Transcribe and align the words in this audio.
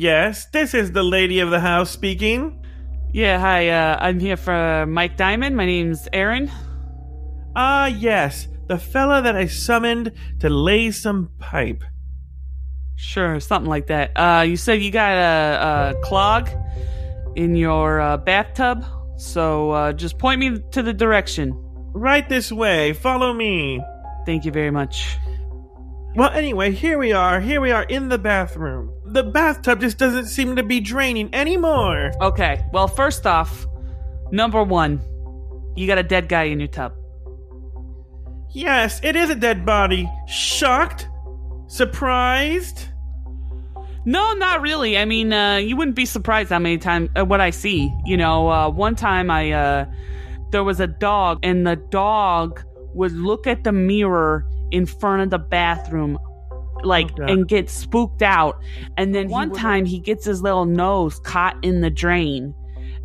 Yes, 0.00 0.46
this 0.52 0.74
is 0.74 0.92
the 0.92 1.02
lady 1.02 1.40
of 1.40 1.50
the 1.50 1.58
house 1.58 1.90
speaking. 1.90 2.64
Yeah, 3.12 3.40
hi. 3.40 3.68
Uh, 3.68 3.98
I'm 3.98 4.20
here 4.20 4.36
for 4.36 4.86
Mike 4.86 5.16
Diamond. 5.16 5.56
My 5.56 5.66
name's 5.66 6.06
Aaron. 6.12 6.52
Ah, 7.56 7.86
yes, 7.86 8.46
the 8.68 8.78
fella 8.78 9.20
that 9.22 9.34
I 9.34 9.46
summoned 9.46 10.12
to 10.38 10.50
lay 10.50 10.92
some 10.92 11.30
pipe. 11.40 11.82
Sure, 12.94 13.40
something 13.40 13.68
like 13.68 13.88
that. 13.88 14.12
Uh, 14.14 14.42
you 14.42 14.56
said 14.56 14.80
you 14.82 14.92
got 14.92 15.14
a, 15.16 15.96
a 15.96 16.00
clog 16.04 16.48
in 17.34 17.56
your 17.56 18.00
uh, 18.00 18.18
bathtub, 18.18 18.84
so 19.16 19.72
uh, 19.72 19.92
just 19.92 20.16
point 20.16 20.38
me 20.38 20.60
to 20.70 20.80
the 20.80 20.92
direction. 20.92 21.52
Right 21.92 22.28
this 22.28 22.52
way, 22.52 22.92
follow 22.92 23.32
me. 23.32 23.82
Thank 24.26 24.44
you 24.44 24.52
very 24.52 24.70
much. 24.70 25.16
Well, 26.14 26.30
anyway, 26.30 26.70
here 26.70 26.98
we 26.98 27.10
are. 27.10 27.40
Here 27.40 27.60
we 27.60 27.72
are 27.72 27.82
in 27.82 28.10
the 28.10 28.18
bathroom. 28.18 28.94
The 29.10 29.22
bathtub 29.22 29.80
just 29.80 29.98
doesn't 29.98 30.26
seem 30.26 30.56
to 30.56 30.62
be 30.62 30.80
draining 30.80 31.34
anymore. 31.34 32.12
Okay, 32.20 32.64
well, 32.72 32.88
first 32.88 33.26
off, 33.26 33.66
number 34.30 34.62
one, 34.62 35.00
you 35.76 35.86
got 35.86 35.98
a 35.98 36.02
dead 36.02 36.28
guy 36.28 36.44
in 36.44 36.60
your 36.60 36.68
tub. 36.68 36.92
Yes, 38.52 39.00
it 39.02 39.16
is 39.16 39.30
a 39.30 39.34
dead 39.34 39.64
body. 39.64 40.10
Shocked? 40.26 41.08
Surprised? 41.68 42.88
No, 44.04 44.32
not 44.34 44.62
really. 44.62 44.96
I 44.96 45.04
mean, 45.04 45.32
uh, 45.32 45.56
you 45.56 45.76
wouldn't 45.76 45.96
be 45.96 46.06
surprised 46.06 46.50
how 46.50 46.58
many 46.58 46.78
times 46.78 47.10
uh, 47.16 47.24
what 47.24 47.40
I 47.40 47.50
see. 47.50 47.92
You 48.06 48.16
know, 48.16 48.48
uh, 48.50 48.70
one 48.70 48.94
time 48.96 49.30
I 49.30 49.52
uh, 49.52 49.86
there 50.50 50.64
was 50.64 50.80
a 50.80 50.86
dog, 50.86 51.40
and 51.42 51.66
the 51.66 51.76
dog 51.76 52.62
would 52.94 53.12
look 53.12 53.46
at 53.46 53.64
the 53.64 53.72
mirror 53.72 54.46
in 54.70 54.86
front 54.86 55.22
of 55.22 55.30
the 55.30 55.38
bathroom, 55.38 56.18
like, 56.84 57.10
Oh, 57.20 57.24
and 57.24 57.46
get 57.48 57.68
spooked 57.70 58.22
out. 58.22 58.56
And 58.96 59.14
then 59.14 59.28
one 59.28 59.50
would- 59.50 59.58
time 59.58 59.84
he 59.84 59.98
gets 59.98 60.24
his 60.24 60.42
little 60.42 60.64
nose 60.64 61.18
caught 61.20 61.56
in 61.62 61.80
the 61.80 61.90
drain. 61.90 62.54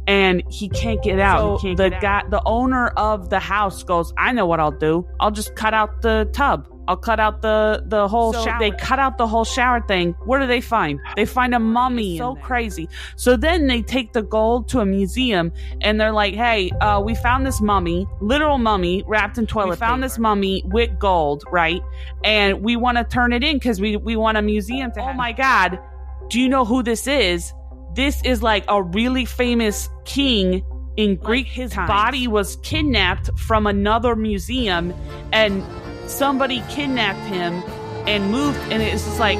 And 0.05 0.43
he 0.49 0.67
can't 0.67 1.01
get 1.01 1.19
out. 1.19 1.61
So- 1.61 1.75
the 1.75 1.89
guy, 1.89 2.23
the 2.29 2.41
owner 2.45 2.87
of 2.97 3.29
the 3.29 3.39
house, 3.39 3.83
goes, 3.83 4.13
"I 4.17 4.33
know 4.33 4.45
what 4.45 4.59
I'll 4.59 4.71
do. 4.71 5.05
I'll 5.21 5.31
just 5.31 5.55
cut 5.55 5.73
out 5.73 6.01
the 6.01 6.27
tub. 6.33 6.67
I'll 6.87 6.97
cut 6.97 7.19
out 7.19 7.41
the 7.41 7.83
the 7.87 8.07
whole 8.07 8.33
So- 8.33 8.45
shower." 8.45 8.59
They 8.59 8.71
cut 8.71 8.99
out 8.99 9.17
the 9.17 9.27
whole 9.27 9.45
shower 9.45 9.81
thing. 9.81 10.15
What 10.25 10.39
do 10.39 10.47
they 10.47 10.61
find? 10.61 10.99
They 11.15 11.25
find 11.25 11.53
a 11.55 11.59
mummy. 11.59 12.17
So 12.17 12.35
crazy. 12.35 12.89
So 13.15 13.35
then 13.37 13.67
they 13.67 13.81
take 13.81 14.13
the 14.13 14.21
gold 14.21 14.67
to 14.69 14.79
a 14.79 14.85
museum 14.85 15.51
and 15.81 15.99
they're 15.99 16.11
like, 16.11 16.33
"Hey, 16.33 16.69
uh, 16.81 17.01
we 17.03 17.15
found 17.15 17.45
this 17.45 17.61
mummy, 17.61 18.07
literal 18.21 18.57
mummy 18.57 19.03
wrapped 19.07 19.37
in 19.37 19.47
toilet. 19.47 19.69
We 19.71 19.75
found 19.77 20.03
this 20.03 20.17
mummy 20.19 20.63
with 20.65 20.97
gold, 20.99 21.43
right? 21.51 21.81
And 22.23 22.61
we 22.61 22.75
want 22.75 22.97
to 22.97 23.03
turn 23.03 23.33
it 23.33 23.43
in 23.43 23.57
because 23.57 23.79
we 23.81 23.97
we 23.97 24.15
want 24.15 24.37
a 24.37 24.41
museum 24.41 24.91
to. 24.93 25.01
Oh 25.01 25.13
my 25.13 25.31
god! 25.31 25.79
Do 26.29 26.39
you 26.39 26.49
know 26.49 26.65
who 26.65 26.83
this 26.83 27.07
is? 27.07 27.53
This 27.95 28.21
is 28.23 28.41
like 28.41 28.63
a 28.67 28.81
really 28.81 29.25
famous 29.25 29.87
king 30.05 30.63
in 30.97 31.15
Greek. 31.15 31.47
His 31.47 31.73
body 31.75 32.27
was 32.27 32.55
kidnapped 32.57 33.29
from 33.39 33.67
another 33.67 34.15
museum, 34.15 34.93
and 35.31 35.63
somebody 36.13 36.63
kidnapped 36.69 37.25
him 37.25 37.63
and 38.07 38.29
moved, 38.31 38.59
and 38.71 38.81
it's 38.81 39.03
just 39.03 39.19
like." 39.19 39.39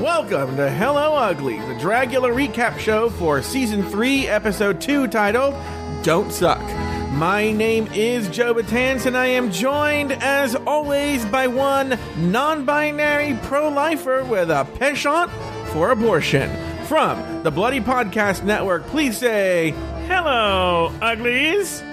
Welcome 0.00 0.56
to 0.56 0.70
Hello 0.70 1.14
Ugly, 1.14 1.58
the 1.58 1.74
Dragula 1.74 2.32
recap 2.32 2.78
show 2.78 3.10
for 3.10 3.42
season 3.42 3.82
3, 3.82 4.28
episode 4.28 4.80
2, 4.80 5.08
titled 5.08 5.54
Don't 6.04 6.30
Suck. 6.30 6.62
My 7.10 7.50
name 7.50 7.88
is 7.92 8.28
Joe 8.28 8.54
Betance, 8.54 9.06
and 9.06 9.16
I 9.16 9.26
am 9.26 9.50
joined, 9.50 10.12
as 10.12 10.54
always, 10.54 11.24
by 11.24 11.48
one 11.48 11.98
non 12.16 12.64
binary 12.64 13.36
pro 13.42 13.68
lifer 13.68 14.22
with 14.24 14.50
a 14.50 14.64
penchant 14.78 15.30
for 15.72 15.90
abortion. 15.90 16.69
From 16.90 17.44
the 17.44 17.52
Bloody 17.52 17.78
Podcast 17.78 18.42
Network, 18.42 18.84
please 18.88 19.16
say, 19.16 19.70
Hello, 20.08 20.92
Uglies, 21.00 21.84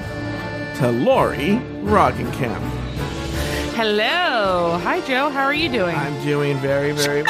to 0.79 0.89
Lauri 0.91 1.61
Roggenkamp. 1.83 2.63
Hello. 3.75 4.79
Hi, 4.81 4.99
Joe. 5.01 5.29
How 5.29 5.43
are 5.43 5.53
you 5.53 5.69
doing? 5.69 5.95
I'm 5.95 6.19
doing 6.23 6.57
very, 6.57 6.93
very. 6.93 7.23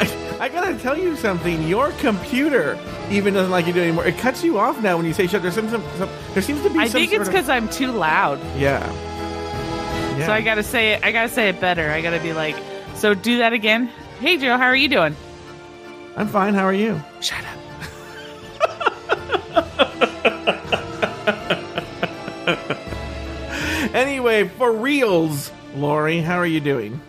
I, 0.00 0.36
I 0.40 0.48
gotta 0.48 0.76
tell 0.80 0.98
you 0.98 1.14
something. 1.14 1.68
Your 1.68 1.92
computer 1.92 2.76
even 3.08 3.34
doesn't 3.34 3.52
like 3.52 3.68
you 3.68 3.72
doing 3.72 3.86
anymore. 3.90 4.06
It 4.08 4.18
cuts 4.18 4.42
you 4.42 4.58
off 4.58 4.82
now 4.82 4.96
when 4.96 5.06
you 5.06 5.12
say 5.12 5.28
shut. 5.28 5.42
There's 5.42 5.54
some, 5.54 5.68
some, 5.70 5.84
some 5.96 6.10
there 6.34 6.42
seems 6.42 6.60
to 6.62 6.70
be. 6.70 6.80
I 6.80 6.88
think 6.88 7.12
it's 7.12 7.26
sort 7.26 7.28
of- 7.28 7.32
because 7.32 7.48
I'm 7.48 7.68
too 7.68 7.92
loud. 7.92 8.40
yeah. 8.56 8.84
Yeah. 10.18 10.26
So 10.26 10.32
I 10.32 10.40
gotta 10.40 10.64
say 10.64 10.94
it. 10.94 11.04
I 11.04 11.12
gotta 11.12 11.28
say 11.28 11.48
it 11.50 11.60
better. 11.60 11.88
I 11.88 12.00
gotta 12.00 12.18
be 12.18 12.32
like, 12.32 12.56
so 12.96 13.14
do 13.14 13.38
that 13.38 13.52
again. 13.52 13.92
Hey, 14.20 14.36
Joe. 14.36 14.56
How 14.56 14.66
are 14.66 14.76
you 14.76 14.88
doing? 14.88 15.16
I'm 16.16 16.28
fine. 16.28 16.54
How 16.54 16.64
are 16.64 16.74
you? 16.74 17.00
Shut 17.20 17.42
up. 17.44 17.56
Anyway, 23.92 24.46
for 24.46 24.72
reals, 24.72 25.50
Lauri, 25.74 26.20
how 26.20 26.36
are 26.36 26.46
you 26.46 26.60
doing? 26.60 27.00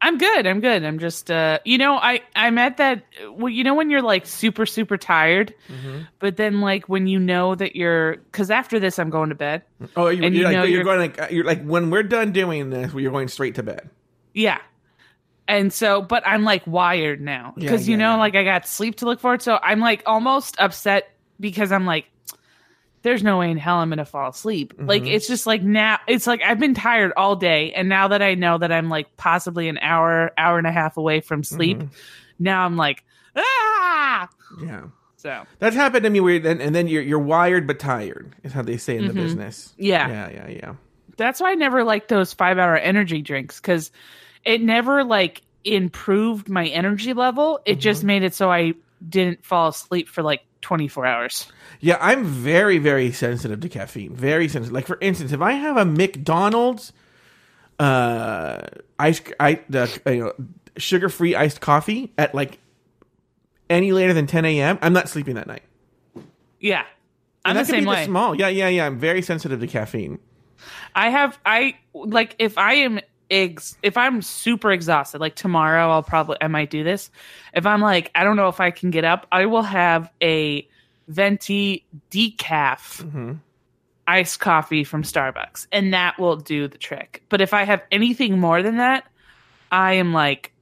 I'm 0.00 0.18
good. 0.18 0.46
I'm 0.46 0.60
good. 0.60 0.82
I'm 0.84 0.98
just, 0.98 1.30
uh, 1.30 1.58
you 1.64 1.78
know, 1.78 1.96
I 1.96 2.22
I'm 2.34 2.58
at 2.58 2.78
that. 2.78 3.04
Well, 3.30 3.50
you 3.50 3.62
know 3.62 3.74
when 3.74 3.90
you're 3.90 4.02
like 4.02 4.26
super 4.26 4.66
super 4.66 4.96
tired, 4.96 5.54
but 6.18 6.36
then 6.36 6.60
like 6.60 6.88
when 6.88 7.06
you 7.06 7.20
know 7.20 7.54
that 7.54 7.76
you're, 7.76 8.16
because 8.16 8.50
after 8.50 8.80
this 8.80 8.98
I'm 8.98 9.10
going 9.10 9.28
to 9.28 9.34
bed. 9.34 9.62
Oh, 9.96 10.08
you, 10.08 10.22
you're, 10.22 10.32
you 10.32 10.44
like, 10.44 10.52
know 10.54 10.62
you're 10.62 10.82
you're- 10.82 10.84
going 10.84 10.98
like 10.98 11.30
you're 11.30 11.44
like 11.44 11.62
when 11.64 11.90
we're 11.90 12.02
done 12.02 12.32
doing 12.32 12.70
this, 12.70 12.92
you're 12.94 13.12
going 13.12 13.28
straight 13.28 13.54
to 13.56 13.62
bed. 13.62 13.88
Yeah. 14.34 14.58
And 15.48 15.72
so, 15.72 16.00
but 16.02 16.22
I'm 16.26 16.44
like 16.44 16.66
wired 16.66 17.20
now 17.20 17.54
Yeah, 17.56 17.62
because 17.70 17.88
you 17.88 17.96
know, 17.96 18.12
yeah. 18.12 18.16
like 18.16 18.34
I 18.36 18.44
got 18.44 18.66
sleep 18.66 18.96
to 18.96 19.06
look 19.06 19.20
forward. 19.20 19.42
So 19.42 19.58
I'm 19.62 19.80
like 19.80 20.02
almost 20.06 20.56
upset 20.60 21.10
because 21.40 21.72
I'm 21.72 21.84
like, 21.84 22.06
there's 23.02 23.24
no 23.24 23.38
way 23.38 23.50
in 23.50 23.56
hell 23.56 23.76
I'm 23.78 23.88
gonna 23.88 24.04
fall 24.04 24.30
asleep. 24.30 24.74
Like 24.78 25.02
Mm-hmm. 25.02 25.10
it's 25.10 25.26
just 25.26 25.44
like 25.46 25.62
now, 25.62 25.98
it's 26.06 26.26
like 26.28 26.40
I've 26.42 26.60
been 26.60 26.74
tired 26.74 27.12
all 27.16 27.34
day, 27.34 27.72
and 27.72 27.88
now 27.88 28.08
that 28.08 28.22
I 28.22 28.34
know 28.34 28.58
that 28.58 28.70
I'm 28.70 28.88
like 28.88 29.16
possibly 29.16 29.68
an 29.68 29.78
hour, 29.78 30.30
hour 30.38 30.56
and 30.58 30.66
a 30.68 30.72
half 30.72 30.96
away 30.96 31.20
from 31.20 31.42
sleep, 31.42 31.78
Mm-hmm. 31.78 31.94
now 32.38 32.64
I'm 32.64 32.76
like, 32.76 33.02
ah. 33.36 34.28
Yeah. 34.64 34.82
So 35.16 35.44
That's 35.58 35.76
happened 35.76 36.04
to 36.04 36.10
me 36.10 36.20
where 36.20 36.38
then 36.38 36.60
and 36.60 36.74
then 36.74 36.86
you're 36.88 37.02
you're 37.02 37.18
wired 37.18 37.66
but 37.66 37.78
tired 37.80 38.34
is 38.44 38.52
how 38.52 38.62
they 38.62 38.76
say 38.76 38.96
in 38.96 39.06
the 39.08 39.14
business. 39.14 39.68
Mm-hmm. 39.72 39.82
Yeah. 39.84 40.08
Yeah, 40.08 40.30
yeah, 40.30 40.48
yeah. 40.48 40.74
that's 41.16 41.40
why 41.40 41.50
I 41.50 41.54
never 41.54 41.84
liked 41.84 42.08
those 42.08 42.32
five 42.32 42.58
hour 42.58 42.76
energy 42.76 43.22
drinks 43.22 43.60
because 43.60 43.90
it 44.44 44.60
never 44.60 45.04
like 45.04 45.42
improved 45.64 46.48
my 46.48 46.66
energy 46.66 47.12
level. 47.12 47.60
It 47.64 47.72
Mm-hmm. 47.72 47.80
just 47.80 48.04
made 48.04 48.22
it 48.22 48.34
so 48.34 48.50
I 48.50 48.74
didn't 49.08 49.44
fall 49.44 49.68
asleep 49.68 50.08
for 50.08 50.22
like 50.22 50.42
24 50.62 51.06
hours. 51.06 51.48
Yeah, 51.80 51.98
I'm 52.00 52.24
very, 52.24 52.78
very 52.78 53.10
sensitive 53.12 53.60
to 53.60 53.68
caffeine. 53.68 54.14
Very 54.14 54.48
sensitive. 54.48 54.72
Like 54.72 54.86
for 54.86 54.98
instance, 55.00 55.32
if 55.32 55.40
I 55.40 55.52
have 55.52 55.76
a 55.76 55.84
McDonald's 55.84 56.92
uh 57.78 58.60
ice 58.98 59.20
I 59.40 59.60
the 59.68 60.00
you 60.06 60.16
know, 60.24 60.32
sugar 60.76 61.08
free 61.08 61.34
iced 61.34 61.60
coffee 61.60 62.12
at 62.16 62.34
like 62.34 62.58
any 63.70 63.90
later 63.92 64.12
than 64.12 64.26
10 64.26 64.44
a.m., 64.44 64.78
I'm 64.82 64.92
not 64.92 65.08
sleeping 65.08 65.34
that 65.36 65.46
night. 65.46 65.62
Yeah. 66.60 66.84
I'm 67.44 67.56
the 67.56 67.64
same 67.64 67.84
way. 67.86 68.04
small. 68.04 68.36
Yeah, 68.36 68.48
yeah, 68.48 68.68
yeah. 68.68 68.86
I'm 68.86 68.98
very 69.00 69.22
sensitive 69.22 69.58
to 69.60 69.66
caffeine. 69.66 70.20
I 70.94 71.10
have 71.10 71.38
I 71.44 71.76
like 71.92 72.36
if 72.38 72.56
I 72.56 72.74
am 72.74 73.00
ex 73.32 73.76
if 73.82 73.96
I'm 73.96 74.22
super 74.22 74.70
exhausted, 74.70 75.20
like 75.20 75.34
tomorrow 75.34 75.90
I'll 75.90 76.02
probably 76.02 76.36
I 76.40 76.46
might 76.46 76.70
do 76.70 76.84
this. 76.84 77.10
If 77.54 77.66
I'm 77.66 77.80
like 77.80 78.10
I 78.14 78.22
don't 78.22 78.36
know 78.36 78.48
if 78.48 78.60
I 78.60 78.70
can 78.70 78.90
get 78.90 79.04
up, 79.04 79.26
I 79.32 79.46
will 79.46 79.62
have 79.62 80.10
a 80.22 80.68
venti 81.08 81.84
decaf 82.10 83.02
mm-hmm. 83.02 83.32
iced 84.06 84.38
coffee 84.38 84.84
from 84.84 85.02
Starbucks, 85.02 85.66
and 85.72 85.92
that 85.94 86.18
will 86.18 86.36
do 86.36 86.68
the 86.68 86.78
trick. 86.78 87.24
But 87.28 87.40
if 87.40 87.54
I 87.54 87.64
have 87.64 87.82
anything 87.90 88.38
more 88.38 88.62
than 88.62 88.76
that, 88.76 89.04
I 89.72 89.94
am 89.94 90.12
like 90.12 90.52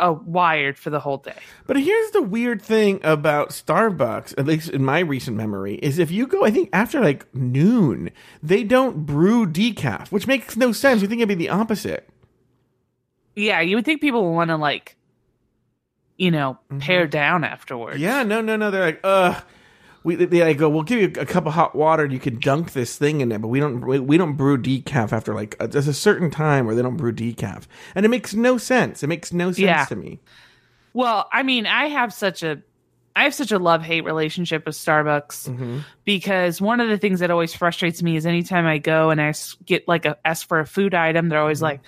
uh, 0.00 0.12
wired 0.24 0.78
for 0.78 0.90
the 0.90 1.00
whole 1.00 1.18
day. 1.18 1.36
But 1.66 1.78
here's 1.78 2.10
the 2.10 2.22
weird 2.22 2.62
thing 2.62 3.00
about 3.02 3.50
Starbucks, 3.50 4.34
at 4.38 4.46
least 4.46 4.70
in 4.70 4.84
my 4.84 5.00
recent 5.00 5.36
memory, 5.36 5.74
is 5.76 5.98
if 5.98 6.10
you 6.10 6.26
go, 6.26 6.44
I 6.44 6.50
think 6.50 6.70
after 6.72 7.00
like 7.00 7.32
noon, 7.34 8.10
they 8.42 8.64
don't 8.64 9.06
brew 9.06 9.46
decaf, 9.46 10.08
which 10.10 10.26
makes 10.26 10.56
no 10.56 10.72
sense. 10.72 11.02
You 11.02 11.08
think 11.08 11.20
it'd 11.20 11.28
be 11.28 11.34
the 11.34 11.50
opposite. 11.50 12.08
Yeah, 13.36 13.60
you 13.60 13.76
would 13.76 13.84
think 13.84 14.00
people 14.00 14.24
would 14.24 14.34
want 14.34 14.50
to 14.50 14.56
like, 14.56 14.96
you 16.16 16.30
know, 16.30 16.58
pare 16.78 17.06
down 17.06 17.44
afterwards. 17.44 17.98
Yeah, 18.00 18.22
no, 18.22 18.40
no, 18.40 18.56
no. 18.56 18.70
They're 18.70 18.86
like, 18.86 19.00
ugh. 19.04 19.42
We 20.02 20.14
they 20.14 20.54
go. 20.54 20.68
We'll 20.70 20.82
give 20.82 20.98
you 21.00 21.20
a 21.20 21.26
cup 21.26 21.46
of 21.46 21.52
hot 21.52 21.74
water, 21.74 22.04
and 22.04 22.12
you 22.12 22.18
can 22.18 22.38
dunk 22.40 22.72
this 22.72 22.96
thing 22.96 23.20
in 23.20 23.30
it. 23.32 23.40
But 23.42 23.48
we 23.48 23.60
don't 23.60 23.84
we, 23.84 23.98
we 23.98 24.16
don't 24.16 24.34
brew 24.34 24.56
decaf 24.56 25.12
after 25.12 25.34
like 25.34 25.56
a, 25.60 25.68
there's 25.68 25.88
a 25.88 25.92
certain 25.94 26.30
time 26.30 26.64
where 26.64 26.74
they 26.74 26.80
don't 26.82 26.96
brew 26.96 27.12
decaf, 27.12 27.64
and 27.94 28.06
it 28.06 28.08
makes 28.08 28.32
no 28.32 28.56
sense. 28.56 29.02
It 29.02 29.08
makes 29.08 29.32
no 29.32 29.48
sense 29.48 29.58
Yeah. 29.58 29.84
to 29.86 29.96
me. 29.96 30.20
Well, 30.94 31.28
I 31.32 31.42
mean, 31.42 31.66
I 31.66 31.88
have 31.88 32.14
such 32.14 32.42
a 32.42 32.62
I 33.14 33.24
have 33.24 33.34
such 33.34 33.52
a 33.52 33.58
love 33.58 33.82
hate 33.82 34.04
relationship 34.04 34.64
with 34.64 34.74
Starbucks 34.74 35.50
Mhm. 35.50 35.84
because 36.04 36.60
one 36.62 36.80
of 36.80 36.88
the 36.88 36.96
things 36.96 37.20
that 37.20 37.30
always 37.30 37.52
frustrates 37.52 38.02
me 38.02 38.16
is 38.16 38.24
anytime 38.24 38.66
I 38.66 38.78
go 38.78 39.10
and 39.10 39.20
I 39.20 39.34
get 39.66 39.86
like 39.86 40.06
a 40.06 40.16
ask 40.24 40.48
for 40.48 40.60
a 40.60 40.66
food 40.66 40.94
item, 40.94 41.28
they're 41.28 41.40
always 41.40 41.58
Mhm. 41.58 41.62
like, 41.64 41.80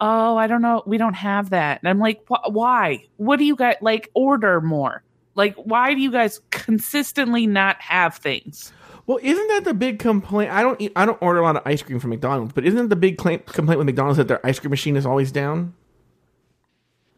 "Oh, 0.00 0.36
I 0.36 0.46
don't 0.46 0.62
know, 0.62 0.82
we 0.86 0.98
don't 0.98 1.14
have 1.14 1.50
that." 1.50 1.80
And 1.82 1.88
I'm 1.88 1.98
like, 1.98 2.20
"Wh- 2.30 2.48
"Why? 2.48 3.04
What 3.16 3.38
do 3.38 3.44
you 3.44 3.56
guys 3.56 3.76
like? 3.80 4.10
Order 4.14 4.60
more." 4.60 5.02
Like, 5.36 5.54
why 5.56 5.94
do 5.94 6.00
you 6.00 6.10
guys 6.10 6.40
consistently 6.50 7.46
not 7.46 7.80
have 7.80 8.16
things? 8.16 8.72
Well, 9.06 9.20
isn't 9.22 9.48
that 9.48 9.64
the 9.64 9.74
big 9.74 10.00
complaint? 10.00 10.50
I 10.50 10.62
don't 10.62 10.80
eat, 10.80 10.92
I 10.96 11.06
don't 11.06 11.20
order 11.22 11.38
a 11.38 11.42
lot 11.44 11.56
of 11.56 11.62
ice 11.64 11.82
cream 11.82 12.00
from 12.00 12.10
McDonald's, 12.10 12.52
but 12.52 12.64
isn't 12.64 12.88
the 12.88 12.96
big 12.96 13.18
claim, 13.18 13.38
complaint 13.40 13.78
with 13.78 13.86
McDonald's 13.86 14.16
that 14.16 14.26
their 14.26 14.44
ice 14.44 14.58
cream 14.58 14.70
machine 14.70 14.96
is 14.96 15.06
always 15.06 15.30
down? 15.30 15.74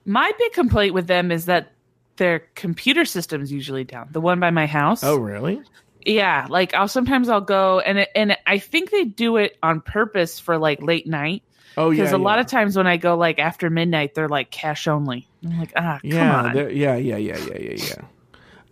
My 0.04 0.30
big 0.38 0.52
complaint 0.52 0.92
with 0.92 1.06
them 1.06 1.32
is 1.32 1.46
that 1.46 1.72
their 2.16 2.40
computer 2.56 3.04
system's 3.04 3.50
usually 3.50 3.84
down. 3.84 4.08
The 4.10 4.20
one 4.20 4.40
by 4.40 4.50
my 4.50 4.66
house. 4.66 5.02
Oh, 5.02 5.16
really? 5.16 5.62
Yeah, 6.04 6.46
like 6.48 6.74
I'll 6.74 6.88
sometimes 6.88 7.28
I'll 7.28 7.40
go 7.40 7.80
and 7.80 7.98
it, 7.98 8.08
and 8.14 8.36
I 8.46 8.58
think 8.58 8.90
they 8.90 9.04
do 9.04 9.36
it 9.36 9.56
on 9.62 9.80
purpose 9.80 10.38
for 10.38 10.58
like 10.58 10.82
late 10.82 11.06
night 11.06 11.42
Oh, 11.78 11.90
yeah. 11.90 12.02
because 12.02 12.12
a 12.12 12.18
lot 12.18 12.40
of 12.40 12.46
times 12.48 12.76
when 12.76 12.86
I 12.88 12.96
go 12.96 13.16
like 13.16 13.38
after 13.38 13.70
midnight 13.70 14.14
they're 14.14 14.28
like 14.28 14.50
cash 14.50 14.88
only. 14.88 15.28
I'm 15.44 15.58
like 15.58 15.72
ah 15.76 16.00
yeah, 16.02 16.18
come 16.18 16.46
on. 16.46 16.54
they're- 16.54 16.70
yeah, 16.70 16.96
yeah, 16.96 17.16
yeah, 17.16 17.36
yeah, 17.38 17.58
yeah, 17.58 17.74
yeah. 17.86 18.04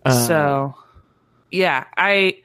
Uh, 0.05 0.27
so 0.27 0.75
yeah, 1.49 1.85
I 1.95 2.39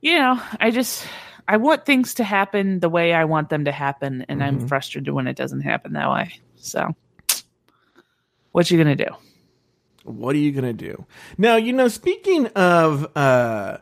you 0.00 0.18
know 0.18 0.40
I 0.60 0.70
just 0.70 1.06
I 1.48 1.56
want 1.58 1.84
things 1.84 2.14
to 2.14 2.24
happen 2.24 2.78
the 2.80 2.88
way 2.88 3.12
I 3.12 3.24
want 3.24 3.48
them 3.50 3.64
to 3.66 3.72
happen, 3.72 4.24
and 4.28 4.42
I'm 4.42 4.60
Mhm. 4.60 4.68
frustrated 4.68 5.12
when 5.12 5.26
it 5.26 5.36
doesn't 5.36 5.60
happen 5.62 5.92
that 5.94 6.10
way. 6.10 6.32
So 6.56 6.94
what 8.52 8.70
you 8.70 8.78
gonna 8.78 8.96
do? 8.96 9.10
what 10.04 10.34
are 10.36 10.38
you 10.38 10.52
gonna 10.52 10.72
do 10.72 11.06
now? 11.38 11.56
You 11.56 11.72
know, 11.72 11.88
speaking 11.88 12.46
of 12.48 13.08
uh, 13.16 13.78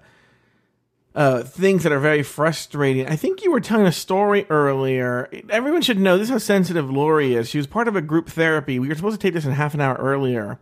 uh, 1.14 1.42
things 1.42 1.82
that 1.82 1.92
are 1.92 2.00
very 2.00 2.22
frustrating, 2.22 3.06
I 3.08 3.16
think 3.16 3.42
you 3.42 3.52
were 3.52 3.60
telling 3.60 3.86
a 3.86 3.92
story 3.92 4.46
earlier. 4.48 5.28
Everyone 5.50 5.82
should 5.82 5.98
know 5.98 6.16
this 6.16 6.28
is 6.28 6.32
how 6.32 6.38
sensitive 6.38 6.90
Lauri 6.90 7.34
is. 7.34 7.48
She 7.48 7.58
was 7.58 7.66
part 7.66 7.88
of 7.88 7.96
a 7.96 8.02
group 8.02 8.28
therapy. 8.28 8.78
We 8.78 8.88
were 8.88 8.94
supposed 8.94 9.20
to 9.20 9.26
take 9.26 9.34
this 9.34 9.44
in 9.44 9.52
half 9.52 9.74
an 9.74 9.80
hour 9.80 9.96
earlier. 9.96 10.58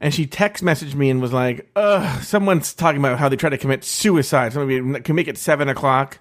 And 0.00 0.12
she 0.12 0.26
text 0.26 0.62
messaged 0.62 0.94
me 0.94 1.08
and 1.08 1.22
was 1.22 1.32
like, 1.32 1.70
"Ugh, 1.74 2.22
someone's 2.22 2.74
talking 2.74 3.00
about 3.00 3.18
how 3.18 3.30
they 3.30 3.36
try 3.36 3.48
to 3.48 3.56
commit 3.56 3.82
suicide. 3.82 4.52
Somebody 4.52 5.00
can 5.00 5.16
make 5.16 5.28
it 5.28 5.38
seven 5.38 5.68
o'clock." 5.70 6.18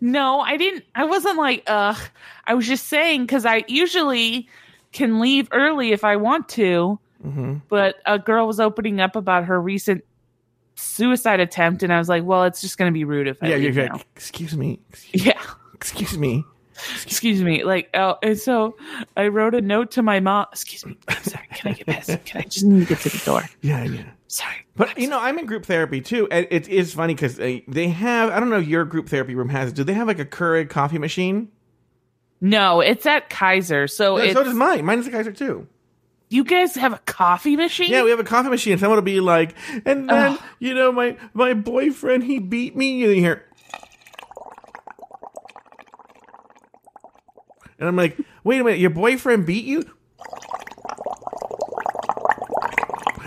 No, 0.00 0.40
I 0.40 0.56
didn't. 0.56 0.84
I 0.94 1.04
wasn't 1.04 1.38
like, 1.38 1.64
ugh. 1.66 1.98
I 2.46 2.54
was 2.54 2.66
just 2.66 2.86
saying 2.86 3.22
because 3.22 3.44
I 3.44 3.64
usually 3.66 4.48
can 4.92 5.20
leave 5.20 5.48
early 5.52 5.92
if 5.92 6.04
I 6.04 6.16
want 6.16 6.48
to, 6.50 6.98
hmm 7.22 7.56
but 7.68 7.96
a 8.06 8.18
girl 8.18 8.46
was 8.46 8.60
opening 8.60 9.00
up 9.00 9.16
about 9.16 9.44
her 9.44 9.60
recent 9.60 10.04
suicide 10.76 11.40
attempt, 11.40 11.82
and 11.82 11.92
I 11.92 11.98
was 11.98 12.08
like, 12.08 12.24
well, 12.24 12.44
it's 12.44 12.60
just 12.60 12.78
going 12.78 12.90
to 12.92 12.94
be 12.94 13.04
rude 13.04 13.26
if 13.26 13.42
I 13.42 13.48
Yeah, 13.48 13.56
leave 13.56 13.76
you're 13.76 13.88
like, 13.88 14.06
"Excuse 14.14 14.56
me, 14.56 14.78
excuse, 14.90 15.26
Yeah, 15.26 15.42
excuse 15.74 16.16
me." 16.16 16.44
excuse 17.02 17.42
me. 17.42 17.64
Like, 17.64 17.90
oh, 17.94 18.16
and 18.22 18.38
so 18.38 18.76
I 19.16 19.28
wrote 19.28 19.54
a 19.54 19.60
note 19.60 19.90
to 19.92 20.02
my 20.02 20.20
mom. 20.20 20.46
Excuse 20.52 20.86
me. 20.86 20.96
I'm 21.08 21.22
sorry. 21.22 21.48
Can 21.54 21.72
I 21.72 21.74
get 21.74 21.86
past? 21.86 22.24
Can 22.24 22.40
I 22.40 22.44
just 22.44 22.64
need 22.64 22.80
to 22.80 22.86
get 22.86 23.00
to 23.00 23.08
the 23.08 23.22
door? 23.24 23.42
Yeah, 23.62 23.82
yeah. 23.84 24.04
Sorry. 24.28 24.54
But 24.76 24.98
you 24.98 25.08
know, 25.08 25.18
I'm 25.18 25.38
in 25.38 25.46
group 25.46 25.64
therapy 25.64 26.00
too, 26.00 26.28
and 26.30 26.46
it 26.50 26.68
is 26.68 26.94
funny 26.94 27.14
because 27.14 27.36
they, 27.36 27.64
they 27.66 27.88
have. 27.88 28.30
I 28.30 28.38
don't 28.38 28.50
know 28.50 28.58
if 28.58 28.68
your 28.68 28.84
group 28.84 29.08
therapy 29.08 29.34
room 29.34 29.48
has. 29.48 29.72
Do 29.72 29.84
they 29.84 29.94
have 29.94 30.06
like 30.06 30.18
a 30.18 30.24
Keurig 30.24 30.68
coffee 30.70 30.98
machine? 30.98 31.48
No, 32.40 32.80
it's 32.80 33.06
at 33.06 33.30
Kaiser. 33.30 33.88
So 33.88 34.16
it's, 34.18 34.34
so 34.34 34.44
does 34.44 34.54
mine. 34.54 34.84
Mine 34.84 35.00
is 35.00 35.06
the 35.06 35.10
Kaiser 35.10 35.32
too. 35.32 35.66
You 36.30 36.44
guys 36.44 36.74
have 36.74 36.92
a 36.92 36.98
coffee 36.98 37.56
machine? 37.56 37.90
Yeah, 37.90 38.02
we 38.04 38.10
have 38.10 38.20
a 38.20 38.24
coffee 38.24 38.48
machine. 38.50 38.72
and 38.74 38.80
Someone 38.80 38.96
will 38.96 39.02
be 39.02 39.20
like, 39.20 39.54
and 39.84 40.08
then 40.08 40.32
Ugh. 40.32 40.40
you 40.58 40.74
know, 40.74 40.92
my 40.92 41.16
my 41.34 41.54
boyfriend 41.54 42.24
he 42.24 42.38
beat 42.38 42.76
me. 42.76 43.04
And 43.04 43.14
you 43.14 43.20
hear, 43.22 43.44
and 47.78 47.88
I'm 47.88 47.96
like, 47.96 48.18
wait 48.44 48.60
a 48.60 48.64
minute, 48.64 48.80
your 48.80 48.90
boyfriend 48.90 49.46
beat 49.46 49.64
you? 49.64 49.84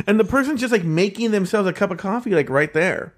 And 0.07 0.19
the 0.19 0.25
person's 0.25 0.59
just 0.59 0.71
like 0.71 0.83
making 0.83 1.31
themselves 1.31 1.67
a 1.69 1.73
cup 1.73 1.91
of 1.91 1.97
coffee, 1.97 2.31
like 2.31 2.49
right 2.49 2.73
there. 2.73 3.13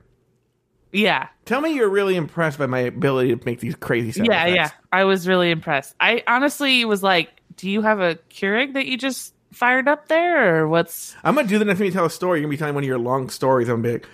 yeah. 0.91 1.27
Tell 1.45 1.59
me 1.61 1.73
you're 1.73 1.89
really 1.89 2.15
impressed 2.15 2.57
by 2.59 2.67
my 2.67 2.79
ability 2.79 3.35
to 3.35 3.45
make 3.45 3.59
these 3.59 3.75
crazy 3.75 4.11
sound 4.11 4.27
yeah, 4.29 4.45
effects. 4.45 4.55
yeah. 4.55 4.69
I 4.91 5.05
was 5.05 5.27
really 5.27 5.49
impressed. 5.51 5.95
I 5.99 6.23
honestly 6.27 6.85
was 6.85 7.01
like, 7.01 7.29
"Do 7.55 7.69
you 7.69 7.81
have 7.81 7.99
a 7.99 8.15
Keurig 8.29 8.73
that 8.73 8.85
you 8.85 8.97
just 8.97 9.33
fired 9.53 9.87
up 9.87 10.07
there, 10.07 10.57
or 10.63 10.67
what's?" 10.67 11.15
I'm 11.23 11.35
gonna 11.35 11.47
do 11.47 11.57
the 11.59 11.65
next 11.65 11.79
time 11.79 11.85
you 11.85 11.91
tell 11.91 12.05
a 12.05 12.09
story. 12.09 12.39
You're 12.39 12.47
gonna 12.47 12.51
be 12.51 12.57
telling 12.57 12.75
one 12.75 12.83
of 12.83 12.87
your 12.87 12.97
long 12.97 13.29
stories. 13.29 13.69
I'm 13.69 13.81
like, 13.83 14.05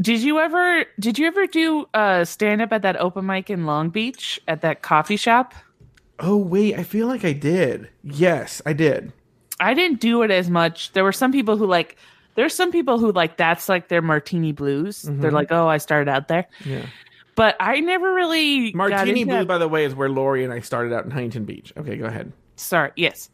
Did 0.00 0.20
you 0.22 0.40
ever? 0.40 0.84
Did 0.98 1.18
you 1.18 1.26
ever 1.26 1.46
do 1.46 1.86
uh, 1.94 2.24
stand 2.24 2.60
up 2.60 2.72
at 2.72 2.82
that 2.82 2.96
open 3.00 3.26
mic 3.26 3.48
in 3.48 3.64
Long 3.64 3.90
Beach 3.90 4.40
at 4.48 4.60
that 4.62 4.82
coffee 4.82 5.16
shop? 5.16 5.54
oh 6.20 6.36
wait, 6.36 6.76
I 6.78 6.84
feel 6.84 7.06
like 7.08 7.24
I 7.24 7.32
did. 7.32 7.88
Yes, 8.02 8.62
I 8.64 8.72
did. 8.72 9.12
I 9.58 9.74
didn't 9.74 10.00
do 10.00 10.22
it 10.22 10.30
as 10.30 10.48
much. 10.50 10.92
There 10.92 11.04
were 11.04 11.12
some 11.12 11.32
people 11.32 11.56
who 11.56 11.66
like. 11.66 11.96
There's 12.36 12.52
some 12.54 12.72
people 12.72 12.98
who 12.98 13.12
like 13.12 13.36
that's 13.36 13.68
like 13.68 13.86
their 13.86 14.02
martini 14.02 14.50
blues. 14.50 15.02
They're 15.02 15.30
like, 15.30 15.52
"Oh, 15.52 15.68
I 15.68 15.78
started 15.78 16.10
out 16.10 16.26
there," 16.26 16.48
Yeah. 16.64 16.86
But 17.36 17.56
I 17.60 17.80
never 17.80 18.12
really 18.14 18.70
got 18.72 18.90
Martini 18.90 19.24
Blue, 19.24 19.34
that. 19.38 19.46
by 19.48 19.58
the 19.58 19.68
way, 19.68 19.84
is 19.84 19.94
where 19.94 20.08
Lauri 20.08 20.44
and 20.44 20.52
I 20.52 20.60
started 20.60 20.92
out 20.92 21.04
in 21.04 21.10
Huntington 21.10 21.44
Beach. 21.44 21.72
Okay, 21.76 21.96
go 21.96 22.04
ahead. 22.04 22.32
Sorry, 22.56 22.92
yes. 22.96 23.28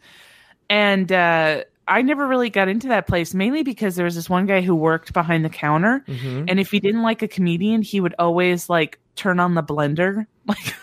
And 0.70 1.10
uh, 1.12 1.64
I 1.88 2.02
never 2.02 2.26
really 2.26 2.48
got 2.50 2.68
into 2.68 2.88
that 2.88 3.06
place, 3.06 3.34
mainly 3.34 3.62
because 3.62 3.96
there 3.96 4.04
was 4.04 4.14
this 4.14 4.30
one 4.30 4.46
guy 4.46 4.60
who 4.62 4.74
worked 4.74 5.12
behind 5.12 5.44
the 5.44 5.50
counter, 5.50 6.04
Mm-hmm. 6.06 6.44
and 6.48 6.58
if 6.60 6.70
he 6.70 6.80
didn't 6.80 7.02
like 7.02 7.22
a 7.22 7.28
comedian, 7.28 7.82
he 7.82 8.00
would 8.00 8.14
always 8.18 8.68
like 8.70 8.98
turn 9.16 9.38
on 9.40 9.54
the 9.54 9.62
blender, 9.62 10.26
like 10.46 10.74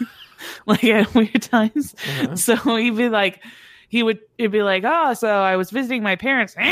like 0.65 0.83
at 0.83 1.13
weird 1.15 1.41
times. 1.41 1.95
Uh-huh. 2.21 2.35
So 2.35 2.55
he'd 2.75 2.95
be 2.97 3.09
like, 3.09 3.41
he 3.89 4.03
would 4.03 4.19
he'd 4.37 4.51
be 4.51 4.61
like, 4.63 4.83
oh, 4.85 5.13
so 5.15 5.27
I 5.29 5.55
was 5.55 5.71
visiting 5.71 6.03
my 6.03 6.17
parents. 6.17 6.55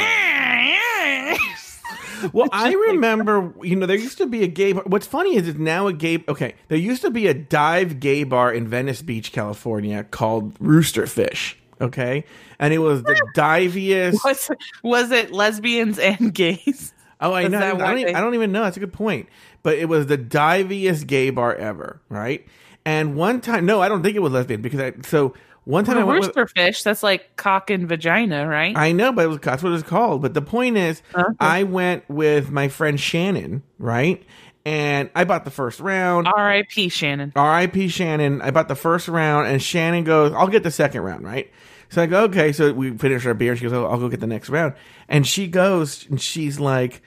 Well, 2.33 2.49
I 2.51 2.73
remember, 2.89 3.53
you 3.61 3.75
know, 3.75 3.85
there 3.85 3.97
used 3.97 4.17
to 4.19 4.25
be 4.25 4.43
a 4.43 4.47
gay 4.47 4.73
bar. 4.73 4.83
What's 4.85 5.07
funny 5.07 5.35
is 5.35 5.47
it's 5.47 5.57
now 5.57 5.87
a 5.87 5.93
gay. 5.93 6.23
Okay, 6.27 6.55
there 6.67 6.77
used 6.77 7.01
to 7.03 7.11
be 7.11 7.27
a 7.27 7.33
dive 7.33 7.99
gay 7.99 8.23
bar 8.23 8.53
in 8.53 8.67
Venice 8.67 9.01
Beach, 9.01 9.31
California, 9.31 10.03
called 10.03 10.55
Rooster 10.59 11.07
Fish. 11.07 11.57
Okay, 11.81 12.23
and 12.59 12.73
it 12.73 12.79
was 12.79 13.03
the 13.03 13.19
diviest. 13.33 14.23
was 14.23 14.49
was 14.83 15.11
it 15.11 15.31
lesbians 15.31 15.99
and 15.99 16.33
gays? 16.33 16.93
Oh, 17.21 17.33
I 17.33 17.47
know. 17.47 17.59
I 17.59 17.71
don't, 17.71 17.97
even, 17.99 18.15
I 18.15 18.21
don't 18.21 18.35
even 18.35 18.51
know. 18.51 18.63
That's 18.63 18.77
a 18.77 18.81
good 18.81 18.93
point. 18.93 19.27
But 19.63 19.77
it 19.77 19.87
was 19.87 20.07
the 20.07 20.17
diviest 20.17 21.07
gay 21.07 21.29
bar 21.29 21.55
ever, 21.55 22.01
right? 22.09 22.45
And 22.85 23.15
one 23.15 23.41
time, 23.41 23.65
no, 23.65 23.81
I 23.81 23.89
don't 23.89 24.03
think 24.03 24.15
it 24.15 24.19
was 24.19 24.33
lesbian 24.33 24.61
because 24.61 24.79
I. 24.79 24.93
So 25.01 25.33
one 25.65 25.83
time 25.83 25.97
I 25.97 26.01
A 26.01 26.05
went 26.05 26.35
with, 26.35 26.51
fish. 26.51 26.83
That's 26.83 27.03
like 27.03 27.35
cock 27.35 27.69
and 27.69 27.87
vagina, 27.89 28.47
right? 28.47 28.75
I 28.77 28.91
know, 28.91 29.11
but 29.11 29.25
it 29.25 29.27
was, 29.27 29.39
that's 29.39 29.61
what 29.61 29.73
it's 29.73 29.83
called. 29.87 30.21
But 30.21 30.33
the 30.33 30.41
point 30.41 30.77
is, 30.77 31.01
Okay. 31.13 31.33
I 31.39 31.63
went 31.63 32.07
with 32.09 32.51
my 32.51 32.67
friend 32.69 32.99
Shannon, 32.99 33.63
right? 33.79 34.23
And 34.65 35.09
I 35.15 35.25
bought 35.25 35.43
the 35.45 35.51
first 35.51 35.79
round. 35.79 36.27
R.I.P. 36.27 36.89
Shannon. 36.89 37.33
R.I.P. 37.35 37.87
Shannon. 37.89 38.41
I 38.41 38.49
bought 38.51 38.67
the 38.67 38.75
first 38.75 39.07
round, 39.07 39.47
and 39.47 39.61
Shannon 39.61 40.03
goes, 40.03 40.31
"I'll 40.33 40.47
get 40.47 40.63
the 40.63 40.71
second 40.71 41.01
round, 41.01 41.23
right?" 41.23 41.51
So 41.89 42.01
I 42.01 42.07
go, 42.07 42.23
"Okay." 42.23 42.51
So 42.51 42.73
we 42.73 42.97
finish 42.97 43.25
our 43.27 43.35
beer. 43.35 43.55
She 43.55 43.63
goes, 43.63 43.73
oh, 43.73 43.85
"I'll 43.85 43.99
go 43.99 44.09
get 44.09 44.21
the 44.21 44.27
next 44.27 44.49
round," 44.49 44.73
and 45.07 45.27
she 45.27 45.45
goes, 45.47 46.07
and 46.09 46.19
she's 46.19 46.59
like, 46.59 47.03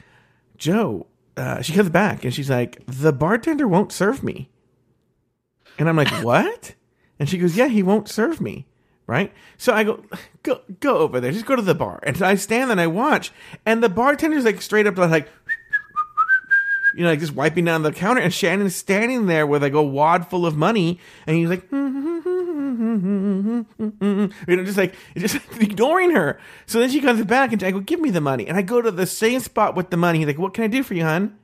"Joe," 0.57 1.09
uh, 1.37 1.61
she 1.63 1.73
comes 1.73 1.91
back, 1.91 2.25
and 2.25 2.33
she's 2.33 2.49
like, 2.49 2.81
"The 2.87 3.13
bartender 3.13 3.67
won't 3.67 3.91
serve 3.91 4.23
me," 4.23 4.51
and 5.81 5.89
I'm 5.89 5.97
like, 5.97 6.09
"What?" 6.25 6.75
And 7.19 7.29
she 7.29 7.39
goes, 7.39 7.57
"Yeah, 7.57 7.69
he 7.69 7.83
won't 7.83 8.09
serve 8.09 8.41
me." 8.41 8.67
Right, 9.07 9.33
so 9.57 9.73
I 9.73 9.85
go, 9.85 10.05
go, 10.43 10.61
go 10.81 10.99
over 10.99 11.19
there. 11.19 11.33
Just 11.33 11.47
go 11.47 11.57
to 11.57 11.63
the 11.63 11.75
bar, 11.75 11.99
and 12.03 12.21
I 12.21 12.35
stand 12.35 12.71
and 12.71 12.79
I 12.79 12.89
watch, 12.89 13.33
and 13.65 13.83
the 13.83 13.89
bartender's 13.89 14.45
like 14.45 14.61
straight 14.61 14.87
up 14.87 14.99
like, 14.99 15.27
you 16.95 17.05
know, 17.05 17.09
like 17.09 17.21
just 17.21 17.35
wiping 17.35 17.65
down 17.65 17.85
the 17.85 17.91
counter, 17.91 18.21
and 18.21 18.35
Shannon's 18.35 18.77
standing 18.77 19.25
there 19.25 19.47
with 19.47 19.63
like 19.63 19.73
a 19.73 19.83
wad 19.83 20.29
full 20.29 20.45
of 20.45 20.59
money, 20.59 21.01
and 21.27 21.37
he's 21.37 21.49
like, 21.49 21.67
you 21.73 21.89
know, 24.47 24.65
just 24.65 24.77
like 24.77 24.95
just 25.17 25.39
ignoring 25.59 26.11
her. 26.11 26.39
So 26.67 26.79
then 26.79 26.91
she 26.91 27.01
comes 27.01 27.25
back, 27.25 27.55
and 27.55 27.65
I 27.65 27.71
go, 27.71 27.81
"Give 27.81 28.01
me 28.01 28.11
the 28.11 28.21
money," 28.21 28.47
and 28.47 28.59
I 28.59 28.63
go 28.63 28.83
to 28.83 28.91
the 28.91 29.07
same 29.07 29.41
spot 29.41 29.75
with 29.75 29.89
the 29.89 29.97
money. 29.97 30.19
He's 30.19 30.27
like, 30.27 30.39
"What 30.39 30.53
can 30.53 30.65
I 30.65 30.69
do 30.69 30.83
for 30.83 30.93
you, 30.93 31.05
hon?" 31.05 31.38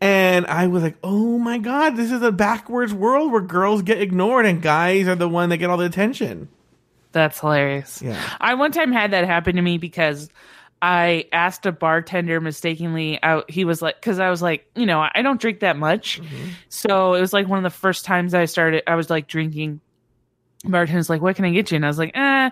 And 0.00 0.46
I 0.46 0.66
was 0.66 0.82
like, 0.82 0.96
"Oh 1.02 1.38
my 1.38 1.58
god, 1.58 1.96
this 1.96 2.10
is 2.10 2.22
a 2.22 2.32
backwards 2.32 2.92
world 2.92 3.32
where 3.32 3.40
girls 3.40 3.82
get 3.82 4.00
ignored 4.00 4.46
and 4.46 4.60
guys 4.62 5.08
are 5.08 5.14
the 5.14 5.28
one 5.28 5.48
that 5.50 5.58
get 5.58 5.70
all 5.70 5.76
the 5.76 5.84
attention." 5.86 6.48
That's 7.12 7.38
hilarious. 7.40 8.00
Yeah. 8.02 8.18
I 8.40 8.54
one 8.54 8.72
time 8.72 8.90
had 8.92 9.10
that 9.10 9.24
happen 9.26 9.56
to 9.56 9.62
me 9.62 9.78
because 9.78 10.30
I 10.80 11.26
asked 11.32 11.66
a 11.66 11.72
bartender 11.72 12.40
mistakenly 12.40 13.22
out 13.22 13.50
he 13.50 13.64
was 13.64 13.82
like 13.82 14.00
cuz 14.00 14.18
I 14.18 14.30
was 14.30 14.40
like, 14.42 14.66
you 14.74 14.86
know, 14.86 15.06
I 15.14 15.22
don't 15.22 15.40
drink 15.40 15.60
that 15.60 15.76
much. 15.76 16.20
Mm-hmm. 16.20 16.48
So 16.70 17.14
it 17.14 17.20
was 17.20 17.32
like 17.32 17.46
one 17.48 17.58
of 17.58 17.64
the 17.64 17.70
first 17.78 18.04
times 18.04 18.34
I 18.34 18.46
started 18.46 18.82
I 18.86 18.94
was 18.94 19.10
like 19.10 19.26
drinking 19.28 19.80
bartender's 20.64 21.10
like, 21.10 21.20
"What 21.20 21.36
can 21.36 21.44
I 21.44 21.50
get 21.50 21.70
you?" 21.70 21.76
And 21.76 21.84
I 21.84 21.88
was 21.88 21.98
like, 21.98 22.12
"Eh, 22.14 22.50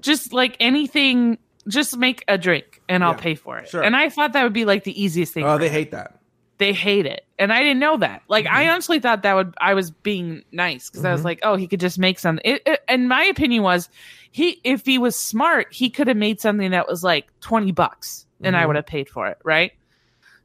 just 0.00 0.32
like 0.32 0.56
anything. 0.60 1.38
Just 1.68 1.96
make 1.98 2.24
a 2.26 2.38
drink, 2.38 2.80
and 2.88 3.04
I'll 3.04 3.12
Yeah, 3.12 3.16
pay 3.18 3.34
for 3.34 3.58
it." 3.58 3.68
sure. 3.68 3.82
And 3.82 3.94
I 3.94 4.08
thought 4.08 4.32
that 4.32 4.44
would 4.44 4.54
be 4.54 4.64
like 4.64 4.84
the 4.84 5.00
easiest 5.02 5.34
thing. 5.34 5.44
Oh, 5.44 5.58
they 5.58 5.66
them. 5.66 5.74
hate 5.74 5.90
that. 5.90 6.19
They 6.60 6.72
hate 6.72 7.06
it. 7.06 7.24
And 7.38 7.52
i 7.52 7.58
didn't 7.60 7.80
know 7.80 7.96
that. 7.96 8.22
Like 8.28 8.46
i 8.46 8.62
Mm-hmm. 8.62 8.70
honestly 8.70 9.00
thought 9.00 9.22
that 9.24 9.34
would 9.34 9.54
i 9.60 9.74
was 9.74 9.90
being 9.90 10.44
nice 10.52 10.88
because 10.88 11.04
i 11.04 11.10
was 11.12 11.24
like 11.24 11.40
oh 11.42 11.56
he 11.56 11.66
could 11.66 11.80
just 11.80 11.98
make 11.98 12.18
something. 12.20 12.42
It, 12.44 12.62
it, 12.64 12.80
and 12.86 13.08
my 13.08 13.24
opinion 13.24 13.62
was 13.64 13.88
he 14.30 14.60
if 14.62 14.86
he 14.86 14.98
was 14.98 15.16
smart 15.16 15.66
he 15.72 15.90
could 15.90 16.06
have 16.06 16.16
made 16.16 16.40
something 16.40 16.70
that 16.70 16.86
was 16.86 17.02
like 17.02 17.26
20 17.40 17.72
bucks 17.72 18.26
and 18.42 18.56
i 18.56 18.62
Mhm. 18.62 18.66
would 18.68 18.76
have 18.76 18.86
paid 18.86 19.08
for 19.08 19.26
it 19.26 19.38
right? 19.42 19.72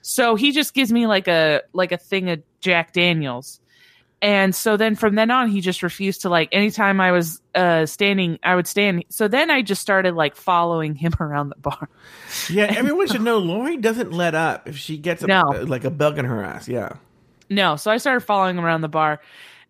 So 0.02 0.36
he 0.36 0.52
just 0.52 0.74
gives 0.74 0.92
me 0.92 1.06
like 1.08 1.28
a 1.28 1.62
like 1.74 1.92
a 1.92 1.98
thing 1.98 2.30
of 2.30 2.42
jack 2.62 2.94
daniels 2.94 3.60
and 4.26 4.56
so 4.56 4.76
then 4.76 4.96
from 4.96 5.14
then 5.14 5.30
on 5.30 5.48
he 5.48 5.62
just 5.62 5.84
refused 5.84 6.22
to 6.22 6.30
like 6.30 6.50
anytime 6.52 7.00
i 7.00 7.12
was 7.12 7.42
uh 7.54 7.86
standing 7.86 8.40
i 8.44 8.56
would 8.56 8.66
stand 8.66 9.06
so 9.10 9.28
then 9.28 9.52
i 9.52 9.62
just 9.62 9.82
started 9.82 10.16
like 10.16 10.36
following 10.36 10.96
him 10.96 11.14
around 11.20 11.50
the 11.50 11.56
bar 11.58 11.88
Yeah, 12.50 12.64
everyone 12.66 13.08
should 13.08 13.22
know 13.22 13.38
Lauri 13.38 13.78
doesn't 13.78 14.12
let 14.12 14.34
up 14.34 14.68
if 14.68 14.78
she 14.78 14.98
gets 14.98 15.22
a, 15.24 15.28
No. 15.28 15.44
like 15.68 15.84
a 15.84 15.90
bug 15.92 16.18
in 16.18 16.26
her 16.26 16.44
ass. 16.44 16.68
Yeah. 16.68 16.94
No, 17.50 17.76
so 17.76 17.92
I 17.92 17.98
started 17.98 18.22
following 18.22 18.58
him 18.58 18.66
around 18.66 18.82
the 18.82 18.88
bar, 18.90 19.22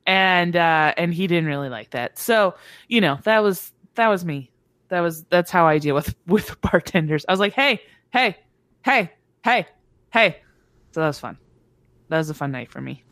and 0.08 0.56
uh, 0.56 0.94
and 0.98 1.14
he 1.14 1.28
didn't 1.28 1.48
really 1.48 1.68
like 1.70 1.90
that. 1.92 2.18
So 2.18 2.56
you 2.88 3.02
know 3.02 3.20
that 3.24 3.44
was 3.44 3.74
that 3.96 4.08
was 4.08 4.24
me. 4.24 4.50
That 4.90 5.02
was 5.02 5.24
that's 5.26 5.52
how 5.52 5.66
I 5.68 5.80
deal 5.80 5.94
with 5.96 6.16
with 6.28 6.60
bartenders. 6.62 7.26
I 7.28 7.34
was 7.34 7.40
like, 7.42 7.54
hey, 7.54 7.82
hey, 8.12 8.38
hey, 8.86 9.12
hey, 9.44 9.68
hey. 10.14 10.38
So 10.94 11.02
that 11.02 11.08
was 11.08 11.20
fun. 11.20 11.38
That 12.10 12.18
was 12.20 12.30
a 12.30 12.34
fun 12.34 12.52
night 12.52 12.72
for 12.72 12.80
me. 12.80 13.04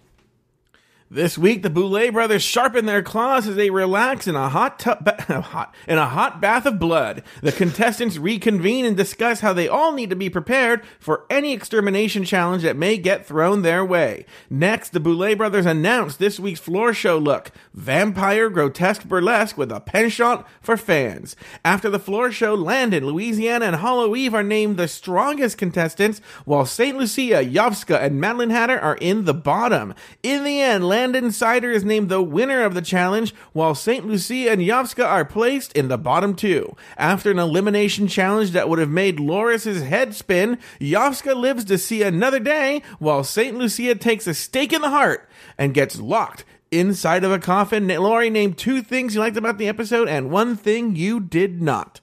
This 1.13 1.37
week, 1.37 1.61
the 1.61 1.69
Boulet 1.69 2.11
brothers 2.11 2.41
sharpen 2.41 2.87
their 2.87 3.03
claws 3.03 3.47
as 3.47 3.55
they 3.55 3.69
relax 3.69 4.25
in 4.25 4.35
a 4.35 4.49
hot 4.49 4.79
tub, 4.79 5.05
ba- 5.05 5.21
hot 5.43 5.75
in 5.87 5.99
a 5.99 6.07
hot 6.07 6.41
bath 6.41 6.65
of 6.65 6.79
blood. 6.79 7.21
The 7.43 7.51
contestants 7.51 8.17
reconvene 8.17 8.83
and 8.83 8.97
discuss 8.97 9.41
how 9.41 9.53
they 9.53 9.67
all 9.67 9.93
need 9.93 10.09
to 10.09 10.15
be 10.15 10.31
prepared 10.31 10.81
for 10.99 11.27
any 11.29 11.53
extermination 11.53 12.23
challenge 12.23 12.63
that 12.63 12.75
may 12.75 12.97
get 12.97 13.27
thrown 13.27 13.61
their 13.61 13.85
way. 13.85 14.25
Next, 14.49 14.89
the 14.89 14.99
Boulet 14.99 15.37
brothers 15.37 15.67
announce 15.67 16.15
this 16.15 16.39
week's 16.39 16.59
floor 16.59 16.95
show 16.95 17.19
look: 17.19 17.51
vampire 17.75 18.49
grotesque 18.49 19.03
burlesque 19.03 19.55
with 19.55 19.71
a 19.71 19.81
penchant 19.81 20.43
for 20.61 20.77
fans. 20.77 21.35
After 21.63 21.91
the 21.91 21.99
floor 21.99 22.31
show, 22.31 22.55
Landon, 22.55 23.05
Louisiana, 23.05 23.65
and 23.65 23.75
Hollow 23.75 24.15
Eve 24.15 24.33
are 24.33 24.41
named 24.41 24.77
the 24.77 24.87
strongest 24.87 25.59
contestants, 25.59 26.21
while 26.45 26.65
St. 26.65 26.97
Lucia, 26.97 27.45
Yovska, 27.45 28.01
and 28.01 28.19
Madeline 28.19 28.49
Hatter 28.49 28.79
are 28.79 28.97
in 28.99 29.25
the 29.25 29.35
bottom. 29.35 29.93
In 30.23 30.43
the 30.43 30.59
end, 30.59 30.87
Landon 30.87 31.02
Cider 31.31 31.71
is 31.71 31.83
named 31.83 32.09
the 32.09 32.21
winner 32.21 32.63
of 32.63 32.73
the 32.73 32.81
challenge, 32.81 33.33
while 33.51 33.75
St. 33.75 34.05
Lucia 34.05 34.51
and 34.51 34.61
Yovska 34.61 35.05
are 35.05 35.25
placed 35.25 35.73
in 35.73 35.87
the 35.87 35.97
bottom 35.97 36.35
two. 36.35 36.75
After 36.97 37.31
an 37.31 37.39
elimination 37.39 38.07
challenge 38.07 38.51
that 38.51 38.69
would 38.69 38.79
have 38.79 38.89
made 38.89 39.19
Loris's 39.19 39.83
head 39.83 40.15
spin, 40.15 40.57
Yovska 40.79 41.35
lives 41.35 41.65
to 41.65 41.77
see 41.77 42.03
another 42.03 42.39
day, 42.39 42.81
while 42.99 43.23
St. 43.23 43.57
Lucia 43.57 43.95
takes 43.95 44.27
a 44.27 44.33
stake 44.33 44.71
in 44.71 44.81
the 44.81 44.89
heart 44.89 45.29
and 45.57 45.73
gets 45.73 45.99
locked 45.99 46.45
inside 46.71 47.23
of 47.23 47.31
a 47.31 47.39
coffin. 47.39 47.87
Lauri 47.87 48.29
named 48.29 48.57
two 48.57 48.81
things 48.81 49.13
you 49.13 49.19
liked 49.19 49.37
about 49.37 49.57
the 49.57 49.67
episode 49.67 50.07
and 50.07 50.31
one 50.31 50.55
thing 50.55 50.95
you 50.95 51.19
did 51.19 51.61
not. 51.61 52.01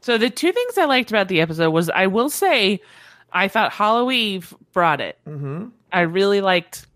So 0.00 0.16
the 0.16 0.30
two 0.30 0.52
things 0.52 0.78
I 0.78 0.84
liked 0.86 1.10
about 1.10 1.28
the 1.28 1.40
episode 1.40 1.70
was 1.70 1.90
I 1.90 2.06
will 2.06 2.30
say 2.30 2.80
I 3.32 3.48
thought 3.48 3.72
Hollow 3.72 4.10
Eve 4.10 4.54
brought 4.72 5.00
it. 5.00 5.18
Mm-hmm. 5.28 5.68
I 5.92 6.00
really 6.02 6.40
liked 6.40 6.86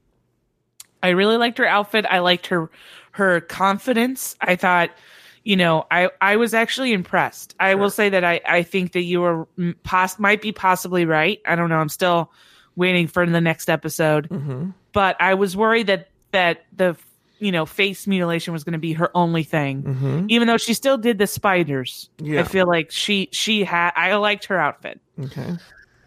I 1.04 1.10
really 1.10 1.36
liked 1.36 1.58
her 1.58 1.66
outfit. 1.66 2.06
I 2.08 2.18
liked 2.20 2.46
her 2.48 2.70
her 3.12 3.40
confidence. 3.40 4.34
I 4.40 4.56
thought, 4.56 4.90
you 5.44 5.56
know, 5.56 5.86
I 5.90 6.10
I 6.20 6.36
was 6.36 6.54
actually 6.54 6.92
impressed. 6.92 7.54
I 7.60 7.74
will 7.76 7.90
say 7.90 8.08
that 8.08 8.24
I 8.24 8.40
I 8.48 8.62
think 8.62 8.92
that 8.92 9.02
you 9.02 9.20
were 9.20 9.46
poss- 9.84 10.18
might 10.18 10.42
be 10.42 10.52
possibly 10.52 11.04
right. 11.04 11.40
I 11.46 11.54
don't 11.56 11.68
know. 11.68 11.76
I'm 11.78 11.88
still 11.88 12.32
waiting 12.76 13.06
for 13.06 13.24
the 13.26 13.40
next 13.40 13.70
episode. 13.70 14.28
Mm-hmm. 14.28 14.70
But 14.92 15.16
I 15.20 15.34
was 15.34 15.56
worried 15.56 15.86
that 15.88 16.08
that 16.32 16.64
the 16.76 16.96
you 17.38 17.52
know 17.52 17.66
face 17.66 18.06
mutilation 18.06 18.52
was 18.52 18.64
going 18.64 18.72
to 18.72 18.78
be 18.78 18.92
her 18.94 19.10
only 19.14 19.42
thing 19.42 19.82
Mm-hmm. 19.82 20.26
even 20.30 20.46
though 20.48 20.56
she 20.56 20.72
still 20.72 20.96
did 20.96 21.18
the 21.18 21.26
spiders 21.26 22.08
Yeah. 22.18 22.40
i 22.40 22.42
feel 22.44 22.66
like 22.66 22.90
she 22.92 23.28
she 23.32 23.64
had 23.64 23.90
i 23.96 24.14
liked 24.14 24.44
her 24.46 24.58
outfit 24.58 25.00
Okay. 25.20 25.56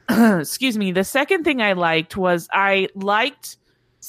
excuse 0.39 0.77
me 0.77 0.93
the 0.93 1.03
second 1.03 1.43
thing 1.43 1.61
i 1.61 1.73
liked 1.73 2.15
was 2.15 2.47
i 2.53 2.87
liked 2.95 3.57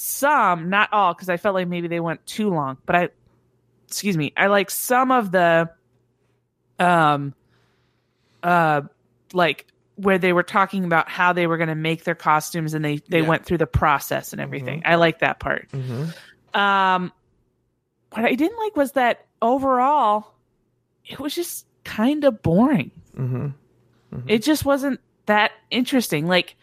some 0.01 0.69
not 0.69 0.87
all 0.93 1.13
because 1.13 1.27
i 1.29 1.35
felt 1.35 1.53
like 1.53 1.67
maybe 1.67 1.87
they 1.89 1.99
went 1.99 2.25
too 2.25 2.49
long 2.49 2.77
but 2.85 2.95
i 2.95 3.09
excuse 3.87 4.15
me 4.15 4.31
i 4.37 4.47
like 4.47 4.71
some 4.71 5.11
of 5.11 5.29
the 5.31 5.69
um 6.79 7.33
uh 8.43 8.81
like 9.33 9.65
where 9.95 10.17
they 10.17 10.31
were 10.31 10.43
talking 10.43 10.85
about 10.85 11.09
how 11.09 11.33
they 11.33 11.45
were 11.47 11.57
going 11.57 11.67
to 11.67 11.75
make 11.75 12.05
their 12.05 12.15
costumes 12.15 12.73
and 12.73 12.85
they 12.85 12.97
they 13.09 13.19
Yeah. 13.21 13.27
went 13.27 13.45
through 13.45 13.57
the 13.57 13.67
process 13.67 14.31
and 14.31 14.41
everything 14.41 14.83
i 14.85 14.95
like 14.95 15.19
that 15.19 15.39
part 15.39 15.67
Mm-hmm. 15.73 16.57
um, 16.59 17.11
what 18.13 18.25
I 18.25 18.33
didn't 18.35 18.57
like 18.57 18.75
was 18.75 18.93
that 18.93 19.25
overall, 19.41 20.33
it 21.05 21.19
was 21.19 21.35
just 21.35 21.67
kind 21.83 22.23
of 22.23 22.41
boring. 22.41 22.89
Mm-hmm. 23.15 23.49
It 24.27 24.41
just 24.41 24.65
wasn't 24.65 24.99
that 25.27 25.51
interesting. 25.69 26.25
Like, 26.25 26.55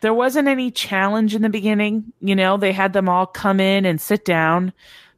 there 0.00 0.14
wasn't 0.14 0.48
any 0.48 0.70
challenge 0.70 1.34
in 1.34 1.42
the 1.42 1.48
beginning. 1.48 2.12
You 2.20 2.36
know, 2.36 2.56
they 2.56 2.72
had 2.72 2.92
them 2.92 3.08
all 3.08 3.26
come 3.26 3.60
in 3.60 3.84
and 3.84 4.00
sit 4.00 4.24
down, 4.24 4.72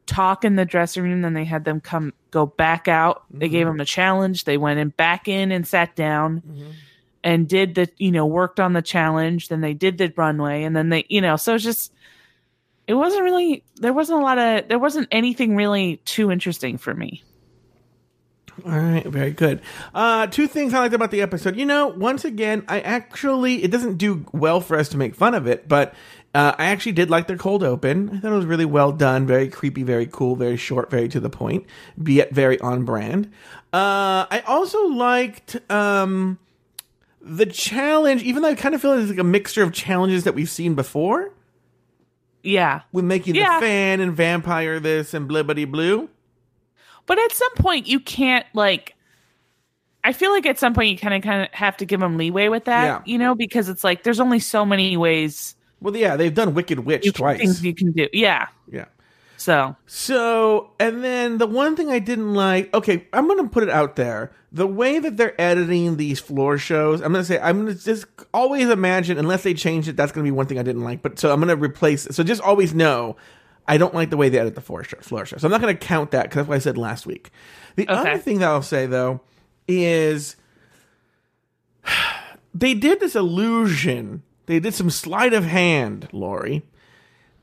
talk 0.07 0.45
in 0.45 0.57
the 0.57 0.65
dressing 0.65 1.03
room, 1.03 1.23
then 1.23 1.35
they 1.35 1.45
had 1.45 1.65
them 1.65 1.81
come 1.81 2.13
go 2.31 2.47
back 2.47 2.89
out. 2.89 3.25
They 3.31 3.49
gave 3.49 3.67
them 3.67 3.81
a 3.81 3.85
challenge. 3.85 4.45
They 4.45 4.57
went 4.57 4.79
in 4.81 4.89
back 4.91 5.29
in 5.29 5.53
and 5.53 5.67
sat 5.67 5.97
down 5.97 6.43
Mm-hmm. 6.43 6.71
and 7.25 7.49
did 7.49 7.75
the 7.75 7.89
you 7.99 8.11
know 8.11 8.25
worked 8.27 8.61
on 8.61 8.73
the 8.73 8.83
challenge. 8.83 9.49
Then 9.49 9.61
they 9.61 9.75
did 9.75 9.99
the 9.99 10.13
runway, 10.17 10.63
and 10.63 10.75
then 10.75 10.89
they 10.89 11.05
you 11.09 11.21
know 11.21 11.37
so 11.37 11.55
it's 11.55 11.65
just 11.65 11.93
it 12.87 12.95
wasn't 12.95 13.23
really 13.23 13.63
there 13.77 13.93
wasn't 13.93 14.21
a 14.21 14.23
lot 14.23 14.39
of 14.39 14.69
there 14.69 14.79
wasn't 14.79 15.09
anything 15.11 15.55
really 15.57 15.99
too 16.05 16.31
interesting 16.31 16.79
for 16.79 16.95
me. 16.95 17.23
All 18.65 18.73
right, 18.79 19.07
very 19.07 19.31
good. 19.31 19.61
Uh, 19.95 20.27
two 20.27 20.47
things 20.47 20.75
I 20.75 20.81
liked 20.81 20.95
about 20.95 21.11
the 21.11 21.23
episode. 21.23 21.57
You 21.57 21.67
know, 21.67 21.89
once 21.89 22.25
again, 22.25 22.65
I 22.69 22.81
actually 22.81 23.63
it 23.63 23.71
doesn't 23.71 23.97
do 23.97 24.27
well 24.33 24.61
for 24.61 24.77
us 24.77 24.89
to 24.91 24.97
make 24.97 25.15
fun 25.15 25.35
of 25.35 25.47
it, 25.47 25.69
but 25.69 25.95
uh, 26.35 26.55
I 26.59 26.67
actually 26.67 26.93
did 26.93 27.11
like 27.11 27.27
their 27.27 27.37
cold 27.37 27.63
open. 27.63 28.11
I 28.11 28.21
thought 28.21 28.33
it 28.33 28.37
was 28.37 28.47
really 28.47 28.65
well 28.65 28.93
done, 28.93 29.27
very 29.27 29.49
creepy, 29.49 29.83
very 29.83 30.07
cool, 30.07 30.37
very 30.37 30.57
short, 30.57 30.91
very 30.91 31.09
to 31.09 31.21
the 31.21 31.31
point, 31.31 31.67
be 32.03 32.15
yet 32.15 32.33
very 32.33 32.59
on 32.61 32.85
brand. 32.85 33.27
Uh, 33.73 34.27
I 34.31 34.43
also 34.47 34.87
liked 34.89 35.59
um, 35.71 36.39
the 37.21 37.47
challenge, 37.47 38.23
even 38.23 38.43
though 38.43 38.49
I 38.51 38.55
kind 38.55 38.75
of 38.75 38.81
feel 38.83 38.93
like 38.93 39.01
it's 39.01 39.11
like 39.11 39.19
a 39.19 39.25
mixture 39.25 39.63
of 39.63 39.73
challenges 39.73 40.25
that 40.25 40.35
we've 40.35 40.51
seen 40.51 40.75
before, 40.75 41.33
Yeah, 42.43 42.83
with 42.93 43.05
making 43.05 43.35
Yeah. 43.35 43.61
the 43.61 43.67
fan 43.67 44.01
and 44.01 44.13
vampire 44.17 44.81
this 44.81 45.15
and 45.15 45.29
blibbity 45.29 45.71
blue. 45.71 46.09
But 47.11 47.19
at 47.19 47.33
some 47.33 47.53
point 47.57 47.89
you 47.89 47.99
can't 47.99 48.47
like. 48.55 48.95
I 50.05 50.13
feel 50.13 50.31
like 50.31 50.47
at 50.47 50.61
some 50.61 50.75
point 50.75 50.91
you 50.91 50.97
kind 50.97 51.13
of 51.13 51.23
kind 51.23 51.43
of 51.43 51.49
have 51.51 51.77
to 51.79 51.85
give 51.85 51.99
them 51.99 52.17
leeway 52.17 52.47
with 52.47 52.67
that, 52.67 52.85
Yeah. 52.85 53.03
you 53.05 53.19
know, 53.19 53.35
because 53.35 53.69
it's 53.69 53.83
like 53.83 54.05
there's 54.05 54.21
only 54.21 54.39
so 54.39 54.65
many 54.65 54.97
ways 54.97 55.57
Well, 55.81 55.97
yeah, 55.97 56.15
they've 56.17 56.33
done 56.33 56.55
Wicked 56.55 56.79
Witch 56.87 57.03
can, 57.03 57.13
twice. 57.13 57.39
things 57.41 57.65
you 57.65 57.75
can 57.75 57.91
do. 57.91 58.07
Yeah, 58.13 58.47
Yeah. 58.71 58.85
so 59.37 59.75
So, 59.87 60.71
and 60.79 61.03
then 61.03 61.39
the 61.39 61.49
one 61.49 61.75
thing 61.75 61.91
I 61.91 61.99
didn't 61.99 62.33
like, 62.35 62.73
okay, 62.73 63.09
I'm 63.13 63.27
going 63.27 63.43
to 63.43 63.49
put 63.51 63.65
it 63.65 63.71
out 63.71 63.97
there. 63.97 64.31
The 64.53 64.69
way 64.69 64.99
that 65.01 65.17
they're 65.17 65.39
editing 65.41 65.97
these 65.97 66.21
floor 66.21 66.59
shows, 66.59 67.01
I'm 67.03 67.13
going 67.13 67.23
to 67.23 67.27
say, 67.27 67.39
I'm 67.41 67.65
going 67.65 67.77
to 67.77 67.85
just 67.85 68.07
always 68.33 68.69
imagine, 68.71 69.19
unless 69.19 69.43
they 69.43 69.55
change 69.55 69.87
it, 69.89 69.97
that's 69.97 70.13
going 70.13 70.25
to 70.25 70.29
be 70.29 70.35
one 70.35 70.47
thing 70.47 70.59
I 70.59 70.63
didn't 70.63 70.83
like. 70.85 71.03
But 71.03 71.19
so 71.19 71.31
I'm 71.33 71.41
going 71.41 71.49
to 71.57 71.63
replace 71.63 72.07
it. 72.07 72.15
So 72.15 72.23
just 72.23 72.41
always 72.41 72.73
know, 72.73 73.17
I 73.71 73.79
don't 73.79 73.95
like 73.95 74.11
the 74.11 74.17
way 74.17 74.29
they 74.29 74.39
edit 74.41 74.57
the 74.57 74.61
floor 74.61 74.83
show. 74.83 74.97
Floor 75.01 75.25
show. 75.25 75.37
So 75.37 75.47
I'm 75.47 75.53
not 75.53 75.61
going 75.61 75.77
to 75.77 75.87
count 75.87 76.11
that 76.11 76.25
because 76.25 76.37
that's 76.37 76.49
what 76.49 76.57
I 76.57 76.59
said 76.59 76.77
last 76.77 77.07
week. 77.07 77.31
The 77.77 77.85
Okay. 77.85 77.93
other 77.93 78.19
thing 78.19 78.41
that 78.41 78.49
I'll 78.49 78.63
say, 78.63 78.87
though, 78.87 79.21
is 79.69 80.35
they 82.55 82.75
did 82.75 82.99
this 82.99 83.15
illusion. 83.15 84.25
They 84.47 84.59
did 84.59 84.75
some 84.75 84.91
sleight 84.91 85.33
of 85.33 85.45
hand, 85.45 86.09
Lauri, 86.13 86.63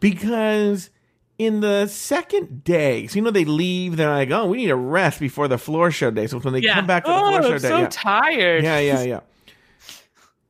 because 0.01 0.89
in 1.38 1.62
the 1.62 1.88
second 1.88 2.65
day, 2.65 3.07
so 3.07 3.15
you 3.15 3.22
know 3.22 3.31
they 3.31 3.46
leave, 3.46 3.96
they're 3.96 4.10
like, 4.10 4.29
"Oh, 4.29 4.48
we 4.48 4.57
need 4.57 4.69
a 4.69 4.75
rest 4.75 5.22
before 5.22 5.48
the 5.48 5.57
floor 5.57 5.91
show 5.91 6.12
day." 6.12 6.27
So 6.27 6.39
when 6.39 6.53
they 6.53 6.60
yeah. 6.60 6.74
come 6.74 6.88
back 6.88 7.05
to 7.05 7.10
the 7.12 7.15
oh, 7.15 7.29
floor 7.29 7.41
show 7.43 7.48
I'm 7.53 7.62
day, 7.62 7.67
so 7.69 7.77
yeah. 7.77 7.88
tired. 7.89 8.63
yeah, 8.65 8.79
yeah, 8.79 9.03
yeah. 9.03 9.19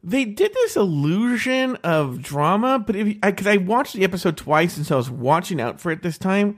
They 0.07 0.23
did 0.23 0.53
this 0.53 0.77
illusion 0.77 1.75
of 1.83 2.21
drama, 2.21 2.79
but 2.79 2.95
if 2.95 3.19
because 3.19 3.45
I, 3.45 3.57
watched 3.57 3.93
the 3.93 4.05
episode 4.05 4.37
twice, 4.37 4.77
and 4.77 4.85
so 4.85 4.95
I 4.95 4.97
was 4.99 5.11
watching 5.11 5.59
out 5.59 5.81
for 5.81 5.91
it 5.91 6.01
this 6.01 6.17
time. 6.17 6.57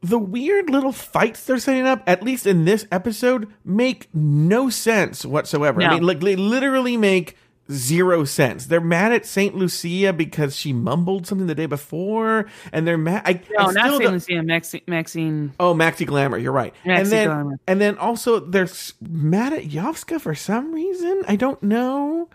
The 0.00 0.18
weird 0.18 0.68
little 0.70 0.90
fights 0.90 1.44
they're 1.44 1.60
setting 1.60 1.86
up, 1.86 2.02
at 2.08 2.24
least 2.24 2.48
in 2.48 2.64
this 2.64 2.84
episode, 2.90 3.46
make 3.64 4.08
no 4.12 4.70
sense 4.70 5.24
whatsoever. 5.24 5.80
I 5.80 5.94
mean, 5.94 6.02
like 6.02 6.18
they 6.18 6.34
literally 6.34 6.96
make 6.96 7.36
zero 7.70 8.24
sense. 8.24 8.66
They're 8.66 8.80
mad 8.80 9.12
at 9.12 9.24
Saint 9.26 9.54
Lucia 9.54 10.12
because 10.12 10.56
she 10.56 10.72
mumbled 10.72 11.26
something 11.26 11.46
the 11.46 11.54
day 11.54 11.66
before, 11.66 12.46
and 12.72 12.86
they're 12.86 12.98
mad. 12.98 13.22
I, 13.24 13.34
No, 13.50 13.66
I 13.66 13.72
not 13.72 13.86
still 13.86 13.98
Saint 13.98 14.12
Lucia, 14.12 14.42
Maxine. 14.42 14.82
Maxine. 14.86 15.52
Oh, 15.60 15.74
Maxi 15.74 16.06
Glamour, 16.06 16.38
you're 16.38 16.52
right. 16.52 16.74
Maxi 16.84 16.98
and 16.98 17.06
then, 17.08 17.28
Glamour. 17.28 17.60
and 17.66 17.80
then 17.80 17.98
also 17.98 18.40
they're 18.40 18.68
mad 19.00 19.52
at 19.52 19.64
Yovska 19.64 20.20
for 20.20 20.34
some 20.34 20.72
reason. 20.72 21.22
I 21.28 21.36
don't 21.36 21.62
know. 21.62 22.28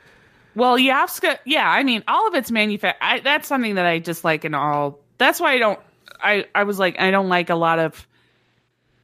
Well, 0.56 0.78
Yovska, 0.78 1.38
yeah, 1.46 1.70
I 1.70 1.84
mean, 1.84 2.04
all 2.08 2.28
of 2.28 2.34
it's 2.36 2.50
manufactured. 2.50 3.24
That's 3.24 3.48
something 3.48 3.76
that 3.76 3.86
I 3.86 4.00
dislike 4.00 4.46
in 4.46 4.54
all. 4.54 5.00
That's 5.18 5.40
why 5.40 5.54
I 5.54 5.58
don't. 5.58 5.80
I 6.22 6.46
I 6.56 6.64
was 6.64 6.80
like, 6.80 7.00
I 7.00 7.12
don't 7.12 7.28
like 7.30 7.50
a 7.50 7.56
lot 7.56 7.78
of 7.80 8.08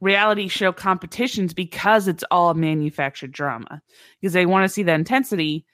reality 0.00 0.48
show 0.48 0.72
competitions 0.72 1.54
because 1.54 2.08
it's 2.08 2.24
all 2.30 2.54
manufactured 2.54 3.30
drama 3.32 3.80
because 4.20 4.32
they 4.32 4.46
want 4.46 4.64
to 4.64 4.68
see 4.68 4.82
the 4.82 4.92
intensity. 4.92 5.64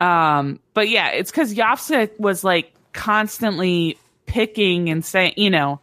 Um, 0.00 0.60
but 0.74 0.88
yeah, 0.88 1.10
it's 1.10 1.30
because 1.30 1.54
Yovska 1.54 2.10
was 2.18 2.44
like 2.44 2.72
constantly 2.92 3.98
picking 4.26 4.90
and 4.90 5.04
saying, 5.04 5.34
you 5.36 5.50
know, 5.50 5.80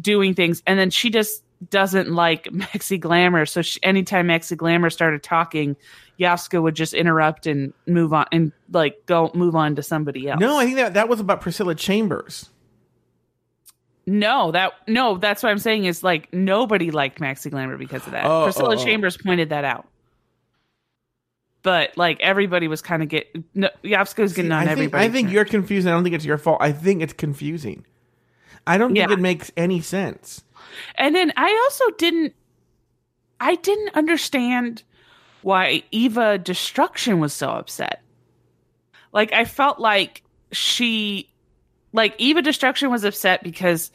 doing 0.00 0.34
things, 0.34 0.62
and 0.66 0.78
then 0.78 0.90
she 0.90 1.10
just 1.10 1.42
doesn't 1.70 2.12
like 2.12 2.44
Maxi 2.52 3.00
Glamour. 3.00 3.46
So 3.46 3.62
she, 3.62 3.80
anytime 3.82 4.28
Maxi 4.28 4.56
Glamour 4.56 4.90
started 4.90 5.22
talking, 5.22 5.76
Yovska 6.18 6.62
would 6.62 6.74
just 6.74 6.94
interrupt 6.94 7.46
and 7.46 7.72
move 7.86 8.12
on 8.12 8.26
and 8.32 8.52
like 8.72 9.06
go 9.06 9.30
move 9.34 9.54
on 9.54 9.76
to 9.76 9.82
somebody 9.82 10.28
else. 10.28 10.40
No, 10.40 10.58
I 10.58 10.64
think 10.64 10.76
that 10.76 10.94
that 10.94 11.08
was 11.08 11.20
about 11.20 11.40
Priscilla 11.40 11.74
Chambers. 11.74 12.50
no, 14.06 14.52
that 14.52 14.72
no, 14.86 15.16
that's 15.16 15.42
what 15.42 15.50
I'm 15.50 15.58
saying 15.58 15.84
is 15.84 16.02
like 16.02 16.32
nobody 16.32 16.90
liked 16.90 17.20
Maxi 17.20 17.50
Glamour 17.50 17.76
because 17.76 18.06
of 18.06 18.12
that. 18.12 18.24
Oh, 18.24 18.44
Priscilla 18.44 18.76
oh, 18.76 18.80
oh. 18.80 18.84
Chambers 18.84 19.16
pointed 19.16 19.50
that 19.50 19.64
out. 19.64 19.86
But 21.62 21.96
like 21.96 22.20
everybody 22.20 22.68
was 22.68 22.80
kind 22.82 23.02
of 23.02 23.08
get 23.08 23.26
no, 23.54 23.68
Yovska 23.82 24.20
was 24.20 24.32
getting 24.32 24.50
See, 24.50 24.54
on 24.54 24.60
I 24.62 24.66
think, 24.66 24.72
everybody. 24.72 25.04
I 25.04 25.08
think 25.10 25.30
you're 25.32 25.44
confusing. 25.44 25.90
I 25.90 25.94
don't 25.94 26.04
think 26.04 26.14
it's 26.14 26.24
your 26.24 26.38
fault. 26.38 26.58
I 26.60 26.72
think 26.72 27.02
it's 27.02 27.12
confusing. 27.12 27.84
I 28.66 28.78
don't 28.78 28.90
think 28.94 29.08
Yeah. 29.08 29.12
it 29.12 29.18
makes 29.18 29.50
any 29.56 29.80
sense. 29.80 30.44
And 30.94 31.14
then 31.14 31.32
I 31.36 31.60
also 31.64 31.90
didn't 31.96 32.34
I 33.40 33.56
didn't 33.56 33.94
understand 33.94 34.82
why 35.42 35.82
Eva 35.90 36.38
Destruction 36.38 37.18
was 37.20 37.32
so 37.32 37.48
upset. 37.50 38.02
Like 39.12 39.32
I 39.32 39.44
felt 39.44 39.78
like 39.80 40.22
she 40.52 41.28
like 41.92 42.14
Eva 42.18 42.42
Destruction 42.42 42.90
was 42.90 43.04
upset 43.04 43.42
because 43.42 43.90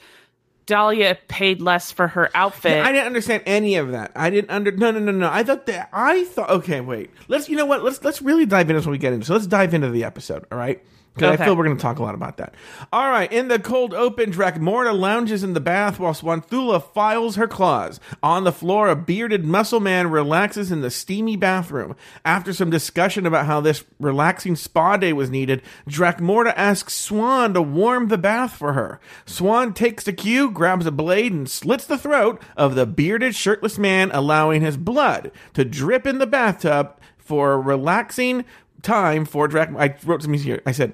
Dahlia 0.66 1.18
paid 1.28 1.62
less 1.62 1.92
for 1.92 2.08
her 2.08 2.30
outfit. 2.34 2.84
I 2.84 2.92
didn't 2.92 3.08
understand 3.08 3.44
any 3.46 3.76
of 3.76 3.92
that. 3.92 4.12
I 4.16 4.30
didn't 4.30 4.50
under. 4.52 4.72
No, 4.72 4.92
no, 4.92 5.00
no, 5.00 5.12
no. 5.12 5.30
I 5.32 5.44
thought 5.44 5.66
that. 5.66 5.90
I 5.92 6.24
thought. 6.26 6.50
Okay, 6.50 6.82
wait. 6.82 7.10
Let's. 7.28 7.50
You 7.50 7.58
know 7.58 7.66
what? 7.66 7.84
Let's 7.84 8.04
let's 8.04 8.22
really 8.22 8.46
dive 8.46 8.70
into 8.70 8.80
this 8.80 8.86
when 8.86 8.92
we 8.92 8.98
get 8.98 9.14
into. 9.14 9.26
So 9.26 9.34
let's 9.34 9.48
dive 9.48 9.74
into 9.74 9.90
the 9.90 10.04
episode. 10.04 10.46
All 10.52 10.58
right. 10.58 10.84
Because 11.14 11.40
I 11.40 11.46
feel 11.46 11.56
we're 11.56 11.66
going 11.66 11.78
to 11.78 11.82
talk 11.82 12.00
a 12.00 12.04
lot 12.04 12.16
about 12.16 12.38
that. 12.38 12.56
All 12.92 13.10
right. 13.10 13.32
In 13.32 13.48
the 13.48 13.60
cold 13.60 13.94
open, 13.94 14.32
Dracmorda 14.32 14.98
lounges 14.98 15.44
in 15.44 15.54
the 15.54 15.60
bath 15.60 16.00
while 16.00 16.14
Swanthula 16.14 16.82
files 16.82 17.36
her 17.36 17.48
claws. 17.48 18.00
On 18.24 18.44
the 18.44 18.52
floor, 18.52 18.90
a 18.90 18.96
bearded 18.96 19.46
muscle 19.46 19.80
man 19.80 20.10
relaxes 20.10 20.72
in 20.72 20.82
the 20.82 20.90
steamy 20.90 21.36
bathroom. 21.36 21.96
After 22.26 22.52
some 22.52 22.72
discussion 22.72 23.28
about 23.28 23.46
how 23.46 23.62
this 23.62 23.84
relaxing 24.00 24.56
spa 24.56 24.98
day 24.98 25.14
was 25.14 25.30
needed, 25.30 25.62
Dracmorda 25.88 26.54
asks 26.56 26.96
Swan 26.96 27.54
to 27.54 27.62
warm 27.62 28.08
the 28.08 28.18
bath 28.18 28.54
for 28.54 28.74
her. 28.74 29.00
Swan 29.26 29.74
takes 29.74 30.04
the 30.04 30.14
cue, 30.14 30.50
grabs 30.50 30.88
a 30.88 30.92
blade, 30.92 31.32
and 31.32 31.48
slits 31.48 31.86
the 31.86 31.98
throat 31.98 32.42
of 32.58 32.74
the 32.74 32.88
bearded, 32.88 33.36
shirtless 33.36 33.78
man, 33.78 34.10
allowing 34.12 34.62
his 34.62 34.78
blood 34.78 35.32
to 35.54 35.64
drip 35.64 36.08
in 36.08 36.18
the 36.18 36.26
bathtub 36.26 36.98
for 37.20 37.54
a 37.54 37.60
relaxing 37.60 38.46
time 38.82 39.26
for 39.26 39.48
Drac. 39.48 39.70
I 39.78 39.96
wrote 40.06 40.24
something 40.24 40.40
here. 40.40 40.62
I 40.66 40.72
said, 40.72 40.94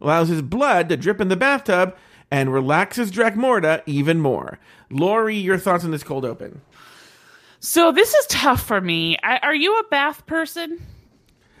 allows 0.00 0.28
his 0.28 0.42
blood 0.42 0.88
to 0.88 0.96
drip 0.96 1.20
in 1.20 1.28
the 1.28 1.36
bathtub 1.36 1.96
and 2.30 2.52
relaxes 2.52 3.10
Dracmorda 3.10 3.82
even 3.86 4.20
more. 4.20 4.58
Lori, 4.90 5.36
your 5.36 5.58
thoughts 5.58 5.84
on 5.84 5.90
this 5.90 6.02
cold 6.02 6.24
open? 6.24 6.60
so 7.60 7.92
this 7.92 8.14
is 8.14 8.26
tough 8.26 8.62
for 8.62 8.80
me. 8.80 9.18
I, 9.22 9.38
are 9.38 9.54
you 9.54 9.78
a 9.78 9.84
bath 9.90 10.24
person? 10.26 10.80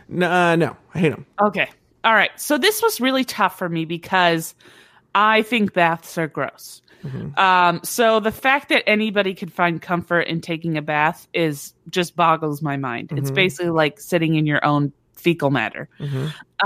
No, 0.08 0.30
uh, 0.30 0.56
no, 0.56 0.76
I 0.94 0.98
hate 0.98 1.10
them. 1.10 1.26
Okay. 1.40 1.68
All 2.04 2.14
right. 2.14 2.30
So 2.36 2.56
this 2.58 2.82
was 2.82 3.00
really 3.00 3.24
tough 3.24 3.58
for 3.58 3.68
me 3.68 3.84
because 3.84 4.54
I 5.14 5.42
think 5.42 5.72
baths 5.74 6.16
are 6.18 6.26
gross. 6.26 6.82
Um, 7.38 7.80
so 7.82 8.20
the 8.20 8.32
fact 8.32 8.68
that 8.68 8.86
anybody 8.86 9.34
could 9.34 9.52
find 9.52 9.80
comfort 9.80 10.22
in 10.22 10.40
taking 10.40 10.76
a 10.76 10.82
bath 10.82 11.26
is 11.32 11.72
just 11.88 12.14
boggles 12.14 12.60
my 12.60 12.76
mind. 12.76 13.10
It's 13.16 13.30
basically 13.30 13.70
like 13.70 13.98
sitting 13.98 14.34
in 14.34 14.44
your 14.46 14.64
own 14.64 14.92
fecal 15.14 15.50
matter. 15.50 15.88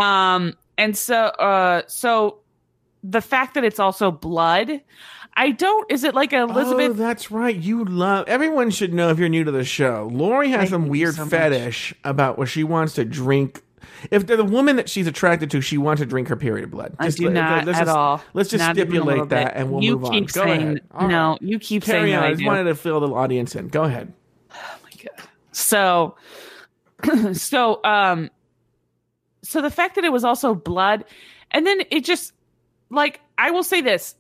Um, 0.00 0.54
and 0.78 0.96
so, 0.96 1.16
uh, 1.16 1.82
so 1.86 2.38
the 3.02 3.20
fact 3.20 3.54
that 3.54 3.64
it's 3.64 3.78
also 3.78 4.10
blood, 4.10 4.80
I 5.36 5.50
don't. 5.50 5.90
Is 5.90 6.04
it 6.04 6.14
like 6.14 6.32
a 6.32 6.38
Oh, 6.40 6.48
Elizabeth? 6.48 6.96
that's 6.96 7.30
right. 7.30 7.54
You 7.56 7.84
love. 7.84 8.28
Everyone 8.28 8.70
should 8.70 8.94
know 8.94 9.10
if 9.10 9.18
you're 9.18 9.28
new 9.28 9.44
to 9.44 9.50
the 9.50 9.64
show. 9.64 10.08
Lauri 10.12 10.50
has 10.50 10.60
I 10.60 10.66
some 10.66 10.88
weird 10.88 11.14
so 11.16 11.22
much. 11.22 11.30
fetish 11.30 11.94
about 12.04 12.38
what 12.38 12.48
she 12.48 12.62
wants 12.64 12.94
to 12.94 13.04
drink. 13.04 13.62
If 14.10 14.26
they're 14.26 14.36
the 14.36 14.44
woman 14.44 14.76
that 14.76 14.88
she's 14.88 15.06
attracted 15.06 15.50
to, 15.52 15.60
she 15.60 15.76
wants 15.78 16.00
to 16.00 16.06
drink 16.06 16.28
her 16.28 16.36
period 16.36 16.70
blood. 16.70 16.94
I 16.98 17.06
Just 17.06 17.18
do 17.18 17.24
let- 17.24 17.32
not 17.34 17.64
let's 17.66 17.78
at 17.78 17.84
just- 17.86 17.96
all. 17.96 18.22
Let's 18.32 18.48
just 18.50 18.62
Not 18.64 18.76
stipulate 18.76 19.28
that, 19.30 19.56
and 19.56 19.70
we'll 19.72 19.82
you 19.82 19.92
move 19.96 20.04
on. 20.06 20.12
keep 20.12 20.32
Go 20.32 20.44
saying 20.44 20.62
ahead. 20.62 20.80
All 20.92 21.08
no. 21.08 21.30
right. 21.32 21.42
You 21.42 21.58
keep 21.58 21.82
Carry 21.84 22.10
saying 22.10 22.14
on. 22.14 22.20
that 22.20 22.26
I 22.26 22.28
I 22.28 22.30
just 22.32 22.40
do. 22.40 22.46
wanted 22.46 22.64
to 22.64 22.74
fill 22.74 23.00
the 23.00 23.08
audience 23.12 23.54
in. 23.56 23.68
Go 23.68 23.82
ahead. 23.84 24.12
Oh 24.52 24.56
my 24.84 24.90
god. 25.02 25.28
So, 25.52 26.14
so, 27.32 27.80
um, 27.84 28.30
so 29.54 29.62
the 29.62 29.70
fact 29.70 29.94
that 29.94 30.04
it 30.04 30.10
was 30.10 30.24
also 30.24 30.52
blood, 30.52 31.04
and 31.52 31.64
then 31.64 31.82
it 31.92 32.04
just 32.04 32.32
like 32.90 33.20
I 33.38 33.52
will 33.52 33.62
say 33.62 33.80
this, 33.82 34.16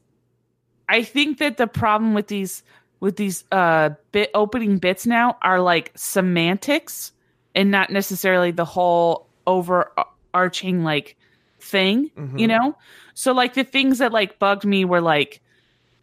I 0.88 1.02
think 1.02 1.38
that 1.38 1.56
the 1.56 1.66
problem 1.66 2.14
with 2.14 2.28
these 2.28 2.62
with 3.00 3.16
these 3.16 3.42
uh 3.50 3.90
bit 4.12 4.30
opening 4.32 4.78
bits 4.78 5.06
now 5.08 5.36
are 5.42 5.60
like 5.60 5.90
semantics 5.96 7.10
and 7.52 7.72
not 7.72 7.90
necessarily 7.90 8.52
the 8.52 8.64
whole 8.64 9.26
overarching 9.44 10.84
like 10.84 11.16
thing, 11.58 12.12
you 12.38 12.46
know. 12.46 12.76
So 13.14 13.32
like 13.32 13.54
the 13.54 13.64
things 13.64 13.98
that 13.98 14.12
like 14.12 14.38
bugged 14.38 14.64
me 14.64 14.84
were 14.84 15.00
like 15.00 15.40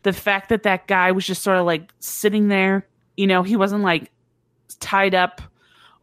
the 0.04 0.12
fact 0.12 0.50
that 0.50 0.64
that 0.64 0.88
guy 0.88 1.14
was 1.14 1.26
just 1.26 1.42
sort 1.42 1.56
of 1.56 1.66
like 1.66 1.90
sitting 2.00 2.50
there, 2.50 2.86
you 3.16 3.28
know, 3.28 3.44
he 3.44 3.56
wasn't 3.56 3.84
like 3.84 4.12
tied 4.82 5.16
up 5.16 5.42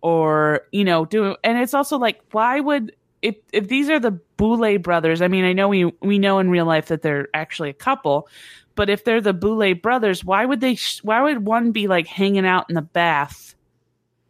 or 0.01 0.61
you 0.71 0.85
know 0.85 1.05
doing 1.05 1.35
and 1.43 1.59
it's 1.59 1.75
also 1.75 1.99
like 1.99 2.21
why 2.31 2.61
would 2.61 2.95
if 3.23 3.37
if 3.53 3.69
these 3.69 3.89
are 3.89 3.99
the 3.99 4.19
Boulet 4.37 4.83
brothers 4.83 5.21
I 5.23 5.29
mean 5.29 5.45
I 5.45 5.53
know 5.53 5.69
we 5.69 5.87
we 6.01 6.19
know 6.19 6.39
in 6.39 6.51
real 6.51 6.67
life 6.67 6.87
that 6.87 7.03
they're 7.03 7.29
actually 7.35 7.71
a 7.71 7.75
couple 7.75 8.29
but 8.75 8.89
if 8.89 9.05
they're 9.05 9.21
the 9.21 9.33
Boulet 9.33 9.83
brothers 9.83 10.25
why 10.25 10.45
would 10.45 10.61
they 10.61 10.77
sh- 10.77 11.03
why 11.03 11.23
would 11.23 11.45
one 11.45 11.73
be 11.73 11.89
like 11.89 12.07
hanging 12.07 12.47
out 12.47 12.67
in 12.69 12.75
the 12.75 12.83
bath 12.83 13.55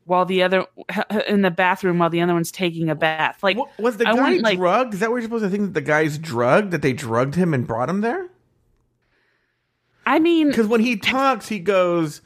while 0.04 0.24
the 0.24 0.42
other 0.42 0.64
in 1.28 1.42
the 1.42 1.50
bathroom 1.50 1.98
while 1.98 2.08
the 2.08 2.22
other 2.22 2.32
one's 2.32 2.50
taking 2.50 2.88
a 2.88 2.94
bath 2.94 3.42
like 3.42 3.58
What, 3.58 3.78
was 3.78 3.98
the 3.98 4.04
guy 4.04 4.14
wouldn't, 4.14 4.42
like- 4.42 4.58
drugged? 4.58 4.94
Is 4.94 5.00
that 5.00 5.10
what 5.10 5.16
you're 5.16 5.24
supposed 5.24 5.44
to 5.44 5.50
think 5.50 5.64
that 5.64 5.74
the 5.74 5.82
guy's 5.82 6.16
drugged? 6.16 6.70
That 6.70 6.80
they 6.80 6.94
drugged 6.94 7.34
him 7.34 7.52
and 7.52 7.66
brought 7.66 7.90
him 7.90 8.00
there? 8.00 8.28
I 10.06 10.18
mean 10.18 10.48
Because 10.48 10.66
when 10.66 10.80
he 10.80 10.96
talks, 10.96 11.48
he 11.48 11.58
goes, 11.58 12.22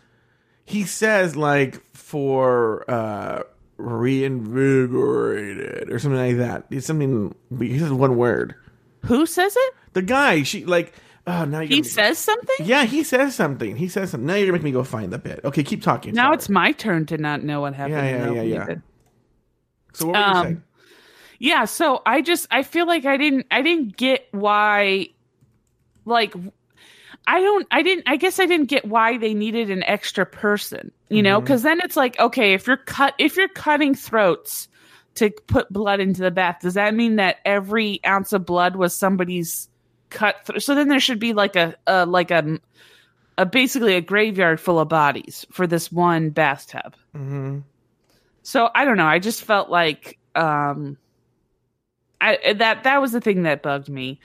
he 0.65 0.85
says 0.85 1.35
like 1.35 1.83
for 1.93 2.89
uh 2.89 3.43
reinvigorated 3.83 5.91
or 5.91 5.99
something 5.99 6.19
like 6.21 6.37
that. 6.39 6.65
It's 6.71 6.87
something. 6.87 7.35
He 7.59 7.79
says 7.79 7.93
one 7.93 8.17
word. 8.17 8.55
who 9.07 9.27
says 9.27 9.55
it 9.57 9.75
The 9.93 10.03
guy, 10.03 10.43
she 10.43 10.65
like. 10.65 10.93
Oh, 11.25 11.45
now 11.45 11.61
you're 11.61 11.77
he 11.77 11.83
says 11.85 12.19
something 12.19 12.67
Yeah, 12.67 12.85
he 12.85 13.05
says 13.05 13.37
something. 13.37 13.77
He 13.77 13.87
says 13.87 14.11
something. 14.11 14.27
Now 14.27 14.35
you're 14.35 14.47
gonna 14.47 14.55
make 14.55 14.65
me 14.65 14.73
go 14.73 14.83
find 14.83 15.13
the 15.13 15.19
bit. 15.19 15.39
Okay, 15.45 15.63
keep 15.63 15.81
talking. 15.81 16.15
now 16.15 16.25
Sorry. 16.25 16.35
it's 16.35 16.49
my 16.49 16.73
turn 16.73 17.07
to 17.07 17.17
not 17.17 17.45
know 17.45 17.61
what 17.61 17.75
happened 17.75 17.95
Yeah, 17.95 18.33
yeah, 18.33 18.43
yeah, 18.43 18.67
yeah. 18.69 18.75
So 19.93 20.07
what 20.07 20.15
were 20.15 20.19
you 20.19 20.25
um, 20.25 20.43
saying? 20.45 20.63
yeah 21.39 21.65
so 21.65 22.01
i 22.07 22.21
just 22.23 22.47
i 22.53 22.63
feel 22.63 22.87
like 22.87 23.05
i 23.05 23.17
didn't 23.17 23.45
i 23.51 23.63
didn't 23.63 23.97
get 23.97 24.29
why 24.31 25.09
like 26.05 26.35
i 27.27 27.41
don't 27.41 27.67
i 27.71 27.83
didn't 27.83 28.05
i 28.07 28.17
guess 28.17 28.39
i 28.39 28.47
didn't 28.47 28.67
get 28.67 28.85
why 28.85 29.17
they 29.19 29.35
needed 29.35 29.71
an 29.71 29.83
extra 29.85 30.27
person 30.27 30.91
you 31.09 31.23
know 31.23 31.41
because 31.41 31.63
then 31.63 31.81
it's 31.83 31.97
like 31.97 32.19
okay 32.19 32.55
if 32.55 32.67
you're 32.67 32.77
cut 32.77 33.15
if 33.19 33.37
you're 33.37 33.49
cutting 33.49 33.95
throats 33.95 34.69
to 35.15 35.31
put 35.47 35.71
blood 35.73 36.01
into 36.01 36.23
the 36.23 36.31
bath 36.31 36.59
does 36.63 36.75
that 36.75 36.95
mean 36.95 37.17
that 37.17 37.37
every 37.45 38.01
ounce 38.07 38.33
of 38.33 38.47
blood 38.47 38.77
was 38.77 38.95
somebody's 38.95 39.69
cut 40.11 40.37
through 40.45 40.61
so 40.61 40.75
then 40.75 40.89
there 40.89 41.01
should 41.01 41.19
be 41.19 41.33
like 41.33 41.57
a, 41.57 41.75
a 41.87 42.07
like 42.07 42.31
a 42.31 42.59
a 43.39 43.47
basically 43.47 43.95
a 43.95 44.01
graveyard 44.01 44.61
full 44.61 44.79
of 44.79 44.89
bodies 44.89 45.47
for 45.51 45.67
this 45.67 45.91
one 45.91 46.31
bathtub 46.31 46.95
hmm 47.15 47.61
so 48.43 48.69
I 48.75 48.85
don't 48.85 48.97
know. 48.97 49.07
I 49.07 49.19
just 49.19 49.45
felt 49.45 49.71
like 49.71 50.19
um, 50.35 50.99
I 52.21 52.55
that 52.55 52.85
that 52.85 53.01
was 53.01 53.13
the 53.13 53.21
thing 53.21 53.45
that 53.45 53.63
bugged 53.63 53.89
me. 53.89 54.21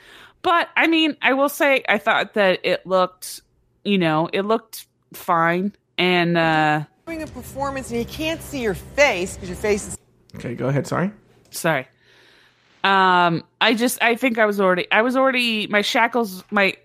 But 0.47 0.69
I 0.77 0.87
mean, 0.87 1.17
I 1.21 1.33
will 1.33 1.49
say 1.49 1.83
I 1.89 1.97
thought 1.97 2.35
that 2.35 2.61
it 2.63 2.87
looked, 2.87 3.41
you 3.83 3.97
know, 3.97 4.29
it 4.31 4.43
looked 4.43 4.87
fine. 5.11 5.73
And 5.97 6.37
uh, 6.37 6.85
doing 7.05 7.21
a 7.21 7.27
performance 7.27 7.89
and 7.89 7.99
you 7.99 8.05
can't 8.05 8.41
see 8.41 8.61
your 8.61 8.73
face 8.73 9.33
because 9.33 9.49
your 9.49 9.57
face 9.57 9.89
is 9.89 9.97
Okay, 10.35 10.55
go 10.55 10.69
ahead. 10.69 10.87
Sorry. 10.87 11.11
sorry. 11.49 11.85
Um, 12.85 13.43
I 13.59 13.73
just 13.73 14.01
I 14.01 14.15
think 14.15 14.37
I 14.37 14.45
was 14.45 14.61
already 14.61 14.89
I 14.89 15.01
was 15.01 15.17
already 15.17 15.67
my 15.67 15.81
shackles 15.81 16.45
my 16.49 16.77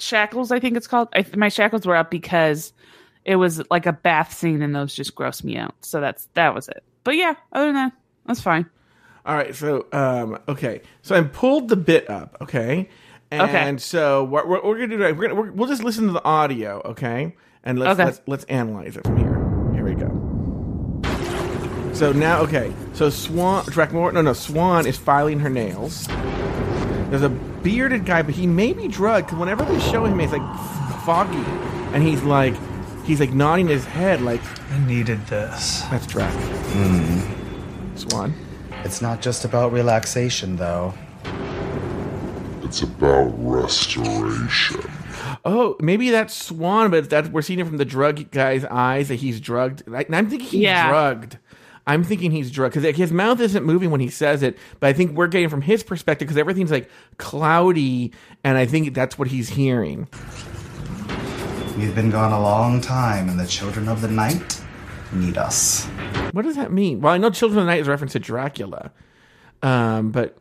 shackles 0.00 0.50
I 0.50 0.58
think 0.58 0.76
it's 0.76 0.88
called 0.88 1.06
I, 1.14 1.24
my 1.36 1.50
shackles 1.50 1.86
were 1.86 1.94
up 1.94 2.10
because 2.10 2.72
it 3.24 3.36
was 3.36 3.62
like 3.70 3.86
a 3.86 3.92
bath 3.92 4.32
scene 4.32 4.60
and 4.60 4.74
those 4.74 4.92
just 4.92 5.14
grossed 5.14 5.44
me 5.44 5.56
out. 5.56 5.76
So 5.82 6.00
that's 6.00 6.26
that 6.34 6.52
was 6.52 6.66
it. 6.66 6.82
But 7.04 7.14
yeah, 7.14 7.34
other 7.52 7.66
than 7.66 7.76
that, 7.76 7.92
that's 8.26 8.40
fine. 8.40 8.68
All 9.24 9.34
right, 9.36 9.54
so 9.54 9.86
um, 9.92 10.38
okay, 10.48 10.82
so 11.02 11.14
I 11.14 11.22
pulled 11.22 11.68
the 11.68 11.76
bit 11.76 12.10
up, 12.10 12.36
okay, 12.40 12.88
and 13.30 13.42
Okay. 13.42 13.76
so 13.78 14.24
what 14.24 14.48
we're, 14.48 14.60
we're 14.62 14.74
gonna 14.78 14.88
do, 14.88 14.98
we're 14.98 15.28
gonna, 15.28 15.34
we're, 15.40 15.52
we'll 15.52 15.68
just 15.68 15.84
listen 15.84 16.06
to 16.08 16.12
the 16.12 16.24
audio, 16.24 16.82
okay, 16.86 17.36
and 17.62 17.78
let's 17.78 17.92
Okay. 18.00 18.04
let's 18.06 18.20
let's 18.26 18.44
analyze 18.44 18.96
it 18.96 19.04
from 19.04 19.16
here. 19.18 19.72
Here 19.74 19.84
we 19.84 19.94
go. 19.94 20.10
So 21.94 22.10
now, 22.10 22.40
okay, 22.40 22.72
so 22.94 23.10
Swan, 23.10 23.64
Drakmor, 23.66 24.12
no, 24.12 24.22
no, 24.22 24.32
Swan 24.32 24.86
is 24.86 24.96
filing 24.96 25.38
her 25.40 25.50
nails. 25.50 26.08
There's 27.10 27.22
a 27.22 27.28
bearded 27.28 28.04
guy, 28.06 28.22
but 28.22 28.34
he 28.34 28.46
may 28.48 28.72
be 28.72 28.88
drugged. 28.88 29.28
'cause 29.28 29.38
whenever 29.38 29.64
they 29.64 29.78
show 29.78 30.04
him, 30.04 30.18
he's 30.18 30.32
like 30.32 30.42
foggy, 31.04 31.44
and 31.94 32.02
he's 32.02 32.22
like, 32.24 32.54
he's 33.04 33.20
like 33.20 33.32
nodding 33.32 33.68
his 33.68 33.84
head, 33.84 34.20
like 34.20 34.40
I 34.72 34.78
needed 34.84 35.24
this. 35.28 35.82
that's 35.92 36.06
Drak. 36.06 36.32
Swan. 37.96 38.34
It's 38.84 39.00
not 39.00 39.20
just 39.22 39.44
about 39.44 39.72
relaxation, 39.72 40.56
though. 40.56 40.92
It's 42.62 42.82
about 42.82 43.32
restoration. 43.36 44.80
Oh, 45.44 45.76
maybe 45.80 46.10
that's 46.10 46.34
Swan, 46.34 46.90
but 46.90 47.10
that 47.10 47.32
we're 47.32 47.42
seeing 47.42 47.58
it 47.58 47.66
from 47.66 47.76
the 47.76 47.84
drug 47.84 48.30
guy's 48.30 48.64
eyes 48.64 49.08
that 49.08 49.16
he's 49.16 49.40
drugged. 49.40 49.82
I, 49.92 50.06
I'm 50.10 50.28
thinking 50.28 50.48
he's 50.48 50.60
Yeah. 50.60 50.88
drugged. 50.88 51.38
I'm 51.86 52.04
thinking 52.04 52.30
he's 52.30 52.50
drugged 52.50 52.74
because 52.74 52.96
his 52.96 53.10
mouth 53.12 53.40
isn't 53.40 53.64
moving 53.64 53.90
when 53.90 54.00
he 54.00 54.08
says 54.08 54.42
it, 54.44 54.56
but 54.78 54.86
I 54.88 54.92
think 54.92 55.16
we're 55.16 55.26
getting 55.26 55.48
from 55.48 55.62
his 55.62 55.82
perspective 55.82 56.28
because 56.28 56.38
everything's 56.38 56.70
like 56.70 56.88
cloudy, 57.18 58.12
and 58.44 58.56
I 58.56 58.66
think 58.66 58.94
that's 58.94 59.18
what 59.18 59.28
he's 59.28 59.48
hearing. 59.50 60.06
We've 61.76 61.94
been 61.94 62.10
gone 62.10 62.32
a 62.32 62.40
long 62.40 62.80
time, 62.80 63.28
and 63.28 63.38
the 63.40 63.46
children 63.46 63.88
of 63.88 64.00
the 64.00 64.08
night 64.08 64.61
need 65.14 65.36
us. 65.36 65.84
What 66.32 66.42
does 66.42 66.56
that 66.56 66.72
mean? 66.72 67.00
Well, 67.00 67.12
I 67.12 67.18
know 67.18 67.30
Children 67.30 67.58
of 67.60 67.64
the 67.66 67.70
Night 67.70 67.80
is 67.80 67.88
a 67.88 67.90
reference 67.90 68.12
to 68.12 68.18
Dracula, 68.18 68.90
um, 69.62 70.10
but 70.10 70.36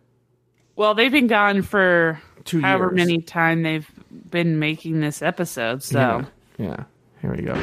Well, 0.76 0.94
they've 0.96 1.12
been 1.12 1.28
gone 1.28 1.62
for 1.62 2.20
Two 2.46 2.62
however 2.62 2.86
years. 2.86 2.96
many 3.08 3.22
time 3.22 3.62
they've 3.64 3.90
been 4.30 4.58
making 4.60 5.00
this 5.02 5.22
episode. 5.22 5.84
So 5.84 6.00
yeah, 6.00 6.26
yeah. 6.58 6.84
Here 7.22 7.32
we 7.36 7.44
go. 7.44 7.54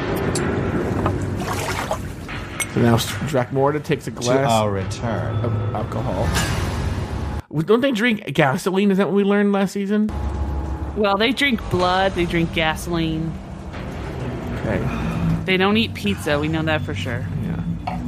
So 2.75 2.83
now 2.83 2.97
Dracmorda 2.97 3.83
takes 3.83 4.07
a 4.07 4.11
To 4.11 4.17
glass 4.21 4.51
our 4.51 4.71
return. 4.71 5.37
of 5.45 5.53
alcohol. 5.75 6.29
Don't 7.65 7.81
they 7.81 7.93
drink 7.93 8.25
gasoline? 8.35 8.91
Is 8.91 8.99
that 8.99 9.07
what 9.09 9.15
we 9.17 9.25
learned 9.25 9.53
last 9.53 9.73
season? 9.73 10.11
well, 10.97 11.17
they 11.17 11.33
drink 11.33 11.61
blood, 11.71 12.13
they 12.15 12.25
drink 12.27 12.53
gasoline, 12.53 13.33
Okay. 14.59 14.79
They 15.49 15.57
don't 15.57 15.79
eat 15.79 15.95
pizza. 15.95 16.39
We 16.39 16.49
know 16.49 16.63
that 16.63 16.83
for 16.83 16.95
sure. 16.95 17.27
Yeah. 17.43 18.05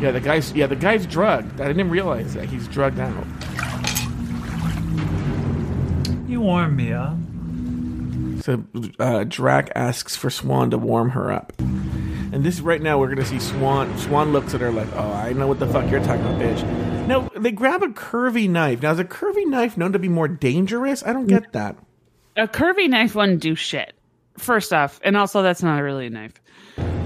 Yeah, 0.00 0.10
the 0.12 0.20
guy's 0.20 0.52
yeah, 0.52 0.68
the 0.68 0.76
guy's 0.76 1.06
drugged. 1.06 1.60
I 1.60 1.66
didn't 1.66 1.90
realize 1.90 2.34
that 2.34 2.48
he's 2.48 2.68
drugged 2.68 3.00
out. 3.00 3.26
You 6.28 6.40
warm 6.40 6.76
me 6.76 6.92
up. 6.92 7.16
So 8.44 8.64
uh, 9.00 9.24
Drac 9.24 9.70
asks 9.74 10.14
for 10.14 10.30
Swan 10.30 10.70
to 10.70 10.78
warm 10.78 11.10
her 11.10 11.32
up. 11.32 11.52
And 11.58 12.44
this 12.44 12.60
right 12.60 12.80
now 12.80 12.98
we're 12.98 13.08
gonna 13.08 13.26
see 13.26 13.40
Swan. 13.40 13.98
Swan 13.98 14.32
looks 14.32 14.54
at 14.54 14.60
her 14.60 14.70
like, 14.70 14.88
"Oh, 14.94 15.12
I 15.12 15.32
know 15.32 15.48
what 15.48 15.58
the 15.58 15.66
fuck 15.66 15.90
you're 15.90 16.00
talking 16.00 16.24
about, 16.24 16.40
bitch." 16.40 17.06
No, 17.08 17.28
they 17.36 17.50
grab 17.50 17.82
a 17.82 17.88
curvy 17.88 18.48
knife. 18.48 18.82
Now, 18.82 18.92
is 18.92 19.00
a 19.00 19.04
curvy 19.04 19.46
knife 19.46 19.76
known 19.76 19.92
to 19.92 19.98
be 19.98 20.08
more 20.08 20.28
dangerous? 20.28 21.02
I 21.04 21.12
don't 21.12 21.26
get 21.26 21.52
that. 21.52 21.76
A 22.36 22.46
curvy 22.46 22.88
knife 22.88 23.16
wouldn't 23.16 23.40
do 23.40 23.56
shit. 23.56 23.94
First 24.38 24.72
off, 24.72 25.00
and 25.02 25.16
also 25.16 25.42
that's 25.42 25.62
not 25.62 25.78
really 25.80 26.06
a 26.06 26.10
knife. 26.10 26.40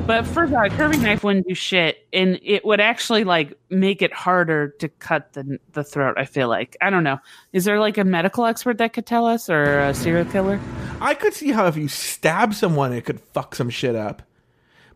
But 0.07 0.25
first 0.25 0.53
off, 0.55 0.67
a 0.67 0.69
curvy 0.71 1.03
knife 1.03 1.25
wouldn't 1.25 1.49
do 1.49 1.55
shit, 1.55 2.07
and 2.13 2.39
it 2.43 2.65
would 2.65 2.81
actually 2.81 3.25
like 3.25 3.59
make 3.71 4.03
it 4.03 4.13
harder 4.13 4.69
to 4.79 4.89
cut 4.89 5.33
the 5.33 5.59
the 5.73 5.83
throat. 5.83 6.15
I 6.17 6.25
feel 6.27 6.49
like 6.49 6.77
I 6.81 6.91
don't 6.91 7.03
know. 7.03 7.19
Is 7.53 7.65
there 7.65 7.81
like 7.81 7.99
a 7.99 8.05
medical 8.05 8.45
expert 8.47 8.79
that 8.79 8.93
could 8.93 9.05
tell 9.07 9.27
us, 9.27 9.51
or 9.51 9.81
a 9.81 9.93
serial 9.95 10.25
killer? 10.25 10.61
I 11.01 11.15
could 11.15 11.35
see 11.35 11.51
how 11.51 11.67
if 11.67 11.77
you 11.77 11.89
stab 11.89 12.55
someone, 12.55 12.93
it 12.93 13.05
could 13.05 13.21
fuck 13.35 13.55
some 13.57 13.69
shit 13.69 13.97
up. 13.97 14.23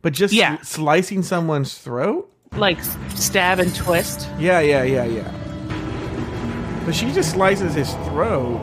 But 0.01 0.13
just 0.13 0.33
Yeah. 0.33 0.59
slicing 0.63 1.23
someone's 1.23 1.77
throat? 1.77 2.33
Like 2.57 2.79
stab 3.15 3.59
and 3.59 3.75
twist. 3.75 4.29
Yeah, 4.39 4.61
yeah, 4.61 4.83
yeah, 4.85 5.05
yeah. 5.05 6.83
But 6.87 6.95
she 6.95 7.13
just 7.13 7.33
slices 7.33 7.75
his 7.75 7.93
throat. 8.09 8.59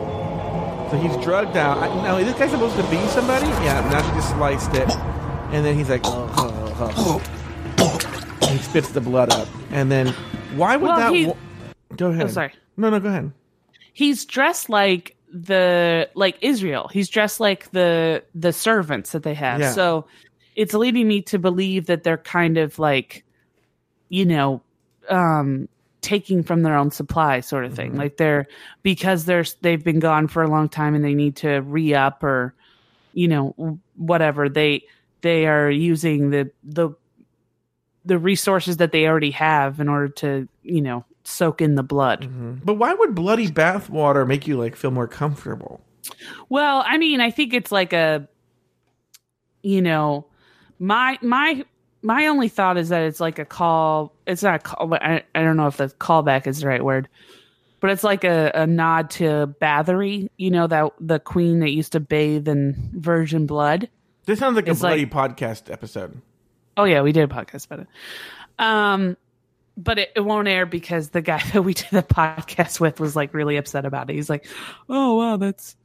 So 0.92 0.98
he's 0.98 1.16
drugged 1.24 1.58
out. 1.58 1.78
I, 1.78 1.88
now, 2.02 2.18
is 2.18 2.26
this 2.26 2.38
guy 2.40 2.48
supposed 2.48 2.76
to 2.78 2.84
be 2.84 2.98
somebody? 3.10 3.46
Yeah, 3.66 3.82
now 3.92 4.02
she 4.02 4.12
just 4.16 4.30
sliced 4.30 4.74
it. 4.74 4.90
And 5.52 5.66
then 5.66 5.76
he's 5.78 5.90
like, 5.90 6.02
oh, 6.04 6.32
oh, 6.38 7.22
oh. 7.80 8.40
And 8.42 8.58
he 8.58 8.64
spits 8.64 8.90
the 8.92 9.02
blood 9.02 9.32
up. 9.32 9.48
And 9.72 9.92
then, 9.92 10.08
why 10.56 10.76
would 10.78 10.88
Well, 10.88 10.98
that. 10.98 11.14
he- 11.14 11.32
go 11.96 12.08
ahead. 12.12 12.26
Oh, 12.26 12.28
sorry. 12.28 12.54
No, 12.76 12.90
no, 12.90 13.00
go 13.00 13.10
ahead. 13.10 13.32
He's 13.94 14.26
dressed 14.26 14.70
like 14.70 15.16
the 15.32 16.10
like 16.14 16.38
Israel. 16.42 16.90
He's 16.92 17.10
dressed 17.10 17.40
like 17.40 17.72
the 17.72 18.24
the 18.36 18.54
servants 18.54 19.12
that 19.12 19.24
they 19.24 19.34
have. 19.34 19.60
Yeah. 19.60 19.72
So 19.72 20.06
it's 20.56 20.74
leading 20.74 21.08
me 21.08 21.22
to 21.24 21.40
believe 21.40 21.88
that 21.88 22.04
they're 22.04 22.18
kind 22.18 22.58
of 22.58 22.78
like, 22.80 23.24
you 24.10 24.26
know, 24.26 24.62
um 25.10 25.68
taking 26.02 26.44
from 26.44 26.62
their 26.62 26.76
own 26.78 26.92
supply 26.92 27.40
sort 27.40 27.66
of 27.66 27.74
thing. 27.74 27.96
Like 27.96 28.18
they're 28.18 28.48
because 28.84 29.26
they're 29.26 29.46
they've 29.62 29.84
been 29.84 30.00
gone 30.00 30.28
for 30.28 30.44
a 30.44 30.48
long 30.48 30.70
time 30.70 30.94
and 30.94 31.04
they 31.04 31.16
need 31.16 31.38
to 31.38 31.58
re 31.62 31.94
up 31.96 32.24
or 32.24 32.54
you 33.14 33.28
know 33.28 33.80
whatever 33.96 34.48
they 34.48 34.84
they 35.28 35.46
are 35.46 35.70
using 35.70 36.30
the 36.30 36.50
the 36.64 36.92
the 38.06 38.18
resources 38.18 38.78
that 38.78 38.94
they 38.94 39.06
already 39.06 39.32
have 39.32 39.80
in 39.80 39.90
order 39.90 40.08
to 40.08 40.48
you 40.64 40.82
know 40.82 41.06
soak 41.28 41.62
in 41.62 41.76
the 41.76 41.84
blood. 41.84 42.22
Mm-hmm. 42.22 42.56
But 42.64 42.76
why 42.76 42.94
would 42.94 43.14
bloody 43.14 43.50
bathwater 43.50 44.26
make 44.26 44.48
you, 44.48 44.58
like, 44.58 44.76
feel 44.76 44.92
more 44.92 45.08
comfortable? 45.08 45.82
Well, 46.50 46.84
I 46.86 46.98
mean, 46.98 47.20
I 47.20 47.32
think 47.32 47.54
it's 47.54 47.72
like 47.72 47.92
a, 47.92 48.28
you 49.62 49.82
know, 49.82 50.26
my 50.80 51.20
my 51.22 51.66
my 52.02 52.28
only 52.28 52.48
thought 52.48 52.78
is 52.78 52.90
that 52.90 53.04
it's 53.04 53.20
like 53.20 53.40
a 53.40 53.46
call. 53.46 54.14
It's 54.26 54.42
not 54.42 54.56
a 54.56 54.60
call. 54.60 54.94
I, 54.94 55.24
I 55.36 55.42
don't 55.42 55.58
know 55.58 55.68
if 55.68 55.78
the 55.78 55.90
callback 55.90 56.48
is 56.48 56.62
the 56.62 56.68
right 56.68 56.84
word, 56.84 57.10
but 57.82 57.90
it's 57.90 58.04
like 58.04 58.24
a, 58.24 58.52
a 58.54 58.66
nod 58.66 59.10
to 59.12 59.54
Bathory. 59.62 60.30
You 60.38 60.52
know 60.52 60.68
that 60.68 60.94
the 61.02 61.20
queen 61.20 61.60
that 61.60 61.72
used 61.72 61.92
to 61.92 62.00
bathe 62.00 62.48
in 62.48 62.92
virgin 62.94 63.46
blood. 63.48 63.90
This 64.28 64.40
sounds 64.40 64.56
like 64.56 64.68
It's 64.68 64.82
a 64.82 64.84
bloody 64.84 65.06
like- 65.06 65.36
podcast 65.36 65.72
episode. 65.72 66.22
Oh 66.76 66.84
yeah, 66.84 67.02
we 67.02 67.12
did 67.12 67.24
a 67.24 67.34
podcast 67.34 67.66
about 67.66 67.80
it. 67.80 67.88
Um, 68.60 69.18
but 69.78 70.00
it, 70.00 70.12
it 70.16 70.20
won't 70.20 70.48
air 70.48 70.66
because 70.66 71.10
the 71.10 71.22
guy 71.22 71.42
that 71.54 71.64
we 71.64 71.74
did 71.74 71.90
the 71.92 72.04
podcast 72.04 72.80
with 72.80 73.00
was 73.00 73.16
like 73.16 73.34
really 73.34 73.58
upset 73.58 73.86
about 73.86 74.10
it. 74.10 74.14
He's 74.14 74.30
like, 74.30 74.46
"Oh 74.90 75.16
wow, 75.16 75.38
that's 75.38 75.76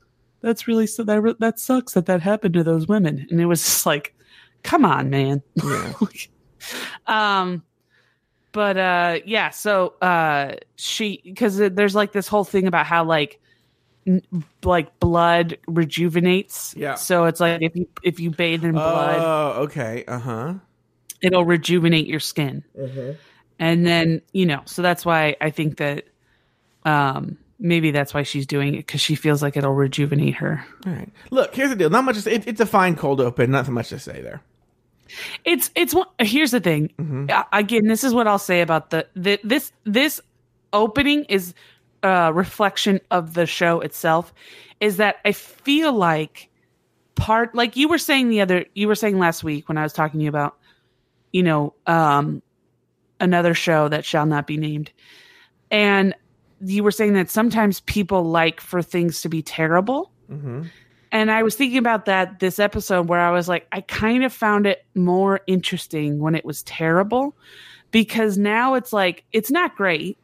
that's 0.40 0.66
really 0.66 0.86
so 0.86 1.04
that 1.04 1.36
that 1.38 1.58
sucks 1.58 1.94
that 1.94 2.06
that 2.06 2.20
happened 2.20 2.54
to 2.54 2.64
those 2.64 2.86
women." 2.88 3.26
And 3.30 3.40
it 3.40 3.46
was 3.46 3.62
just 3.62 3.86
like, 3.86 4.14
"Come 4.64 4.84
on, 4.84 5.08
man." 5.08 5.42
Yeah. 5.54 5.92
um, 7.06 7.62
but 8.50 8.76
uh, 8.76 9.18
yeah. 9.24 9.50
So 9.50 9.94
uh, 10.02 10.56
she 10.76 11.20
because 11.24 11.56
there's 11.58 11.94
like 11.94 12.12
this 12.12 12.28
whole 12.28 12.44
thing 12.44 12.66
about 12.66 12.86
how 12.86 13.04
like 13.04 13.40
like 14.64 14.98
blood 15.00 15.58
rejuvenates. 15.68 16.74
Yeah. 16.76 16.94
So 16.94 17.24
it's 17.26 17.40
like 17.40 17.62
if 17.62 17.76
you 17.76 17.86
if 18.02 18.18
you 18.20 18.30
bathe 18.30 18.64
in 18.64 18.72
blood 18.72 19.18
Oh, 19.20 19.62
okay. 19.62 20.04
Uh 20.08 20.18
huh. 20.18 20.54
it'll 21.22 21.44
rejuvenate 21.44 22.06
your 22.06 22.20
skin. 22.20 22.64
Mm-hmm. 22.78 23.12
And 23.58 23.86
then, 23.86 24.22
you 24.32 24.44
know, 24.46 24.62
so 24.64 24.82
that's 24.82 25.04
why 25.06 25.36
I 25.40 25.50
think 25.50 25.76
that 25.78 26.04
um 26.84 27.36
maybe 27.60 27.92
that's 27.92 28.12
why 28.12 28.24
she's 28.24 28.46
doing 28.46 28.74
it 28.74 28.78
because 28.86 29.00
she 29.00 29.14
feels 29.14 29.40
like 29.40 29.56
it'll 29.56 29.74
rejuvenate 29.74 30.34
her. 30.34 30.64
All 30.84 30.92
right. 30.92 31.08
Look, 31.30 31.54
here's 31.54 31.70
the 31.70 31.76
deal. 31.76 31.90
Not 31.90 32.04
much. 32.04 32.16
To 32.16 32.22
say. 32.22 32.32
It, 32.32 32.48
it's 32.48 32.60
a 32.60 32.66
fine 32.66 32.96
cold 32.96 33.20
open. 33.20 33.50
Not 33.52 33.66
so 33.66 33.72
much 33.72 33.88
to 33.90 33.98
say 34.00 34.20
there. 34.20 34.42
It's 35.44 35.70
it's 35.74 35.94
one 35.94 36.06
here's 36.18 36.50
the 36.52 36.60
thing. 36.60 36.90
Mm-hmm. 36.98 37.30
Again, 37.52 37.86
this 37.86 38.02
is 38.02 38.14
what 38.14 38.26
I'll 38.26 38.38
say 38.38 38.62
about 38.62 38.90
the, 38.90 39.06
the 39.14 39.38
this 39.44 39.70
this 39.84 40.20
opening 40.72 41.24
is 41.24 41.54
a 42.02 42.32
reflection 42.32 43.00
of 43.10 43.34
the 43.34 43.46
show 43.46 43.80
itself 43.80 44.32
is 44.80 44.96
that 44.96 45.16
I 45.24 45.32
feel 45.32 45.92
like 45.92 46.48
part 47.14 47.54
like 47.54 47.76
you 47.76 47.88
were 47.88 47.98
saying 47.98 48.28
the 48.28 48.40
other 48.40 48.64
you 48.74 48.88
were 48.88 48.94
saying 48.94 49.18
last 49.18 49.44
week 49.44 49.68
when 49.68 49.78
I 49.78 49.82
was 49.82 49.92
talking 49.92 50.20
to 50.20 50.24
you 50.24 50.28
about 50.28 50.56
you 51.32 51.42
know 51.42 51.74
um 51.86 52.42
another 53.20 53.54
show 53.54 53.88
that 53.88 54.04
shall 54.04 54.26
not 54.26 54.46
be 54.46 54.56
named 54.56 54.90
and 55.70 56.14
you 56.64 56.82
were 56.82 56.90
saying 56.90 57.12
that 57.14 57.30
sometimes 57.30 57.80
people 57.80 58.24
like 58.24 58.60
for 58.60 58.82
things 58.82 59.20
to 59.22 59.28
be 59.28 59.42
terrible 59.42 60.10
and 61.12 61.30
I 61.30 61.42
was 61.42 61.54
thinking 61.56 61.78
about 61.78 62.06
that 62.06 62.40
this 62.40 62.58
episode 62.58 63.08
where 63.08 63.20
I 63.20 63.30
was 63.32 63.46
like, 63.46 63.66
I 63.70 63.82
kind 63.82 64.24
of 64.24 64.32
found 64.32 64.66
it 64.66 64.84
more 64.94 65.40
interesting 65.46 66.18
when 66.20 66.34
it 66.34 66.42
was 66.42 66.62
terrible 66.62 67.36
because 67.90 68.38
now 68.38 68.72
it's 68.74 68.94
like, 68.94 69.24
it's 69.30 69.50
not 69.50 69.76
great. 69.76 70.16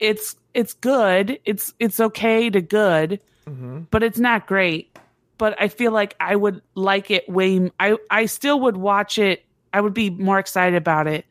It's 0.00 0.36
it's 0.54 0.74
good. 0.74 1.38
It's 1.44 1.74
it's 1.78 2.00
okay 2.00 2.50
to 2.50 2.60
good, 2.60 3.20
Mm-hmm. 3.48 3.82
but 3.90 4.02
it's 4.02 4.18
not 4.18 4.46
great. 4.46 4.96
But 5.38 5.60
I 5.60 5.68
feel 5.68 5.92
like 5.92 6.16
I 6.18 6.34
would 6.34 6.62
like 6.74 7.10
it 7.10 7.28
way. 7.28 7.70
I 7.78 7.96
I 8.10 8.26
still 8.26 8.60
would 8.60 8.76
watch 8.76 9.18
it. 9.18 9.44
I 9.72 9.80
would 9.80 9.94
be 9.94 10.10
more 10.10 10.38
excited 10.38 10.74
about 10.76 11.06
it 11.06 11.26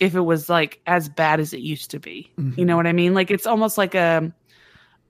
if 0.00 0.14
it 0.16 0.20
was 0.20 0.48
like 0.48 0.80
as 0.86 1.08
bad 1.08 1.38
as 1.40 1.52
it 1.54 1.60
used 1.60 1.92
to 1.92 2.00
be. 2.00 2.30
Mm-hmm. 2.38 2.58
You 2.58 2.66
know 2.66 2.76
what 2.76 2.86
I 2.86 2.92
mean? 2.92 3.14
Like 3.14 3.30
it's 3.30 3.46
almost 3.46 3.78
like 3.78 3.94
a 3.94 4.32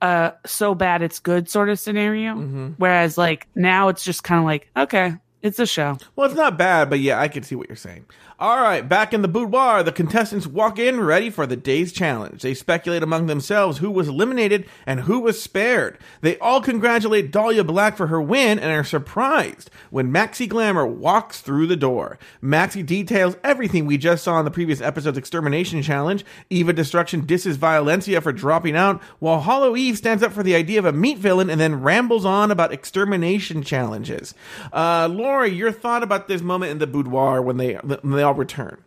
uh 0.02 0.32
so 0.44 0.74
bad 0.74 1.00
it's 1.02 1.18
good 1.18 1.48
sort 1.48 1.70
of 1.70 1.80
scenario. 1.80 2.34
Mm-hmm. 2.34 2.66
Whereas 2.76 3.16
like 3.16 3.48
now 3.54 3.88
it's 3.88 4.04
just 4.04 4.22
kind 4.22 4.38
of 4.40 4.44
like 4.44 4.68
okay, 4.76 5.14
it's 5.44 5.58
a 5.58 5.66
show. 5.66 5.98
Well, 6.16 6.26
it's 6.26 6.34
not 6.34 6.56
bad, 6.56 6.88
but 6.88 7.00
yeah, 7.00 7.20
I 7.20 7.28
can 7.28 7.42
see 7.42 7.54
what 7.54 7.68
you're 7.68 7.76
saying. 7.76 8.06
All 8.36 8.60
right, 8.60 8.86
back 8.88 9.14
in 9.14 9.22
the 9.22 9.28
boudoir, 9.28 9.84
the 9.84 9.92
contestants 9.92 10.44
walk 10.44 10.76
in 10.76 11.00
ready 11.00 11.30
for 11.30 11.46
the 11.46 11.54
day's 11.54 11.92
challenge. 11.92 12.42
They 12.42 12.54
speculate 12.54 13.02
among 13.02 13.26
themselves 13.26 13.78
who 13.78 13.92
was 13.92 14.08
eliminated 14.08 14.66
and 14.86 15.02
who 15.02 15.20
was 15.20 15.40
spared. 15.40 15.98
They 16.20 16.36
all 16.38 16.60
congratulate 16.60 17.30
Dahlia 17.30 17.62
Black 17.62 17.96
for 17.96 18.08
her 18.08 18.20
win 18.20 18.58
and 18.58 18.72
are 18.72 18.82
surprised 18.82 19.70
when 19.90 20.10
Maxi 20.10 20.48
Glamour 20.48 20.84
walks 20.84 21.42
through 21.42 21.68
the 21.68 21.76
door. 21.76 22.18
Maxi 22.42 22.84
details 22.84 23.36
everything 23.44 23.86
we 23.86 23.98
just 23.98 24.24
saw 24.24 24.40
in 24.40 24.44
the 24.44 24.50
previous 24.50 24.80
episode's 24.80 25.18
extermination 25.18 25.80
challenge. 25.80 26.24
Eva 26.50 26.72
Destruction 26.72 27.24
disses 27.24 27.56
Violencia 27.56 28.20
for 28.20 28.32
dropping 28.32 28.74
out, 28.74 29.00
while 29.20 29.40
Hollow 29.40 29.76
Eve 29.76 29.96
stands 29.96 30.24
up 30.24 30.32
for 30.32 30.42
the 30.42 30.56
idea 30.56 30.80
of 30.80 30.86
a 30.86 30.92
meat 30.92 31.18
villain 31.18 31.50
and 31.50 31.60
then 31.60 31.82
rambles 31.82 32.24
on 32.24 32.50
about 32.50 32.72
extermination 32.72 33.62
challenges. 33.62 34.34
Uh, 34.72 35.06
Your 35.42 35.72
thought 35.72 36.02
about 36.02 36.28
this 36.28 36.42
moment 36.42 36.72
in 36.72 36.78
the 36.78 36.86
boudoir 36.86 37.42
when 37.42 37.56
they 37.56 37.74
when 37.74 38.12
they 38.16 38.22
all 38.22 38.34
return? 38.34 38.82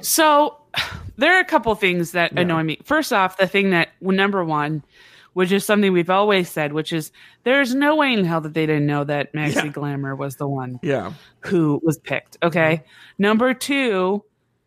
So 0.00 0.56
there 1.16 1.36
are 1.36 1.40
a 1.40 1.44
couple 1.44 1.74
things 1.74 2.12
that 2.12 2.32
annoy 2.38 2.62
me. 2.64 2.78
First 2.84 3.12
off, 3.12 3.36
the 3.36 3.46
thing 3.46 3.70
that 3.70 3.88
well, 4.00 4.16
number 4.16 4.44
one, 4.44 4.82
which 5.34 5.52
is 5.52 5.64
something 5.64 5.92
we've 5.92 6.10
always 6.10 6.50
said, 6.50 6.72
which 6.72 6.92
is 6.92 7.12
there's 7.44 7.74
no 7.74 7.96
way 7.96 8.12
in 8.12 8.24
hell 8.24 8.40
that 8.40 8.54
they 8.54 8.66
didn't 8.66 8.86
know 8.86 9.04
that 9.04 9.32
Maxi 9.32 9.54
Yeah. 9.54 9.68
Glamour 9.68 10.16
was 10.16 10.36
the 10.36 10.48
one 10.48 10.80
Yeah, 10.82 11.12
who 11.40 11.80
was 11.82 11.98
picked. 11.98 12.36
Okay. 12.42 12.82
Number 13.18 13.54
two, 13.54 14.24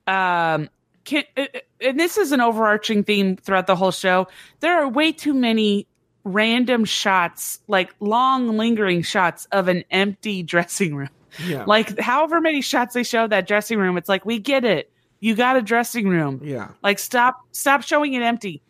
um, 0.07 0.69
can, 1.03 1.23
uh, 1.37 1.45
and 1.81 1.99
this 1.99 2.17
is 2.17 2.31
an 2.31 2.41
overarching 2.41 3.03
theme 3.03 3.35
throughout 3.37 3.67
the 3.67 3.75
whole 3.75 3.91
show. 3.91 4.27
There 4.61 4.81
are 4.81 4.87
way 4.87 5.11
too 5.11 5.33
many 5.33 5.87
random 6.25 6.83
shots, 6.83 7.59
like 7.67 7.95
long 8.01 8.57
lingering 8.57 9.01
shots 9.03 9.45
of 9.53 9.69
an 9.69 9.85
empty 9.91 10.43
dressing 10.53 10.95
room. 10.95 11.09
yeah, 11.45 11.63
Like 11.65 11.97
however 11.99 12.41
many 12.41 12.61
shots 12.61 12.93
they 12.93 13.03
show 13.03 13.27
that 13.27 13.47
dressing 13.47 13.79
room, 13.79 13.95
it's 13.97 14.09
like 14.09 14.25
we 14.25 14.39
get 14.39 14.65
it. 14.65 14.91
You 15.21 15.35
got 15.35 15.55
a 15.55 15.61
dressing 15.61 16.09
room. 16.09 16.41
yeah, 16.43 16.69
Like 16.83 16.99
stop 16.99 17.39
stop 17.51 17.81
showing 17.83 18.13
it 18.13 18.21
empty. 18.21 18.61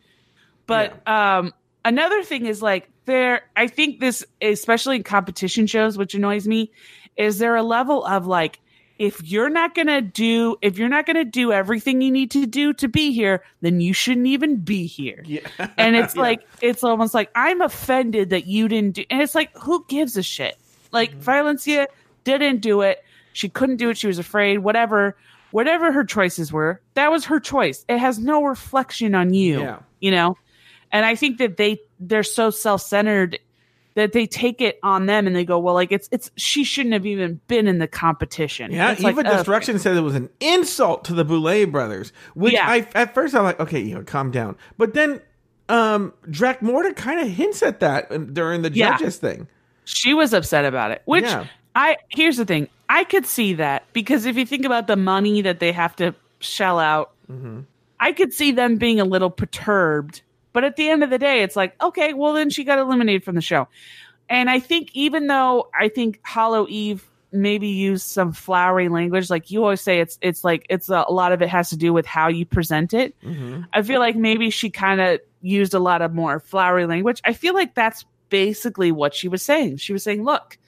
But 0.66 1.06
um 1.08 1.52
another 1.84 2.22
thing 2.22 2.46
is 2.46 2.62
like 2.62 2.88
there 3.06 3.42
I 3.56 3.66
think 3.66 4.00
this 4.00 4.24
especially 4.42 4.96
in 4.96 5.02
competition 5.02 5.66
shows 5.66 5.96
which 5.98 6.14
annoys 6.14 6.46
me 6.46 6.70
is 7.16 7.38
there 7.38 7.56
a 7.56 7.62
level 7.62 8.04
of 8.04 8.26
like 8.26 8.60
if 8.98 9.22
you're 9.22 9.50
not 9.50 9.74
going 9.74 9.86
to 9.88 10.00
do 10.00 10.56
if 10.62 10.78
you're 10.78 10.88
not 10.88 11.06
going 11.06 11.16
to 11.16 11.24
do 11.24 11.52
everything 11.52 12.00
you 12.00 12.10
need 12.10 12.30
to 12.30 12.46
do 12.46 12.72
to 12.74 12.88
be 12.88 13.12
here 13.12 13.42
then 13.60 13.80
you 13.80 13.92
shouldn't 13.92 14.26
even 14.26 14.56
be 14.56 14.86
here. 14.86 15.22
yeah. 15.26 15.40
And 15.76 15.96
it's 15.96 16.14
Yeah. 16.14 16.22
like 16.22 16.46
it's 16.62 16.82
almost 16.82 17.12
like 17.14 17.30
I'm 17.34 17.60
offended 17.60 18.30
that 18.30 18.46
you 18.46 18.68
didn't 18.68 18.94
do 18.94 19.04
and 19.10 19.20
it's 19.20 19.34
like 19.34 19.50
who 19.58 19.84
gives 19.88 20.16
a 20.16 20.22
shit? 20.22 20.56
Like 20.92 21.10
Mm-hmm. 21.10 21.20
Violencia 21.30 21.86
didn't 22.24 22.60
do 22.60 22.80
it. 22.82 23.02
She 23.32 23.48
couldn't 23.48 23.76
do 23.76 23.90
it. 23.90 23.98
She 23.98 24.06
was 24.06 24.18
afraid. 24.18 24.58
Whatever, 24.60 25.16
whatever 25.50 25.92
her 25.92 26.04
choices 26.04 26.52
were, 26.52 26.80
that 26.94 27.10
was 27.10 27.26
her 27.26 27.38
choice. 27.38 27.84
It 27.88 27.98
has 27.98 28.18
no 28.18 28.42
reflection 28.44 29.14
on 29.14 29.34
you. 29.34 29.60
Yeah. 29.60 29.78
You 30.00 30.10
know? 30.10 30.36
And 30.90 31.04
I 31.04 31.14
think 31.16 31.38
that 31.38 31.56
they 31.58 31.78
they're 32.00 32.22
so 32.22 32.48
self-centered 32.50 33.38
that 33.96 34.12
they 34.12 34.26
take 34.26 34.60
it 34.60 34.78
on 34.82 35.06
them 35.06 35.26
and 35.26 35.34
they 35.34 35.44
go, 35.44 35.58
Well, 35.58 35.74
like 35.74 35.90
it's 35.90 36.08
it's 36.12 36.30
she 36.36 36.62
shouldn't 36.64 36.92
have 36.92 37.04
even 37.04 37.40
been 37.48 37.66
in 37.66 37.78
the 37.78 37.88
competition. 37.88 38.70
Yeah, 38.70 38.92
It's 38.92 39.02
like, 39.02 39.16
Eva 39.18 39.28
uh, 39.28 39.36
Destruction 39.38 39.78
said 39.80 39.96
it 39.96 40.00
was 40.02 40.14
an 40.14 40.30
insult 40.40 41.04
to 41.06 41.14
the 41.14 41.24
Boulet 41.24 41.72
brothers. 41.72 42.12
Which 42.34 42.52
Yeah. 42.52 42.66
I 42.68 42.86
at 42.94 43.12
first 43.14 43.34
I'm 43.34 43.42
like, 43.42 43.58
okay, 43.58 43.94
calm 44.04 44.30
down. 44.30 44.56
But 44.78 44.94
then 44.94 45.20
um 45.68 46.12
Dracmorda 46.28 46.94
kind 46.94 47.18
of 47.20 47.28
hints 47.28 47.62
at 47.62 47.80
that 47.80 48.32
during 48.32 48.62
the 48.62 48.70
Yeah. 48.72 48.96
judges 48.96 49.16
thing. 49.16 49.48
she 49.84 50.14
was 50.14 50.32
upset 50.32 50.64
about 50.64 50.90
it 50.92 51.02
which 51.06 51.24
Yeah. 51.24 51.46
i 51.74 51.96
here's 52.10 52.36
the 52.36 52.44
thing 52.44 52.68
i 52.88 53.02
could 53.04 53.26
see 53.26 53.54
that 53.54 53.82
because 53.92 54.26
if 54.26 54.36
you 54.36 54.46
think 54.46 54.64
about 54.64 54.86
the 54.86 54.96
money 54.96 55.42
that 55.42 55.58
they 55.58 55.72
have 55.72 55.96
to 55.96 56.14
shell 56.38 56.78
out 56.78 57.10
Mm-hmm. 57.30 57.60
i 57.98 58.12
could 58.12 58.32
see 58.32 58.52
them 58.52 58.76
being 58.76 59.00
a 59.00 59.04
little 59.04 59.30
perturbed 59.30 60.22
but 60.56 60.64
at 60.64 60.76
the 60.76 60.88
end 60.88 61.04
of 61.04 61.10
the 61.10 61.18
day 61.18 61.42
it's 61.42 61.54
like 61.54 61.80
okay 61.82 62.14
well 62.14 62.32
then 62.32 62.48
she 62.48 62.64
got 62.64 62.78
eliminated 62.78 63.22
from 63.22 63.34
the 63.34 63.42
show 63.42 63.68
and 64.30 64.48
i 64.48 64.58
think 64.58 64.88
even 64.94 65.26
though 65.26 65.68
i 65.78 65.88
think 65.88 66.18
hollow 66.24 66.66
eve 66.68 67.06
maybe 67.30 67.68
used 67.68 68.06
some 68.06 68.32
flowery 68.32 68.88
language 68.88 69.28
like 69.28 69.50
you 69.50 69.62
always 69.62 69.82
say 69.82 70.00
it's 70.00 70.18
it's 70.22 70.42
like 70.42 70.64
it's 70.70 70.88
a, 70.88 71.04
a 71.08 71.12
lot 71.12 71.32
of 71.32 71.42
it 71.42 71.48
has 71.48 71.68
to 71.68 71.76
do 71.76 71.92
with 71.92 72.06
how 72.06 72.28
you 72.28 72.46
present 72.46 72.94
it 72.94 73.14
Mm-hmm. 73.22 73.62
I 73.72 73.82
feel 73.82 74.00
like 74.00 74.16
maybe 74.16 74.48
she 74.50 74.70
kind 74.70 75.00
of 75.00 75.20
used 75.42 75.74
a 75.74 75.78
lot 75.78 76.02
of 76.02 76.14
more 76.14 76.40
flowery 76.40 76.86
language. 76.86 77.20
I 77.24 77.32
feel 77.32 77.54
like 77.54 77.74
that's 77.74 78.04
basically 78.28 78.92
what 78.92 79.14
she 79.14 79.28
was 79.28 79.42
saying. 79.42 79.76
She 79.78 79.92
was 79.92 80.02
saying, 80.02 80.24
look, 80.24 80.58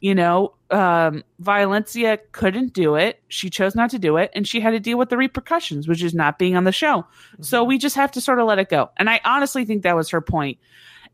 you 0.00 0.14
know, 0.14 0.54
um, 0.70 1.22
Violencia 1.40 2.18
couldn't 2.32 2.72
do 2.72 2.96
it. 2.96 3.20
She 3.28 3.50
chose 3.50 3.74
not 3.74 3.90
to 3.90 3.98
do 3.98 4.16
it, 4.16 4.30
and 4.34 4.46
she 4.46 4.60
had 4.60 4.70
to 4.72 4.80
deal 4.80 4.98
with 4.98 5.10
the 5.10 5.16
repercussions, 5.16 5.86
which 5.86 6.02
is 6.02 6.14
not 6.14 6.38
being 6.38 6.56
on 6.56 6.64
the 6.64 6.72
show. 6.72 7.06
So 7.40 7.62
we 7.64 7.78
just 7.78 7.96
have 7.96 8.10
to 8.12 8.20
sort 8.20 8.40
of 8.40 8.46
let 8.46 8.58
it 8.58 8.68
go. 8.68 8.90
And 8.96 9.08
I 9.08 9.20
honestly 9.24 9.64
think 9.64 9.82
that 9.82 9.94
was 9.96 10.10
her 10.10 10.20
point. 10.20 10.58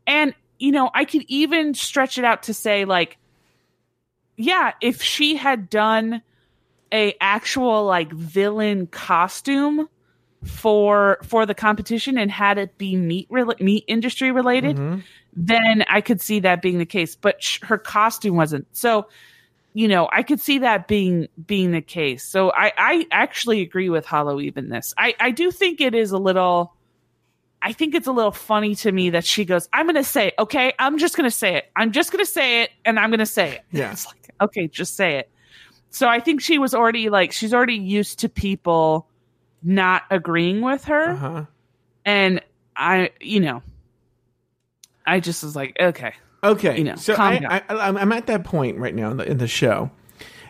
And, 0.07 0.33
you 0.59 0.71
know, 0.71 0.89
I 0.93 1.05
could 1.05 1.23
even 1.27 1.73
stretch 1.73 2.17
it 2.17 2.25
out 2.25 2.43
to 2.43 2.53
say, 2.53 2.85
like, 2.85 3.17
yeah, 4.37 4.71
if 4.81 5.01
she 5.03 5.35
had 5.35 5.69
done 5.69 6.21
a 6.91 7.15
actual 7.21 7.85
like 7.85 8.11
villain 8.11 8.87
costume 8.87 9.87
for 10.43 11.19
for 11.23 11.45
the 11.45 11.55
competition 11.55 12.17
and 12.17 12.29
had 12.29 12.57
it 12.57 12.77
be 12.77 12.95
meat 12.95 13.29
rela- 13.29 13.59
meat 13.61 13.83
industry 13.87 14.31
related, 14.31 14.75
Mm-hmm. 14.77 14.99
then 15.35 15.83
I 15.87 16.01
could 16.01 16.21
see 16.21 16.39
that 16.41 16.61
being 16.61 16.79
the 16.79 16.85
case. 16.85 17.15
But 17.15 17.41
sh- 17.41 17.59
her 17.63 17.77
costume 17.77 18.35
wasn't. 18.35 18.67
So, 18.75 19.07
you 19.73 19.87
know, 19.87 20.07
I 20.11 20.23
could 20.23 20.39
see 20.39 20.59
that 20.59 20.87
being 20.87 21.27
being 21.45 21.71
the 21.71 21.81
case. 21.81 22.23
So 22.23 22.51
I 22.51 22.71
I 22.77 23.07
actually 23.11 23.61
agree 23.61 23.89
with 23.89 24.05
Hollow 24.05 24.39
Eve 24.39 24.57
in 24.57 24.69
this. 24.69 24.93
I 24.97 25.15
I 25.19 25.31
do 25.31 25.51
think 25.51 25.81
it 25.81 25.93
is 25.95 26.11
a 26.11 26.17
little. 26.17 26.73
I 27.61 27.71
think 27.71 27.95
it's 27.95 28.07
a 28.07 28.11
little 28.11 28.31
funny 28.31 28.75
to 28.75 28.91
me 28.91 29.11
that 29.11 29.23
she 29.25 29.45
goes, 29.45 29.69
"I'm 29.71 29.85
going 29.85 29.95
to 29.95 30.03
say, 30.03 30.27
it, 30.27 30.33
okay, 30.37 30.73
I'm 30.79 30.97
just 30.97 31.15
going 31.15 31.29
to 31.29 31.35
say 31.35 31.55
it. 31.55 31.71
I'm 31.77 31.91
just 31.93 32.11
going 32.11 32.23
to 32.23 32.29
say 32.29 32.61
it, 32.63 32.71
and 32.85 32.99
I'm 32.99 33.09
going 33.09 33.19
to 33.19 33.25
say 33.25 33.51
it." 33.53 33.61
Yeah. 33.71 33.91
It's 33.93 34.05
like, 34.05 34.29
okay, 34.41 34.67
just 34.67 34.95
say 34.97 35.15
it. 35.17 35.29
So 35.89 36.07
I 36.09 36.19
think 36.19 36.41
she 36.41 36.57
was 36.57 36.73
already 36.75 37.09
like 37.09 37.31
she's 37.31 37.53
already 37.53 37.75
used 37.77 38.19
to 38.19 38.29
people 38.29 39.07
not 39.63 40.03
agreeing 40.11 40.59
with 40.61 40.83
her 40.85 41.11
Uh-huh. 41.11 41.45
and 42.03 42.41
I, 42.75 43.11
you 43.21 43.39
know, 43.39 43.61
I 45.05 45.19
just 45.21 45.41
was 45.43 45.55
like, 45.55 45.77
okay, 45.79 46.13
Okay, 46.43 46.77
You 46.77 46.83
know, 46.83 46.95
so 46.95 47.15
I. 47.15 47.61
I, 47.69 47.75
I'm, 47.87 47.97
I'm 47.97 48.11
at 48.11 48.27
that 48.27 48.43
point 48.43 48.77
right 48.77 48.93
now 48.93 49.11
in 49.11 49.17
the, 49.17 49.29
in 49.29 49.37
the 49.37 49.47
show, 49.47 49.91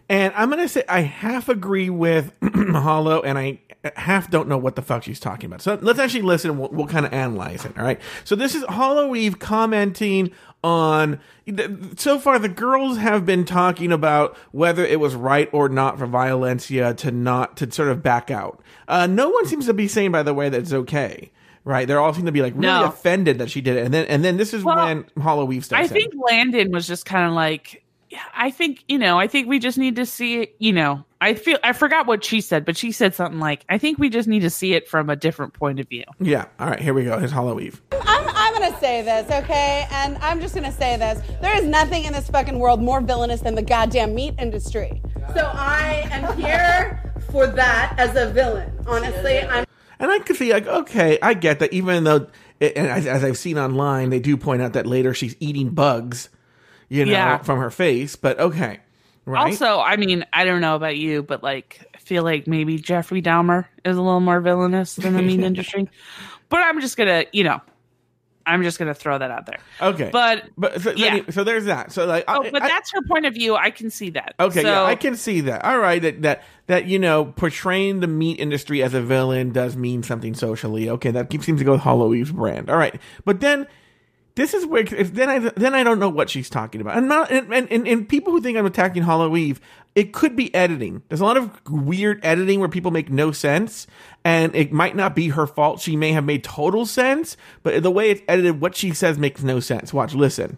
and 0.10 0.34
I'm 0.36 0.50
gonna 0.50 0.68
say 0.68 0.84
I 0.90 1.02
half 1.02 1.50
agree 1.50 1.90
with 1.90 2.34
Hollow, 2.44 3.22
and 3.22 3.38
I 3.38 3.60
half 3.96 4.30
don't 4.32 4.48
know 4.48 4.58
what 4.58 4.76
the 4.76 4.82
fuck 4.82 5.04
she's 5.04 5.20
talking 5.20 5.48
about. 5.48 5.62
So 5.62 5.78
let's 5.82 6.00
actually 6.00 6.22
listen. 6.22 6.52
and 6.52 6.60
We'll, 6.60 6.70
we'll 6.70 6.88
kind 6.88 7.06
of 7.06 7.14
analyze 7.14 7.66
it. 7.66 7.78
All 7.78 7.84
right. 7.84 8.00
So 8.24 8.36
this 8.36 8.56
is 8.56 8.64
Hollow 8.64 9.16
Eve 9.16 9.40
commenting 9.40 10.32
on. 10.64 11.20
So 11.98 12.18
far, 12.20 12.40
the 12.40 12.50
girls 12.50 12.98
have 12.98 13.26
been 13.26 13.44
talking 13.44 13.92
about 13.92 14.38
whether 14.52 14.86
it 14.86 15.00
was 15.00 15.16
right 15.16 15.50
or 15.52 15.68
not 15.68 16.00
for 16.00 16.08
Violencia 16.08 16.96
to 16.98 17.12
not 17.12 17.58
to 17.58 17.70
sort 17.72 17.90
of 17.90 18.02
back 18.02 18.32
out. 18.32 18.62
Uh, 18.88 19.08
no 19.08 19.30
one 19.30 19.46
seems 19.46 19.66
to 19.66 19.74
be 19.74 19.88
saying, 19.88 20.12
by 20.12 20.24
the 20.24 20.34
way, 20.34 20.50
that 20.50 20.62
it's 20.62 20.74
okay. 20.74 21.32
Right, 21.66 21.88
they're 21.88 22.00
all 22.02 22.14
seem 22.14 22.26
to 22.26 22.32
be 22.34 22.42
like 22.42 22.54
really 22.56 22.68
No. 22.68 22.86
offended 22.86 23.40
that 23.40 23.50
she 23.50 23.62
did 23.62 23.78
it, 23.78 23.86
and 23.86 23.94
then 23.94 24.06
and 24.08 24.24
then 24.24 24.36
this 24.38 24.54
is 24.54 24.64
Well, 24.66 24.76
when 24.86 25.06
Hollow 25.22 25.50
Eve 25.52 25.64
steps 25.64 25.80
I 25.80 25.84
in. 25.84 25.90
think 25.90 26.14
Landon 26.30 26.72
was 26.72 26.86
just 26.88 27.06
kind 27.06 27.26
of 27.26 27.34
like, 27.34 27.84
I 28.36 28.52
think 28.52 28.84
you 28.90 28.98
know, 29.00 29.18
I 29.18 29.28
think 29.28 29.48
we 29.48 29.60
just 29.60 29.78
need 29.78 29.96
to 29.96 30.06
see 30.06 30.42
it. 30.42 30.56
You 30.60 30.74
know, 30.74 31.06
I 31.22 31.36
feel 31.36 31.58
I 31.64 31.72
forgot 31.72 32.06
what 32.06 32.24
she 32.26 32.42
said, 32.42 32.66
but 32.66 32.76
she 32.76 32.92
said 32.92 33.16
something 33.16 33.40
like, 33.40 33.64
I 33.70 33.78
think 33.78 33.98
we 33.98 34.10
just 34.10 34.28
need 34.28 34.42
to 34.42 34.50
see 34.50 34.74
it 34.74 34.90
from 34.90 35.10
a 35.10 35.16
different 35.16 35.54
point 35.54 35.80
of 35.80 35.88
view. 35.88 36.04
Yeah. 36.20 36.46
All 36.60 36.68
right. 36.70 36.82
Here 36.82 36.94
we 36.94 37.06
go. 37.06 37.18
Here's 37.18 37.32
Hollow 37.32 37.58
Eve. 37.62 37.82
I'm, 37.94 38.28
I'm 38.28 38.54
gonna 38.54 38.78
say 38.82 39.02
this, 39.02 39.32
okay? 39.32 39.88
And 39.90 40.18
I'm 40.18 40.42
just 40.42 40.54
gonna 40.56 40.72
say 40.72 40.98
this. 40.98 41.22
There 41.42 41.56
is 41.58 41.64
nothing 41.66 42.04
in 42.04 42.12
this 42.12 42.30
fucking 42.30 42.60
world 42.60 42.82
more 42.82 43.00
villainous 43.00 43.40
than 43.40 43.56
the 43.56 43.62
goddamn 43.64 44.14
meat 44.14 44.36
industry. 44.38 45.02
So 45.34 45.50
I 45.54 46.06
am 46.12 46.38
here 46.38 47.14
for 47.32 47.48
that 47.48 47.96
as 47.98 48.18
a 48.18 48.32
villain. 48.34 48.70
Honestly, 48.86 49.40
I'm 49.40 49.66
And 50.00 50.12
I 50.12 50.20
could 50.20 50.36
see 50.36 50.52
like, 50.52 50.68
okay, 50.68 51.18
I 51.22 51.34
get 51.34 51.60
that. 51.60 51.72
Even 51.74 52.04
though, 52.04 52.28
and 52.60 52.88
as, 52.88 53.06
as 53.08 53.24
I've 53.24 53.38
seen 53.38 53.58
online, 53.58 54.10
they 54.10 54.20
do 54.20 54.36
point 54.38 54.62
out 54.62 54.74
that 54.74 54.86
later 54.86 55.14
she's 55.14 55.36
eating 55.40 55.70
bugs, 55.70 56.30
you 56.90 57.06
know, 57.06 57.12
Yeah. 57.12 57.38
from 57.40 57.60
her 57.60 57.70
face. 57.72 58.16
But 58.16 58.40
okay, 58.40 58.80
right? 59.26 59.52
Also, 59.52 59.80
I 59.80 59.96
mean, 59.98 60.26
I 60.34 60.46
don't 60.46 60.62
know 60.62 60.76
about 60.76 60.98
you, 60.98 61.24
but 61.24 61.44
like, 61.44 61.80
I 61.94 61.98
feel 62.00 62.24
like 62.24 62.48
maybe 62.48 62.78
Jeffrey 62.78 63.22
Dahmer 63.22 63.66
is 63.86 63.96
a 63.98 64.02
little 64.02 64.20
more 64.20 64.42
villainous 64.42 64.96
than 64.96 65.14
the 65.14 65.22
meat 65.22 65.40
industry. 65.44 65.90
but 66.50 66.60
I'm 66.60 66.82
just 66.82 66.98
gonna, 66.98 67.26
you 67.32 67.44
know, 67.44 67.62
I'm 68.46 68.64
just 68.64 68.78
gonna 68.80 68.94
throw 68.94 69.18
that 69.18 69.32
out 69.32 69.46
there. 69.46 69.60
Okay, 69.82 70.10
But 70.12 70.50
but 70.58 70.82
so, 70.82 70.92
yeah. 70.96 71.22
so 71.30 71.44
there's 71.44 71.66
that. 71.66 71.92
So 71.92 72.06
like, 72.06 72.26
oh, 72.28 72.44
I- 72.44 72.52
but 72.52 72.62
I- 72.62 72.68
that's 72.68 72.92
her 72.94 73.02
point 73.08 73.26
of 73.26 73.34
view. 73.34 73.56
I 73.56 73.70
can 73.72 73.90
see 73.90 74.10
that. 74.12 74.36
Okay, 74.40 74.62
So- 74.62 74.68
yeah, 74.70 74.84
I 74.84 74.96
can 74.96 75.16
see 75.16 75.42
that. 75.42 75.64
All 75.64 75.80
right, 75.80 76.02
that 76.02 76.22
that 76.24 76.44
that 76.68 76.86
you 76.86 77.00
know, 77.00 77.26
portraying 77.26 78.00
the 78.00 78.08
meat 78.08 78.40
industry 78.40 78.82
as 78.84 78.94
a 78.94 79.02
villain 79.02 79.52
does 79.52 79.76
mean 79.76 80.04
something 80.04 80.34
socially. 80.34 80.90
Okay, 80.90 81.12
that 81.12 81.32
seems 81.42 81.60
to 81.60 81.66
go 81.66 81.74
with 81.74 81.82
Hollow 81.82 82.14
Eve's 82.14 82.32
brand. 82.32 82.70
All 82.70 82.78
right, 82.78 83.00
but 83.26 83.40
then 83.40 83.68
this 84.36 84.54
is 84.56 84.66
where 84.66 84.82
if 84.82 85.14
then 85.14 85.30
I 85.30 85.40
then 85.40 85.76
I 85.76 85.84
don't 85.84 86.00
know 86.00 86.10
what 86.10 86.30
she's 86.30 86.50
talking 86.50 86.82
about. 86.82 86.98
And 86.98 87.08
not 87.08 87.32
and, 87.32 87.54
and, 87.54 87.72
and, 87.72 87.88
and 87.88 88.10
people 88.10 88.34
who 88.34 88.42
think 88.42 88.58
I'm 88.58 88.66
attacking 88.66 89.04
Hollow 89.04 89.36
Eve, 89.38 89.62
it 89.96 90.14
could 90.14 90.36
be 90.36 90.54
editing. 90.56 91.04
There's 91.08 91.22
a 91.22 91.26
lot 91.26 91.38
of 91.38 91.52
weird 91.70 92.20
editing 92.24 92.60
where 92.60 92.70
people 92.70 92.92
make 92.92 93.10
no 93.10 93.32
sense, 93.32 93.86
and 94.24 94.56
it 94.56 94.72
might 94.72 94.96
not 94.96 95.16
be 95.16 95.30
her 95.30 95.46
fault. 95.46 95.82
She 95.82 95.96
may 95.96 96.12
have 96.14 96.24
made 96.24 96.44
total 96.44 96.86
sense, 96.86 97.38
but 97.62 97.84
the 97.84 97.92
way 97.92 98.10
it's 98.10 98.22
edited, 98.28 98.60
what 98.60 98.76
she 98.76 98.94
says 98.94 99.18
makes 99.18 99.44
no 99.44 99.60
sense. 99.60 99.94
Watch, 99.94 100.14
listen. 100.16 100.58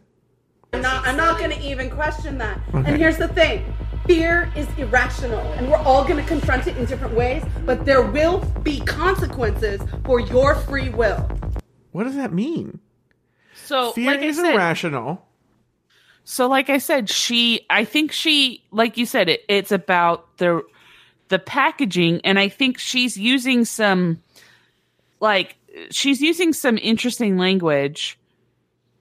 I'm 0.73 0.81
not, 0.81 1.07
I'm 1.07 1.17
not 1.17 1.39
going 1.39 1.51
to 1.51 1.61
even 1.61 1.89
question 1.89 2.37
that. 2.39 2.59
And 2.73 2.87
here's 2.87 3.17
the 3.17 3.27
thing 3.29 3.73
fear 4.05 4.51
is 4.55 4.67
irrational, 4.77 5.39
and 5.53 5.69
we're 5.69 5.77
all 5.77 6.03
going 6.03 6.17
to 6.17 6.27
confront 6.27 6.67
it 6.67 6.77
in 6.77 6.85
different 6.85 7.15
ways, 7.15 7.43
but 7.65 7.85
there 7.85 8.03
will 8.03 8.39
be 8.63 8.79
consequences 8.81 9.81
for 10.05 10.19
your 10.19 10.55
free 10.55 10.89
will. 10.89 11.29
What 11.91 12.03
does 12.03 12.15
that 12.15 12.31
mean? 12.31 12.79
So 13.65 13.93
Fear 13.93 14.11
like 14.11 14.19
I 14.19 14.23
is 14.25 14.35
said, 14.35 14.53
irrational. 14.53 15.25
So, 16.25 16.47
like 16.47 16.69
I 16.71 16.79
said, 16.79 17.09
she, 17.09 17.65
I 17.69 17.85
think 17.85 18.11
she, 18.11 18.63
like 18.71 18.97
you 18.97 19.05
said, 19.05 19.29
it, 19.29 19.45
it's 19.47 19.71
about 19.71 20.37
the 20.37 20.63
the 21.27 21.39
packaging, 21.39 22.21
and 22.23 22.37
I 22.37 22.49
think 22.49 22.77
she's 22.77 23.17
using 23.17 23.65
some, 23.65 24.21
like, 25.19 25.55
she's 25.89 26.21
using 26.21 26.53
some 26.53 26.77
interesting 26.77 27.37
language, 27.37 28.19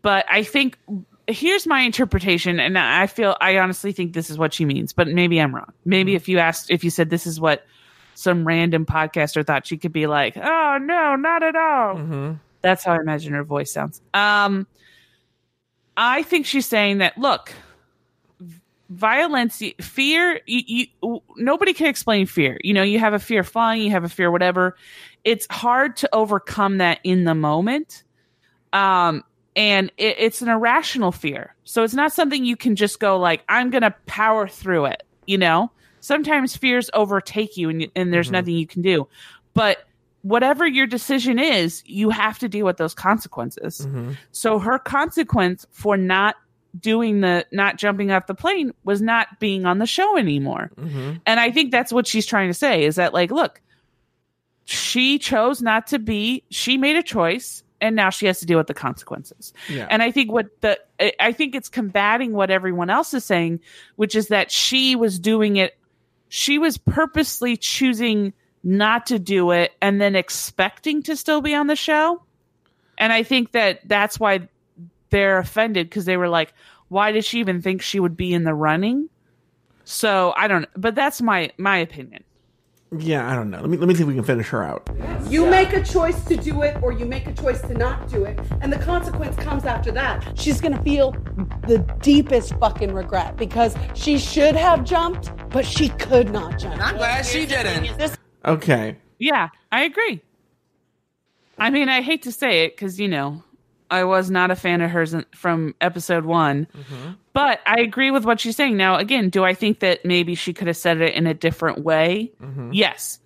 but 0.00 0.24
I 0.30 0.42
think 0.42 0.78
here's 1.26 1.66
my 1.66 1.80
interpretation, 1.80 2.60
and 2.60 2.78
I 2.78 3.06
feel 3.06 3.36
I 3.40 3.58
honestly 3.58 3.92
think 3.92 4.12
this 4.12 4.30
is 4.30 4.38
what 4.38 4.52
she 4.52 4.64
means, 4.64 4.92
but 4.92 5.08
maybe 5.08 5.40
I'm 5.40 5.54
wrong. 5.54 5.72
Maybe 5.84 6.14
if 6.14 6.28
you 6.28 6.38
asked, 6.38 6.70
if 6.70 6.84
you 6.84 6.90
said 6.90 7.10
this 7.10 7.26
is 7.26 7.40
what 7.40 7.64
some 8.14 8.46
random 8.46 8.86
podcaster 8.86 9.46
thought, 9.46 9.66
she 9.66 9.76
could 9.78 9.92
be 9.92 10.06
like, 10.06 10.36
"Oh 10.36 10.78
no, 10.80 11.16
not 11.16 11.42
at 11.42 11.56
all." 11.56 11.96
That's 12.60 12.84
how 12.84 12.92
I 12.92 13.00
imagine 13.00 13.32
her 13.34 13.44
voice 13.44 13.72
sounds. 13.72 14.00
Um, 14.14 14.66
I 15.96 16.22
think 16.22 16.46
she's 16.46 16.66
saying 16.66 16.98
that 16.98 17.16
look, 17.18 17.52
violence, 18.90 19.62
fear. 19.80 20.40
You, 20.46 20.86
you, 21.02 21.22
nobody 21.36 21.72
can 21.72 21.86
explain 21.86 22.26
fear. 22.26 22.58
You 22.62 22.74
know, 22.74 22.82
you 22.82 22.98
have 22.98 23.14
a 23.14 23.18
fear 23.18 23.40
of 23.40 23.48
flying, 23.48 23.82
you 23.82 23.90
have 23.90 24.04
a 24.04 24.08
fear, 24.08 24.30
whatever. 24.30 24.76
It's 25.24 25.46
hard 25.50 25.96
to 25.98 26.14
overcome 26.14 26.78
that 26.78 26.98
in 27.04 27.24
the 27.24 27.34
moment, 27.34 28.02
um, 28.72 29.24
and 29.56 29.90
it, 29.96 30.16
it's 30.18 30.42
an 30.42 30.48
irrational 30.48 31.12
fear. 31.12 31.54
So 31.64 31.82
it's 31.82 31.94
not 31.94 32.12
something 32.12 32.44
you 32.44 32.56
can 32.56 32.76
just 32.76 33.00
go 33.00 33.18
like, 33.18 33.42
"I'm 33.48 33.70
going 33.70 33.82
to 33.82 33.94
power 34.06 34.46
through 34.48 34.86
it." 34.86 35.02
You 35.26 35.38
know, 35.38 35.70
sometimes 36.00 36.56
fears 36.56 36.90
overtake 36.92 37.56
you, 37.56 37.70
and 37.70 37.86
and 37.96 38.12
there's 38.12 38.30
nothing 38.30 38.54
you 38.54 38.66
can 38.66 38.82
do. 38.82 39.08
But 39.54 39.84
whatever 40.24 40.66
your 40.66 40.86
decision 40.86 41.38
is, 41.38 41.82
you 41.84 42.08
have 42.08 42.38
to 42.38 42.48
deal 42.48 42.64
with 42.64 42.78
those 42.78 42.94
consequences. 42.94 43.82
Mm-hmm. 43.82 44.12
So 44.32 44.58
her 44.58 44.78
consequence 44.78 45.66
for 45.70 45.98
not 45.98 46.36
doing 46.80 47.20
the 47.20 47.46
not 47.52 47.76
jumping 47.76 48.10
off 48.10 48.26
the 48.26 48.34
plane 48.34 48.72
was 48.84 49.02
not 49.02 49.38
being 49.38 49.66
on 49.66 49.78
the 49.78 49.86
show 49.86 50.16
anymore. 50.16 50.70
Mm-hmm. 50.76 51.16
And 51.26 51.38
I 51.38 51.50
think 51.50 51.70
that's 51.70 51.92
what 51.92 52.06
she's 52.06 52.24
trying 52.24 52.48
to 52.48 52.54
say 52.54 52.84
is 52.84 52.96
that 52.96 53.12
like 53.12 53.30
look, 53.30 53.60
she 54.64 55.18
chose 55.18 55.60
not 55.60 55.88
to 55.88 55.98
be 55.98 56.42
she 56.48 56.78
made 56.78 56.96
a 56.96 57.02
choice 57.02 57.62
and 57.82 57.94
now 57.94 58.08
she 58.08 58.24
has 58.24 58.40
to 58.40 58.46
deal 58.46 58.56
with 58.56 58.66
the 58.66 58.74
consequences. 58.74 59.52
Yeah. 59.68 59.86
And 59.90 60.02
I 60.02 60.10
think 60.10 60.32
what 60.32 60.46
the 60.62 60.80
I 61.20 61.32
think 61.32 61.54
it's 61.54 61.68
combating 61.68 62.32
what 62.32 62.50
everyone 62.50 62.88
else 62.88 63.12
is 63.12 63.26
saying, 63.26 63.60
which 63.96 64.16
is 64.16 64.28
that 64.28 64.50
she 64.50 64.96
was 64.96 65.18
doing 65.18 65.56
it 65.56 65.76
she 66.30 66.58
was 66.58 66.78
purposely 66.78 67.58
choosing 67.58 68.32
not 68.64 69.06
to 69.06 69.18
do 69.18 69.50
it 69.50 69.72
and 69.80 70.00
then 70.00 70.16
expecting 70.16 71.02
to 71.04 71.16
still 71.16 71.42
be 71.42 71.54
on 71.54 71.66
the 71.66 71.76
show. 71.76 72.22
And 72.98 73.12
I 73.12 73.22
think 73.22 73.52
that 73.52 73.80
that's 73.86 74.18
why 74.18 74.48
they're 75.10 75.38
offended 75.38 75.88
because 75.88 76.06
they 76.06 76.16
were 76.16 76.28
like, 76.28 76.54
why 76.88 77.12
did 77.12 77.24
she 77.24 77.40
even 77.40 77.60
think 77.60 77.82
she 77.82 78.00
would 78.00 78.16
be 78.16 78.32
in 78.32 78.44
the 78.44 78.54
running? 78.54 79.08
So 79.84 80.32
I 80.36 80.48
don't 80.48 80.66
but 80.76 80.94
that's 80.94 81.20
my 81.20 81.50
my 81.58 81.76
opinion. 81.76 82.24
Yeah, 82.96 83.30
I 83.30 83.34
don't 83.34 83.50
know. 83.50 83.60
Let 83.60 83.68
me 83.68 83.76
let 83.76 83.88
me 83.88 83.94
see 83.94 84.02
if 84.02 84.08
we 84.08 84.14
can 84.14 84.24
finish 84.24 84.48
her 84.48 84.62
out. 84.62 84.88
You 85.28 85.46
make 85.46 85.72
a 85.72 85.82
choice 85.82 86.24
to 86.26 86.36
do 86.36 86.62
it 86.62 86.80
or 86.82 86.92
you 86.92 87.04
make 87.04 87.26
a 87.26 87.32
choice 87.32 87.60
to 87.62 87.74
not 87.74 88.08
do 88.08 88.24
it, 88.24 88.38
and 88.60 88.72
the 88.72 88.78
consequence 88.78 89.36
comes 89.36 89.64
after 89.64 89.90
that. 89.92 90.38
She's 90.38 90.60
gonna 90.60 90.82
feel 90.82 91.10
the 91.66 91.78
deepest 92.00 92.54
fucking 92.60 92.92
regret 92.94 93.36
because 93.36 93.74
she 93.94 94.16
should 94.16 94.54
have 94.54 94.84
jumped, 94.84 95.32
but 95.50 95.66
she 95.66 95.88
could 95.90 96.32
not 96.32 96.58
jump. 96.58 96.80
I'm 96.80 96.96
glad 96.96 97.26
she 97.26 97.46
didn't. 97.46 97.98
This 97.98 98.16
Okay. 98.44 98.96
Yeah, 99.18 99.48
I 99.72 99.84
agree. 99.84 100.20
I 101.58 101.70
mean, 101.70 101.88
I 101.88 102.02
hate 102.02 102.22
to 102.22 102.32
say 102.32 102.64
it 102.64 102.76
because, 102.76 102.98
you 102.98 103.08
know, 103.08 103.42
I 103.90 104.04
was 104.04 104.30
not 104.30 104.50
a 104.50 104.56
fan 104.56 104.80
of 104.80 104.90
hers 104.90 105.14
in- 105.14 105.26
from 105.34 105.74
episode 105.80 106.24
one, 106.24 106.66
mm-hmm. 106.76 107.12
but 107.32 107.60
I 107.66 107.80
agree 107.80 108.10
with 108.10 108.24
what 108.24 108.40
she's 108.40 108.56
saying. 108.56 108.76
Now, 108.76 108.96
again, 108.96 109.28
do 109.28 109.44
I 109.44 109.54
think 109.54 109.80
that 109.80 110.04
maybe 110.04 110.34
she 110.34 110.52
could 110.52 110.66
have 110.66 110.76
said 110.76 111.00
it 111.00 111.14
in 111.14 111.26
a 111.26 111.34
different 111.34 111.84
way? 111.84 112.32
Mm-hmm. 112.42 112.72
Yes. 112.72 113.20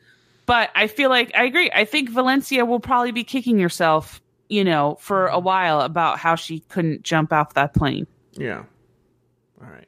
But 0.46 0.70
I 0.74 0.87
feel 0.87 1.11
like 1.11 1.35
I 1.35 1.44
agree. 1.44 1.70
I 1.74 1.85
think 1.85 2.11
Violencia 2.11 2.66
will 2.66 2.81
probably 2.81 3.12
be 3.12 3.24
kicking 3.24 3.59
herself, 3.59 4.20
you 4.48 4.64
know, 4.64 4.96
for 5.00 5.28
a 5.28 5.38
while 5.38 5.81
about 5.81 6.18
how 6.18 6.35
she 6.35 6.61
couldn't 6.61 7.02
jump 7.02 7.33
off 7.33 7.54
that 7.54 7.74
plane. 7.74 8.07
Yeah. 8.33 8.64
All 9.61 9.68
right. 9.68 9.88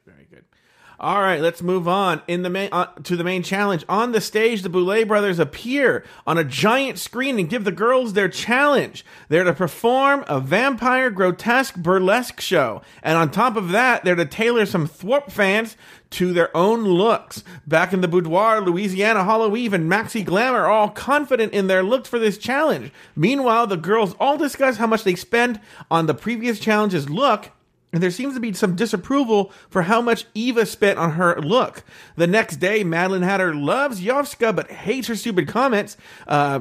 All 1.02 1.22
right. 1.22 1.40
Let's 1.40 1.62
move 1.62 1.88
on. 1.88 2.20
In 2.28 2.42
the 2.42 2.50
main 2.50 2.68
uh, 2.72 2.84
to 3.04 3.16
the 3.16 3.24
main 3.24 3.42
challenge 3.42 3.86
on 3.88 4.12
the 4.12 4.20
stage, 4.20 4.60
the 4.60 4.68
Boulet 4.68 5.08
brothers 5.08 5.38
appear 5.38 6.04
on 6.26 6.36
a 6.36 6.44
giant 6.44 6.98
screen 6.98 7.38
and 7.38 7.48
give 7.48 7.64
the 7.64 7.72
girls 7.72 8.12
their 8.12 8.28
challenge. 8.28 9.02
They're 9.30 9.44
to 9.44 9.54
perform 9.54 10.26
a 10.28 10.40
vampire 10.40 11.08
grotesque 11.08 11.76
burlesque 11.76 12.42
show, 12.42 12.82
and 13.02 13.16
on 13.16 13.30
top 13.30 13.56
of 13.56 13.70
that, 13.70 14.04
they're 14.04 14.14
to 14.14 14.26
tailor 14.26 14.66
some 14.66 14.86
Thwarp 14.86 15.32
fans 15.32 15.74
to 16.10 16.34
their 16.34 16.54
own 16.54 16.84
looks. 16.84 17.44
Back 17.66 17.94
in 17.94 18.02
the 18.02 18.08
boudoir, 18.08 18.60
Louisiana 18.60 19.24
Hollow 19.24 19.56
Eve 19.56 19.72
and 19.72 19.90
Maxi 19.90 20.22
Glam 20.22 20.52
are 20.54 20.66
all 20.66 20.90
confident 20.90 21.54
in 21.54 21.66
their 21.66 21.82
looks 21.82 22.10
for 22.10 22.18
this 22.18 22.36
challenge. 22.36 22.92
Meanwhile, 23.16 23.68
the 23.68 23.78
girls 23.78 24.14
all 24.20 24.36
discuss 24.36 24.76
how 24.76 24.86
much 24.86 25.04
they 25.04 25.14
spend 25.14 25.60
on 25.90 26.04
the 26.04 26.14
previous 26.14 26.60
challenge's 26.60 27.08
look 27.08 27.52
and 27.92 28.02
there 28.02 28.10
seems 28.10 28.34
to 28.34 28.40
be 28.40 28.52
some 28.52 28.76
disapproval 28.76 29.52
for 29.68 29.82
how 29.82 30.00
much 30.00 30.26
Eva 30.34 30.64
spent 30.66 30.98
on 30.98 31.12
her 31.12 31.40
look. 31.40 31.82
The 32.16 32.26
next 32.26 32.56
day, 32.56 32.84
Madeline 32.84 33.22
Hatter 33.22 33.54
loves 33.54 34.00
Yovska 34.00 34.54
but 34.54 34.70
hates 34.70 35.08
her 35.08 35.16
stupid 35.16 35.48
comments. 35.48 35.96
Uh, 36.26 36.60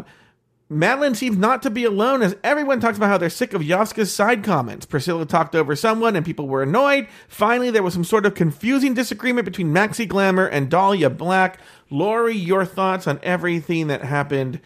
Madeline 0.71 1.15
seems 1.15 1.35
not 1.35 1.63
to 1.63 1.71
be 1.71 1.83
alone 1.83 2.21
as 2.21 2.35
everyone 2.43 2.79
talks 2.79 2.97
about 2.97 3.09
how 3.09 3.17
they're 3.17 3.31
sick 3.31 3.53
of 3.53 3.61
Yovska's 3.63 4.13
side 4.13 4.43
comments. 4.43 4.85
Priscilla 4.85 5.25
talked 5.25 5.55
over 5.55 5.75
someone 5.75 6.15
and 6.15 6.23
people 6.23 6.47
were 6.47 6.61
annoyed. 6.61 7.07
Finally, 7.27 7.71
there 7.71 7.81
was 7.81 7.93
some 7.93 8.03
sort 8.03 8.27
of 8.27 8.35
confusing 8.35 8.93
disagreement 8.93 9.45
between 9.45 9.73
Maxi 9.73 10.07
Glamour 10.07 10.45
and 10.45 10.69
Dahlia 10.69 11.09
Black. 11.09 11.59
Lauri, 11.89 12.35
your 12.35 12.65
thoughts 12.65 13.07
on 13.07 13.19
everything 13.23 13.87
that 13.87 14.03
happened 14.03 14.59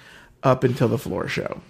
up 0.43 0.65
until 0.65 0.89
the 0.89 0.97
floor 0.97 1.29
show? 1.29 1.61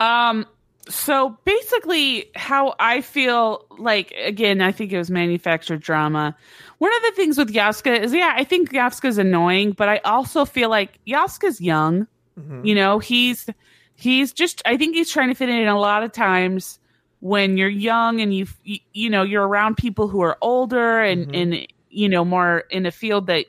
Um, 0.00 0.46
so 0.88 1.36
basically, 1.44 2.30
how 2.34 2.74
I 2.78 3.00
feel 3.00 3.64
like 3.78 4.12
again, 4.22 4.60
I 4.60 4.72
think 4.72 4.92
it 4.92 4.98
was 4.98 5.10
manufactured 5.10 5.80
drama. 5.80 6.36
One 6.78 6.94
of 6.94 7.02
the 7.02 7.12
things 7.16 7.38
with 7.38 7.52
Yaska 7.52 8.00
is, 8.00 8.12
yeah, 8.12 8.34
I 8.36 8.44
think 8.44 8.70
Yaska's 8.72 9.16
annoying, 9.16 9.72
but 9.72 9.88
I 9.88 9.98
also 9.98 10.44
feel 10.44 10.68
like 10.68 10.98
Yaska's 11.06 11.60
young. 11.60 12.06
Mm-hmm. 12.38 12.66
You 12.66 12.74
know, 12.74 12.98
he's 12.98 13.48
he's 13.94 14.32
just. 14.32 14.60
I 14.66 14.76
think 14.76 14.94
he's 14.94 15.10
trying 15.10 15.28
to 15.28 15.34
fit 15.34 15.48
in 15.48 15.66
a 15.68 15.78
lot 15.78 16.02
of 16.02 16.12
times 16.12 16.78
when 17.20 17.56
you're 17.56 17.68
young 17.68 18.20
and 18.20 18.34
you 18.34 18.46
you, 18.64 18.78
you 18.92 19.08
know 19.08 19.22
you're 19.22 19.46
around 19.46 19.78
people 19.78 20.08
who 20.08 20.20
are 20.20 20.36
older 20.42 21.00
and 21.00 21.26
mm-hmm. 21.28 21.34
and 21.54 21.66
you 21.88 22.06
know 22.06 22.22
more 22.22 22.64
in 22.68 22.84
a 22.84 22.90
field 22.90 23.28
that 23.28 23.46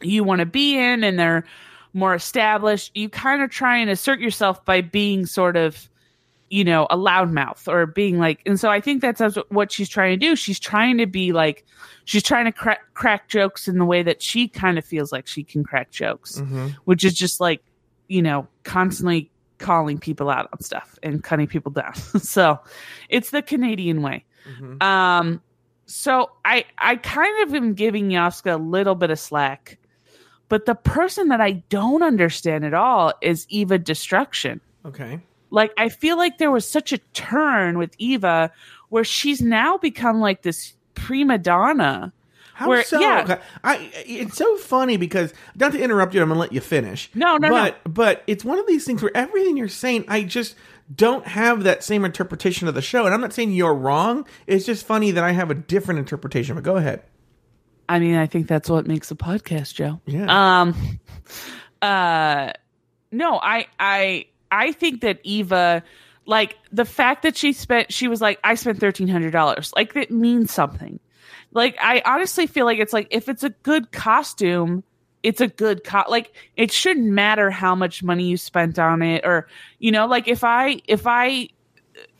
you 0.00 0.24
want 0.24 0.40
to 0.40 0.46
be 0.46 0.76
in 0.76 1.04
and 1.04 1.16
they're 1.16 1.44
more 1.92 2.12
established 2.12 2.90
you 2.96 3.08
kind 3.08 3.40
of 3.40 3.50
try 3.50 3.76
and 3.76 3.88
assert 3.88 4.18
yourself 4.18 4.64
by 4.64 4.80
being 4.80 5.26
sort 5.26 5.56
of 5.56 5.88
you 6.52 6.64
know 6.64 6.86
a 6.90 6.96
loudmouth 6.98 7.66
or 7.66 7.86
being 7.86 8.18
like 8.18 8.42
and 8.44 8.60
so 8.60 8.68
i 8.68 8.78
think 8.78 9.00
that's 9.00 9.22
what 9.48 9.72
she's 9.72 9.88
trying 9.88 10.12
to 10.18 10.26
do. 10.26 10.36
She's 10.36 10.60
trying 10.60 10.98
to 10.98 11.06
be 11.06 11.32
like 11.32 11.64
she's 12.04 12.22
trying 12.22 12.44
to 12.44 12.52
crack, 12.52 12.80
crack 12.92 13.28
jokes 13.28 13.68
in 13.68 13.78
the 13.78 13.86
way 13.86 14.02
that 14.02 14.20
she 14.20 14.48
kind 14.48 14.76
of 14.76 14.84
feels 14.84 15.12
like 15.12 15.26
she 15.26 15.42
can 15.44 15.64
crack 15.64 15.90
jokes 15.90 16.42
which 16.84 17.04
is 17.04 17.14
just 17.14 17.40
like 17.40 17.62
you 18.08 18.20
know 18.20 18.46
constantly 18.64 19.30
calling 19.56 19.96
people 19.98 20.28
out 20.28 20.48
on 20.52 20.60
stuff 20.60 20.98
and 21.02 21.24
cutting 21.24 21.46
people 21.46 21.72
down. 21.72 21.94
So 22.20 22.58
it's 23.08 23.30
the 23.30 23.40
canadian 23.40 24.02
way. 24.02 24.24
Um 24.82 25.40
so 25.86 26.30
i 26.44 26.64
i 26.76 26.96
kind 26.96 27.48
of 27.48 27.54
am 27.54 27.72
giving 27.72 28.10
Yaska 28.10 28.54
a 28.54 28.56
little 28.56 28.94
bit 28.94 29.10
of 29.10 29.18
slack 29.18 29.78
But 30.50 30.66
the 30.66 30.74
person 30.74 31.28
that 31.28 31.40
I 31.40 31.62
don't 31.70 32.02
understand 32.02 32.64
at 32.66 32.74
all 32.74 33.14
is 33.22 33.46
Eva 33.48 33.78
Destruction. 33.78 34.60
Okay. 34.84 35.20
Like 35.52 35.72
I 35.76 35.90
feel 35.90 36.16
like 36.16 36.38
there 36.38 36.50
was 36.50 36.68
such 36.68 36.92
a 36.92 36.98
turn 37.12 37.76
with 37.76 37.94
Eva 37.98 38.50
where 38.88 39.04
she's 39.04 39.42
now 39.42 39.76
become 39.76 40.18
like 40.18 40.42
this 40.42 40.72
prima 40.94 41.36
donna. 41.38 42.12
How 42.54 42.68
Where- 42.68 42.84
so? 42.84 42.98
yeah. 43.00 43.38
I 43.62 43.90
it's 44.06 44.36
so 44.36 44.56
funny 44.56 44.96
because 44.96 45.32
not 45.54 45.72
to 45.72 45.80
interrupt 45.80 46.14
you, 46.14 46.22
I'm 46.22 46.28
gonna 46.28 46.40
let 46.40 46.52
you 46.52 46.60
finish. 46.60 47.10
No, 47.14 47.36
no, 47.36 47.48
no. 47.48 47.54
but, 47.54 47.80
But 47.84 48.22
it's 48.26 48.44
one 48.44 48.58
of 48.58 48.66
these 48.66 48.84
things 48.86 49.02
where 49.02 49.14
everything 49.14 49.56
you're 49.58 49.68
saying, 49.68 50.06
I 50.08 50.22
just 50.22 50.54
don't 50.94 51.26
have 51.26 51.64
that 51.64 51.84
same 51.84 52.04
interpretation 52.04 52.66
of 52.66 52.74
the 52.74 52.82
show. 52.82 53.04
And 53.04 53.14
I'm 53.14 53.20
not 53.20 53.32
saying 53.34 53.52
you're 53.52 53.74
wrong. 53.74 54.26
It's 54.46 54.64
just 54.64 54.86
funny 54.86 55.10
that 55.10 55.22
I 55.24 55.32
have 55.32 55.50
a 55.50 55.54
different 55.54 55.98
interpretation. 55.98 56.54
But 56.54 56.64
go 56.64 56.76
ahead. 56.76 57.02
I 57.88 57.98
mean, 57.98 58.14
I 58.14 58.26
think 58.26 58.46
that's 58.48 58.70
what 58.70 58.86
makes 58.86 59.10
a 59.10 59.14
podcast, 59.16 59.74
Joe. 59.74 60.00
Yeah. 60.06 60.60
Um 60.60 60.98
uh 61.82 62.52
no, 63.10 63.38
I 63.38 63.66
I 63.78 64.26
I 64.52 64.70
think 64.70 65.00
that 65.00 65.18
Eva 65.24 65.82
like 66.24 66.56
the 66.70 66.84
fact 66.84 67.22
that 67.22 67.36
she 67.36 67.52
spent 67.52 67.92
she 67.92 68.06
was 68.06 68.20
like 68.20 68.38
I 68.44 68.54
spent 68.54 68.78
$1300. 68.78 69.72
Like 69.74 69.94
that 69.94 70.10
means 70.10 70.52
something. 70.52 71.00
Like 71.52 71.76
I 71.80 72.02
honestly 72.04 72.46
feel 72.46 72.64
like 72.64 72.78
it's 72.78 72.92
like 72.92 73.08
if 73.10 73.28
it's 73.28 73.42
a 73.42 73.50
good 73.50 73.90
costume, 73.90 74.84
it's 75.22 75.40
a 75.40 75.48
good 75.48 75.84
co- 75.84 76.04
like 76.08 76.32
it 76.56 76.70
shouldn't 76.70 77.06
matter 77.06 77.50
how 77.50 77.74
much 77.74 78.02
money 78.02 78.24
you 78.24 78.36
spent 78.36 78.78
on 78.78 79.02
it 79.02 79.24
or 79.24 79.48
you 79.78 79.90
know 79.90 80.06
like 80.06 80.28
if 80.28 80.44
I 80.44 80.80
if 80.86 81.06
I 81.06 81.48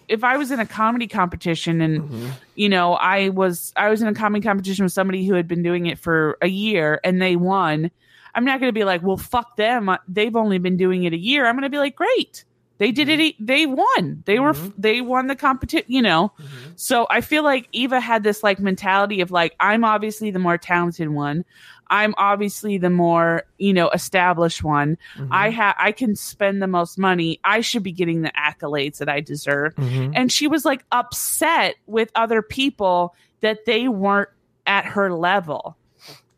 if 0.08 0.24
I 0.24 0.36
was 0.36 0.50
in 0.50 0.60
a 0.60 0.66
comedy 0.66 1.06
competition 1.06 1.80
and 1.80 2.02
mm-hmm. 2.02 2.28
you 2.54 2.68
know 2.68 2.94
I 2.94 3.30
was 3.30 3.72
I 3.76 3.88
was 3.88 4.02
in 4.02 4.08
a 4.08 4.14
comedy 4.14 4.42
competition 4.42 4.84
with 4.84 4.92
somebody 4.92 5.24
who 5.26 5.34
had 5.34 5.48
been 5.48 5.62
doing 5.62 5.86
it 5.86 5.98
for 5.98 6.36
a 6.42 6.48
year 6.48 7.00
and 7.04 7.20
they 7.20 7.36
won, 7.36 7.90
I'm 8.34 8.44
not 8.44 8.60
going 8.60 8.68
to 8.68 8.78
be 8.78 8.84
like, 8.84 9.02
well, 9.02 9.16
fuck 9.16 9.56
them. 9.56 9.90
They've 10.08 10.34
only 10.34 10.58
been 10.58 10.76
doing 10.76 11.04
it 11.04 11.12
a 11.12 11.18
year. 11.18 11.46
I'm 11.46 11.54
going 11.54 11.62
to 11.62 11.70
be 11.70 11.78
like, 11.78 11.96
great, 11.96 12.44
they 12.78 12.90
did 12.90 13.08
it. 13.08 13.20
Mm-hmm. 13.20 13.44
They 13.44 13.66
won. 13.66 14.22
They 14.26 14.40
were 14.40 14.54
mm-hmm. 14.54 14.80
they 14.80 15.00
won 15.00 15.28
the 15.28 15.36
competition. 15.36 15.86
You 15.86 16.02
know, 16.02 16.32
mm-hmm. 16.36 16.72
so 16.76 17.06
I 17.10 17.20
feel 17.20 17.44
like 17.44 17.68
Eva 17.72 18.00
had 18.00 18.24
this 18.24 18.42
like 18.42 18.58
mentality 18.58 19.20
of 19.20 19.30
like 19.30 19.54
I'm 19.60 19.84
obviously 19.84 20.30
the 20.30 20.38
more 20.38 20.58
talented 20.58 21.10
one. 21.10 21.44
I'm 21.88 22.14
obviously 22.16 22.78
the 22.78 22.90
more, 22.90 23.44
you 23.58 23.72
know, 23.74 23.90
established 23.90 24.64
one. 24.64 24.96
I 25.30 25.50
have 25.50 25.76
I 25.78 25.92
can 25.92 26.16
spend 26.16 26.62
the 26.62 26.66
most 26.66 26.98
money. 26.98 27.38
I 27.44 27.60
should 27.60 27.82
be 27.82 27.92
getting 27.92 28.22
the 28.22 28.32
accolades 28.32 28.98
that 28.98 29.10
I 29.10 29.20
deserve. 29.20 29.74
And 29.76 30.32
she 30.32 30.48
was 30.48 30.64
like 30.64 30.84
upset 30.90 31.76
with 31.86 32.10
other 32.14 32.40
people 32.40 33.14
that 33.42 33.66
they 33.66 33.88
weren't 33.88 34.30
at 34.66 34.86
her 34.86 35.12
level. 35.12 35.76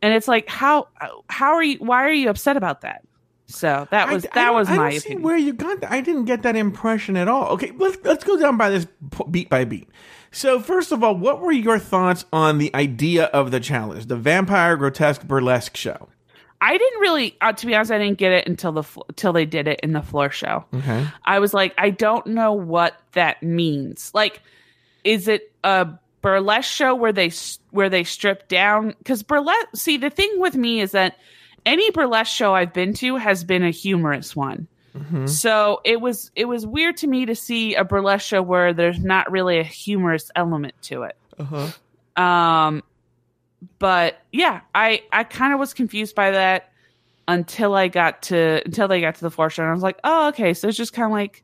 And 0.05 0.12
it's 0.12 0.28
like 0.28 0.46
how 0.48 0.88
how 1.30 1.55
are 1.55 1.62
you 1.64 1.78
why 1.78 2.05
are 2.05 2.12
you 2.12 2.28
upset 2.28 2.57
about 2.59 2.82
that? 2.82 3.02
So 3.46 3.86
that 3.90 4.11
was 4.12 4.24
I- 4.26 4.28
I 4.28 4.34
that 4.34 4.44
don't- 4.46 4.55
was 4.55 4.68
I 4.68 4.76
my 4.76 4.90
opinion. 4.92 5.22
where 5.22 5.36
you 5.36 5.52
got 5.55 5.80
that. 5.80 5.90
I 5.90 6.00
didn't 6.02 6.26
get 6.26 6.42
that 6.42 6.57
impression 6.57 7.16
at 7.16 7.26
all. 7.28 7.48
Okay, 7.55 7.72
let's 7.76 7.96
let's 8.05 8.22
go 8.24 8.38
down 8.38 8.57
by 8.59 8.68
this 8.70 8.86
beat 9.30 9.48
by 9.48 9.64
beat. 9.64 9.88
So 10.30 10.61
first 10.61 10.92
of 10.92 11.02
all, 11.05 11.14
what 11.16 11.40
were 11.40 11.52
your 11.52 11.78
thoughts 11.78 12.24
on 12.32 12.59
the 12.59 12.74
idea 12.74 13.24
of 13.26 13.50
the 13.50 13.61
challenge, 13.61 14.07
the 14.07 14.16
vampire 14.16 14.76
grotesque 14.76 15.22
burlesque 15.26 15.76
show? 15.76 16.09
I 16.61 16.76
didn't 16.78 17.00
really, 17.00 17.36
uh, 17.42 17.52
to 17.52 17.66
be 17.66 17.74
honest, 17.74 17.90
I 17.92 17.98
didn't 17.98 18.18
get 18.18 18.32
it 18.32 18.48
until 18.48 18.72
the 18.72 18.82
till 19.16 19.32
they 19.32 19.44
did 19.46 19.68
it 19.68 19.80
in 19.82 19.92
the 19.92 20.02
floor 20.02 20.30
show. 20.30 20.64
Okay. 20.74 21.07
I 21.24 21.38
was 21.38 21.55
like, 21.55 21.74
I 21.78 21.90
don't 21.90 22.26
know 22.28 22.52
what 22.52 22.98
that 23.12 23.42
means. 23.42 24.11
Like, 24.14 24.42
is 25.05 25.28
it 25.28 25.52
a 25.62 25.88
burlesque 26.24 26.70
show 26.70 26.94
where 26.94 27.12
they 27.12 27.30
where 27.70 27.90
they 27.90 28.02
strip 28.02 28.48
down? 28.48 28.94
Because 28.98 29.22
burlesque. 29.22 29.68
See, 29.76 29.98
the 29.98 30.10
thing 30.10 30.40
with 30.40 30.56
me 30.56 30.80
is 30.80 30.92
that 30.92 31.18
any 31.66 31.90
burlesque 31.90 32.34
show 32.34 32.54
I've 32.54 32.72
been 32.72 32.94
to 32.94 33.16
has 33.16 33.44
been 33.44 33.62
a 33.62 33.70
humorous 33.70 34.34
one. 34.34 34.66
So 35.26 35.80
it 35.84 36.00
was 36.00 36.30
it 36.34 36.46
was 36.46 36.66
weird 36.66 36.96
to 36.98 37.06
me 37.06 37.26
to 37.26 37.34
see 37.34 37.74
a 37.74 37.84
burlesque 37.84 38.26
show 38.26 38.40
where 38.42 38.72
there's 38.72 38.98
not 38.98 39.30
really 39.30 39.58
a 39.58 39.64
humorous 39.64 40.30
element 40.34 40.74
to 40.82 41.02
it. 41.02 41.16
Uh-huh. 41.38 42.22
Um, 42.22 42.82
but 43.78 44.18
yeah, 44.32 44.60
I 44.74 45.02
I 45.12 45.24
kind 45.24 45.52
of 45.52 45.58
was 45.58 45.74
confused 45.74 46.14
by 46.14 46.30
that 46.30 46.70
until 47.26 47.74
I 47.74 47.88
got 47.88 48.22
to 48.22 48.62
until 48.64 48.86
they 48.86 49.00
got 49.00 49.16
to 49.16 49.20
the 49.20 49.30
floor 49.30 49.50
show, 49.50 49.62
and 49.62 49.70
I 49.70 49.74
was 49.74 49.82
like, 49.82 49.98
oh, 50.04 50.28
okay, 50.28 50.54
so 50.54 50.68
it's 50.68 50.76
just 50.76 50.92
kind 50.92 51.06
of 51.06 51.12
like, 51.12 51.42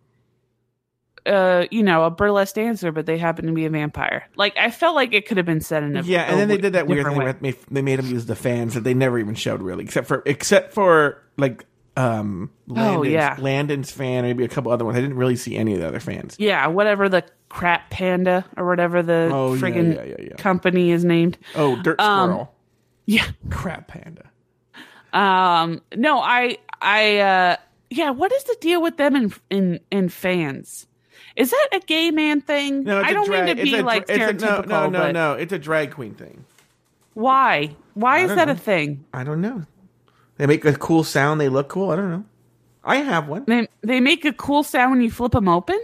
uh, 1.26 1.66
you 1.70 1.82
know, 1.82 2.04
a 2.04 2.10
burlesque 2.10 2.54
dancer, 2.54 2.92
but 2.92 3.06
they 3.06 3.18
happen 3.18 3.46
to 3.46 3.52
be 3.52 3.64
a 3.66 3.70
vampire. 3.70 4.28
Like 4.36 4.56
I 4.56 4.70
felt 4.70 4.94
like 4.94 5.12
it 5.12 5.26
could 5.26 5.36
have 5.36 5.46
been 5.46 5.60
said 5.60 5.82
in 5.82 5.96
a 5.96 6.02
Yeah, 6.02 6.22
and 6.22 6.38
then 6.40 6.48
they 6.48 6.56
did 6.58 6.72
that 6.74 6.86
weird 6.86 7.06
thing 7.06 7.16
way. 7.16 7.24
where 7.24 7.32
they- 7.34 7.54
they 7.70 7.82
made 7.82 7.98
them 7.98 8.06
use 8.06 8.26
the 8.26 8.36
fans 8.36 8.74
that 8.74 8.84
they 8.84 8.94
never 8.94 9.18
even 9.18 9.34
showed 9.34 9.62
really, 9.62 9.84
except 9.84 10.06
for 10.08 10.22
except 10.26 10.72
for 10.72 11.22
like 11.36 11.64
um 11.96 12.50
Landon's, 12.68 12.98
Oh, 12.98 13.02
yeah. 13.02 13.36
Landon's 13.38 13.90
fan, 13.90 14.22
maybe 14.24 14.44
a 14.44 14.48
couple 14.48 14.70
other 14.72 14.84
ones. 14.84 14.96
I 14.96 15.00
didn't 15.00 15.16
really 15.16 15.36
see 15.36 15.56
any 15.56 15.74
of 15.74 15.80
the 15.80 15.88
other 15.88 16.00
fans. 16.00 16.36
Yeah, 16.38 16.66
whatever 16.68 17.08
the 17.08 17.24
crap 17.48 17.90
panda 17.90 18.44
or 18.56 18.66
whatever 18.66 19.02
the 19.02 19.28
Oh, 19.32 19.56
friggin' 19.56 19.96
yeah, 19.96 20.04
yeah, 20.04 20.14
yeah. 20.30 20.36
company 20.36 20.92
is 20.92 21.04
named. 21.04 21.36
Oh, 21.56 21.76
Dirt 21.82 22.00
Um, 22.00 22.30
Squirrel, 22.30 22.54
Yeah. 23.06 23.26
Crap 23.50 23.88
Panda. 23.88 24.30
Um. 25.12 25.82
No, 25.96 26.20
I. 26.20 26.58
I. 26.80 27.18
uh 27.18 27.56
Yeah. 27.90 28.10
What 28.10 28.32
is 28.32 28.44
the 28.44 28.56
deal 28.60 28.80
with 28.80 28.96
them 28.96 29.16
and 29.16 29.34
in 29.50 29.80
in 29.90 30.08
fans? 30.08 30.86
Is 31.40 31.50
that 31.50 31.68
a 31.72 31.80
gay 31.80 32.10
man 32.10 32.40
thing? 32.40 32.84
No, 32.84 33.00
it's 33.00 33.08
I 33.08 33.10
a 33.10 33.14
don't 33.14 33.26
drag, 33.26 33.46
mean 33.46 33.56
to 33.56 33.62
be 33.62 33.74
a, 33.76 33.82
like 33.82 34.02
it's 34.08 34.10
a- 34.10 34.14
stereotypical, 34.46 34.66
no, 34.68 34.88
no, 34.88 35.06
no, 35.06 35.10
no. 35.12 35.32
It's 35.34 35.52
a 35.52 35.58
drag 35.58 35.92
queen 35.92 36.14
thing. 36.14 36.44
why? 37.14 37.74
Why 37.94 38.20
is 38.20 38.34
that 38.34 38.46
know. 38.46 38.52
a 38.52 38.56
thing? 38.56 39.04
I 39.12 39.24
don't 39.24 39.40
know. 39.40 39.64
They 40.36 40.46
make 40.46 40.64
a 40.64 40.72
cool 40.74 41.02
sound. 41.04 41.40
They 41.40 41.48
look 41.48 41.68
cool. 41.68 41.90
I 41.90 41.96
don't 41.96 42.10
know. 42.10 42.24
I 42.84 42.96
have 42.96 43.28
one. 43.28 43.44
They 43.46 43.68
they 43.82 44.00
make 44.00 44.24
a 44.24 44.32
cool 44.32 44.62
sound 44.62 44.92
when 44.92 45.00
you 45.02 45.10
flip 45.10 45.32
them 45.32 45.48
open. 45.48 45.78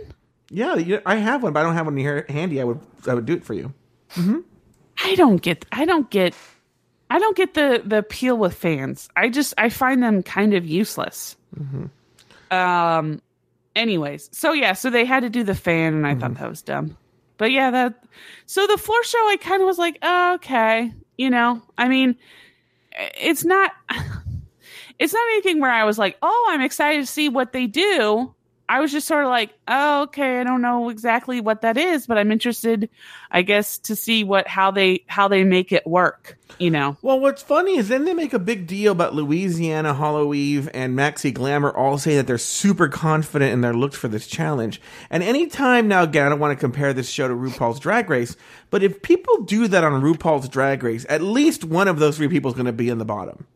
Yeah, 0.51 0.77
you- 0.77 1.03
I 1.05 1.17
have 1.17 1.43
one, 1.43 1.53
but 1.53 1.61
I 1.61 1.63
don't 1.65 1.75
have 1.75 1.87
one 1.87 1.97
here 1.97 2.25
handy. 2.29 2.61
I 2.61 2.65
would, 2.65 2.81
I 3.09 3.15
would 3.15 3.27
do 3.27 3.35
it 3.35 3.45
for 3.45 3.55
you. 3.55 3.73
I 5.05 5.15
don't 5.15 5.43
get. 5.43 5.67
I 5.73 5.85
don't 5.85 6.09
get. 6.11 6.35
I 7.11 7.19
don't 7.19 7.37
get 7.37 7.55
the 7.55 7.83
the 7.85 7.99
appeal 7.99 8.37
with 8.39 8.55
fans. 8.55 9.09
I 9.17 9.29
just 9.29 9.55
I 9.59 9.69
find 9.69 10.03
them 10.03 10.23
kind 10.23 10.55
of 10.55 10.65
useless. 10.67 11.37
Um. 12.51 13.21
Anyways, 13.77 14.31
so 14.33 14.53
yeah, 14.53 14.72
so 14.72 14.89
they 14.89 15.05
had 15.05 15.20
to 15.20 15.29
do 15.29 15.45
the 15.45 15.55
fan, 15.55 15.93
and 15.93 16.07
I 16.07 16.14
thought 16.14 16.31
mm-hmm. 16.31 16.43
that 16.43 16.49
was 16.49 16.62
dumb. 16.62 16.97
But 17.37 17.53
yeah, 17.53 17.70
that. 17.70 18.05
So 18.47 18.66
the 18.66 18.79
floor 18.79 19.05
show, 19.05 19.18
I 19.18 19.37
kind 19.37 19.61
of 19.61 19.66
was 19.66 19.77
like, 19.77 19.99
oh, 20.01 20.35
okay, 20.37 20.95
you 21.18 21.29
know, 21.29 21.61
I 21.77 21.89
mean, 21.89 22.16
it's 23.20 23.45
not. 23.45 23.72
It's 24.99 25.12
not 25.12 25.20
anything 25.33 25.61
where 25.61 25.70
I 25.70 25.85
was 25.85 25.99
like, 25.99 26.16
oh, 26.22 26.47
I'm 26.49 26.62
excited 26.62 27.03
to 27.03 27.07
see 27.07 27.29
what 27.29 27.53
they 27.53 27.66
do. 27.66 28.35
I 28.69 28.81
was 28.81 28.91
just 28.91 29.07
sort 29.07 29.25
of 29.25 29.31
like, 29.31 29.51
oh, 29.69 30.03
okay, 30.03 30.41
I 30.41 30.45
don't 30.45 30.62
know 30.62 30.89
exactly 30.89 31.41
what 31.41 31.61
that 31.61 31.77
is, 31.77 32.07
but 32.07 32.19
I'm 32.19 32.33
interested, 32.33 32.89
I 33.31 33.43
guess, 33.43 33.79
to 33.79 33.95
see 33.95 34.25
what 34.25 34.49
how 34.49 34.71
they 34.71 35.05
how 35.07 35.29
they 35.29 35.45
make 35.45 35.73
it 35.73 35.87
work. 35.87 36.39
You 36.59 36.71
know, 36.71 36.97
Well, 37.03 37.21
what's 37.21 37.43
funny 37.43 37.77
is 37.77 37.89
then 37.89 38.05
they 38.05 38.14
make 38.14 38.33
a 38.33 38.39
big 38.39 38.67
deal 38.67 38.93
about 38.93 39.14
Louisiana, 39.14 39.93
Hollow 39.93 40.33
Eve, 40.33 40.71
and 40.73 40.97
Maxi 40.97 41.33
Glamour 41.33 41.71
all 41.71 41.99
say 41.99 42.17
that 42.17 42.27
they're 42.27 42.39
super 42.39 42.89
confident 42.89 43.53
in 43.53 43.61
their 43.61 43.75
looks 43.75 43.97
for 43.97 44.09
this 44.09 44.27
challenge. 44.27 44.81
And 45.11 45.23
anytime 45.23 45.87
now, 45.87 46.05
again, 46.05 46.27
I 46.27 46.29
don't 46.31 46.39
want 46.39 46.57
to 46.57 46.61
compare 46.61 46.95
this 46.95 47.11
show 47.11 47.29
to 47.29 47.35
RuPaul's 47.35 47.79
Drag 47.79 48.09
Race, 48.09 48.37
but 48.71 48.83
if 48.83 49.03
people 49.03 49.43
do 49.43 49.69
that 49.69 49.85
on 49.85 50.01
RuPaul's 50.01 50.49
Drag 50.49 50.83
Race, 50.83 51.05
at 51.09 51.21
least 51.21 51.64
one 51.64 51.89
of 51.89 51.99
those 51.99 52.17
three 52.17 52.29
people 52.29 52.51
is 52.51 52.55
going 52.55 52.67
to 52.67 52.73
be 52.73 52.89
in 52.89 52.99
the 52.99 53.05
bottom, 53.05 53.47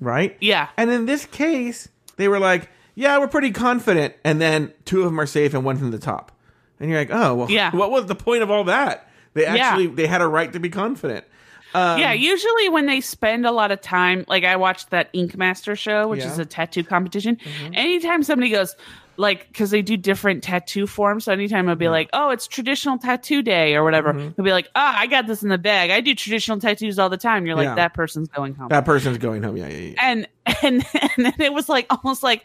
right? 0.00 0.36
Yeah. 0.40 0.68
And 0.76 0.90
in 0.90 1.06
this 1.06 1.24
case, 1.26 1.88
they 2.16 2.28
were 2.28 2.40
like, 2.40 2.68
"Yeah, 3.00 3.18
we're 3.18 3.28
pretty 3.28 3.50
confident," 3.50 4.14
and 4.24 4.40
then 4.40 4.72
two 4.84 5.00
of 5.00 5.06
them 5.06 5.18
are 5.20 5.26
safe 5.26 5.54
and 5.54 5.64
one's 5.64 5.82
in 5.82 5.90
the 5.90 5.98
top. 5.98 6.32
And 6.78 6.88
you're 6.90 6.98
like, 6.98 7.10
"Oh, 7.12 7.34
well, 7.34 7.50
Yeah. 7.50 7.70
what 7.76 7.90
was 7.90 8.06
the 8.06 8.14
point 8.14 8.42
of 8.42 8.50
all 8.50 8.64
that?" 8.64 9.08
They 9.34 9.42
Yeah. 9.42 9.54
actually 9.56 9.86
they 9.88 10.06
had 10.06 10.20
a 10.22 10.26
right 10.28 10.52
to 10.52 10.60
be 10.60 10.68
confident. 10.70 11.24
Um, 11.72 12.00
yeah, 12.00 12.12
usually 12.12 12.68
when 12.68 12.86
they 12.86 13.00
spend 13.00 13.46
a 13.46 13.52
lot 13.52 13.70
of 13.70 13.80
time, 13.80 14.24
like 14.26 14.42
I 14.44 14.56
watched 14.56 14.90
that 14.90 15.08
Ink 15.12 15.36
Master 15.36 15.76
show, 15.76 16.08
which 16.08 16.18
Yeah. 16.20 16.24
Mm-hmm. 16.26 16.32
is 16.32 16.38
a 16.40 16.44
tattoo 16.44 16.82
competition. 16.82 17.38
Anytime 17.72 18.24
somebody 18.24 18.50
goes, 18.50 18.74
like, 19.16 19.46
because 19.48 19.70
they 19.70 19.80
do 19.82 19.96
different 19.96 20.42
tattoo 20.42 20.88
forms, 20.88 21.24
so 21.26 21.32
anytime 21.32 21.68
I'll 21.68 21.76
be 21.76 21.88
like, 21.88 22.08
oh, 22.12 22.30
it's 22.30 22.48
traditional 22.48 22.98
tattoo 22.98 23.42
day 23.42 23.76
or 23.76 23.84
whatever, 23.84 24.12
Mm-hmm. 24.14 24.30
he'll 24.34 24.44
be 24.44 24.50
like, 24.50 24.66
oh, 24.74 24.80
I 24.96 25.06
got 25.06 25.28
this 25.28 25.44
in 25.44 25.48
the 25.48 25.58
bag. 25.58 25.90
I 25.92 26.00
do 26.00 26.12
traditional 26.14 26.58
tattoos 26.58 26.98
all 26.98 27.08
the 27.08 27.16
time. 27.18 27.46
You're 27.46 27.54
like, 27.54 27.66
Yeah. 27.66 27.74
that 27.76 27.94
person's 27.94 28.28
going 28.28 28.54
home. 28.54 28.68
That 28.70 28.84
person's 28.84 29.18
going 29.18 29.44
home. 29.44 29.56
Yeah, 29.56 29.68
yeah, 29.68 29.78
yeah. 29.78 29.94
and 30.02 30.28
and 30.64 30.84
and 31.16 31.26
then 31.26 31.34
it 31.38 31.52
was 31.52 31.68
like 31.68 31.86
almost 31.90 32.24
like 32.24 32.44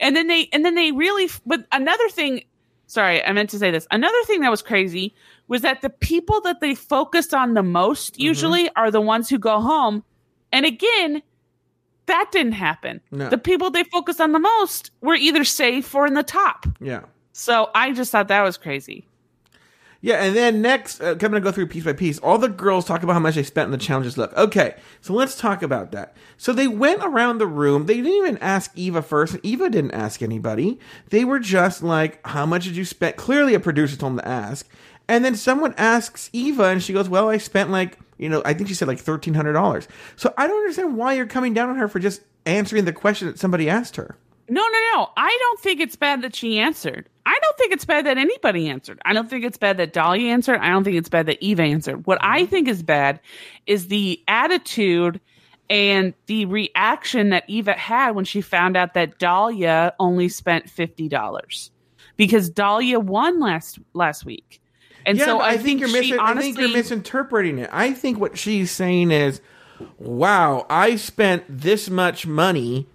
and 0.00 0.14
then 0.16 0.26
they 0.26 0.48
and 0.52 0.64
then 0.64 0.74
they 0.74 0.92
really 0.92 1.28
but 1.46 1.66
another 1.72 2.08
thing 2.08 2.42
sorry 2.86 3.24
i 3.24 3.32
meant 3.32 3.50
to 3.50 3.58
say 3.58 3.70
this 3.70 3.86
another 3.90 4.22
thing 4.26 4.40
that 4.40 4.50
was 4.50 4.62
crazy 4.62 5.14
was 5.48 5.62
that 5.62 5.80
the 5.82 5.90
people 5.90 6.40
that 6.42 6.60
they 6.60 6.74
focused 6.74 7.32
on 7.34 7.54
the 7.54 7.62
most 7.62 8.14
Mm-hmm. 8.14 8.22
usually 8.22 8.70
are 8.76 8.90
the 8.90 9.00
ones 9.00 9.28
who 9.28 9.38
go 9.38 9.60
home 9.60 10.04
and 10.52 10.64
again 10.66 11.22
that 12.06 12.28
didn't 12.30 12.52
happen 12.52 13.00
No. 13.10 13.28
the 13.28 13.38
people 13.38 13.70
they 13.70 13.84
focused 13.84 14.20
on 14.20 14.32
the 14.32 14.38
most 14.38 14.90
were 15.00 15.14
either 15.14 15.44
safe 15.44 15.92
or 15.94 16.06
in 16.06 16.14
the 16.14 16.22
top 16.22 16.66
Yeah. 16.80 17.02
so 17.32 17.70
i 17.74 17.92
just 17.92 18.12
thought 18.12 18.28
that 18.28 18.42
was 18.42 18.56
crazy 18.56 19.06
Yeah, 20.00 20.22
and 20.22 20.36
then 20.36 20.62
next, 20.62 21.00
uh, 21.00 21.12
I'm 21.12 21.18
going 21.18 21.32
to 21.32 21.40
go 21.40 21.50
through 21.50 21.66
piece 21.68 21.84
by 21.84 21.92
piece. 21.92 22.18
All 22.18 22.38
the 22.38 22.48
girls 22.48 22.84
talk 22.84 23.02
about 23.02 23.14
how 23.14 23.20
much 23.20 23.34
they 23.34 23.42
spent 23.42 23.66
on 23.66 23.72
the 23.72 23.78
challenges 23.78 24.18
look. 24.18 24.32
Okay, 24.34 24.76
so 25.00 25.14
let's 25.14 25.38
talk 25.38 25.62
about 25.62 25.92
that. 25.92 26.14
So 26.36 26.52
they 26.52 26.68
went 26.68 27.02
around 27.02 27.38
the 27.38 27.46
room. 27.46 27.86
They 27.86 27.96
didn't 27.96 28.12
even 28.12 28.38
ask 28.38 28.70
Eva 28.74 29.02
first. 29.02 29.34
and 29.34 29.44
Eva 29.44 29.70
didn't 29.70 29.92
ask 29.92 30.22
anybody. 30.22 30.78
They 31.08 31.24
were 31.24 31.38
just 31.38 31.82
like, 31.82 32.24
how 32.26 32.46
much 32.46 32.64
did 32.64 32.76
you 32.76 32.84
spend? 32.84 33.16
Clearly, 33.16 33.54
a 33.54 33.60
producer 33.60 33.96
told 33.96 34.12
them 34.12 34.18
to 34.18 34.28
ask. 34.28 34.68
And 35.08 35.24
then 35.24 35.34
someone 35.34 35.74
asks 35.76 36.30
Eva, 36.32 36.64
and 36.64 36.82
she 36.82 36.92
goes, 36.92 37.08
well, 37.08 37.28
I 37.28 37.38
spent 37.38 37.70
like, 37.70 37.98
you 38.18 38.28
know, 38.28 38.42
I 38.44 38.54
think 38.54 38.68
she 38.68 38.74
said 38.74 38.88
like 38.88 39.02
$1,300. 39.02 39.86
So 40.16 40.32
I 40.36 40.46
don't 40.46 40.56
understand 40.56 40.96
why 40.96 41.14
you're 41.14 41.26
coming 41.26 41.54
down 41.54 41.70
on 41.70 41.76
her 41.76 41.88
for 41.88 42.00
just 42.00 42.22
answering 42.44 42.84
the 42.84 42.92
question 42.92 43.28
that 43.28 43.38
somebody 43.38 43.68
asked 43.68 43.96
her. 43.96 44.16
No, 44.48 44.62
no, 44.62 44.80
no. 44.94 45.10
I 45.16 45.36
don't 45.40 45.60
think 45.60 45.80
it's 45.80 45.96
bad 45.96 46.22
that 46.22 46.34
she 46.34 46.58
answered. 46.58 47.08
I 47.24 47.36
don't 47.42 47.58
think 47.58 47.72
it's 47.72 47.84
bad 47.84 48.06
that 48.06 48.18
anybody 48.18 48.68
answered. 48.68 49.00
I 49.04 49.12
don't 49.12 49.28
think 49.28 49.44
it's 49.44 49.58
bad 49.58 49.78
that 49.78 49.92
Dahlia 49.92 50.30
answered. 50.30 50.60
I 50.60 50.68
don't 50.68 50.84
think 50.84 50.96
it's 50.96 51.08
bad 51.08 51.26
that 51.26 51.42
Eva 51.42 51.62
answered. 51.62 52.06
What 52.06 52.18
I 52.20 52.42
mm-hmm. 52.42 52.50
think 52.50 52.68
is 52.68 52.82
bad 52.84 53.18
is 53.66 53.88
the 53.88 54.22
attitude 54.28 55.20
and 55.68 56.14
the 56.26 56.44
reaction 56.46 57.30
that 57.30 57.44
Eva 57.48 57.72
had 57.72 58.12
when 58.12 58.24
she 58.24 58.40
found 58.40 58.76
out 58.76 58.94
that 58.94 59.18
Dahlia 59.18 59.94
only 59.98 60.28
spent 60.28 60.70
fifty 60.70 61.08
dollars 61.08 61.70
because 62.16 62.48
Dahlia 62.48 63.00
won 63.00 63.40
last 63.40 63.78
last 63.92 64.24
week, 64.24 64.60
and 65.04 65.18
yeah, 65.18 65.24
so 65.24 65.40
I, 65.40 65.50
I, 65.50 65.56
think, 65.58 65.80
you're 65.80 65.88
she 65.88 66.12
mis- 66.12 66.18
I 66.20 66.34
think 66.34 66.56
you're 66.56 66.66
honestly- 66.66 66.74
misinterpreting 66.74 67.58
it. 67.58 67.70
I 67.72 67.92
think 67.92 68.18
what 68.18 68.38
she's 68.38 68.70
saying 68.70 69.10
is, 69.10 69.40
"Wow, 69.98 70.66
I 70.70 70.96
spent 70.96 71.44
this 71.48 71.90
much 71.90 72.26
money, 72.26 72.86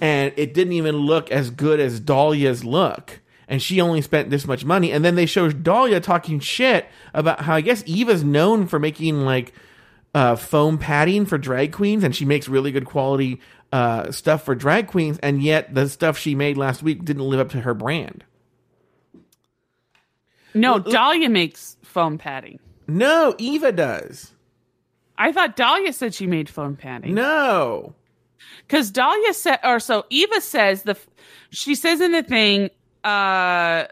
and 0.00 0.32
it 0.36 0.54
didn't 0.54 0.74
even 0.74 0.96
look 0.96 1.30
as 1.30 1.50
good 1.50 1.80
as 1.80 2.00
Dahlia's 2.00 2.64
look." 2.64 3.20
And 3.48 3.60
she 3.60 3.80
only 3.80 4.00
spent 4.00 4.30
this 4.30 4.46
much 4.46 4.64
money, 4.64 4.92
and 4.92 5.04
then 5.04 5.16
they 5.16 5.26
show 5.26 5.50
Dahlia 5.50 6.00
talking 6.00 6.38
shit 6.38 6.86
about 7.12 7.40
how 7.42 7.54
I 7.54 7.60
guess 7.60 7.82
Eva's 7.86 8.22
known 8.22 8.66
for 8.66 8.78
making 8.78 9.24
like 9.24 9.52
uh, 10.14 10.36
foam 10.36 10.78
padding 10.78 11.26
for 11.26 11.38
drag 11.38 11.72
queens, 11.72 12.04
and 12.04 12.14
she 12.14 12.24
makes 12.24 12.48
really 12.48 12.70
good 12.70 12.84
quality 12.84 13.40
uh, 13.72 14.10
stuff 14.10 14.44
for 14.44 14.54
drag 14.54 14.86
queens, 14.88 15.18
and 15.22 15.42
yet 15.42 15.74
the 15.74 15.88
stuff 15.88 16.18
she 16.18 16.34
made 16.34 16.56
last 16.56 16.82
week 16.82 17.04
didn't 17.04 17.28
live 17.28 17.40
up 17.40 17.50
to 17.50 17.60
her 17.60 17.74
brand. 17.74 18.24
No, 20.54 20.78
Dahlia 20.78 21.28
makes 21.28 21.76
foam 21.82 22.18
padding. 22.18 22.58
No, 22.88 23.34
Eva 23.38 23.70
does. 23.70 24.32
I 25.16 25.32
thought 25.32 25.54
Dahlia 25.54 25.92
said 25.92 26.14
she 26.14 26.26
made 26.26 26.48
foam 26.48 26.76
padding. 26.76 27.14
No. 27.14 27.94
Because 28.66 28.90
Dahlia 28.90 29.34
said, 29.34 29.58
or 29.64 29.80
so 29.80 30.04
Eva 30.10 30.40
says 30.40 30.82
the, 30.82 30.96
she 31.50 31.74
says 31.74 32.00
in 32.00 32.12
the 32.12 32.22
thing, 32.22 32.70
uh, 33.04 33.86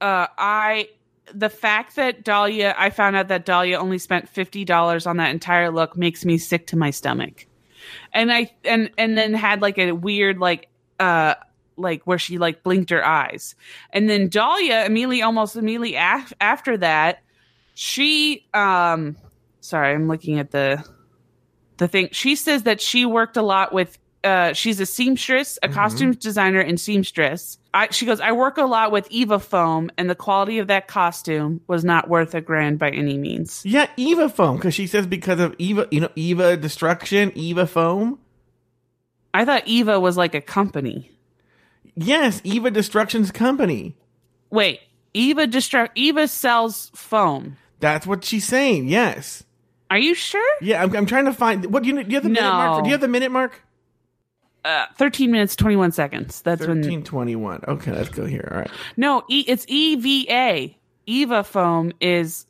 uh, 0.00 0.26
I, 0.38 0.88
the 1.34 1.48
fact 1.48 1.96
that 1.96 2.24
Dahlia, 2.24 2.74
I 2.78 2.90
found 2.90 3.16
out 3.16 3.28
that 3.28 3.44
Dahlia 3.44 3.78
only 3.78 3.98
spent 3.98 4.28
fifty 4.28 4.64
dollars 4.64 5.06
on 5.06 5.18
that 5.18 5.30
entire 5.30 5.70
look 5.70 5.96
makes 5.96 6.24
me 6.24 6.38
sick 6.38 6.66
to 6.68 6.76
my 6.76 6.90
stomach, 6.90 7.46
and 8.12 8.32
I 8.32 8.50
and 8.64 8.90
and 8.96 9.18
then 9.18 9.34
had 9.34 9.60
like 9.60 9.78
a 9.78 9.92
weird 9.92 10.38
like 10.38 10.68
uh 10.98 11.34
like 11.76 12.02
where 12.04 12.18
she 12.18 12.38
like 12.38 12.62
blinked 12.62 12.90
her 12.90 13.04
eyes, 13.04 13.54
and 13.90 14.08
then 14.08 14.28
Dahlia 14.28 14.84
immediately 14.84 15.22
almost 15.22 15.56
immediately 15.56 15.96
af- 15.96 16.32
after 16.40 16.76
that, 16.78 17.22
she 17.74 18.46
um, 18.54 19.16
sorry, 19.60 19.94
I'm 19.94 20.08
looking 20.08 20.38
at 20.38 20.50
the 20.50 20.82
the 21.78 21.88
thing 21.88 22.08
she 22.12 22.36
says 22.36 22.62
that 22.64 22.80
she 22.80 23.06
worked 23.06 23.36
a 23.36 23.42
lot 23.42 23.72
with 23.72 23.98
uh 24.24 24.52
she's 24.52 24.80
a 24.80 24.86
seamstress 24.86 25.58
a 25.62 25.68
costume 25.68 26.12
designer 26.12 26.60
and 26.60 26.80
seamstress 26.80 27.58
I, 27.72 27.88
she 27.92 28.04
goes 28.04 28.20
i 28.20 28.32
work 28.32 28.58
a 28.58 28.64
lot 28.64 28.90
with 28.90 29.06
eva 29.10 29.38
foam 29.38 29.90
and 29.96 30.10
the 30.10 30.14
quality 30.16 30.58
of 30.58 30.66
that 30.66 30.88
costume 30.88 31.60
was 31.68 31.84
not 31.84 32.08
worth 32.08 32.34
a 32.34 32.40
grand 32.40 32.78
by 32.80 32.90
any 32.90 33.16
means 33.16 33.62
Yeah, 33.64 33.88
Eva 33.96 34.28
foam 34.28 34.56
because 34.56 34.74
she 34.74 34.86
says 34.88 35.06
because 35.06 35.38
of 35.40 35.54
Eva, 35.58 35.86
you 35.92 36.00
know, 36.00 36.10
Eva 36.16 36.56
destruction, 36.56 37.30
Eva 37.36 37.66
foam. 37.66 38.18
i 39.32 39.44
thought 39.44 39.62
eva 39.66 40.00
was 40.00 40.16
like 40.16 40.34
a 40.34 40.40
company 40.40 41.12
Yes, 42.00 42.40
Eva 42.44 42.70
Destruction's 42.70 43.30
company. 43.30 43.94
wait 44.50 44.80
eva 45.14 45.46
destruct 45.46 45.90
eva 45.94 46.26
sells 46.28 46.90
foam 46.94 47.56
That's 47.80 48.06
what 48.06 48.24
she's 48.24 48.44
saying. 48.46 48.88
Yes. 48.88 49.44
Are 49.90 49.98
you 49.98 50.14
sure 50.14 50.56
Yeah, 50.60 50.82
I'm, 50.82 50.94
I'm 50.94 51.06
trying 51.06 51.24
to 51.26 51.32
find 51.32 51.66
what 51.72 51.82
do 51.82 51.88
you, 51.88 52.02
do 52.02 52.08
you 52.10 52.16
have 52.16 52.22
the 52.22 52.28
minute 52.28 52.52
mark? 52.52 52.76
For, 52.78 52.82
do 52.82 52.88
you 52.88 52.92
have 52.92 53.00
the 53.00 53.08
minute 53.08 53.30
mark? 53.30 53.62
uh 54.64 54.86
13 54.96 55.30
minutes 55.30 55.54
21 55.54 55.92
seconds 55.92 56.42
that's 56.42 56.60
Thirteen 56.64 56.84
when 56.90 57.02
twenty 57.04 57.36
one. 57.36 57.62
Okay, 57.68 57.92
let's 57.92 58.08
go 58.08 58.26
here. 58.26 58.48
All 58.50 58.58
right. 58.58 58.70
no 58.96 59.22
e, 59.28 59.44
it's 59.46 59.64
eva 59.68 60.74
eva 61.06 61.44
foam 61.44 61.92
is 62.00 62.44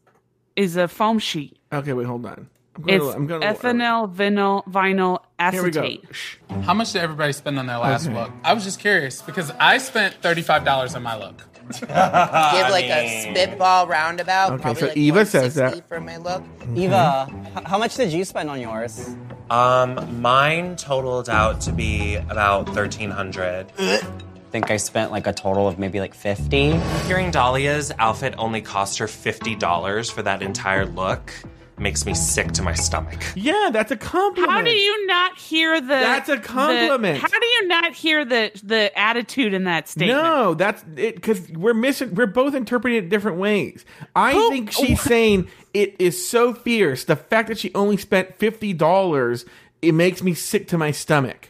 is 0.56 0.76
a 0.76 0.88
foam 0.88 1.18
sheet 1.18 1.58
Okay, 1.72 1.92
wait, 1.92 2.06
hold 2.06 2.24
on. 2.24 2.48
I'm 2.76 2.82
going. 2.82 2.96
it's 2.96 3.06
to, 3.06 3.12
I'm 3.12 3.26
going. 3.26 3.42
ethylene 3.42 4.14
vinyl 4.14 4.64
vinyl 4.66 5.18
Here 5.52 5.62
we 5.62 5.70
go. 5.70 5.80
acetate 5.82 6.04
Shh. 6.12 6.36
How 6.62 6.72
much 6.74 6.92
did 6.92 7.02
everybody 7.02 7.32
spend 7.34 7.58
on 7.58 7.66
their 7.66 7.78
last 7.78 8.06
Okay. 8.06 8.14
look? 8.18 8.30
I 8.42 8.54
was 8.54 8.64
just 8.64 8.80
curious 8.80 9.20
because 9.20 9.50
I 9.60 9.76
spent 9.78 10.14
thirty-five 10.22 10.64
dollars 10.64 10.94
on 10.94 11.02
my 11.02 11.14
look. 11.16 11.42
Give 11.68 11.88
like 11.90 12.84
a 12.86 13.22
spitball 13.30 13.86
roundabout. 13.86 14.52
Okay, 14.52 14.62
probably 14.62 14.80
so 14.80 14.86
like 14.88 14.96
Eva 14.96 15.26
says 15.26 15.54
that. 15.56 15.86
for 15.88 16.00
my 16.00 16.16
look. 16.16 16.42
Eva, 16.74 17.28
h- 17.56 17.64
how 17.64 17.78
much 17.78 17.96
did 17.96 18.12
you 18.12 18.24
spend 18.24 18.50
on 18.50 18.60
yours? 18.60 19.14
Um, 19.50 20.20
mine 20.20 20.76
totaled 20.76 21.28
out 21.28 21.60
to 21.62 21.72
be 21.72 22.16
about 22.16 22.68
thirteen 22.74 23.10
hundred. 23.10 23.66
I 23.78 24.50
think 24.50 24.70
I 24.70 24.76
spent 24.78 25.10
like 25.10 25.26
a 25.26 25.32
total 25.32 25.68
of 25.68 25.78
maybe 25.78 26.00
like 26.00 26.14
50. 26.14 26.70
Hearing 27.06 27.30
Dahlia's 27.30 27.92
outfit 27.98 28.34
only 28.38 28.62
cost 28.62 28.98
her 28.98 29.06
fifty 29.08 29.54
dollars 29.54 30.10
for 30.10 30.22
that 30.22 30.40
entire 30.42 30.86
look 30.86 31.32
makes 31.80 32.04
me 32.06 32.14
sick 32.14 32.52
to 32.52 32.62
my 32.62 32.72
stomach. 32.74 33.22
Yeah, 33.34 33.70
that's 33.72 33.90
a 33.90 33.96
compliment. 33.96 34.50
How 34.52 34.62
do 34.62 34.70
you 34.70 35.06
not 35.06 35.36
hear 35.38 35.80
the? 35.80 35.86
That's 35.86 36.28
a 36.28 36.36
the- 36.36 36.40
compliment. 36.42 37.18
how 37.18 37.28
do 37.28 37.46
you 37.46 37.66
not 37.68 37.92
hear 37.94 38.24
the 38.24 38.50
the 38.64 38.96
attitude 38.98 39.54
in 39.54 39.64
that 39.64 39.88
statement? 39.88 40.20
No, 40.22 40.54
that's 40.54 40.82
it 40.96 41.14
because 41.16 41.48
we're 41.50 41.74
missing. 41.74 42.14
We're 42.14 42.26
both 42.26 42.54
interpreting 42.54 42.98
it 43.04 43.08
different 43.08 43.38
ways. 43.38 43.84
I 44.16 44.32
Who- 44.32 44.50
think 44.50 44.72
she's 44.72 45.00
saying 45.14 45.48
it 45.74 45.96
is 45.98 46.28
so 46.28 46.54
fierce. 46.54 47.04
The 47.04 47.16
fact 47.16 47.48
that 47.48 47.58
she 47.58 47.72
only 47.74 47.96
spent 47.96 48.36
fifty 48.38 48.72
dollars, 48.72 49.44
it 49.82 49.92
makes 49.92 50.22
me 50.22 50.34
sick 50.34 50.68
to 50.68 50.78
my 50.78 50.90
stomach. 50.90 51.48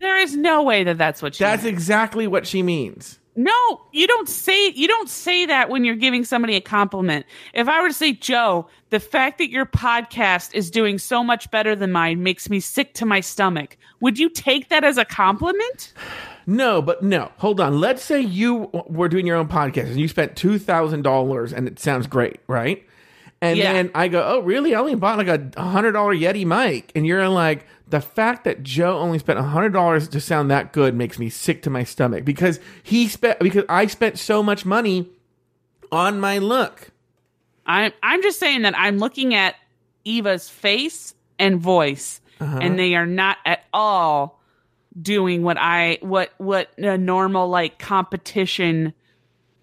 there 0.00 0.16
is 0.18 0.36
no 0.36 0.62
way 0.62 0.84
that 0.84 0.98
that's 0.98 1.20
what 1.22 1.34
she. 1.34 1.44
That's 1.44 1.64
meant. 1.64 1.74
exactly 1.74 2.26
what 2.26 2.46
she 2.46 2.62
means. 2.62 3.18
No. 3.36 3.80
You 3.92 4.06
don't 4.06 4.28
say 4.28 4.70
you 4.70 4.88
don't 4.88 5.08
say 5.08 5.46
that 5.46 5.68
when 5.70 5.84
you're 5.84 5.94
giving 5.94 6.24
somebody 6.24 6.56
a 6.56 6.60
compliment. 6.60 7.26
If 7.54 7.68
I 7.68 7.80
were 7.82 7.88
to 7.88 7.94
say, 7.94 8.12
Joe, 8.12 8.66
the 8.90 9.00
fact 9.00 9.38
that 9.38 9.50
your 9.50 9.66
podcast 9.66 10.54
is 10.54 10.70
doing 10.70 10.98
so 10.98 11.22
much 11.22 11.50
better 11.50 11.76
than 11.76 11.92
mine 11.92 12.22
makes 12.22 12.48
me 12.50 12.60
sick 12.60 12.94
to 12.94 13.06
my 13.06 13.20
stomach. 13.20 13.76
Would 14.00 14.18
you 14.18 14.28
take 14.30 14.68
that 14.70 14.84
as 14.84 14.98
a 14.98 15.04
compliment? 15.04 15.92
No, 16.46 16.80
but 16.80 17.02
no. 17.02 17.30
Hold 17.38 17.60
on. 17.60 17.80
Let's 17.80 18.02
say 18.04 18.20
you 18.20 18.70
were 18.88 19.08
doing 19.08 19.26
your 19.26 19.36
own 19.36 19.48
podcast 19.48 19.86
and 19.88 19.98
you 20.00 20.08
spent 20.08 20.36
two 20.36 20.58
thousand 20.58 21.02
dollars, 21.02 21.52
and 21.52 21.66
it 21.68 21.78
sounds 21.78 22.06
great, 22.06 22.40
right? 22.46 22.84
And 23.42 23.58
Yeah. 23.58 23.72
then 23.74 23.90
I 23.94 24.08
go, 24.08 24.22
"Oh, 24.26 24.40
really? 24.40 24.74
I 24.74 24.80
only 24.80 24.94
bought 24.94 25.18
like 25.18 25.28
a 25.28 25.60
hundred 25.60 25.92
dollar 25.92 26.14
Yeti 26.14 26.46
mic," 26.46 26.90
and 26.94 27.06
you're 27.06 27.28
like, 27.28 27.66
"The 27.88 28.00
fact 28.00 28.44
that 28.44 28.62
Joe 28.62 28.98
only 28.98 29.18
spent 29.18 29.38
a 29.38 29.42
hundred 29.42 29.72
dollars 29.72 30.08
to 30.08 30.20
sound 30.20 30.50
that 30.50 30.72
good 30.72 30.94
makes 30.94 31.18
me 31.18 31.28
sick 31.28 31.62
to 31.62 31.70
my 31.70 31.84
stomach 31.84 32.24
because 32.24 32.58
he 32.82 33.08
spent 33.08 33.38
because 33.40 33.64
I 33.68 33.86
spent 33.86 34.18
so 34.18 34.42
much 34.42 34.64
money 34.64 35.08
on 35.92 36.18
my 36.20 36.38
look." 36.38 36.90
I'm 37.66 37.92
I'm 38.02 38.22
just 38.22 38.38
saying 38.38 38.62
that 38.62 38.78
I'm 38.78 38.98
looking 38.98 39.34
at 39.34 39.54
Eva's 40.04 40.48
face 40.48 41.14
and 41.38 41.60
voice, 41.60 42.20
Uh-huh. 42.40 42.58
and 42.62 42.78
they 42.78 42.94
are 42.94 43.06
not 43.06 43.38
at 43.44 43.64
all 43.72 44.40
doing 45.00 45.42
what 45.42 45.56
I 45.58 45.98
what 46.00 46.30
what 46.38 46.70
a 46.78 46.96
normal 46.96 47.48
like 47.48 47.78
competition, 47.78 48.94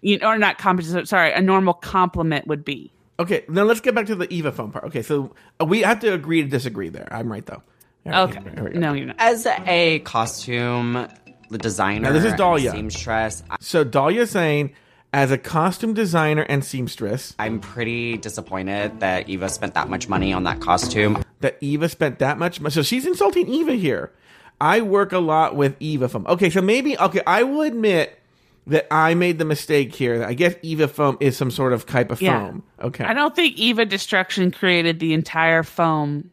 you 0.02 0.18
know, 0.18 0.28
or 0.28 0.38
not 0.38 0.58
competition. 0.58 1.04
Sorry, 1.06 1.32
a 1.32 1.40
normal 1.40 1.74
compliment 1.74 2.46
would 2.46 2.64
be. 2.64 2.92
Okay, 3.18 3.44
now 3.48 3.62
let's 3.62 3.80
get 3.80 3.94
back 3.94 4.06
to 4.06 4.14
the 4.16 4.32
Eva 4.32 4.50
foam 4.52 4.70
part. 4.72 4.84
Okay, 4.84 5.02
so 5.02 5.34
we 5.64 5.82
have 5.82 6.00
to 6.00 6.12
agree 6.12 6.42
to 6.42 6.48
disagree 6.48 6.88
there. 6.88 7.08
I'm 7.12 7.30
right 7.30 7.44
though. 7.46 7.62
All 8.06 8.12
right, 8.12 8.36
Okay, 8.36 8.50
here 8.54 8.70
we 8.72 8.78
no, 8.78 8.92
you're 8.92 9.06
not. 9.06 9.16
As 9.18 9.46
a 9.46 10.00
costume 10.00 11.08
designer, 11.50 12.08
Now, 12.08 12.12
this 12.12 12.24
is 12.24 12.30
and 12.32 12.38
Dahlia. 12.38 12.70
seamstress, 12.72 13.42
I- 13.48 13.56
So 13.60 13.84
Dahlia's 13.84 14.30
saying, 14.30 14.72
as 15.12 15.30
a 15.30 15.38
costume 15.38 15.94
designer 15.94 16.42
and 16.48 16.64
seamstress, 16.64 17.34
I'm 17.38 17.60
pretty 17.60 18.16
disappointed 18.18 19.00
that 19.00 19.28
Eva 19.28 19.48
spent 19.48 19.74
that 19.74 19.88
much 19.88 20.08
money 20.08 20.32
on 20.32 20.44
that 20.44 20.60
costume. 20.60 21.22
that 21.40 21.56
Eva 21.60 21.88
spent 21.88 22.18
that 22.20 22.38
much 22.38 22.60
money. 22.60 22.72
So 22.72 22.82
she's 22.82 23.06
insulting 23.06 23.46
Eva 23.48 23.72
here. 23.74 24.12
I 24.60 24.80
work 24.80 25.12
a 25.12 25.18
lot 25.18 25.54
with 25.56 25.76
Eva 25.78 26.08
foam. 26.08 26.26
Okay, 26.26 26.48
so 26.50 26.62
maybe 26.62 26.98
okay, 26.98 27.20
I 27.26 27.42
will 27.42 27.60
admit 27.62 28.18
that 28.66 28.86
I 28.90 29.12
made 29.14 29.38
the 29.38 29.44
mistake 29.44 29.94
here. 29.94 30.24
I 30.24 30.32
guess 30.32 30.54
Eva 30.62 30.88
foam 30.88 31.18
is 31.20 31.36
some 31.36 31.50
sort 31.50 31.72
of 31.74 31.84
type 31.84 32.10
of 32.10 32.22
Yeah. 32.22 32.38
foam. 32.46 32.62
Okay. 32.82 33.04
I 33.04 33.12
don't 33.12 33.36
think 33.36 33.58
Eva 33.58 33.84
Destruction 33.84 34.50
created 34.50 35.00
the 35.00 35.12
entire 35.12 35.62
foam. 35.62 36.30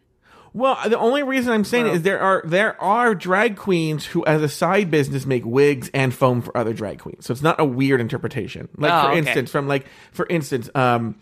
Well, 0.53 0.77
the 0.89 0.97
only 0.99 1.23
reason 1.23 1.53
I'm 1.53 1.63
saying 1.63 1.87
it 1.87 1.93
is 1.95 2.01
there 2.01 2.19
are 2.19 2.43
there 2.45 2.81
are 2.81 3.15
drag 3.15 3.55
queens 3.55 4.05
who, 4.05 4.25
as 4.25 4.41
a 4.41 4.49
side 4.49 4.91
business, 4.91 5.25
make 5.25 5.45
wigs 5.45 5.89
and 5.93 6.13
foam 6.13 6.41
for 6.41 6.55
other 6.57 6.73
drag 6.73 6.99
queens. 6.99 7.25
So 7.25 7.31
it's 7.31 7.41
not 7.41 7.59
a 7.59 7.65
weird 7.65 8.01
interpretation. 8.01 8.67
Like 8.77 8.91
Oh, 8.91 9.01
for 9.03 9.09
okay. 9.11 9.17
instance, 9.19 9.49
from 9.51 9.67
like 9.69 9.85
for 10.11 10.27
instance, 10.29 10.69
um, 10.75 11.15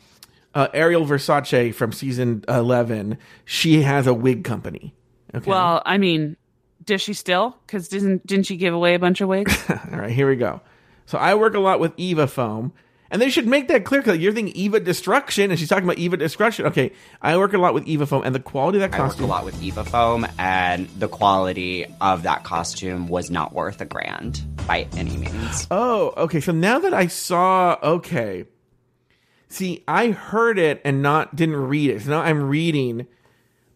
uh, 0.55 0.67
Ariel 0.73 1.05
Versace 1.05 1.75
from 1.75 1.91
season 1.91 2.43
eleven, 2.47 3.19
she 3.45 3.83
has 3.83 4.07
a 4.07 4.13
wig 4.15 4.43
company. 4.43 4.95
Okay. 5.35 5.47
Well, 5.49 5.83
I 5.85 5.99
mean, 5.99 6.35
does 6.83 7.01
she 7.01 7.13
still? 7.13 7.55
Because 7.67 7.87
didn't 7.87 8.25
didn't 8.25 8.47
she 8.47 8.57
give 8.57 8.73
away 8.73 8.95
a 8.95 8.99
bunch 8.99 9.21
of 9.21 9.29
wigs? 9.29 9.63
All 9.69 9.99
right, 9.99 10.09
here 10.11 10.27
we 10.27 10.37
go. 10.37 10.59
So 11.05 11.19
I 11.19 11.35
work 11.35 11.53
a 11.53 11.59
lot 11.59 11.79
with 11.79 11.93
Eva 11.97 12.25
Foam, 12.25 12.73
and 13.11 13.21
they 13.21 13.29
should 13.29 13.47
make 13.47 13.67
that 13.69 13.85
clear 13.85 14.01
because 14.01 14.17
you're 14.19 14.33
thinking 14.33 14.55
Eva 14.55 14.79
Destruction, 14.79 15.49
and 15.49 15.59
she's 15.59 15.69
talking 15.69 15.83
about 15.83 15.97
Eva 15.97 16.17
Destruction. 16.17 16.65
Okay, 16.67 16.91
I 17.21 17.37
work 17.37 17.53
a 17.53 17.57
lot 17.57 17.73
with 17.73 17.87
Eva 17.87 18.05
Foam, 18.05 18.23
and 18.23 18.35
the 18.35 18.39
quality 18.39 18.77
of 18.77 18.91
that 18.91 18.97
I 18.97 19.01
worked 19.01 19.11
costume. 19.11 19.25
a 19.25 19.27
lot 19.27 19.45
with 19.45 19.61
Eva 19.61 19.83
Foam, 19.83 20.27
and 20.37 20.87
the 20.89 21.07
quality 21.07 21.85
of 22.01 22.23
that 22.23 22.43
costume 22.43 23.07
was 23.07 23.31
not 23.31 23.53
worth 23.53 23.81
a 23.81 23.85
grand 23.85 24.41
by 24.67 24.87
any 24.95 25.17
means. 25.17 25.67
Oh, 25.71 26.13
okay. 26.17 26.39
So 26.39 26.51
now 26.51 26.79
that 26.79 26.93
I 26.93 27.07
saw, 27.07 27.77
okay. 27.81 28.45
See, 29.49 29.83
I 29.87 30.11
heard 30.11 30.59
it 30.59 30.79
and 30.85 31.01
not 31.01 31.35
didn't 31.35 31.55
read 31.55 31.89
it. 31.89 32.03
So 32.03 32.11
now 32.11 32.21
I'm 32.21 32.43
reading 32.49 33.07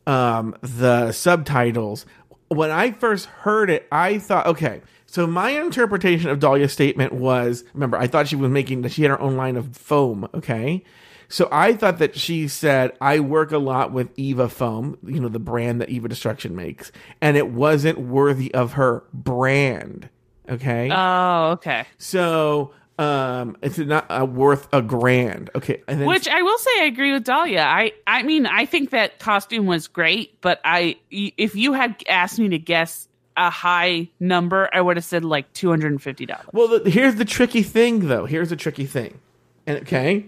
um 0.05 0.55
the 0.61 1.11
subtitles. 1.11 2.05
When 2.49 2.69
I 2.69 2.91
first 2.91 3.25
heard 3.25 3.71
it, 3.71 3.88
I 3.91 4.19
thought, 4.19 4.45
okay. 4.45 4.81
So 5.14 5.28
my 5.28 5.51
interpretation 5.51 6.32
of 6.32 6.39
Dahlia's 6.39 6.74
statement 6.74 7.14
was, 7.14 7.64
remember, 7.76 7.97
I 7.97 8.07
thought 8.07 8.28
she 8.28 8.36
was 8.36 8.49
making 8.49 8.82
that 8.82 8.93
she 8.93 9.03
had 9.03 9.11
her 9.11 9.22
own 9.22 9.38
line 9.38 9.57
of 9.57 9.78
foam, 9.78 10.28
okay? 10.34 10.84
So 11.28 11.47
I 11.51 11.74
thought 11.74 11.99
that 11.99 12.18
she 12.18 12.47
said, 12.47 12.97
I 12.99 13.20
work 13.20 13.51
a 13.51 13.59
lot 13.59 13.91
with 13.91 14.09
Eva 14.18 14.49
Foam, 14.49 14.97
you 15.05 15.20
know, 15.20 15.28
the 15.28 15.38
brand 15.38 15.82
that 15.82 15.89
Eva 15.89 16.07
Destruction 16.07 16.55
makes, 16.55 16.91
and 17.22 17.38
it 17.38 17.49
wasn't 17.51 17.99
worthy 17.99 18.51
of 18.55 18.74
her 18.74 19.03
brand. 19.14 20.09
Okay. 20.49 20.89
Oh, 20.91 21.51
okay. 21.51 21.86
So 21.99 22.72
um 22.97 23.55
it's 23.61 23.78
not 23.78 24.07
uh, 24.09 24.26
worth 24.26 24.68
a 24.74 24.82
grand. 24.82 25.51
Okay. 25.53 25.84
And 25.88 26.01
then 26.01 26.07
Which 26.07 26.28
I 26.28 26.41
will 26.41 26.57
say, 26.57 26.72
I 26.80 26.86
agree 26.86 27.11
with 27.11 27.24
Dahlia. 27.24 27.61
I, 27.61 27.91
I 28.07 28.24
mean, 28.24 28.47
I 28.47 28.66
think 28.66 28.89
that 28.89 29.20
costume 29.20 29.68
was 29.68 29.88
great, 29.88 30.41
but 30.41 30.59
I, 30.66 30.95
if 31.11 31.55
you 31.55 31.74
had 31.74 32.03
asked 32.09 32.39
me 32.39 32.49
to 32.49 32.57
guess 32.57 33.07
a 33.38 33.49
high 33.49 34.09
number, 34.19 34.69
I 34.73 34.81
would 34.81 34.97
have 34.97 35.05
said 35.05 35.23
like 35.25 35.51
two 35.53 35.69
hundred 35.69 35.91
and 35.91 36.01
fifty 36.01 36.25
dollars. 36.25 36.47
Well, 36.53 36.79
the, 36.79 36.89
here's 36.89 37.15
the 37.15 37.25
tricky 37.25 37.63
thing, 37.63 38.07
though. 38.07 38.25
Here's 38.25 38.49
the 38.49 38.55
tricky 38.55 38.86
thing. 38.86 39.19
And 39.65 39.79
okay, 39.79 40.25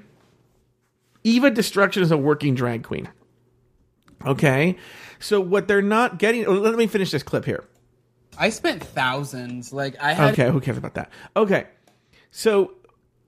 Eva 1.23 1.49
Destruction 1.49 2.03
is 2.03 2.11
a 2.11 2.17
working 2.17 2.55
drag 2.55 2.83
queen. 2.83 3.09
Okay, 4.25 4.77
so 5.19 5.39
what 5.39 5.67
they're 5.67 5.81
not 5.81 6.19
getting. 6.19 6.45
oh, 6.45 6.53
Let 6.53 6.75
me 6.75 6.87
finish 6.87 7.11
this 7.11 7.23
clip 7.23 7.45
here. 7.45 7.63
I 8.37 8.49
spent 8.49 8.83
thousands. 8.83 9.71
Like 9.73 9.95
I 10.01 10.13
had. 10.13 10.33
Okay, 10.33 10.49
who 10.49 10.59
cares 10.61 10.77
about 10.77 10.95
that? 10.95 11.09
Okay, 11.35 11.67
so 12.31 12.73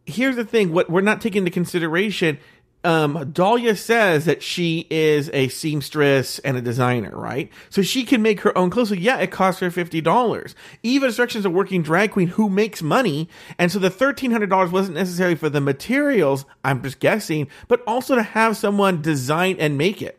here's 0.05 0.36
the 0.36 0.45
thing: 0.45 0.71
what 0.71 0.89
we're 0.89 1.01
not 1.01 1.21
taking 1.21 1.39
into 1.39 1.51
consideration. 1.51 2.39
Um, 2.88 3.31
Dahlia 3.33 3.75
says 3.75 4.23
that 4.23 4.41
she 4.41 4.88
is 4.89 5.29
a 5.33 5.49
seamstress 5.49 6.39
and 6.39 6.55
a 6.55 6.61
designer, 6.61 7.11
right? 7.13 7.51
So 7.69 7.81
she 7.81 8.05
can 8.05 8.21
make 8.21 8.39
her 8.39 8.57
own 8.57 8.69
clothes. 8.69 8.88
So 8.88 8.95
yeah, 8.95 9.17
it 9.17 9.29
costs 9.29 9.59
her 9.59 9.69
fifty 9.69 9.99
dollars. 9.99 10.55
Eva 10.83 11.07
Destruction 11.07 11.39
is 11.39 11.45
a 11.45 11.49
working 11.49 11.83
drag 11.83 12.11
queen 12.11 12.29
who 12.29 12.49
makes 12.49 12.81
money, 12.81 13.27
and 13.59 13.69
so 13.73 13.77
the 13.77 13.89
thirteen 13.89 14.31
hundred 14.31 14.49
dollars 14.49 14.71
wasn't 14.71 14.95
necessarily 14.95 15.35
for 15.35 15.49
the 15.49 15.59
materials. 15.59 16.45
I'm 16.63 16.81
just 16.81 17.01
guessing, 17.01 17.49
but 17.67 17.83
also 17.85 18.15
to 18.15 18.23
have 18.23 18.55
someone 18.55 19.01
design 19.01 19.57
and 19.59 19.77
make 19.77 20.01
it. 20.01 20.17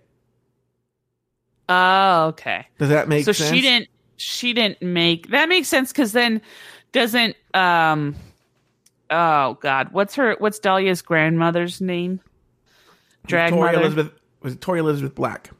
Oh, 1.71 2.27
okay. 2.27 2.67
Does 2.77 2.91
that 2.91 3.09
make 3.09 3.25
sense? 3.25 3.39
so 3.39 3.45
sense? 3.45 3.57
she 3.57 3.63
didn't. 3.63 3.89
She 4.19 4.53
didn't 4.53 4.83
make 4.83 5.31
that 5.31 5.49
makes 5.49 5.69
sense 5.69 5.91
because 5.91 6.13
then 6.13 6.43
doesn't 6.93 7.35
um. 7.55 8.15
Oh 9.09 9.55
God, 9.63 9.89
what's 9.93 10.17
her? 10.17 10.37
What's 10.39 10.59
Dahlia's 10.59 11.01
grandmother's 11.01 11.81
name? 11.81 12.21
Drag 13.29 13.53
Tori 13.53 13.67
mother. 13.73 13.81
Elizabeth 13.83 14.13
was 14.43 14.53
it 14.55 14.61
Tori 14.61 14.81
Elizabeth 14.81 15.15
Black? 15.15 15.51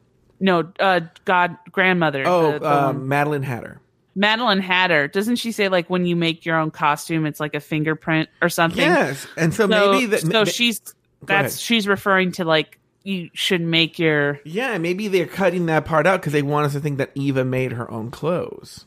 No, 0.41 0.71
uh, 0.79 1.01
God, 1.25 1.57
grandmother. 1.73 2.23
Oh, 2.27 2.53
the- 2.53 2.59
the 2.61 2.65
one- 2.69 3.09
Madeline 3.09 3.43
Hatter. 3.43 3.81
Madeline 4.15 4.61
Hatter. 4.61 5.07
Doesn't 5.09 5.37
she 5.37 5.53
say 5.53 5.69
like 5.69 5.89
when 5.91 6.07
you 6.07 6.17
make 6.17 6.45
your 6.45 6.57
own 6.59 6.71
costume, 6.71 7.27
it's 7.27 7.41
like 7.41 7.55
a 7.55 7.61
fingerprint 7.61 8.29
or 8.43 8.49
something? 8.49 8.81
Yes, 8.81 9.27
and 9.37 9.53
so 9.55 9.67
maybe 9.69 10.07
that- 10.07 10.21
so 10.23 10.45
she's 10.45 10.81
that's 11.23 11.59
she's 11.59 11.87
referring 11.89 12.33
to 12.33 12.45
like 12.45 12.79
you 13.05 13.31
should 13.33 13.61
make 13.61 13.99
your 13.99 14.41
Yeah, 14.45 14.77
maybe 14.79 15.09
they're 15.09 15.27
cutting 15.27 15.67
that 15.67 15.85
part 15.85 16.07
out 16.07 16.21
because 16.21 16.33
they 16.33 16.43
want 16.43 16.67
us 16.67 16.73
to 16.75 16.81
think 16.81 16.99
that 16.99 17.11
Eva 17.15 17.45
made 17.45 17.73
her 17.73 17.91
own 17.91 18.11
clothes. 18.11 18.87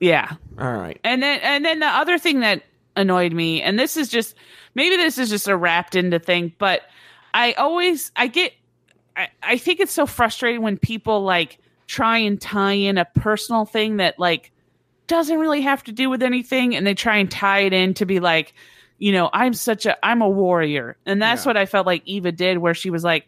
yeah. 0.00 0.32
All 0.58 0.72
right. 0.72 0.98
And 1.04 1.22
then 1.22 1.40
and 1.42 1.64
then 1.64 1.78
the 1.80 1.86
other 1.86 2.18
thing 2.18 2.40
that 2.40 2.62
annoyed 2.96 3.32
me, 3.32 3.62
and 3.62 3.78
this 3.78 3.96
is 3.96 4.08
just 4.08 4.34
maybe 4.74 4.96
this 4.96 5.18
is 5.18 5.30
just 5.30 5.48
a 5.48 5.56
wrapped 5.56 5.94
into 5.94 6.18
thing, 6.18 6.52
but 6.58 6.82
I 7.34 7.52
always 7.54 8.10
I 8.16 8.26
get 8.26 8.52
I, 9.16 9.28
I 9.42 9.58
think 9.58 9.80
it's 9.80 9.92
so 9.92 10.06
frustrating 10.06 10.62
when 10.62 10.76
people 10.78 11.22
like 11.22 11.58
try 11.86 12.18
and 12.18 12.40
tie 12.40 12.72
in 12.72 12.98
a 12.98 13.04
personal 13.04 13.64
thing 13.64 13.96
that 13.98 14.18
like 14.18 14.50
doesn't 15.06 15.38
really 15.38 15.60
have 15.60 15.82
to 15.84 15.92
do 15.92 16.08
with 16.08 16.22
anything 16.22 16.74
and 16.74 16.86
they 16.86 16.94
try 16.94 17.16
and 17.16 17.30
tie 17.30 17.60
it 17.60 17.72
in 17.72 17.92
to 17.94 18.06
be 18.06 18.18
like 18.20 18.54
you 18.98 19.12
know 19.12 19.28
i'm 19.34 19.52
such 19.52 19.84
a 19.84 19.94
i'm 20.06 20.22
a 20.22 20.28
warrior 20.28 20.96
and 21.04 21.20
that's 21.20 21.44
Yeah. 21.44 21.50
what 21.50 21.56
i 21.58 21.66
felt 21.66 21.86
like 21.86 22.02
eva 22.06 22.32
did 22.32 22.58
where 22.58 22.72
she 22.72 22.88
was 22.88 23.04
like 23.04 23.26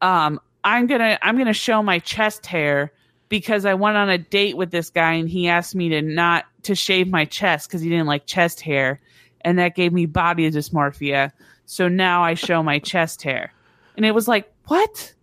um 0.00 0.40
i'm 0.64 0.86
gonna 0.86 1.18
i'm 1.20 1.36
gonna 1.36 1.52
show 1.52 1.82
my 1.82 1.98
chest 1.98 2.46
hair 2.46 2.92
because 3.28 3.66
i 3.66 3.74
went 3.74 3.96
on 3.98 4.08
a 4.08 4.16
date 4.16 4.56
with 4.56 4.70
this 4.70 4.88
guy 4.88 5.14
and 5.14 5.28
he 5.28 5.48
asked 5.48 5.74
me 5.74 5.90
to 5.90 6.00
not 6.00 6.46
to 6.62 6.74
shave 6.74 7.08
my 7.08 7.24
chest 7.26 7.68
because 7.68 7.82
he 7.82 7.90
didn't 7.90 8.06
like 8.06 8.24
chest 8.24 8.60
hair 8.60 8.98
and 9.42 9.58
that 9.58 9.74
gave 9.74 9.92
me 9.92 10.06
body 10.06 10.50
dysmorphia 10.50 11.30
so 11.66 11.88
now 11.88 12.22
i 12.22 12.34
show 12.34 12.62
my 12.62 12.78
chest 12.78 13.22
hair 13.22 13.52
and 13.96 14.04
it 14.06 14.12
was 14.12 14.26
like 14.28 14.50
what 14.66 15.14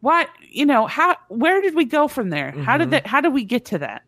what 0.00 0.28
you 0.50 0.64
know 0.66 0.86
how 0.86 1.16
where 1.28 1.60
did 1.60 1.74
we 1.74 1.84
go 1.84 2.08
from 2.08 2.30
there 2.30 2.52
how 2.52 2.76
did 2.76 2.88
Mhm. 2.88 2.90
that 2.92 3.06
how 3.06 3.20
did 3.20 3.32
we 3.32 3.44
get 3.44 3.64
to 3.66 3.78
that 3.78 4.02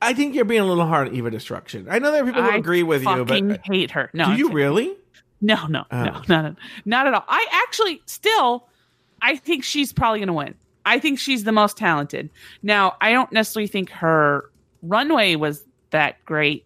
I 0.00 0.14
think 0.14 0.34
you're 0.34 0.44
being 0.44 0.62
a 0.62 0.66
little 0.66 0.84
hard 0.86 1.06
on 1.08 1.14
Eva 1.14 1.30
Destruction. 1.30 1.86
I 1.88 2.00
know 2.00 2.10
there 2.10 2.24
are 2.24 2.26
people 2.26 2.42
who 2.42 2.50
I 2.50 2.56
agree 2.56 2.82
with 2.82 3.02
you, 3.02 3.24
fucking 3.24 3.48
but 3.48 3.60
hate 3.64 3.92
her. 3.92 4.10
No, 4.12 4.24
do 4.24 4.30
I'm 4.32 4.36
you 4.38 4.44
kidding. 4.46 4.56
really? 4.56 4.96
No, 5.40 5.66
no, 5.68 5.84
Oh. 5.92 6.02
no, 6.02 6.22
not, 6.28 6.56
not 6.84 7.06
at 7.06 7.14
all. 7.14 7.24
I 7.28 7.46
actually 7.64 8.02
still, 8.06 8.66
I 9.20 9.36
think 9.36 9.62
she's 9.62 9.92
probably 9.92 10.18
going 10.18 10.26
to 10.26 10.32
win. 10.32 10.54
I 10.84 10.98
think 10.98 11.20
she's 11.20 11.44
the 11.44 11.52
most 11.52 11.76
talented. 11.76 12.30
Now, 12.64 12.96
I 13.00 13.12
don't 13.12 13.30
necessarily 13.30 13.68
think 13.68 13.90
her 13.90 14.50
runway 14.82 15.36
was 15.36 15.64
that 15.90 16.16
great, 16.24 16.64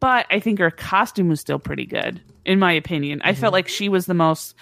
but 0.00 0.26
I 0.30 0.40
think 0.40 0.58
her 0.58 0.70
costume 0.70 1.28
was 1.28 1.40
still 1.40 1.58
pretty 1.58 1.86
good, 1.86 2.20
in 2.44 2.58
my 2.58 2.72
opinion. 2.72 3.20
I 3.24 3.32
Mm-hmm. 3.32 3.40
felt 3.40 3.52
like 3.52 3.68
she 3.68 3.88
was 3.88 4.06
the 4.06 4.14
most. 4.14 4.54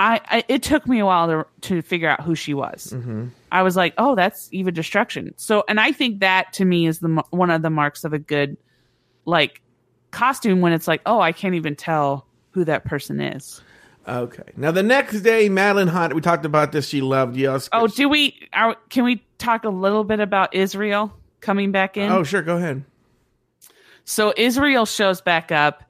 I, 0.00 0.20
I 0.26 0.44
it 0.48 0.62
took 0.62 0.86
me 0.86 1.00
a 1.00 1.06
while 1.06 1.26
to 1.26 1.46
to 1.68 1.82
figure 1.82 2.08
out 2.08 2.20
who 2.22 2.34
she 2.36 2.54
was. 2.54 2.92
Mm-hmm. 2.96 3.28
I 3.50 3.62
was 3.62 3.74
like, 3.76 3.94
oh, 3.98 4.14
that's 4.14 4.48
Eva 4.52 4.70
Destruction. 4.70 5.34
So, 5.36 5.64
and 5.68 5.80
I 5.80 5.90
think 5.92 6.20
that 6.20 6.52
to 6.54 6.64
me 6.64 6.86
is 6.86 7.00
the 7.00 7.22
one 7.30 7.50
of 7.50 7.62
the 7.62 7.70
marks 7.70 8.04
of 8.04 8.12
a 8.12 8.18
good 8.18 8.56
like 9.24 9.60
costume 10.12 10.60
when 10.60 10.72
it's 10.72 10.86
like, 10.86 11.02
oh, 11.06 11.20
I 11.20 11.32
can't 11.32 11.54
even 11.56 11.74
tell 11.74 12.26
who 12.52 12.64
that 12.64 12.84
person 12.84 13.20
is. 13.20 13.60
Okay. 14.06 14.44
Now 14.56 14.70
the 14.70 14.82
next 14.84 15.20
day, 15.22 15.48
Madeline 15.48 15.88
Hunt. 15.88 16.14
We 16.14 16.20
talked 16.20 16.46
about 16.46 16.72
this. 16.72 16.88
She 16.88 17.00
loved 17.00 17.36
Oscars. 17.36 17.68
Oh, 17.72 17.86
do 17.88 18.08
we? 18.08 18.38
Are, 18.52 18.76
can 18.88 19.04
we 19.04 19.22
talk 19.38 19.64
a 19.64 19.68
little 19.68 20.04
bit 20.04 20.20
about 20.20 20.54
Israel 20.54 21.12
coming 21.40 21.72
back 21.72 21.96
in? 21.96 22.10
Oh, 22.10 22.22
sure. 22.22 22.40
Go 22.42 22.56
ahead. 22.56 22.84
So 24.08 24.32
Israel 24.38 24.86
shows 24.86 25.20
back 25.20 25.52
up, 25.52 25.84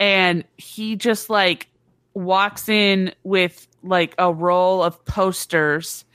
and 0.00 0.42
he 0.56 0.96
just 0.96 1.28
like 1.28 1.68
walks 2.14 2.66
in 2.68 3.12
with 3.24 3.68
like 3.82 4.14
a 4.18 4.32
roll 4.32 4.82
of 4.82 5.04
posters 5.04 6.06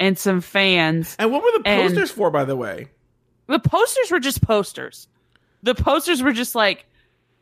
and 0.00 0.18
some 0.18 0.40
fans. 0.40 1.14
And 1.18 1.30
what 1.30 1.42
were 1.42 1.50
the 1.62 1.68
And- 1.68 1.88
posters 1.90 2.10
for, 2.10 2.30
by 2.30 2.44
the 2.44 2.56
way? 2.56 2.88
The 3.46 3.58
posters 3.58 4.10
were 4.10 4.20
just 4.20 4.40
posters. 4.42 5.06
The 5.62 5.74
posters 5.74 6.22
were 6.22 6.32
just 6.32 6.54
like, 6.54 6.86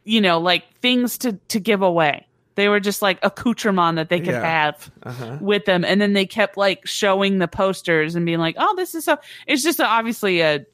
you 0.05 0.21
know, 0.21 0.41
like 0.41 0.64
things 0.81 1.16
to 1.18 1.35
to 1.49 1.61
give 1.61 1.81
away. 1.83 2.27
They 2.57 2.68
were 2.68 2.81
just 2.81 3.01
like 3.03 3.21
accoutrement 3.23 3.97
that 3.97 4.09
they 4.09 4.18
could 4.18 4.35
Yeah. 4.35 4.45
have 4.45 4.91
Uh-huh. 5.05 5.39
with 5.41 5.64
them, 5.64 5.85
and 5.85 6.01
then 6.01 6.12
they 6.12 6.27
kept 6.27 6.57
like 6.57 6.87
showing 6.89 7.39
the 7.39 7.47
posters 7.47 8.16
and 8.16 8.27
being 8.27 8.41
like, 8.41 8.57
"Oh, 8.59 8.75
this 8.77 8.97
is 8.97 9.05
so." 9.05 9.18
It's 9.47 9.62
just 9.62 9.79
a, 9.79 9.87
obviously 9.87 10.41
a 10.41 10.66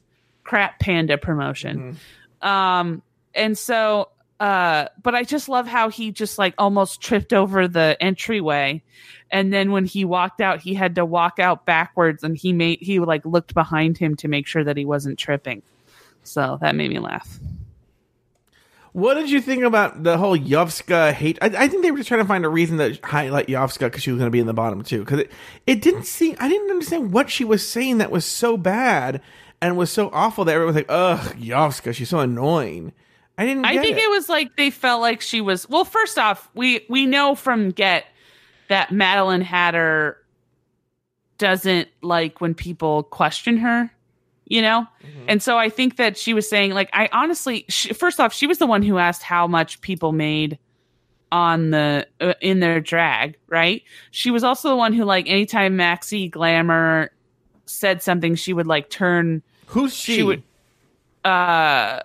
crap 0.43 0.79
panda 0.79 1.17
promotion. 1.19 1.97
Um, 2.41 3.01
and 3.33 3.57
so, 3.57 4.09
uh, 4.39 4.87
but 5.01 5.15
I 5.15 5.23
just 5.23 5.49
love 5.49 5.67
how 5.67 5.89
he 5.89 6.11
just 6.11 6.37
like 6.37 6.53
almost 6.57 7.01
tripped 7.01 7.33
over 7.33 7.67
the 7.67 7.97
entryway. 7.99 8.83
And 9.31 9.51
then 9.51 9.71
when 9.71 9.85
he 9.85 10.05
walked 10.05 10.41
out, 10.41 10.61
he 10.61 10.73
had 10.73 10.95
to 10.95 11.05
walk 11.05 11.39
out 11.39 11.65
backwards 11.65 12.23
and 12.23 12.37
he 12.37 12.53
made, 12.53 12.79
he 12.81 12.99
like 12.99 13.25
looked 13.25 13.53
behind 13.53 13.97
him 13.97 14.15
to 14.17 14.27
make 14.27 14.47
sure 14.47 14.63
that 14.63 14.77
he 14.77 14.85
wasn't 14.85 15.19
tripping. 15.19 15.61
So 16.23 16.57
that 16.61 16.75
made 16.75 16.89
me 16.89 16.99
laugh. 16.99 17.39
What 18.93 19.13
did 19.13 19.29
you 19.29 19.41
think 19.41 19.63
about 19.63 20.01
the 20.01 20.17
whole 20.17 20.35
Yovska 20.35 21.13
hate? 21.13 21.37
I, 21.39 21.45
I 21.45 21.67
think 21.67 21.83
they 21.83 21.91
were 21.91 21.97
just 21.97 22.07
trying 22.07 22.21
to 22.21 22.27
find 22.27 22.45
a 22.45 22.49
reason 22.49 22.79
to 22.79 22.97
highlight 23.03 23.47
Yovska 23.47 23.81
because 23.81 24.01
she 24.01 24.11
was 24.11 24.17
going 24.17 24.25
to 24.27 24.31
be 24.31 24.39
in 24.39 24.47
the 24.47 24.55
bottom 24.55 24.81
too. 24.83 25.01
Because 25.01 25.19
it, 25.19 25.31
it 25.67 25.81
didn't 25.83 26.05
seem 26.05 26.35
I 26.39 26.49
didn't 26.49 26.71
understand 26.71 27.11
what 27.11 27.29
she 27.29 27.45
was 27.45 27.67
saying 27.67 27.99
that 27.99 28.09
was 28.09 28.25
so 28.25 28.57
bad 28.57 29.21
and 29.61 29.77
was 29.77 29.91
so 29.91 30.09
awful 30.13 30.45
that 30.45 30.53
everyone 30.53 30.75
was 30.75 30.75
like, 30.75 30.89
"Ugh, 30.89 31.35
Yovska, 31.37 31.93
she's 31.93 32.09
so 32.09 32.19
annoying." 32.19 32.93
I 33.37 33.45
didn't. 33.45 33.65
I 33.65 33.77
think 33.77 33.97
it. 33.97 34.09
was 34.09 34.29
like 34.29 34.55
they 34.55 34.69
felt 34.69 35.01
like 35.01 35.21
she 35.21 35.41
was. 35.41 35.69
Well, 35.69 35.85
first 35.85 36.17
off, 36.17 36.49
we 36.53 36.85
we 36.89 37.05
know 37.05 37.35
from 37.35 37.69
Get 37.69 38.05
that 38.67 38.91
Madeline 38.91 39.41
Hatter 39.41 40.17
doesn't 41.37 41.87
like 42.01 42.41
when 42.41 42.55
people 42.55 43.03
question 43.03 43.57
her, 43.57 43.91
you 44.45 44.61
know, 44.61 44.87
and 45.27 45.41
so 45.41 45.57
I 45.57 45.69
think 45.69 45.97
that 45.97 46.17
she 46.17 46.33
was 46.33 46.49
saying 46.49 46.71
like 46.73 46.89
I 46.93 47.09
honestly, 47.11 47.65
she, 47.69 47.93
first 47.93 48.19
off, 48.19 48.33
she 48.33 48.47
was 48.47 48.57
the 48.57 48.67
one 48.67 48.81
who 48.81 48.97
asked 48.97 49.21
how 49.21 49.47
much 49.47 49.81
people 49.81 50.11
made 50.11 50.57
on 51.31 51.71
the 51.71 52.07
uh, 52.19 52.33
in 52.41 52.59
their 52.59 52.79
drag, 52.79 53.37
right? 53.47 53.83
She 54.11 54.31
was 54.31 54.43
also 54.43 54.69
the 54.69 54.75
one 54.75 54.93
who 54.93 55.03
like 55.03 55.29
anytime 55.29 55.77
Maxi 55.77 56.29
Glamour 56.29 57.11
said 57.67 58.01
something, 58.01 58.35
she 58.35 58.53
would 58.53 58.67
like 58.67 58.89
turn. 58.89 59.43
Who's 59.67 59.95
she? 59.95 60.15
She 60.15 60.23
would. 60.23 60.43
Uh, 61.23 62.01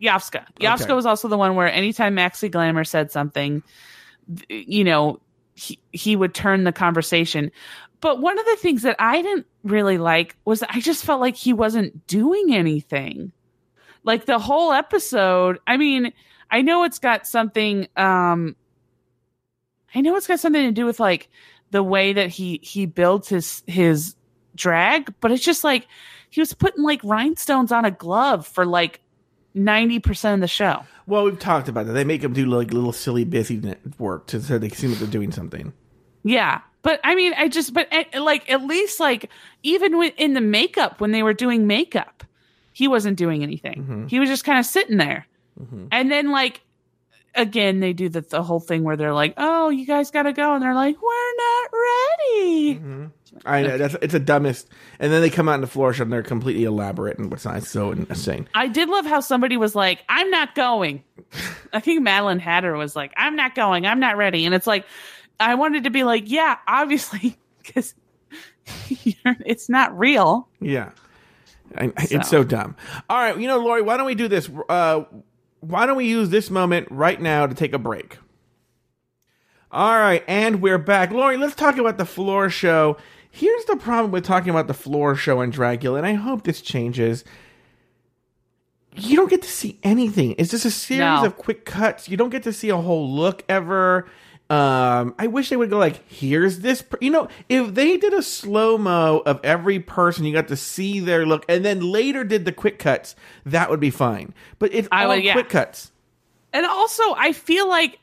Yavska. 0.00 0.46
Yavska 0.60 0.84
Okay. 0.84 0.92
was 0.94 1.06
also 1.06 1.28
the 1.28 1.38
one 1.38 1.54
where 1.54 1.70
anytime 1.70 2.16
Maxi 2.16 2.50
Glamour 2.50 2.84
said 2.84 3.10
something, 3.10 3.62
you 4.48 4.84
know, 4.84 5.20
he, 5.54 5.78
he 5.92 6.16
would 6.16 6.34
turn 6.34 6.64
the 6.64 6.72
conversation. 6.72 7.50
But 8.00 8.20
one 8.20 8.38
of 8.38 8.44
the 8.44 8.56
things 8.56 8.82
that 8.82 8.96
I 8.98 9.22
didn't 9.22 9.46
really 9.62 9.98
like 9.98 10.36
was 10.44 10.62
I 10.62 10.80
just 10.80 11.04
felt 11.04 11.20
like 11.20 11.36
he 11.36 11.52
wasn't 11.52 12.06
doing 12.06 12.54
anything. 12.54 13.32
Like 14.02 14.26
the 14.26 14.38
whole 14.38 14.72
episode, 14.72 15.58
I 15.66 15.76
mean, 15.78 16.12
I 16.50 16.60
know 16.60 16.84
it's 16.84 16.98
got 16.98 17.26
something 17.26 17.88
um 17.96 18.56
I 19.94 20.00
know 20.00 20.16
it's 20.16 20.26
got 20.26 20.40
something 20.40 20.64
to 20.64 20.72
do 20.72 20.84
with 20.84 21.00
like 21.00 21.30
the 21.70 21.82
way 21.82 22.12
that 22.12 22.28
he 22.28 22.60
he 22.62 22.84
builds 22.86 23.28
his 23.28 23.62
his 23.66 24.16
drag, 24.54 25.12
but 25.20 25.30
it's 25.30 25.44
just 25.44 25.64
like 25.64 25.86
he 26.30 26.40
was 26.40 26.52
putting 26.52 26.82
like 26.82 27.00
rhinestones 27.04 27.72
on 27.72 27.84
a 27.84 27.90
glove 27.90 28.46
for 28.46 28.64
like 28.66 29.00
90% 29.56 30.34
of 30.34 30.40
the 30.40 30.48
show. 30.48 30.84
Well, 31.06 31.24
we've 31.24 31.38
talked 31.38 31.68
about 31.68 31.86
that. 31.86 31.92
They 31.92 32.04
make 32.04 32.22
him 32.22 32.32
do 32.32 32.46
like 32.46 32.72
little 32.72 32.92
silly 32.92 33.24
busy 33.24 33.62
work 33.98 34.26
to 34.28 34.40
so 34.40 34.58
they 34.58 34.68
seem 34.68 34.90
like 34.90 34.98
they're 34.98 35.08
doing 35.08 35.32
something. 35.32 35.72
Yeah. 36.22 36.60
But 36.82 37.00
I 37.04 37.14
mean, 37.14 37.32
I 37.36 37.48
just, 37.48 37.72
but 37.72 37.88
eh, 37.90 38.18
like, 38.18 38.50
at 38.50 38.64
least 38.64 39.00
like, 39.00 39.30
even 39.62 40.02
in 40.16 40.34
the 40.34 40.40
makeup, 40.40 41.00
when 41.00 41.12
they 41.12 41.22
were 41.22 41.34
doing 41.34 41.66
makeup, 41.66 42.24
he 42.72 42.88
wasn't 42.88 43.16
doing 43.16 43.42
anything. 43.42 44.06
He 44.08 44.18
was 44.18 44.28
just 44.28 44.44
kind 44.44 44.58
of 44.58 44.66
sitting 44.66 44.96
there. 44.96 45.26
And 45.92 46.10
then, 46.10 46.32
like, 46.32 46.60
again, 47.36 47.78
they 47.80 47.92
do 47.92 48.08
the, 48.08 48.20
the 48.22 48.42
whole 48.42 48.58
thing 48.60 48.82
where 48.82 48.96
they're 48.96 49.14
like, 49.14 49.34
oh, 49.36 49.68
you 49.70 49.86
guys 49.86 50.10
got 50.10 50.24
to 50.24 50.32
go. 50.32 50.54
And 50.54 50.62
they're 50.62 50.74
like, 50.74 51.00
we're 51.00 51.23
ready. 52.72 53.10
I 53.44 53.62
know 53.62 53.78
that's 53.78 53.94
it's 54.00 54.12
the 54.12 54.20
dumbest. 54.20 54.68
And 54.98 55.12
then 55.12 55.20
they 55.20 55.30
come 55.30 55.48
out 55.48 55.56
in 55.56 55.60
the 55.60 55.66
floor 55.66 55.92
show 55.92 56.02
and 56.04 56.12
they're 56.12 56.22
completely 56.22 56.64
elaborate 56.64 57.18
and 57.18 57.30
what's 57.30 57.44
not 57.44 57.62
so 57.64 57.90
insane. 57.90 58.48
I 58.54 58.68
did 58.68 58.88
love 58.88 59.06
how 59.06 59.20
somebody 59.20 59.56
was 59.56 59.74
like, 59.74 60.04
I'm 60.08 60.30
not 60.30 60.54
going. 60.54 61.02
I 61.72 61.80
think 61.80 62.02
Madeline 62.02 62.38
Hatter 62.38 62.74
was 62.76 62.94
like, 62.94 63.12
I'm 63.16 63.36
not 63.36 63.54
going. 63.54 63.86
I'm 63.86 64.00
not 64.00 64.16
ready. 64.16 64.46
And 64.46 64.54
it's 64.54 64.66
like, 64.66 64.86
I 65.40 65.54
wanted 65.56 65.84
to 65.84 65.90
be 65.90 66.04
like, 66.04 66.24
yeah, 66.26 66.58
obviously, 66.66 67.36
because 67.62 67.94
it's 68.84 69.68
not 69.68 69.96
real. 69.98 70.48
Yeah, 70.60 70.90
I, 71.76 71.92
it's 71.98 72.28
so 72.28 72.44
dumb. 72.44 72.76
All 73.08 73.18
right, 73.18 73.38
you 73.38 73.46
know, 73.46 73.58
Lauri, 73.58 73.82
why 73.82 73.96
don't 73.96 74.06
we 74.06 74.14
do 74.14 74.28
this? 74.28 74.48
Uh, 74.68 75.04
why 75.60 75.86
don't 75.86 75.96
we 75.96 76.06
use 76.06 76.28
this 76.28 76.50
moment 76.50 76.88
right 76.90 77.20
now 77.20 77.46
to 77.46 77.54
take 77.54 77.72
a 77.72 77.78
break? 77.78 78.18
All 79.74 79.98
right, 79.98 80.22
and 80.28 80.62
we're 80.62 80.78
back. 80.78 81.10
Lauri, 81.10 81.36
let's 81.36 81.56
talk 81.56 81.78
about 81.78 81.98
the 81.98 82.04
floor 82.06 82.48
show. 82.48 82.96
Here's 83.28 83.64
the 83.64 83.74
problem 83.74 84.12
with 84.12 84.24
talking 84.24 84.50
about 84.50 84.68
the 84.68 84.72
floor 84.74 85.16
show 85.16 85.40
and 85.40 85.52
Dragula, 85.52 85.98
and 85.98 86.06
I 86.06 86.12
hope 86.12 86.44
this 86.44 86.60
changes. 86.60 87.24
You 88.94 89.16
don't 89.16 89.28
get 89.28 89.42
to 89.42 89.50
see 89.50 89.80
anything. 89.82 90.36
It's 90.38 90.52
just 90.52 90.64
a 90.64 90.70
series 90.70 91.00
No. 91.00 91.24
of 91.24 91.36
quick 91.36 91.64
cuts. 91.64 92.08
You 92.08 92.16
don't 92.16 92.30
get 92.30 92.44
to 92.44 92.52
see 92.52 92.68
a 92.68 92.76
whole 92.76 93.10
look 93.10 93.42
ever. 93.48 94.06
Um, 94.48 95.12
I 95.18 95.26
wish 95.26 95.48
they 95.48 95.56
would 95.56 95.70
go 95.70 95.78
like, 95.78 96.08
here's 96.08 96.60
this. 96.60 96.80
Per-. 96.80 96.98
You 97.00 97.10
know, 97.10 97.26
if 97.48 97.74
they 97.74 97.96
did 97.96 98.12
a 98.14 98.22
slow 98.22 98.78
mo 98.78 99.24
of 99.26 99.40
every 99.42 99.80
person, 99.80 100.24
you 100.24 100.32
got 100.32 100.46
to 100.46 100.56
see 100.56 101.00
their 101.00 101.26
look, 101.26 101.44
and 101.48 101.64
then 101.64 101.80
later 101.80 102.22
did 102.22 102.44
the 102.44 102.52
quick 102.52 102.78
cuts, 102.78 103.16
that 103.44 103.68
would 103.70 103.80
be 103.80 103.90
fine. 103.90 104.34
But 104.60 104.72
it's 104.72 104.86
I 104.92 105.02
all 105.02 105.08
would- 105.08 105.24
yeah. 105.24 105.32
quick 105.32 105.48
cuts. 105.48 105.90
And 106.52 106.64
also, 106.64 107.02
I 107.16 107.32
feel 107.32 107.68
like 107.68 107.98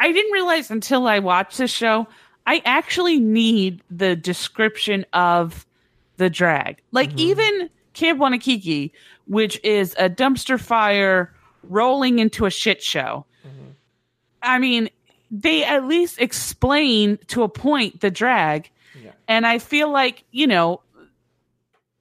I 0.00 0.10
didn't 0.10 0.32
realize 0.32 0.70
until 0.70 1.06
I 1.06 1.18
watched 1.18 1.58
this 1.58 1.70
show, 1.70 2.08
I 2.46 2.62
actually 2.64 3.20
need 3.20 3.82
the 3.90 4.16
description 4.16 5.04
of 5.12 5.66
the 6.16 6.30
drag. 6.30 6.80
Like, 6.90 7.10
mm-hmm. 7.10 7.18
even 7.18 7.70
Camp 7.92 8.18
Wannakiki, 8.18 8.92
which 9.26 9.60
is 9.62 9.94
a 9.98 10.08
dumpster 10.08 10.58
fire 10.58 11.32
rolling 11.62 12.18
into 12.18 12.46
a 12.46 12.50
shit 12.50 12.82
show. 12.82 13.26
Mm-hmm. 13.46 13.70
I 14.42 14.58
mean, 14.58 14.88
they 15.30 15.64
at 15.64 15.84
least 15.84 16.18
explain 16.18 17.18
to 17.28 17.42
a 17.42 17.48
point 17.48 18.00
the 18.00 18.10
drag. 18.10 18.70
And 19.28 19.46
I 19.46 19.58
feel 19.58 19.92
like, 19.92 20.24
you 20.32 20.48
know, 20.48 20.80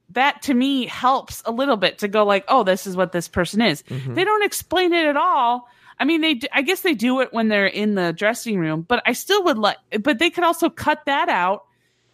that 0.10 0.41
to 0.43 0.54
me 0.56 0.88
helps 0.88 1.43
a 1.45 1.52
little 1.52 1.78
bit 1.78 2.00
to 2.00 2.08
go 2.08 2.26
like, 2.26 2.43
oh, 2.47 2.64
this 2.64 2.88
is 2.88 2.95
what 2.95 3.12
this 3.12 3.28
person 3.28 3.62
is. 3.62 3.84
Mm-hmm. 3.84 4.16
They 4.16 4.24
don't 4.24 4.43
explain 4.43 4.93
it 4.93 5.06
at 5.06 5.16
all. 5.16 5.70
I 6.00 6.06
mean, 6.06 6.22
they, 6.22 6.39
I 6.54 6.62
guess 6.62 6.82
they 6.82 6.93
do 6.93 7.20
it 7.22 7.34
when 7.34 7.50
they're 7.50 7.66
in 7.68 7.95
the 7.95 8.14
dressing 8.14 8.58
room, 8.60 8.84
but 8.88 9.04
I 9.06 9.14
still 9.14 9.43
would 9.43 9.58
like, 9.58 9.78
but 10.02 10.18
they 10.20 10.30
could 10.30 10.43
also 10.45 10.70
cut 10.70 11.02
that 11.06 11.28
out 11.30 11.66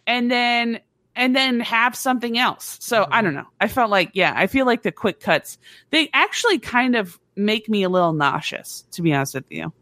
and 0.06 0.30
then, 0.30 0.80
and 1.14 1.34
then 1.36 1.60
have 1.60 1.94
something 1.94 2.36
else. 2.36 2.78
So 2.80 3.06
I 3.10 3.22
don't 3.22 3.34
know. 3.34 3.46
I 3.60 3.68
felt 3.68 3.90
like, 3.90 4.10
yeah, 4.14 4.32
I 4.36 4.48
feel 4.48 4.66
like 4.66 4.82
the 4.82 4.92
quick 4.92 5.20
cuts, 5.20 5.56
they 5.90 6.10
actually 6.12 6.58
kind 6.58 6.96
of 6.96 7.18
make 7.36 7.68
me 7.68 7.84
a 7.84 7.88
little 7.88 8.12
nauseous, 8.12 8.84
to 8.92 9.02
be 9.02 9.12
honest 9.14 9.34
with 9.34 9.44
you. 9.50 9.72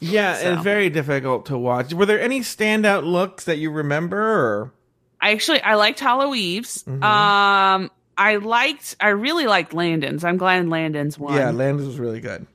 Yeah, 0.00 0.34
So. 0.36 0.54
it's 0.54 0.62
very 0.62 0.90
difficult 0.90 1.46
to 1.46 1.58
watch. 1.58 1.92
Were 1.92 2.06
there 2.06 2.20
any 2.20 2.40
standout 2.40 3.04
looks 3.04 3.44
that 3.44 3.56
you 3.58 3.70
remember? 3.70 4.18
Or 4.20 4.72
I 5.20 5.32
actually 5.32 5.60
I 5.62 5.74
liked 5.74 5.98
Hollow 6.00 6.34
Eves. 6.34 6.84
Um, 6.86 7.90
I 8.16 8.36
liked 8.40 8.96
I 9.00 9.08
really 9.08 9.46
liked 9.46 9.72
Landon's. 9.72 10.22
I'm 10.24 10.36
glad 10.36 10.68
Landon's 10.68 11.18
won. 11.18 11.34
yeah, 11.34 11.50
Landon's 11.50 11.86
was 11.88 11.98
really 11.98 12.20
good. 12.20 12.46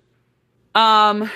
Um, 0.75 1.29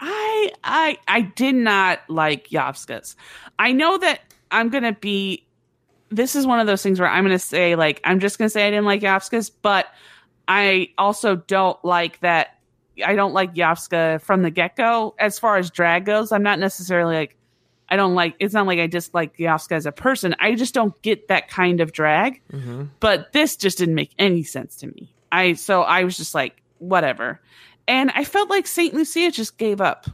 I 0.00 0.52
I 0.62 0.98
I 1.06 1.20
did 1.22 1.54
not 1.54 2.00
like 2.08 2.48
Yavskas. 2.48 3.14
I 3.58 3.72
know 3.72 3.98
that 3.98 4.20
I'm 4.50 4.68
gonna 4.68 4.92
be. 4.92 5.46
This 6.10 6.36
is 6.36 6.46
one 6.46 6.60
of 6.60 6.66
those 6.66 6.82
things 6.82 7.00
where 7.00 7.08
I'm 7.08 7.24
gonna 7.24 7.38
say 7.38 7.74
like 7.76 8.00
I'm 8.04 8.20
just 8.20 8.38
gonna 8.38 8.50
say 8.50 8.66
I 8.66 8.70
didn't 8.70 8.84
like 8.84 9.00
Yavskas, 9.00 9.50
but 9.62 9.86
I 10.46 10.90
also 10.98 11.36
don't 11.36 11.82
like 11.84 12.20
that. 12.20 12.58
I 13.04 13.14
don't 13.14 13.32
like 13.32 13.54
Yovska 13.54 14.20
from 14.20 14.42
the 14.42 14.50
get 14.50 14.76
go. 14.76 15.14
As 15.18 15.38
far 15.38 15.56
as 15.56 15.70
drag 15.70 16.04
goes, 16.04 16.32
I'm 16.32 16.42
not 16.42 16.58
necessarily 16.58 17.16
like. 17.16 17.36
I 17.86 17.96
don't 17.96 18.14
like. 18.14 18.34
It's 18.38 18.54
not 18.54 18.66
like 18.66 18.78
I 18.78 18.86
dislike 18.86 19.36
Yovska 19.36 19.72
as 19.72 19.84
a 19.86 19.92
person. 19.92 20.34
I 20.40 20.54
just 20.54 20.72
don't 20.74 21.00
get 21.02 21.28
that 21.28 21.48
kind 21.48 21.80
of 21.80 21.92
drag. 21.92 22.40
But 22.98 23.32
this 23.32 23.56
just 23.56 23.78
didn't 23.78 23.94
make 23.94 24.10
any 24.18 24.42
sense 24.42 24.76
to 24.76 24.86
me. 24.86 25.12
I 25.30 25.52
so 25.52 25.82
I 25.82 26.04
was 26.04 26.16
just 26.16 26.34
like 26.34 26.62
whatever. 26.78 27.40
And 27.86 28.10
I 28.14 28.24
felt 28.24 28.50
like 28.50 28.66
St. 28.66 28.94
Lucia 28.94 29.30
just 29.30 29.58
gave 29.58 29.80
up. 29.80 30.06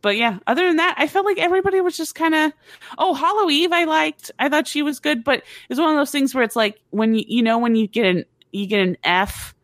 But 0.00 0.16
yeah, 0.16 0.38
other 0.46 0.66
than 0.66 0.76
that, 0.76 0.94
I 0.96 1.08
felt 1.08 1.26
like 1.26 1.38
everybody 1.38 1.80
was 1.80 1.96
just 1.96 2.14
kind 2.14 2.34
of, 2.34 2.52
oh, 2.98 3.14
Hollow 3.14 3.50
Eve, 3.50 3.72
I 3.72 3.84
liked. 3.84 4.30
I 4.38 4.48
thought 4.48 4.68
she 4.68 4.82
was 4.82 5.00
good, 5.00 5.24
but 5.24 5.42
it's 5.68 5.80
one 5.80 5.90
of 5.90 5.96
those 5.96 6.12
things 6.12 6.34
where 6.34 6.44
it's 6.44 6.54
like 6.54 6.80
when 6.90 7.14
you, 7.14 7.24
you 7.26 7.42
know, 7.42 7.58
when 7.58 7.74
you 7.74 7.88
get 7.88 8.06
an, 8.06 8.24
you 8.52 8.66
get 8.66 8.80
an 8.80 8.96
F 9.02 9.54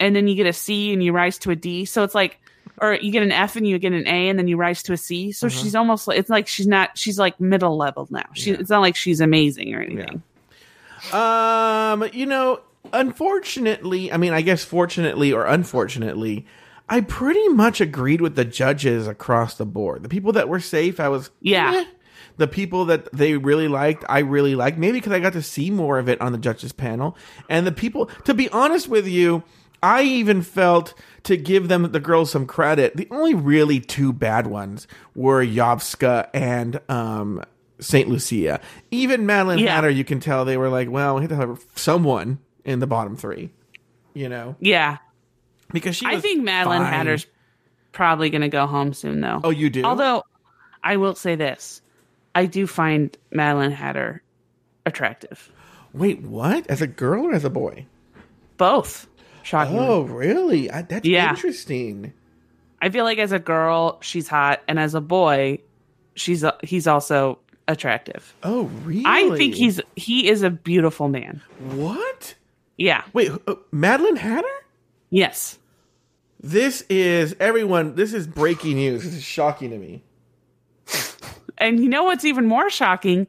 and 0.00 0.16
then 0.16 0.26
you 0.26 0.34
get 0.34 0.46
a 0.46 0.52
C 0.52 0.92
and 0.92 1.02
you 1.02 1.12
rise 1.12 1.38
to 1.38 1.52
a 1.52 1.56
D. 1.56 1.84
So 1.84 2.02
it's 2.02 2.14
like, 2.14 2.40
or 2.82 2.94
you 2.94 3.12
get 3.12 3.22
an 3.22 3.32
F 3.32 3.54
and 3.54 3.66
you 3.66 3.78
get 3.78 3.92
an 3.92 4.06
A 4.08 4.28
and 4.28 4.38
then 4.38 4.48
you 4.48 4.56
rise 4.56 4.82
to 4.82 4.92
a 4.92 4.96
C. 4.96 5.30
So 5.32 5.48
she's 5.48 5.74
almost 5.74 6.08
like, 6.08 6.18
it's 6.18 6.28
like 6.28 6.48
she's 6.48 6.66
not, 6.66 6.98
she's 6.98 7.18
like 7.18 7.40
middle 7.40 7.76
level 7.76 8.08
now. 8.10 8.26
She, 8.34 8.50
It's 8.50 8.68
not 8.68 8.80
like 8.80 8.96
she's 8.96 9.20
amazing 9.20 9.72
or 9.74 9.80
anything. 9.80 10.22
Um, 11.12 12.04
you 12.12 12.26
know, 12.26 12.60
unfortunately, 12.92 14.12
I 14.12 14.16
mean, 14.16 14.32
I 14.32 14.42
guess 14.42 14.64
fortunately 14.64 15.32
or 15.32 15.46
unfortunately, 15.46 16.44
I 16.88 17.00
pretty 17.00 17.48
much 17.48 17.80
agreed 17.80 18.20
with 18.20 18.36
the 18.36 18.44
judges 18.44 19.06
across 19.06 19.54
the 19.54 19.66
board. 19.66 20.02
The 20.02 20.08
people 20.08 20.32
that 20.32 20.48
were 20.48 20.60
safe, 20.60 21.00
I 21.00 21.08
was 21.08 21.30
Yeah. 21.40 21.72
eh. 21.74 21.84
The 22.38 22.46
people 22.46 22.84
that 22.86 23.10
they 23.12 23.36
really 23.36 23.66
liked, 23.66 24.04
I 24.08 24.18
really 24.20 24.54
liked. 24.54 24.76
Maybe 24.78 24.98
because 24.98 25.12
I 25.12 25.20
got 25.20 25.32
to 25.32 25.42
see 25.42 25.70
more 25.70 25.98
of 25.98 26.08
it 26.08 26.20
on 26.20 26.32
the 26.32 26.38
judges 26.38 26.72
panel. 26.72 27.16
And 27.48 27.66
the 27.66 27.72
people, 27.72 28.06
to 28.24 28.34
be 28.34 28.48
honest 28.50 28.88
with 28.88 29.06
you, 29.08 29.42
I 29.82 30.02
even 30.02 30.42
felt 30.42 30.94
to 31.24 31.36
give 31.36 31.68
them 31.68 31.90
the 31.92 32.00
girls 32.00 32.30
some 32.30 32.46
credit. 32.46 32.96
The 32.96 33.08
only 33.10 33.34
really 33.34 33.80
two 33.80 34.12
bad 34.12 34.46
ones 34.46 34.86
were 35.14 35.44
Yovska 35.44 36.28
and 36.34 36.80
um, 36.90 37.42
Saint 37.80 38.08
Lucia. 38.08 38.60
Even 38.90 39.26
Madeline 39.26 39.58
Yeah. 39.58 39.74
Hatter, 39.74 39.90
you 39.90 40.04
can 40.04 40.20
tell 40.20 40.44
they 40.44 40.56
were 40.58 40.68
like, 40.68 40.90
well, 40.90 41.16
we 41.16 41.22
had 41.22 41.30
to 41.30 41.36
have 41.36 41.64
someone 41.74 42.38
in 42.64 42.80
the 42.80 42.86
bottom 42.86 43.16
three, 43.16 43.50
you 44.14 44.28
know, 44.28 44.56
Yeah. 44.60 44.98
Because 45.72 45.96
she. 45.96 46.06
I 46.06 46.20
think 46.20 46.42
Madeline 46.44 46.82
fine. 46.82 46.92
Hatter's 46.92 47.26
probably 47.92 48.30
going 48.30 48.42
to 48.42 48.48
go 48.48 48.66
home 48.66 48.92
soon, 48.92 49.20
though. 49.20 49.40
Oh, 49.44 49.50
you 49.50 49.70
do? 49.70 49.82
Although, 49.84 50.22
I 50.84 50.96
will 50.96 51.14
say 51.14 51.34
this 51.34 51.82
I 52.34 52.46
do 52.46 52.66
find 52.66 53.16
Madeline 53.30 53.72
Hatter 53.72 54.22
attractive. 54.84 55.50
Wait, 55.92 56.20
what? 56.22 56.66
As 56.68 56.82
a 56.82 56.86
girl 56.86 57.26
or 57.26 57.32
as 57.32 57.44
a 57.44 57.50
boy? 57.50 57.86
Both. 58.58 59.08
Shocking. 59.42 59.78
Oh, 59.78 60.02
really? 60.02 60.70
I, 60.70 60.82
that's 60.82 61.06
Yeah. 61.06 61.30
interesting. 61.30 62.12
I 62.82 62.90
feel 62.90 63.04
like 63.04 63.18
as 63.18 63.32
a 63.32 63.38
girl, 63.38 63.98
she's 64.02 64.28
hot, 64.28 64.60
and 64.68 64.78
as 64.78 64.94
a 64.94 65.00
boy, 65.00 65.60
she's 66.14 66.42
a, 66.42 66.54
he's 66.62 66.86
also 66.86 67.38
attractive. 67.68 68.34
Oh, 68.42 68.64
really? 68.84 69.04
I 69.06 69.34
think 69.36 69.54
he's 69.54 69.80
he 69.96 70.28
is 70.28 70.42
a 70.42 70.50
beautiful 70.50 71.08
man. 71.08 71.40
What? 71.58 72.34
Yeah. 72.76 73.02
Wait, 73.14 73.30
uh, 73.46 73.54
Madeline 73.72 74.16
Hatter? 74.16 74.46
Yes. 75.10 75.58
This 76.40 76.82
is 76.88 77.34
everyone. 77.40 77.94
This 77.94 78.12
is 78.12 78.26
breaking 78.26 78.76
news. 78.76 79.02
This 79.04 79.14
is 79.14 79.22
shocking 79.22 79.70
to 79.70 79.78
me. 79.78 80.02
And 81.58 81.80
you 81.80 81.88
know 81.88 82.04
what's 82.04 82.24
even 82.24 82.46
more 82.46 82.68
shocking? 82.68 83.26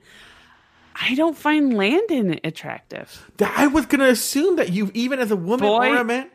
I 1.00 1.16
don't 1.16 1.38
find 1.38 1.74
Landon 1.78 2.40
attractive. 2.44 3.32
I 3.40 3.68
was 3.68 3.86
gonna 3.86 4.08
assume 4.10 4.58
that 4.58 4.74
you, 4.74 4.92
even 4.94 5.20
as 5.20 5.32
a 5.32 5.36
woman 5.36 5.66
Boy. 5.66 5.90
or 5.92 5.96
a 5.98 6.04
man. 6.04 6.30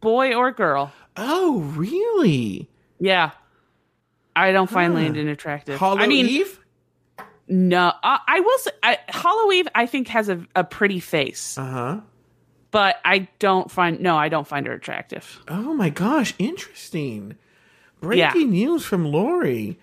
Boy 0.00 0.34
or 0.34 0.50
girl. 0.52 0.92
Oh, 1.16 1.60
really? 1.76 2.68
Yeah. 2.98 3.32
I 4.34 4.52
don't 4.52 4.70
find 4.70 4.92
Huh. 4.94 5.00
Landon 5.00 5.28
attractive. 5.28 5.78
Hollow 5.78 5.98
I 6.00 6.06
mean, 6.06 6.26
Eve? 6.26 6.58
no, 7.48 7.88
uh, 8.02 8.18
I 8.26 8.40
will 8.40 8.58
say 8.58 8.70
I, 8.82 8.98
Hollow 9.10 9.52
Eve. 9.52 9.68
I 9.74 9.86
think 9.86 10.08
has 10.08 10.28
a, 10.28 10.44
a 10.56 10.64
pretty 10.64 10.98
face, 11.00 11.58
Uh 11.58 11.64
huh. 11.70 12.00
But 12.74 12.96
I 13.04 13.28
don't 13.38 13.70
find 13.70 14.00
no, 14.00 14.16
I 14.16 14.28
don't 14.28 14.48
find 14.48 14.66
her 14.66 14.72
attractive. 14.72 15.40
Oh 15.46 15.74
my 15.74 15.90
gosh, 15.90 16.34
interesting. 16.40 17.36
Breaking 18.00 18.50
news 18.50 18.84
from 18.84 19.04
Lauri. 19.04 19.78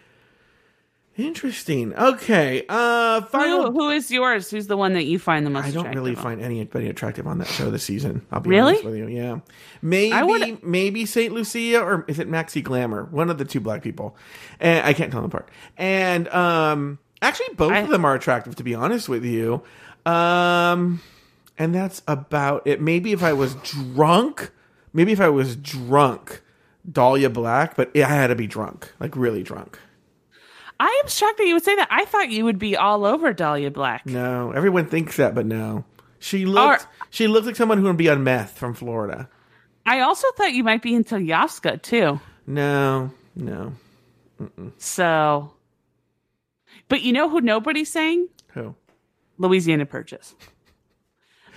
Interesting. 1.18 1.94
Okay. 1.96 2.66
Uh 2.68 3.22
final 3.22 3.72
Who, 3.72 3.80
who 3.80 3.90
is 3.92 4.12
yours? 4.12 4.50
Who's 4.52 4.68
the 4.68 4.76
one 4.76 4.92
that 4.94 5.04
you 5.06 5.20
find 5.20 5.46
the 5.46 5.50
most? 5.50 5.68
Attractive? 5.70 5.82
I 5.82 5.84
don't 5.86 5.96
really 6.04 6.14
of? 6.14 6.20
find 6.20 6.42
anybody 6.42 6.88
attractive 6.90 7.28
on 7.28 7.38
that 7.38 7.48
show 7.48 7.72
this 7.72 7.84
season. 7.84 8.26
I'll 8.30 8.42
be 8.42 8.50
Really? 8.50 8.72
honest 8.74 8.84
with 8.86 8.96
you. 8.98 9.08
Yeah. 9.08 9.40
Maybe 9.82 10.58
maybe 10.62 11.06
Saint 11.06 11.34
Lucia 11.34 11.82
or 11.82 12.04
is 12.10 12.20
it 12.20 12.30
Maxi 12.30 12.62
Glamour? 12.64 13.06
One 13.06 13.30
of 13.30 13.38
the 13.38 13.46
two 13.46 13.60
black 13.62 13.82
people. 13.84 14.18
And 14.60 14.86
I 14.86 14.92
can't 14.94 15.12
tell 15.12 15.22
them 15.22 15.30
apart. 15.30 15.50
And 15.78 16.28
um 16.30 17.00
actually 17.22 17.56
both 17.56 17.72
I- 17.72 17.80
of 17.80 17.90
them 17.90 18.04
are 18.04 18.16
attractive 18.16 18.56
to 18.58 18.64
be 18.64 18.76
honest 18.76 19.08
with 19.08 19.24
you. 19.26 19.64
Um 20.06 21.02
and 21.58 21.74
that's 21.74 22.02
about 22.08 22.66
it. 22.66 22.82
Maybe 22.82 23.12
if 23.12 23.24
I 23.24 23.34
was 23.34 23.56
drunk, 23.56 24.52
maybe 24.94 25.12
if 25.12 25.22
I 25.22 25.30
was 25.30 25.56
drunk, 25.56 26.42
Dahlia 26.90 27.30
Black, 27.30 27.76
but 27.76 27.96
I 27.96 28.00
had 28.00 28.28
to 28.28 28.36
be 28.36 28.48
drunk, 28.48 28.92
like 29.00 29.16
really 29.16 29.44
drunk. 29.44 29.80
I 30.80 31.02
am 31.04 31.10
shocked 31.10 31.38
that 31.38 31.46
you 31.46 31.54
would 31.54 31.64
say 31.64 31.76
that. 31.76 31.88
I 31.92 32.06
thought 32.06 32.32
you 32.32 32.44
would 32.46 32.58
be 32.58 32.76
all 32.76 33.06
over 33.06 33.34
Dahlia 33.34 33.70
Black. 33.70 34.06
No, 34.06 34.52
everyone 34.52 34.88
thinks 34.88 35.18
that, 35.18 35.36
but 35.36 35.46
no. 35.46 35.86
She 36.18 36.46
looked 36.46 36.88
she 37.10 37.28
looks 37.28 37.48
like 37.48 37.56
someone 37.56 37.78
who 37.78 37.86
would 37.86 37.98
be 37.98 38.10
on 38.10 38.24
meth 38.24 38.58
from 38.58 38.74
Florida. 38.74 39.30
I 39.86 40.00
also 40.02 40.28
thought 40.38 40.54
you 40.54 40.64
might 40.64 40.82
be 40.82 40.94
into 40.94 41.16
Yaska 41.16 41.82
too. 41.82 42.20
No, 42.48 43.12
no. 43.36 43.74
So, 44.78 45.54
but 46.88 47.02
you 47.02 47.14
know 47.14 47.30
who 47.30 47.42
nobody's 47.42 47.92
saying? 47.92 48.28
Who? 48.50 48.76
Louisiana 49.38 49.86
Purchase. 49.86 50.36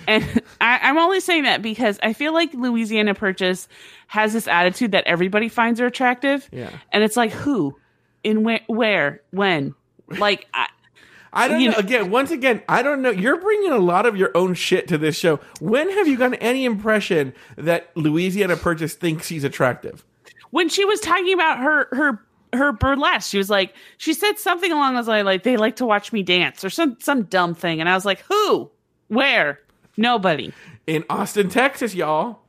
And 0.07 0.42
I, 0.61 0.78
I'm 0.82 0.98
only 0.98 1.20
saying 1.20 1.44
that 1.44 1.62
because 1.62 1.98
I 2.02 2.12
feel 2.12 2.32
like 2.32 2.52
Louisiana 2.55 3.14
Purchase 3.14 3.68
has 4.07 4.32
this 4.32 4.46
attitude 4.48 4.92
that 4.92 5.05
everybody 5.07 5.48
finds 5.48 5.80
her 5.80 5.86
attractive. 5.86 6.48
Yeah. 6.52 6.70
And 6.92 7.02
it's 7.05 7.16
like, 7.16 7.30
who? 7.32 7.76
In 8.22 8.42
where? 8.44 8.61
Where? 8.66 9.22
When? 9.30 9.74
Like, 10.09 10.46
I, 10.55 10.68
I 11.32 11.48
don't 11.48 11.61
You 11.61 11.66
know. 11.68 11.72
know- 11.72 11.78
Again, 11.78 12.11
once 12.11 12.30
again, 12.30 12.62
I 12.68 12.82
don't 12.82 13.02
know. 13.02 13.11
You're 13.11 13.38
bringing 13.40 13.72
a 13.72 13.78
lot 13.78 14.07
of 14.07 14.16
your 14.16 14.30
own 14.36 14.55
shit 14.55 14.86
to 14.88 14.98
this 14.98 15.18
show. 15.18 15.40
When 15.61 15.90
have 15.90 16.07
you 16.07 16.16
gotten 16.16 16.34
any 16.36 16.64
impression 16.64 17.34
that 17.57 17.90
Louisiana 17.96 18.57
Purchase 18.57 18.94
thinks 18.94 19.26
she's 19.26 19.44
attractive? 19.44 20.05
when 20.50 20.68
she 20.68 20.84
was 20.84 21.00
talking 21.00 21.32
about 21.34 21.59
her 21.59 21.88
her 21.90 22.24
her 22.52 22.70
burlesque, 22.70 23.28
she 23.28 23.38
was 23.38 23.50
like, 23.50 23.74
she 23.96 24.14
said 24.14 24.38
something 24.38 24.70
along 24.70 24.94
those 24.94 25.09
lines, 25.09 25.24
like 25.24 25.42
they 25.42 25.57
like 25.57 25.74
to 25.76 25.84
watch 25.84 26.12
me 26.12 26.22
dance 26.22 26.64
or 26.64 26.70
some 26.70 26.96
some 27.00 27.24
dumb 27.24 27.57
thing, 27.57 27.80
and 27.80 27.88
I 27.88 27.94
was 27.96 28.05
like, 28.05 28.20
who? 28.28 28.70
Where? 29.09 29.59
Nobody. 29.97 30.53
In 30.86 31.05
Austin, 31.09 31.49
Texas, 31.49 31.95
y'all. 31.95 32.40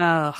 Ugh. 0.00 0.36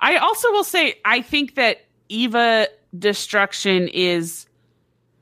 I 0.00 0.16
also 0.16 0.50
will 0.52 0.64
say 0.64 0.98
I 1.04 1.22
think 1.22 1.54
that 1.54 1.84
Eva 2.08 2.68
Destruction 2.98 3.88
is 3.88 4.46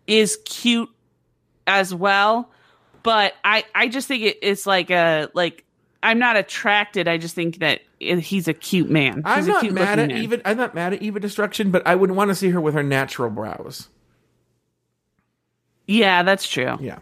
is 0.07 0.39
cute 0.45 0.91
as 1.67 1.95
well, 1.95 2.51
but 3.03 3.35
I 3.45 3.65
I 3.75 3.89
just 3.89 4.09
think 4.09 4.25
it, 4.25 4.39
it's 4.43 4.67
like 4.67 4.91
a 4.91 5.29
like 5.35 5.65
I'm 6.03 6.19
not 6.19 6.37
attracted. 6.37 7.09
I 7.09 7.19
just 7.19 7.35
think 7.35 7.59
that 7.59 7.83
he's 7.99 8.49
a 8.49 8.55
cute 8.55 8.91
man. 8.91 9.23
I'm 9.25 9.39
He's 9.39 9.49
a 9.49 9.51
not 9.51 9.61
cute 9.61 9.75
mad 9.75 9.99
at 9.99 10.09
man. 10.09 10.17
Eva. 10.17 10.41
I'm 10.49 10.57
not 10.57 10.75
mad 10.75 10.95
at 10.95 11.03
Eva 11.03 11.21
Destruction, 11.21 11.71
but 11.71 11.87
I 11.87 11.95
would 11.95 12.11
want 12.11 12.31
to 12.31 12.35
see 12.35 12.51
her 12.51 12.61
with 12.61 12.75
her 12.75 12.83
natural 12.83 13.31
brows. 13.31 13.89
Yeah, 15.87 16.23
that's 16.23 16.49
true. 16.49 16.79
Yeah. 16.81 17.01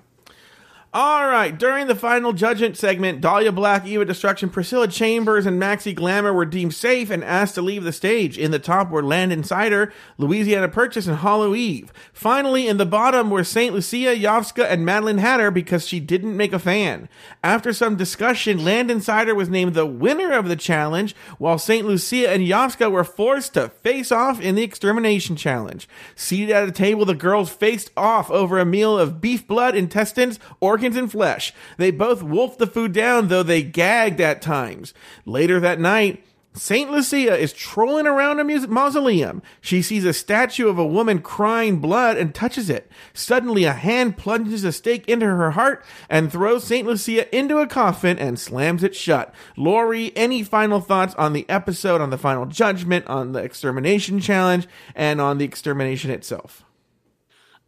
All 1.00 1.28
right. 1.28 1.56
During 1.56 1.86
the 1.86 1.94
final 1.94 2.32
judgment 2.32 2.76
segment, 2.76 3.20
Dahlia 3.20 3.52
Black, 3.52 3.86
Eva 3.86 4.04
Destruction, 4.04 4.50
Priscilla 4.50 4.88
Chambers, 4.88 5.46
and 5.46 5.62
Maxi 5.62 5.94
Glamour 5.94 6.32
were 6.32 6.44
deemed 6.44 6.74
safe 6.74 7.08
and 7.08 7.22
asked 7.22 7.54
to 7.54 7.62
leave 7.62 7.84
the 7.84 7.92
stage. 7.92 8.36
In 8.36 8.50
the 8.50 8.58
top 8.58 8.90
were 8.90 9.04
Landon 9.04 9.44
Cider, 9.44 9.92
Louisiana 10.16 10.68
Purchase, 10.68 11.06
and 11.06 11.18
Hollow 11.18 11.54
Eve. 11.54 11.92
Finally, 12.12 12.66
in 12.66 12.78
the 12.78 12.84
bottom 12.84 13.30
were 13.30 13.44
St. 13.44 13.72
Lucia, 13.72 14.16
Yovska, 14.16 14.64
and 14.68 14.84
Madeline 14.84 15.18
Hatter 15.18 15.52
because 15.52 15.86
she 15.86 16.00
didn't 16.00 16.36
make 16.36 16.52
a 16.52 16.58
fan. 16.58 17.08
After 17.44 17.72
some 17.72 17.94
discussion, 17.94 18.64
Landon 18.64 19.00
Cider 19.00 19.36
was 19.36 19.48
named 19.48 19.74
the 19.74 19.86
winner 19.86 20.32
of 20.32 20.48
the 20.48 20.56
challenge, 20.56 21.14
while 21.38 21.58
St. 21.58 21.86
Lucia 21.86 22.28
and 22.28 22.42
Yovska 22.42 22.90
were 22.90 23.04
forced 23.04 23.54
to 23.54 23.68
face 23.68 24.10
off 24.10 24.40
in 24.40 24.56
the 24.56 24.64
extermination 24.64 25.36
challenge. 25.36 25.88
Seated 26.16 26.50
at 26.50 26.68
a 26.68 26.72
table, 26.72 27.04
the 27.04 27.14
girls 27.14 27.50
faced 27.50 27.92
off 27.96 28.32
over 28.32 28.58
a 28.58 28.64
meal 28.64 28.98
of 28.98 29.20
beef 29.20 29.46
blood, 29.46 29.76
intestines, 29.76 30.40
organs, 30.58 30.87
and 30.96 31.10
flesh. 31.10 31.52
They 31.76 31.90
both 31.90 32.22
wolfed 32.22 32.58
the 32.58 32.66
food 32.66 32.92
down, 32.92 33.28
though 33.28 33.42
they 33.42 33.62
gagged 33.62 34.20
at 34.20 34.42
times. 34.42 34.94
Later 35.24 35.60
that 35.60 35.80
night, 35.80 36.24
St. 36.54 36.90
Lucia 36.90 37.36
is 37.36 37.52
trolling 37.52 38.06
around 38.06 38.40
a 38.40 38.68
mausoleum. 38.68 39.42
She 39.60 39.80
sees 39.80 40.04
a 40.04 40.12
statue 40.12 40.68
of 40.68 40.78
a 40.78 40.86
woman 40.86 41.20
crying 41.20 41.78
blood 41.78 42.16
and 42.16 42.34
touches 42.34 42.68
it. 42.68 42.90
Suddenly, 43.14 43.64
a 43.64 43.72
hand 43.72 44.16
plunges 44.16 44.64
a 44.64 44.72
stake 44.72 45.08
into 45.08 45.26
her 45.26 45.52
heart 45.52 45.84
and 46.08 46.30
throws 46.32 46.64
St. 46.64 46.86
Lucia 46.86 47.34
into 47.36 47.58
a 47.58 47.66
coffin 47.66 48.18
and 48.18 48.38
slams 48.38 48.82
it 48.82 48.96
shut. 48.96 49.32
Lauri, 49.56 50.12
any 50.16 50.42
final 50.42 50.80
thoughts 50.80 51.14
on 51.14 51.32
the 51.32 51.48
episode, 51.48 52.00
on 52.00 52.10
the 52.10 52.18
final 52.18 52.46
judgment, 52.46 53.06
on 53.06 53.32
the 53.32 53.42
extermination 53.42 54.18
challenge, 54.18 54.66
and 54.94 55.20
on 55.20 55.38
the 55.38 55.44
extermination 55.44 56.10
itself? 56.10 56.64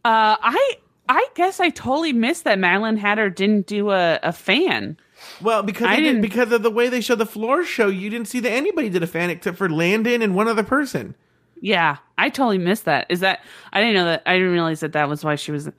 Uh, 0.03 0.35
I 0.41 0.77
I 1.13 1.27
guess 1.35 1.59
I 1.59 1.69
totally 1.69 2.13
missed 2.13 2.45
that 2.45 2.57
Madeline 2.57 2.95
Hatter 2.95 3.29
didn't 3.29 3.67
do 3.67 3.91
a, 3.91 4.17
a 4.23 4.31
fan. 4.31 4.95
Well, 5.41 5.61
because 5.61 5.87
I 5.87 5.97
didn't, 5.97 6.05
didn't- 6.05 6.21
because 6.21 6.51
of 6.53 6.63
the 6.63 6.71
way 6.71 6.87
they 6.87 7.01
showed 7.01 7.17
the 7.19 7.25
floor 7.25 7.65
show, 7.65 7.87
you 7.87 8.09
didn't 8.09 8.27
see 8.29 8.39
that 8.39 8.51
anybody 8.51 8.87
did 8.89 9.03
a 9.03 9.07
fan 9.07 9.29
except 9.29 9.57
for 9.57 9.69
Landon 9.69 10.21
and 10.21 10.35
one 10.35 10.47
other 10.47 10.63
person. 10.63 11.15
Yeah, 11.59 11.97
I 12.17 12.29
totally 12.29 12.57
missed 12.57 12.85
that. 12.85 13.05
Is 13.09 13.19
that 13.19 13.41
I 13.73 13.81
didn't 13.81 13.95
know 13.95 14.05
that 14.05 14.23
I 14.25 14.33
didn't 14.37 14.51
realize 14.53 14.79
that 14.79 14.93
that 14.93 15.07
was 15.09 15.23
why 15.23 15.35
she 15.35 15.51
was. 15.51 15.69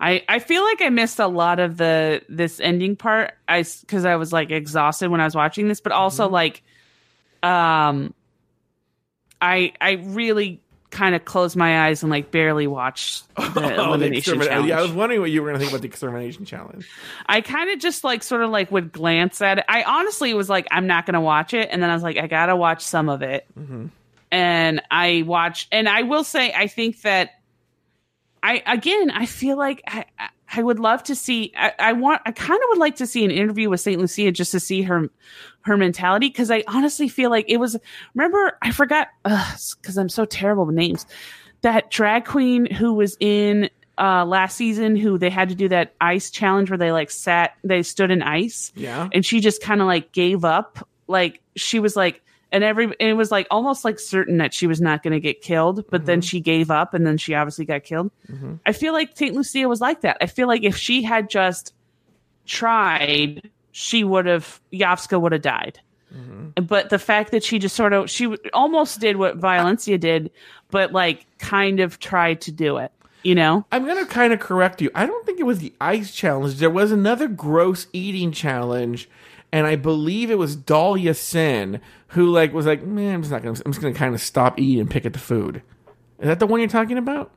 I 0.00 0.24
I 0.28 0.38
feel 0.40 0.64
like 0.64 0.80
I 0.82 0.88
missed 0.88 1.20
a 1.20 1.28
lot 1.28 1.60
of 1.60 1.76
the 1.76 2.22
this 2.28 2.58
ending 2.58 2.96
part. 2.96 3.34
I 3.46 3.62
because 3.82 4.04
I 4.04 4.16
was 4.16 4.32
like 4.32 4.50
exhausted 4.50 5.10
when 5.10 5.20
I 5.20 5.24
was 5.24 5.36
watching 5.36 5.68
this, 5.68 5.80
but 5.80 5.92
also 5.92 6.24
Mm-hmm. 6.24 6.34
like, 6.34 6.62
um, 7.44 8.14
I 9.40 9.74
I 9.80 9.92
really 10.02 10.60
kind 10.90 11.14
of 11.14 11.24
closed 11.24 11.54
my 11.56 11.86
eyes 11.86 12.02
and 12.02 12.10
like 12.10 12.30
barely 12.30 12.66
watched 12.66 13.24
the 13.36 13.42
Oh, 13.44 13.50
the 13.60 13.74
elimination 13.84 14.38
extermin- 14.38 14.46
challenge. 14.48 14.68
yeah, 14.68 14.78
I 14.78 14.82
was 14.82 14.92
wondering 14.92 15.20
what 15.20 15.30
you 15.30 15.42
were 15.42 15.48
going 15.48 15.56
to 15.56 15.60
think 15.60 15.70
about 15.72 15.82
the 15.82 15.88
extermination 15.88 16.44
challenge. 16.44 16.88
I 17.26 17.40
kind 17.42 17.70
of 17.70 17.78
just 17.78 18.04
like 18.04 18.22
sort 18.22 18.42
of 18.42 18.50
like 18.50 18.70
would 18.72 18.90
glance 18.92 19.40
at 19.42 19.58
it. 19.58 19.64
I 19.68 19.82
honestly 19.82 20.32
was 20.34 20.48
like, 20.48 20.66
I'm 20.70 20.86
not 20.86 21.04
going 21.06 21.14
to 21.14 21.20
watch 21.20 21.52
it. 21.54 21.68
And 21.70 21.82
then 21.82 21.90
I 21.90 21.94
was 21.94 22.02
like, 22.02 22.16
I 22.16 22.26
got 22.26 22.46
to 22.46 22.56
watch 22.56 22.82
some 22.82 23.08
of 23.08 23.22
it. 23.22 23.46
Mm-hmm. 23.58 23.86
And 24.30 24.82
I 24.90 25.24
watched, 25.26 25.68
and 25.72 25.88
I 25.88 26.02
will 26.02 26.24
say, 26.24 26.52
I 26.52 26.66
think 26.66 27.02
that 27.02 27.30
I, 28.42 28.62
again, 28.66 29.10
I 29.10 29.26
feel 29.26 29.56
like 29.56 29.82
I, 29.86 30.04
I- 30.18 30.28
I 30.50 30.62
would 30.62 30.78
love 30.78 31.02
to 31.02 31.14
see, 31.14 31.52
I, 31.58 31.74
I 31.78 31.92
want, 31.92 32.22
I 32.24 32.32
kind 32.32 32.58
of 32.58 32.64
would 32.70 32.78
like 32.78 32.96
to 32.96 33.06
see 33.06 33.22
an 33.22 33.30
interview 33.30 33.68
with 33.68 33.80
St. 33.82 34.00
Lucia 34.00 34.32
just 34.32 34.50
to 34.52 34.60
see 34.60 34.80
her, 34.80 35.10
her 35.68 35.76
mentality. 35.76 36.28
Cause 36.30 36.50
I 36.50 36.64
honestly 36.66 37.08
feel 37.08 37.30
like 37.30 37.44
it 37.48 37.58
was, 37.58 37.76
remember, 38.14 38.58
I 38.60 38.72
forgot, 38.72 39.08
cause 39.24 39.96
I'm 39.96 40.08
so 40.08 40.24
terrible 40.24 40.66
with 40.66 40.74
names. 40.74 41.06
That 41.62 41.90
drag 41.90 42.24
queen 42.24 42.66
who 42.66 42.92
was 42.94 43.16
in 43.20 43.70
uh 43.98 44.24
last 44.24 44.56
season 44.56 44.94
who 44.94 45.18
they 45.18 45.28
had 45.30 45.48
to 45.48 45.56
do 45.56 45.68
that 45.68 45.92
ice 46.00 46.30
challenge 46.30 46.70
where 46.70 46.78
they 46.78 46.92
like 46.92 47.10
sat 47.10 47.54
they 47.64 47.82
stood 47.82 48.12
in 48.12 48.22
ice 48.22 48.72
Yeah. 48.76 49.08
and 49.12 49.26
she 49.26 49.40
just 49.40 49.60
kind 49.60 49.80
of 49.80 49.88
like 49.88 50.12
gave 50.12 50.44
up 50.44 50.86
like 51.08 51.40
she 51.56 51.80
was 51.80 51.96
like 51.96 52.22
and 52.52 52.62
every 52.62 52.84
and 52.84 52.94
it 53.00 53.14
was 53.14 53.32
like 53.32 53.48
almost 53.50 53.84
like 53.84 53.98
certain 53.98 54.36
that 54.36 54.54
she 54.54 54.68
was 54.68 54.80
not 54.80 55.02
going 55.02 55.14
to 55.14 55.18
get 55.20 55.40
killed 55.42 55.84
but 55.90 56.06
then 56.06 56.20
she 56.20 56.38
gave 56.38 56.70
up 56.70 56.94
and 56.94 57.04
then 57.04 57.18
she 57.18 57.34
obviously 57.34 57.64
got 57.64 57.82
killed 57.82 58.12
i 58.64 58.70
feel 58.70 58.92
like 58.92 59.16
st 59.18 59.34
lucia 59.34 59.68
was 59.68 59.80
like 59.80 60.02
that 60.02 60.16
i 60.20 60.26
feel 60.26 60.46
like 60.46 60.62
if 60.62 60.76
she 60.76 61.02
had 61.02 61.28
just 61.28 61.74
tried 62.46 63.50
she 63.78 64.02
would 64.02 64.26
have 64.26 64.60
Yovska 64.72 65.20
would 65.20 65.30
have 65.30 65.42
died 65.42 65.78
mm-hmm. 66.12 66.64
But 66.64 66.90
the 66.90 66.98
fact 66.98 67.30
that 67.30 67.44
she 67.44 67.60
just 67.60 67.76
sort 67.76 67.92
of 67.92 68.10
she 68.10 68.34
almost 68.52 68.98
did 68.98 69.16
what 69.16 69.38
Violencia 69.38 70.00
did, 70.00 70.32
but 70.72 70.90
like 70.90 71.26
kind 71.38 71.78
of 71.78 72.00
tried 72.00 72.40
to 72.42 72.52
do 72.52 72.78
it. 72.78 72.90
You 73.22 73.36
know? 73.36 73.64
I'm 73.70 73.86
gonna 73.86 74.06
kind 74.06 74.32
of 74.32 74.40
correct 74.40 74.82
you. 74.82 74.90
I 74.96 75.06
don't 75.06 75.24
think 75.24 75.38
it 75.38 75.44
was 75.44 75.60
the 75.60 75.72
ice 75.80 76.12
challenge. 76.12 76.56
There 76.56 76.70
was 76.70 76.90
another 76.90 77.28
gross 77.28 77.86
eating 77.92 78.32
challenge, 78.32 79.08
and 79.52 79.64
I 79.64 79.76
believe 79.76 80.28
it 80.28 80.38
was 80.38 80.56
Dahlia 80.56 81.14
Sin 81.14 81.80
who 82.08 82.26
like 82.26 82.52
was 82.52 82.66
like, 82.66 82.82
man, 82.82 83.14
I'm 83.14 83.22
just 83.22 83.30
not 83.30 83.42
gonna. 83.44 83.60
I'm 83.64 83.72
just 83.72 83.80
gonna 83.80 83.94
kind 83.94 84.12
of 84.12 84.20
stop 84.20 84.58
eating 84.58 84.80
and 84.80 84.90
pick 84.90 85.06
at 85.06 85.12
the 85.12 85.20
food. 85.20 85.62
Is 86.18 86.26
that 86.26 86.40
the 86.40 86.48
one 86.48 86.58
you're 86.58 86.68
talking 86.68 86.98
about? 86.98 87.30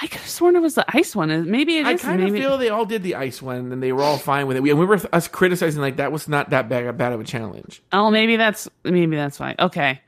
I 0.00 0.06
could 0.06 0.20
have 0.20 0.28
sworn 0.28 0.56
it 0.56 0.60
was 0.60 0.74
the 0.74 0.84
ice 0.96 1.16
one. 1.16 1.50
Maybe 1.50 1.78
it 1.78 1.86
I 1.86 1.96
kind 1.96 2.22
of 2.22 2.30
feel 2.32 2.58
they 2.58 2.68
all 2.68 2.84
did 2.84 3.02
the 3.02 3.14
ice 3.14 3.40
one, 3.40 3.72
and 3.72 3.82
they 3.82 3.92
were 3.92 4.02
all 4.02 4.18
fine 4.18 4.46
with 4.46 4.56
it. 4.56 4.62
We, 4.62 4.72
we 4.72 4.84
were 4.84 5.00
us 5.12 5.28
criticizing 5.28 5.80
like 5.80 5.96
that 5.96 6.12
was 6.12 6.28
not 6.28 6.50
that 6.50 6.68
bad, 6.68 6.96
bad 6.98 7.12
of 7.12 7.20
a 7.20 7.24
challenge. 7.24 7.82
Oh, 7.92 8.10
maybe 8.10 8.36
that's 8.36 8.68
maybe 8.84 9.16
that's 9.16 9.40
why. 9.40 9.54
Okay. 9.58 10.00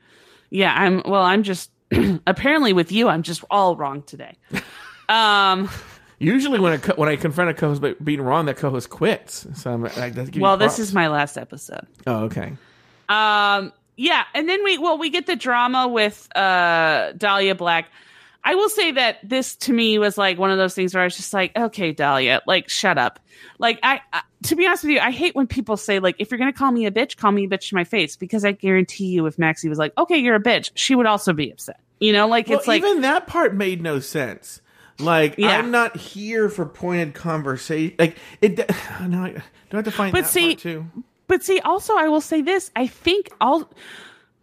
Yeah, 0.51 0.73
I'm 0.75 1.01
well, 1.05 1.23
I'm 1.23 1.43
just 1.43 1.71
apparently 2.27 2.73
with 2.73 2.91
you, 2.91 3.07
I'm 3.07 3.23
just 3.23 3.43
all 3.49 3.75
wrong 3.75 4.03
today. 4.03 4.35
Um 5.09 5.67
Usually, 6.19 6.59
when 6.59 6.73
I 6.73 6.77
co- 6.77 6.93
when 6.95 7.07
I 7.07 7.15
confront 7.15 7.49
a 7.49 7.53
co-host 7.53 7.81
by 7.81 7.95
being 8.03 8.21
wrong, 8.21 8.45
that 8.45 8.57
co-host 8.57 8.89
quits. 8.89 9.47
So 9.55 9.71
I'm 9.71 9.81
like, 9.81 10.13
well, 10.35 10.57
this 10.57 10.77
is 10.77 10.93
my 10.93 11.07
last 11.07 11.37
episode. 11.37 11.87
Oh, 12.05 12.25
okay. 12.25 12.53
Um, 13.07 13.71
yeah, 13.95 14.25
and 14.33 14.47
then 14.47 14.63
we 14.63 14.77
well 14.77 14.97
we 14.97 15.09
get 15.09 15.25
the 15.27 15.37
drama 15.37 15.87
with 15.87 16.27
uh 16.35 17.13
Dahlia 17.13 17.55
Black. 17.55 17.89
I 18.43 18.55
will 18.55 18.69
say 18.69 18.91
that 18.93 19.17
this 19.27 19.55
to 19.57 19.73
me 19.73 19.99
was 19.99 20.17
like 20.17 20.37
one 20.37 20.49
of 20.51 20.57
those 20.57 20.73
things 20.73 20.93
where 20.93 21.01
I 21.01 21.05
was 21.05 21.15
just 21.15 21.33
like, 21.33 21.55
okay, 21.57 21.91
Dahlia, 21.91 22.41
like 22.47 22.69
shut 22.69 22.97
up. 22.97 23.19
Like 23.57 23.79
I, 23.83 24.01
I 24.13 24.21
to 24.43 24.55
be 24.55 24.65
honest 24.65 24.83
with 24.83 24.91
you, 24.93 24.99
I 24.99 25.11
hate 25.11 25.35
when 25.35 25.47
people 25.47 25.77
say 25.77 25.99
like 25.99 26.15
if 26.19 26.31
you're 26.31 26.37
gonna 26.37 26.53
call 26.53 26.71
me 26.71 26.85
a 26.85 26.91
bitch, 26.91 27.17
call 27.17 27.31
me 27.31 27.45
a 27.45 27.47
bitch 27.47 27.69
to 27.69 27.75
my 27.75 27.83
face 27.83 28.15
because 28.15 28.45
I 28.45 28.53
guarantee 28.53 29.07
you, 29.07 29.25
if 29.25 29.37
Maxi 29.37 29.67
was 29.69 29.77
like, 29.77 29.93
okay, 29.97 30.17
you're 30.17 30.35
a 30.35 30.41
bitch, 30.41 30.71
she 30.73 30.95
would 30.95 31.05
also 31.05 31.33
be 31.33 31.51
upset. 31.51 31.79
You 31.99 32.13
know, 32.13 32.27
like 32.27 32.47
Well, 32.47 32.59
it's 32.59 32.67
like 32.67 32.81
even 32.81 33.01
that 33.01 33.27
part 33.27 33.53
made 33.55 33.81
no 33.81 33.99
sense. 33.99 34.61
Like 34.99 35.35
Yeah. 35.37 35.57
I'm 35.57 35.71
not 35.71 35.97
here 35.97 36.49
for 36.49 36.65
pointed 36.65 37.13
conversation. 37.13 37.95
Like 37.99 38.17
it. 38.41 38.57
No, 39.07 39.23
I, 39.23 39.31
do 39.31 39.41
I 39.73 39.75
have 39.77 39.85
to 39.85 39.91
find 39.91 40.11
But 40.13 40.21
that 40.23 40.29
see- 40.29 40.55
part 40.55 40.59
too? 40.59 40.85
But 41.27 41.43
see, 41.43 41.59
also, 41.59 41.95
I 41.95 42.07
will 42.07 42.21
say 42.21 42.41
this: 42.41 42.71
I 42.75 42.87
think 42.87 43.29
all 43.39 43.69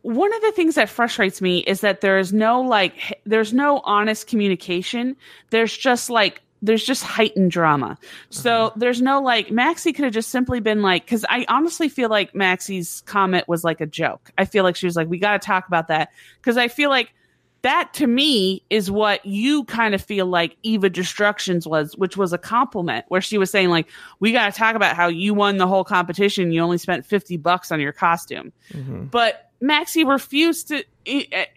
one 0.03 0.33
of 0.33 0.43
the 0.43 0.53
things 0.53 0.77
that 0.77 0.89
frustrates 0.89 1.41
me 1.41 1.59
is 1.61 1.81
that 1.81 2.01
there 2.01 2.19
is 2.19 2.33
no 2.33 2.61
like, 2.61 3.21
there's 3.27 3.53
no 3.53 3.81
honest 3.85 4.27
communication. 4.27 5.17
There's 5.51 5.77
just 5.77 6.11
like, 6.11 6.43
there's 6.63 6.85
just 6.85 7.03
heightened 7.03 7.51
drama. 7.51 7.99
So 8.31 8.67
uh-huh. 8.67 8.75
there's 8.77 9.03
no 9.03 9.21
like, 9.21 9.49
Maxi 9.49 9.95
could 9.95 10.05
have 10.05 10.15
just 10.15 10.31
simply 10.31 10.61
been 10.61 10.81
like, 10.81 11.05
because 11.05 11.25
I 11.29 11.45
honestly 11.49 11.89
feel 11.89 12.09
like 12.09 12.33
Maxi's 12.33 13.03
comment 13.07 13.47
was 13.49 13.63
like 13.65 13.81
a 13.81 13.87
joke. 13.87 14.31
I 14.39 14.45
feel 14.45 14.65
like 14.65 14.77
she 14.77 14.87
was 14.87 14.97
like, 14.97 15.09
we 15.09 15.19
got 15.19 15.41
to 15.41 15.47
talk 15.47 15.69
about 15.69 15.89
that 15.89 16.11
because 16.41 16.57
I 16.57 16.69
feel 16.69 16.91
like 16.91 17.13
that 17.67 17.93
to 17.95 18.07
me 18.07 18.63
is 18.71 18.93
what 18.93 19.27
you 19.27 19.65
kind 19.65 19.93
of 19.93 20.01
feel 20.01 20.25
like 20.27 20.57
Eva 20.63 20.89
Destructions 20.89 21.67
was, 21.67 21.97
which 21.97 22.17
was 22.17 22.33
a 22.33 22.39
compliment 22.39 23.05
where 23.09 23.21
she 23.21 23.39
was 23.39 23.51
saying 23.51 23.71
like, 23.71 23.89
we 24.21 24.31
got 24.31 24.53
to 24.53 24.57
talk 24.57 24.77
about 24.77 24.95
how 24.95 25.09
you 25.09 25.35
won 25.35 25.57
the 25.57 25.67
whole 25.67 25.83
competition. 25.83 26.53
You 26.53 26.61
only 26.61 26.79
spent 26.79 27.05
50 27.05 27.37
bucks 27.39 27.73
on 27.73 27.81
your 27.81 27.91
costume. 27.91 28.53
Mm-hmm. 28.73 29.07
But 29.07 29.51
Maxi 29.61 30.09
refused 30.09 30.69
to, 30.69 30.85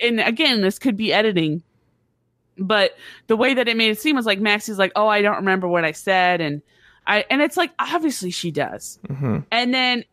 and 0.01 0.20
again, 0.20 0.62
this 0.62 0.80
could 0.80 0.97
be 0.97 1.14
editing, 1.14 1.62
but 2.57 2.97
the 3.28 3.38
way 3.38 3.53
that 3.53 3.68
it 3.68 3.78
made 3.78 3.91
it 3.91 3.99
seem 3.99 4.16
was 4.16 4.26
like 4.26 4.39
Maxi's 4.39 4.80
like, 4.80 4.93
oh, 4.95 5.07
I 5.07 5.22
don't 5.22 5.38
remember 5.38 5.68
what 5.68 5.86
I 5.86 5.91
said. 5.91 6.41
And 6.41 6.64
I, 7.05 7.24
and 7.30 7.39
it's 7.39 7.55
like, 7.55 7.70
obviously 7.78 8.32
she 8.32 8.49
does. 8.49 8.97
Mm-hmm. 9.07 9.41
And 9.51 9.74
then 9.76 10.05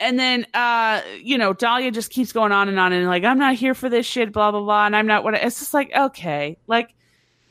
and 0.00 0.18
then 0.18 0.46
uh 0.54 1.02
you 1.22 1.38
know 1.38 1.52
dahlia 1.52 1.90
just 1.90 2.10
keeps 2.10 2.32
going 2.32 2.50
on 2.50 2.68
and 2.68 2.80
on 2.80 2.92
and 2.92 3.06
like 3.06 3.22
i'm 3.22 3.38
not 3.38 3.54
here 3.54 3.74
for 3.74 3.88
this 3.88 4.06
shit 4.06 4.32
blah 4.32 4.50
blah 4.50 4.60
blah 4.60 4.86
and 4.86 4.96
i'm 4.96 5.06
not 5.06 5.22
what 5.22 5.34
I-" 5.34 5.38
it's 5.38 5.60
just 5.60 5.74
like 5.74 5.92
okay. 5.94 6.56
Like 6.66 6.94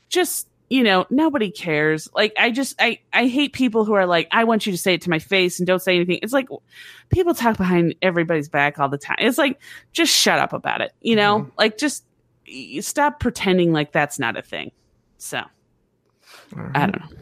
just 0.10 0.48
you 0.70 0.84
know 0.84 1.06
nobody 1.10 1.52
cares. 1.52 2.10
Like 2.14 2.34
i 2.38 2.52
just 2.52 2.76
i 2.80 3.00
i 3.14 3.28
hate 3.28 3.54
people 3.54 3.86
who 3.86 3.94
are 3.94 4.06
like 4.06 4.28
i 4.32 4.44
want 4.44 4.66
you 4.66 4.72
to 4.72 4.78
say 4.78 4.96
it 4.96 5.02
to 5.04 5.10
my 5.10 5.20
face 5.20 5.60
and 5.60 5.68
don't 5.68 5.82
say 5.82 5.96
anything. 5.96 6.20
It's 6.22 6.34
like 6.34 6.50
people 7.10 7.34
talk 7.34 7.58
behind 7.58 7.96
everybody's 8.02 8.50
back 8.50 8.80
all 8.80 8.90
the 8.90 8.98
time. 8.98 9.18
It's 9.20 9.38
like 9.38 9.60
just 9.94 10.14
shut 10.14 10.40
up 10.40 10.54
about 10.54 10.82
it 10.82 10.92
you 11.02 11.16
know? 11.16 11.50
Like 11.58 11.78
just 11.78 12.04
stop 12.82 13.20
pretending 13.20 13.72
like 13.72 13.92
that's 13.92 14.18
not 14.20 14.38
a 14.38 14.42
thing. 14.42 14.72
So 15.18 15.44
i 16.74 16.88
don't 16.88 17.00
know. 17.00 17.18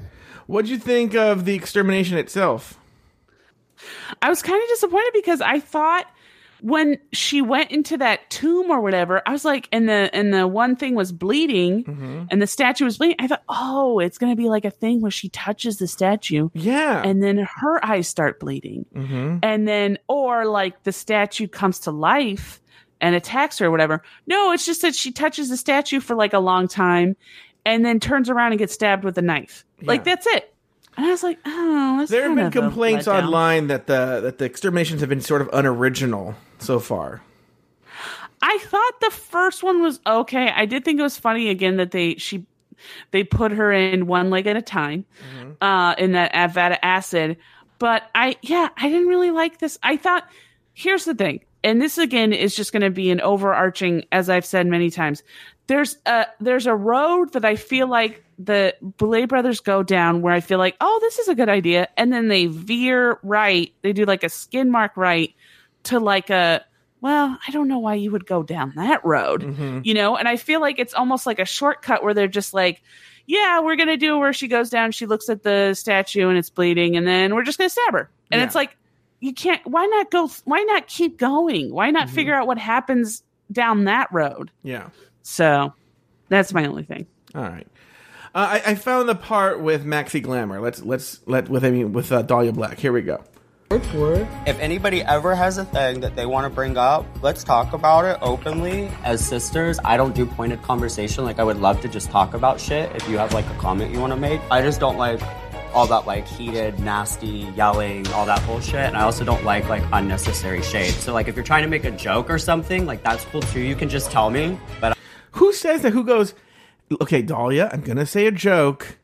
What'd 0.48 0.70
you 0.70 0.78
think 0.78 1.14
of 1.14 1.44
the 1.44 1.54
extermination 1.54 2.18
itself? 2.18 2.80
I 4.22 4.30
was 4.30 4.42
kind 4.42 4.62
of 4.62 4.70
disappointed 4.70 5.12
because 5.14 5.42
I 5.42 5.60
thought 5.60 6.06
when 6.62 6.98
she 7.14 7.42
went 7.42 7.70
into 7.70 7.98
that 7.98 8.30
tomb 8.32 8.72
or 8.72 8.82
whatever, 8.82 9.22
I 9.28 9.32
was 9.32 9.46
like, 9.46 9.70
and 9.72 9.88
the 9.88 10.10
and 10.12 10.34
the 10.34 10.48
one 10.48 10.76
thing 10.76 10.96
was 10.96 11.12
bleeding, 11.12 12.28
and 12.32 12.42
the 12.42 12.48
statue 12.48 12.86
was 12.86 12.98
bleeding. 12.98 13.18
I 13.20 13.28
thought, 13.28 13.44
oh, 13.48 14.00
it's 14.00 14.18
gonna 14.18 14.36
be 14.36 14.50
like 14.50 14.66
a 14.66 14.72
thing 14.72 15.02
where 15.02 15.12
she 15.12 15.30
touches 15.30 15.78
the 15.78 15.88
statue, 15.88 16.50
Yeah. 16.54 17.02
and 17.04 17.22
then 17.22 17.38
her 17.38 17.86
eyes 17.86 18.08
start 18.08 18.40
bleeding, 18.40 18.86
mm-hmm. 18.94 19.38
and 19.44 19.68
then 19.68 20.00
or 20.08 20.46
like 20.46 20.84
the 20.84 20.92
statue 20.92 21.48
comes 21.48 21.80
to 21.82 21.92
life 21.92 22.60
and 23.00 23.14
attacks 23.14 23.60
her 23.60 23.68
or 23.68 23.72
whatever. 23.72 24.02
No, 24.26 24.52
it's 24.52 24.66
just 24.66 24.82
that 24.82 24.96
she 24.96 25.12
touches 25.12 25.50
the 25.50 25.58
statue 25.58 26.00
for 26.00 26.16
like 26.16 26.34
a 26.34 26.40
long 26.40 26.68
time, 26.68 27.16
and 27.66 27.86
then 27.86 28.00
turns 28.00 28.32
around 28.32 28.54
and 28.54 28.60
gets 28.60 28.74
stabbed 28.74 29.04
with 29.04 29.18
a 29.20 29.22
knife. 29.22 29.64
Like 29.84 30.04
that's 30.04 30.26
it. 30.26 30.56
And 30.98 31.06
I 31.06 31.10
was 31.10 31.22
like, 31.24 31.38
oh, 31.46 32.06
There 32.10 32.24
have 32.24 32.36
been 32.36 32.52
complaints 32.52 33.08
online 33.08 33.68
that 33.68 33.86
the 33.88 34.20
that 34.22 34.40
the 34.40 34.46
exterminations 34.46 35.02
have 35.02 35.10
been 35.10 35.22
sort 35.22 35.42
of 35.42 35.50
unoriginal 35.54 36.36
so 36.60 36.80
far. 36.80 37.22
I 38.42 38.58
thought 38.64 39.00
the 39.02 39.12
first 39.12 39.64
one 39.64 39.82
was 39.82 40.00
okay. 40.06 40.50
I 40.50 40.66
did 40.66 40.84
think 40.84 41.00
it 41.00 41.04
was 41.04 41.18
funny 41.18 41.50
again 41.50 41.78
that 41.78 41.92
they 41.92 42.16
she 42.16 42.46
they 43.12 43.24
put 43.24 43.52
her 43.52 43.72
in 43.72 44.08
one 44.08 44.30
leg 44.30 44.48
at 44.48 44.56
a 44.56 44.62
time 44.62 45.06
uh 45.62 45.96
in 45.98 46.12
that 46.14 46.34
Avada 46.34 46.78
acid. 46.82 47.38
But 47.80 48.04
I 48.16 48.38
yeah, 48.42 48.70
I 48.76 48.90
didn't 48.90 49.08
really 49.08 49.32
like 49.32 49.60
this. 49.60 49.78
I 49.84 49.98
thought 49.98 50.28
here's 50.74 51.06
the 51.06 51.14
thing. 51.16 51.42
And 51.64 51.82
this 51.82 51.98
again 51.98 52.34
is 52.34 52.56
just 52.56 52.72
going 52.72 52.84
to 52.84 52.92
be 52.92 53.10
an 53.12 53.20
overarching 53.22 54.06
as 54.12 54.30
I've 54.30 54.46
said 54.46 54.68
many 54.68 54.90
times. 54.90 55.24
There's 55.68 55.98
a 56.06 56.26
there's 56.40 56.66
a 56.66 56.76
road 56.76 57.34
that 57.34 57.46
I 57.46 57.56
feel 57.56 57.88
like 57.90 58.24
the 58.40 58.76
Boulet 58.82 59.28
brothers 59.28 59.60
go 59.60 59.84
down 59.84 60.22
where 60.22 60.34
I 60.34 60.40
feel 60.40 60.60
like, 60.60 60.78
"Oh, 60.82 61.00
this 61.02 61.20
is 61.20 61.28
a 61.28 61.36
good 61.36 61.50
idea." 61.50 61.88
And 61.98 62.12
then 62.12 62.30
they 62.30 62.46
veer 62.46 63.20
right. 63.24 63.74
They 63.82 63.94
do 63.94 64.06
like 64.06 64.24
a 64.24 64.30
skin 64.30 64.72
mark 64.72 64.96
right 64.96 65.34
to 65.84 66.00
like 66.00 66.30
a 66.30 66.64
well, 67.02 67.38
I 67.48 67.52
don't 67.52 67.68
know 67.68 67.80
why 67.80 67.94
you 67.94 68.12
would 68.12 68.26
go 68.26 68.44
down 68.44 68.74
that 68.76 69.04
road, 69.06 69.44
mm-hmm. 69.44 69.82
you 69.84 69.94
know? 69.94 70.18
And 70.18 70.28
I 70.28 70.36
feel 70.36 70.60
like 70.60 70.80
it's 70.80 70.94
almost 70.94 71.26
like 71.26 71.40
a 71.40 71.46
shortcut 71.46 72.04
where 72.04 72.14
they're 72.14 72.28
just 72.28 72.54
like, 72.54 72.82
yeah, 73.28 73.60
we're 73.60 73.76
going 73.76 73.90
to 73.90 73.98
do 73.98 74.18
where 74.18 74.34
she 74.34 74.48
goes 74.48 74.70
down, 74.70 74.92
she 74.92 75.06
looks 75.06 75.30
at 75.30 75.44
the 75.44 75.74
statue 75.74 76.30
and 76.30 76.38
it's 76.38 76.50
bleeding, 76.50 76.96
and 76.96 77.06
then 77.06 77.36
we're 77.36 77.44
just 77.44 77.58
going 77.58 77.70
to 77.70 77.72
stab 77.72 77.94
her. 77.94 78.10
And 78.32 78.40
Yeah. 78.40 78.46
it's 78.46 78.56
like, 78.56 78.76
you 79.20 79.34
can't, 79.34 79.66
why 79.66 79.86
not 79.86 80.12
go, 80.12 80.28
why 80.46 80.64
not 80.64 80.88
keep 80.88 81.18
going? 81.18 81.72
Why 81.72 81.92
not 81.92 82.08
mm-hmm. 82.08 82.16
figure 82.16 82.34
out 82.34 82.48
what 82.48 82.58
happens 82.58 83.24
down 83.52 83.84
that 83.84 84.08
road? 84.12 84.50
Yeah. 84.64 84.90
So 85.30 85.74
that's 86.30 86.54
my 86.54 86.66
only 86.66 86.84
thing. 86.84 87.06
All 87.36 87.42
right. 87.42 87.68
Uh, 88.34 88.60
I, 88.66 88.72
I 88.72 88.76
found 88.76 89.10
the 89.10 89.16
part 89.16 89.62
with 89.62 89.84
Maxi 89.86 90.22
Glamour. 90.22 90.62
Let's 90.62 90.82
let's 90.82 91.20
let 91.26 91.50
with 91.50 91.66
I 91.66 91.70
mean 91.70 91.92
with 91.92 92.14
uh, 92.14 92.22
Dahlia 92.22 92.54
Black. 92.54 92.80
Here 92.80 92.94
we 92.94 93.02
go. 93.02 93.22
If 93.70 94.58
anybody 94.60 95.02
ever 95.02 95.36
has 95.36 95.58
a 95.58 95.66
thing 95.66 96.00
that 96.00 96.16
they 96.16 96.26
want 96.26 96.46
to 96.46 96.50
bring 96.50 96.78
up, 96.78 97.06
let's 97.22 97.44
talk 97.44 97.74
about 97.74 98.06
it 98.06 98.18
openly. 98.22 98.90
As 99.04 99.24
sisters, 99.24 99.78
I 99.84 99.98
don't 99.98 100.16
do 100.16 100.26
pointed 100.26 100.62
conversation. 100.62 101.26
Like, 101.26 101.40
I 101.40 101.44
would 101.44 101.60
love 101.60 101.82
to 101.82 101.90
just 101.90 102.10
talk 102.10 102.34
about 102.34 102.62
shit 102.62 102.96
if 102.96 103.10
you 103.10 103.18
have 103.18 103.34
like 103.34 103.46
a 103.48 103.56
comment 103.56 103.94
you 103.94 104.00
want 104.00 104.14
to 104.14 104.18
make. 104.18 104.40
I 104.50 104.62
just 104.62 104.80
don't 104.80 104.98
like 104.98 105.22
all 105.74 105.86
that 105.88 106.08
like 106.08 106.26
heated, 106.26 106.80
nasty 106.80 107.52
yelling, 107.58 108.08
all 108.14 108.26
that 108.26 108.44
bullshit. 108.48 108.76
And 108.76 108.96
I 108.96 109.02
also 109.02 109.26
don't 109.26 109.44
like 109.44 109.68
like 109.68 109.84
unnecessary 109.92 110.62
shade. 110.62 110.94
So, 110.94 111.14
like, 111.14 111.28
if 111.28 111.36
you're 111.36 111.44
trying 111.44 111.64
to 111.64 111.70
make 111.70 111.84
a 111.84 111.92
joke 111.92 112.30
or 112.30 112.40
something, 112.40 112.86
like, 112.86 113.04
that's 113.04 113.26
cool 113.26 113.42
too. 113.42 113.60
You 113.60 113.76
can 113.76 113.90
just 113.90 114.10
tell 114.10 114.30
me. 114.30 114.58
But 114.80 114.97
Who 115.38 115.54
says 115.54 115.82
that? 115.82 115.94
Who 115.94 116.04
goes? 116.04 116.34
Okay, 117.02 117.22
Dahlia. 117.22 117.70
I'm 117.72 117.82
gonna 117.82 118.06
say 118.06 118.28
a 118.28 118.32
joke. 118.32 118.98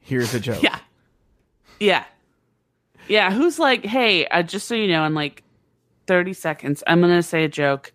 Here's 0.00 0.34
a 0.34 0.40
joke. 0.40 0.62
Yeah. 0.62 0.78
Yeah. 1.80 2.04
Yeah. 3.08 3.32
Who's 3.32 3.58
like, 3.58 3.84
hey, 3.84 4.26
uh, 4.26 4.42
just 4.42 4.66
so 4.68 4.74
you 4.74 4.88
know, 4.88 5.04
in 5.04 5.14
like 5.14 5.42
30 6.06 6.32
seconds, 6.32 6.82
I'm 6.86 7.00
going 7.00 7.14
to 7.14 7.22
say 7.22 7.44
a 7.44 7.48
joke 7.48 7.92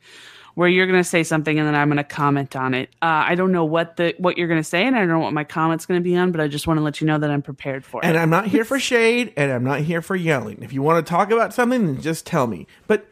where 0.55 0.67
you're 0.67 0.88
going 0.88 0.99
to 0.99 1.07
say 1.07 1.23
something 1.23 1.59
and 1.59 1.67
then 1.67 1.75
I'm 1.75 1.88
going 1.88 1.97
to 1.97 2.03
comment 2.03 2.55
on 2.55 2.73
it. 2.73 2.89
Uh, 3.01 3.23
I 3.28 3.36
don't 3.36 3.51
know 3.51 3.65
what 3.65 3.97
the 3.97 4.15
what 4.17 4.38
you're 4.38 4.47
going 4.47 4.59
to 4.59 4.63
say 4.63 4.86
and 4.88 4.95
I 4.95 4.99
don't 4.99 5.09
know 5.09 5.19
what 5.19 5.34
my 5.34 5.43
comment's 5.43 5.86
going 5.86 5.99
to 5.99 6.03
be 6.03 6.15
on, 6.15 6.32
but 6.32 6.41
I 6.41 6.47
just 6.47 6.65
want 6.65 6.80
to 6.80 6.82
let 6.82 6.99
you 6.99 7.07
know 7.07 7.17
that 7.19 7.30
I'm 7.30 7.41
prepared 7.41 7.86
for 7.86 8.03
And 8.03 8.11
it. 8.11 8.15
And 8.15 8.23
I'm 8.23 8.30
not 8.30 8.47
here 8.47 8.65
for 8.71 8.80
shade, 8.80 9.34
and 9.38 9.51
I'm 9.51 9.63
not 9.63 9.82
here 9.82 10.01
for 10.01 10.15
yelling. 10.15 10.63
If 10.63 10.73
you 10.73 10.82
want 10.82 11.05
to 11.05 11.09
talk 11.09 11.30
about 11.32 11.53
something, 11.53 11.86
then 11.86 12.01
just 12.01 12.25
tell 12.25 12.47
me. 12.47 12.65
But 12.88 13.05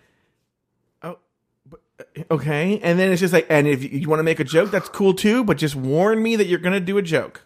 okay. 2.32 2.80
And 2.82 2.99
then 2.99 3.11
it's 3.11 3.20
just 3.20 3.34
like, 3.34 3.47
and 3.49 3.68
if 3.68 3.84
you, 3.84 3.89
you 3.89 4.09
want 4.09 4.20
to 4.20 4.24
make 4.24 4.39
a 4.39 4.43
joke, 4.43 4.72
that's 4.72 4.89
cool 4.89 5.13
too. 5.13 5.43
But 5.43 5.57
just 5.57 5.76
warn 5.76 6.22
me 6.22 6.36
that 6.36 6.47
you're 6.47 6.59
gonna 6.59 6.80
do 6.80 6.97
a 6.97 7.01
joke. 7.01 7.43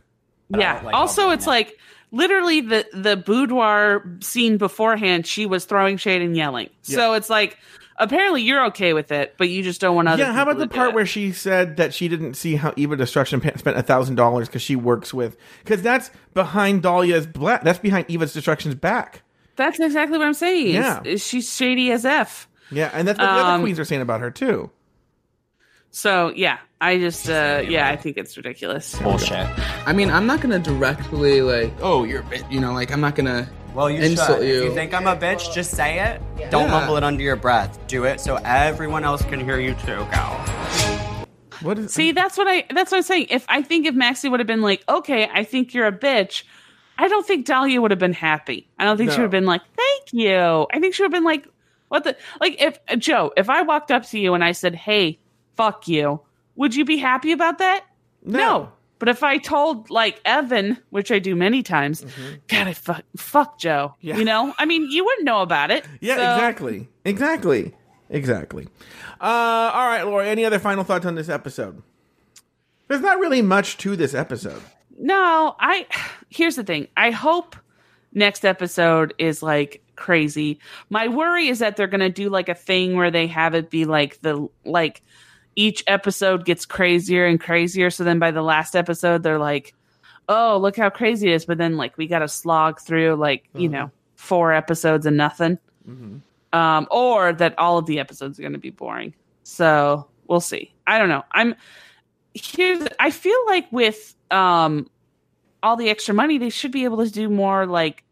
yeah. 0.50 0.82
like 0.84 0.96
also, 0.96 1.24
how 1.24 1.32
it's 1.32 1.48
like 1.48 1.78
literally 2.12 2.62
the 2.62 2.88
the 2.94 3.18
boudoir 3.18 4.06
scene 4.22 4.58
beforehand, 4.58 5.28
she 5.28 5.46
was 5.46 5.66
throwing 5.66 5.98
shade 5.98 6.22
and 6.22 6.36
yelling. 6.36 6.70
So 6.82 7.14
it's 7.14 7.30
like 7.30 7.58
apparently 7.98 8.42
you're 8.42 8.66
okay 8.68 8.94
with 8.94 9.12
it, 9.12 9.36
but 9.38 9.50
you 9.50 9.62
just 9.62 9.80
don't 9.82 9.96
want 9.96 10.08
other. 10.08 10.24
yeah, 10.24 10.34
how 10.34 10.44
about 10.44 10.58
the 10.58 10.68
part 10.68 10.94
where 10.94 11.06
she 11.06 11.32
said 11.32 11.78
that 11.78 11.94
she 11.94 12.08
didn't 12.08 12.34
see 12.34 12.56
how 12.56 12.74
Eva 12.76 12.96
Destruction 12.96 13.42
spent 13.58 13.78
a 13.78 13.84
thousand 13.84 14.16
dollars 14.16 14.48
because 14.48 14.62
she 14.62 14.76
works 14.76 15.14
with 15.14 15.38
because 15.64 15.82
that's 15.82 16.10
behind 16.34 16.82
Dahlia's 16.82 17.28
black. 17.28 17.64
That's 17.64 17.80
behind 17.80 18.10
Eva's 18.10 18.34
Destruction's 18.34 18.76
back. 18.76 19.22
That's 19.56 19.80
exactly 19.80 20.18
what 20.18 20.26
I'm 20.26 20.34
saying. 20.34 20.74
Yeah. 20.74 21.02
she's 21.18 21.54
shady 21.54 21.92
as 21.92 22.06
f. 22.06 22.48
Yeah, 22.72 22.90
and 22.94 23.08
that's 23.08 23.18
what 23.20 23.26
the 23.26 23.32
other 23.32 23.52
Um, 23.54 23.62
queens 23.62 23.80
are 23.80 23.86
saying 23.86 24.02
about 24.02 24.22
her 24.22 24.32
too. 24.32 24.70
So 25.92 26.32
yeah, 26.36 26.60
I 26.80 26.98
just 27.00 27.30
uh 27.30 27.64
yeah, 27.68 27.90
I 27.90 27.96
think 27.96 28.18
it's 28.18 28.38
ridiculous. 28.38 28.98
Bullshit. 29.00 29.48
I 29.88 29.94
mean, 29.94 30.12
I'm 30.12 30.28
not 30.28 30.40
gonna 30.42 30.60
directly 30.60 31.42
like, 31.42 31.74
oh, 31.82 32.04
you're 32.04 32.22
a 32.22 32.26
bit, 32.26 32.44
you 32.52 32.60
know, 32.60 32.74
like 32.74 32.92
I'm 32.92 33.02
not 33.02 33.16
gonna 33.16 33.50
Well, 33.74 33.90
you 33.90 34.02
insult 34.02 34.40
should. 34.40 34.48
you. 34.48 34.58
If 34.60 34.64
you 34.66 34.74
think 34.76 34.94
I'm 34.94 35.08
a 35.08 35.16
bitch, 35.16 35.52
just 35.54 35.72
say 35.72 36.00
it. 36.00 36.22
Don't 36.52 36.70
mumble 36.70 36.96
it 36.98 37.04
under 37.04 37.24
your 37.24 37.36
breath. 37.36 37.80
Do 37.88 38.04
it 38.06 38.20
so 38.22 38.36
everyone 38.46 39.04
else 39.04 39.24
can 39.24 39.40
hear 39.40 39.60
you 39.60 39.74
too, 39.86 40.06
gal. 40.12 40.38
What 41.62 41.80
is? 41.80 41.92
See, 41.92 42.12
that's 42.12 42.38
what 42.38 42.48
I 42.48 42.66
that's 42.70 42.92
what 42.92 42.98
I'm 42.98 43.04
saying. 43.04 43.28
If 43.32 43.46
I 43.50 43.64
think 43.64 43.88
if 43.88 43.96
Maxi 43.96 44.30
would 44.30 44.40
have 44.40 44.48
been 44.48 44.62
like, 44.62 44.84
okay, 44.88 45.28
I 45.34 45.44
think 45.44 45.74
you're 45.74 45.88
a 45.88 45.92
bitch, 45.92 46.44
I 47.00 47.08
don't 47.08 47.26
think 47.26 47.48
Dahlia 47.48 47.82
would 47.82 47.90
have 47.92 48.00
been 48.00 48.14
happy. 48.14 48.70
I 48.78 48.86
don't 48.86 48.96
think 48.98 49.10
she 49.12 49.18
would 49.18 49.24
have 49.24 49.32
been 49.32 49.46
like, 49.48 49.62
thank 49.76 50.14
you. 50.14 50.68
I 50.72 50.80
think 50.80 50.94
she 50.94 51.02
would 51.02 51.08
have 51.12 51.18
been 51.20 51.26
like, 51.26 51.48
what 51.90 52.04
the 52.06 52.16
like 52.40 52.62
if 52.62 52.80
Joe, 52.98 53.32
if 53.38 53.50
I 53.50 53.62
walked 53.64 53.92
up 53.92 54.06
to 54.08 54.20
you 54.20 54.34
and 54.34 54.44
I 54.44 54.54
said, 54.54 54.74
hey, 54.76 55.20
fuck 55.58 55.88
you, 55.88 56.22
would 56.56 56.74
you 56.76 56.86
be 56.86 56.98
happy 56.98 57.32
about 57.34 57.58
that? 57.60 57.86
No. 58.24 58.72
But 59.00 59.08
if 59.08 59.24
I 59.24 59.38
told 59.38 59.90
like 59.90 60.20
Evan, 60.26 60.78
which 60.90 61.10
I 61.12 61.20
do 61.20 61.36
many 61.36 61.64
times, 61.64 62.06
God, 62.48 62.68
I 62.68 62.74
fuck, 62.74 63.04
fuck 63.16 63.58
Joe. 63.58 63.94
Mm-hmm. 63.98 64.08
Yeah. 64.08 64.18
You 64.18 64.26
know, 64.26 64.54
I 64.58 64.66
mean, 64.66 64.90
you 64.92 65.06
wouldn't 65.06 65.26
know 65.26 65.42
about 65.42 65.72
it. 65.72 65.86
Yeah, 66.02 66.18
So- 66.18 66.36
exactly, 66.36 66.90
exactly, 67.06 67.74
exactly. 68.10 68.68
Uh, 69.22 69.72
all 69.74 69.88
right, 69.88 70.04
Laura. 70.04 70.26
Any 70.28 70.44
other 70.46 70.60
final 70.60 70.84
thoughts 70.84 71.06
on 71.06 71.16
this 71.16 71.30
episode? 71.30 71.82
There's 72.90 73.02
not 73.02 73.20
really 73.20 73.42
much 73.42 73.78
to 73.78 73.96
this 73.96 74.14
episode. 74.14 74.62
No, 74.98 75.56
I 75.60 75.86
here's 76.30 76.58
the 76.58 76.64
thing. 76.64 76.88
I 76.98 77.12
hope 77.12 77.56
next 78.14 78.46
episode 78.46 79.14
is 79.18 79.44
like 79.44 79.84
crazy. 79.96 80.60
My 80.90 81.08
worry 81.08 81.48
is 81.48 81.60
that 81.60 81.76
they're 81.76 81.88
going 81.88 82.00
to 82.00 82.10
do 82.10 82.30
like 82.30 82.50
a 82.50 82.56
thing 82.56 82.96
where 82.96 83.12
they 83.12 83.28
have 83.28 83.54
it 83.56 83.70
be 83.70 83.86
like 83.86 84.22
the 84.22 84.48
like 84.66 85.02
each 85.56 85.84
episode 85.88 86.46
gets 86.46 86.66
crazier 86.66 87.26
and 87.26 87.40
crazier 87.40 87.90
so 87.90 88.04
then 88.04 88.18
by 88.20 88.32
the 88.32 88.42
last 88.42 88.76
episode 88.76 89.24
they're 89.24 89.40
like, 89.40 89.74
"Oh, 90.28 90.58
look 90.58 90.78
how 90.78 90.90
crazy 90.90 91.30
it 91.32 91.36
is." 91.36 91.46
But 91.46 91.58
then 91.58 91.78
like 91.78 91.98
we 91.98 92.08
got 92.08 92.20
to 92.20 92.28
slog 92.28 92.80
through 92.80 93.16
like, 93.16 93.50
you 93.54 93.68
know, 93.70 93.92
four 94.16 94.54
episodes 94.54 95.06
and 95.06 95.18
nothing. 95.18 95.58
Um 96.54 96.88
or 96.92 97.34
that 97.34 97.58
all 97.60 97.78
of 97.78 97.86
the 97.86 98.00
episodes 98.00 98.40
are 98.40 98.44
going 98.44 98.54
to 98.54 98.60
be 98.60 98.70
boring. 98.72 99.14
So, 99.44 100.08
we'll 100.28 100.40
see. 100.42 100.74
I 100.86 100.98
don't 101.00 101.10
know. 101.10 101.24
I'm 101.32 101.56
here's 102.34 102.88
I 103.00 103.12
feel 103.12 103.38
like 103.48 103.70
with 103.72 104.16
um 104.32 104.90
all 105.62 105.76
the 105.76 105.90
extra 105.90 106.14
money 106.14 106.38
they 106.38 106.50
should 106.50 106.72
be 106.72 106.84
able 106.84 107.04
to 107.04 107.12
do 107.12 107.30
more 107.30 107.66
like 107.66 108.04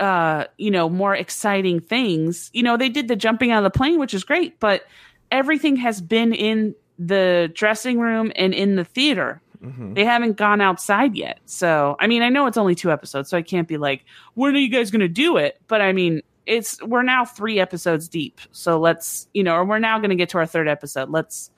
uh 0.00 0.44
you 0.58 0.70
know 0.70 0.88
more 0.88 1.14
exciting 1.14 1.80
things. 1.80 2.50
You 2.52 2.62
know 2.62 2.76
they 2.76 2.88
did 2.88 3.08
the 3.08 3.16
jumping 3.16 3.50
out 3.50 3.64
of 3.64 3.72
the 3.72 3.76
plane 3.76 3.98
which 3.98 4.14
is 4.14 4.24
great 4.24 4.60
but 4.60 4.84
everything 5.30 5.76
has 5.76 6.00
been 6.00 6.34
in 6.34 6.74
the 6.98 7.50
dressing 7.54 7.98
room 7.98 8.32
and 8.36 8.54
in 8.54 8.76
the 8.76 8.84
theater. 8.84 9.40
They 9.94 10.04
haven't 10.04 10.36
gone 10.36 10.60
outside 10.60 11.16
yet. 11.16 11.40
So 11.46 11.96
i 11.98 12.06
mean 12.06 12.22
i 12.22 12.28
know 12.28 12.46
it's 12.46 12.58
only 12.58 12.74
two 12.74 12.92
episodes 12.92 13.30
so 13.30 13.38
i 13.38 13.42
can't 13.42 13.68
be 13.68 13.78
like 13.78 14.04
when 14.34 14.54
are 14.54 14.58
you 14.58 14.68
guys 14.68 14.90
going 14.90 15.00
to 15.00 15.08
do 15.08 15.36
it? 15.38 15.60
But 15.66 15.80
i 15.80 15.92
mean 15.92 16.22
it's 16.46 16.80
we're 16.82 17.02
now 17.02 17.24
three 17.24 17.58
episodes 17.58 18.08
deep. 18.08 18.40
So 18.52 18.78
let's 18.78 19.28
you 19.34 19.42
know 19.42 19.54
or 19.56 19.64
we're 19.64 19.78
now 19.78 19.98
going 19.98 20.10
to 20.10 20.16
get 20.16 20.28
to 20.30 20.38
our 20.38 20.46
third 20.46 20.68
episode. 20.68 21.10
Let's 21.10 21.50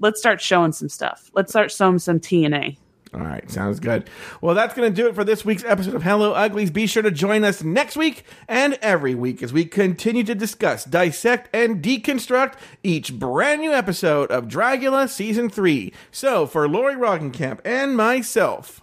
let's 0.00 0.20
start 0.20 0.40
showing 0.40 0.72
some 0.72 0.88
stuff. 0.88 1.30
Let's 1.34 1.50
start 1.50 1.70
showing 1.70 1.98
some 1.98 2.20
TNA. 2.20 2.76
All 3.14 3.20
right, 3.20 3.50
sounds 3.50 3.80
good. 3.80 4.08
Well, 4.40 4.54
that's 4.54 4.74
going 4.74 4.92
to 4.92 4.94
do 4.94 5.08
it 5.08 5.14
for 5.14 5.24
this 5.24 5.44
week's 5.44 5.64
episode 5.64 5.94
of 5.94 6.02
Hello 6.02 6.32
Uglies. 6.34 6.70
Be 6.70 6.86
sure 6.86 7.02
to 7.02 7.10
join 7.10 7.42
us 7.42 7.62
next 7.62 7.96
week 7.96 8.24
and 8.46 8.78
every 8.82 9.14
week 9.14 9.42
as 9.42 9.52
we 9.52 9.64
continue 9.64 10.24
to 10.24 10.34
discuss, 10.34 10.84
dissect, 10.84 11.48
and 11.54 11.82
deconstruct 11.82 12.54
each 12.82 13.18
brand 13.18 13.62
new 13.62 13.72
episode 13.72 14.30
of 14.30 14.46
Dragula 14.46 15.08
Season 15.08 15.48
3. 15.48 15.92
So, 16.10 16.46
for 16.46 16.68
Lauri 16.68 16.94
Roggenkamp 16.94 17.60
and 17.64 17.96
myself, 17.96 18.82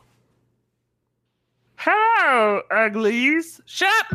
Hello, 1.77 2.61
uglies. 2.71 3.61
Shut 3.65 4.05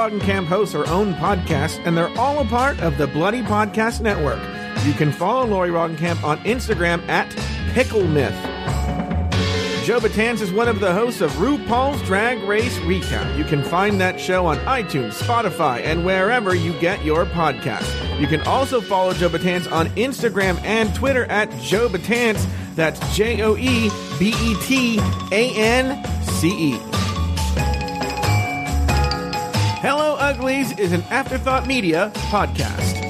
Roggenkamp 0.00 0.46
hosts 0.46 0.72
her 0.72 0.88
own 0.88 1.12
podcast, 1.12 1.78
and 1.84 1.94
they're 1.94 2.18
all 2.18 2.38
a 2.38 2.44
part 2.46 2.80
of 2.80 2.96
the 2.96 3.06
Bloody 3.06 3.42
Podcast 3.42 4.00
Network. 4.00 4.40
You 4.86 4.94
can 4.94 5.12
follow 5.12 5.44
Lauri 5.44 5.68
Roggenkamp 5.68 6.24
on 6.24 6.38
Instagram 6.38 7.06
at 7.06 7.28
Pickle 7.74 8.04
Myth. 8.04 8.32
Joe 9.84 10.00
Betance 10.00 10.40
is 10.40 10.52
one 10.52 10.68
of 10.68 10.80
the 10.80 10.94
hosts 10.94 11.20
of 11.20 11.30
RuPaul's 11.32 12.00
Drag 12.04 12.42
Race 12.44 12.78
Recap. 12.78 13.36
You 13.36 13.44
can 13.44 13.62
find 13.62 14.00
that 14.00 14.18
show 14.18 14.46
on 14.46 14.56
iTunes, 14.60 15.12
Spotify, 15.12 15.84
and 15.84 16.06
wherever 16.06 16.54
you 16.54 16.72
get 16.80 17.04
your 17.04 17.26
podcast. 17.26 18.18
You 18.18 18.26
can 18.26 18.40
also 18.42 18.80
follow 18.80 19.12
Joe 19.12 19.28
Betance 19.28 19.70
on 19.70 19.88
Instagram 19.96 20.58
and 20.62 20.94
Twitter 20.94 21.26
at 21.26 21.50
Joe 21.60 21.90
Betance. 21.90 22.42
That's 22.74 22.98
J 23.14 23.42
O 23.42 23.54
E 23.54 23.90
B 24.18 24.32
E 24.40 24.56
T 24.62 24.98
A 25.30 25.54
N 25.56 26.02
C 26.22 26.48
E. 26.48 26.99
Hello 29.80 30.14
Uglies 30.16 30.78
is 30.78 30.92
an 30.92 31.00
Afterthought 31.04 31.66
Media 31.66 32.12
podcast. 32.14 33.09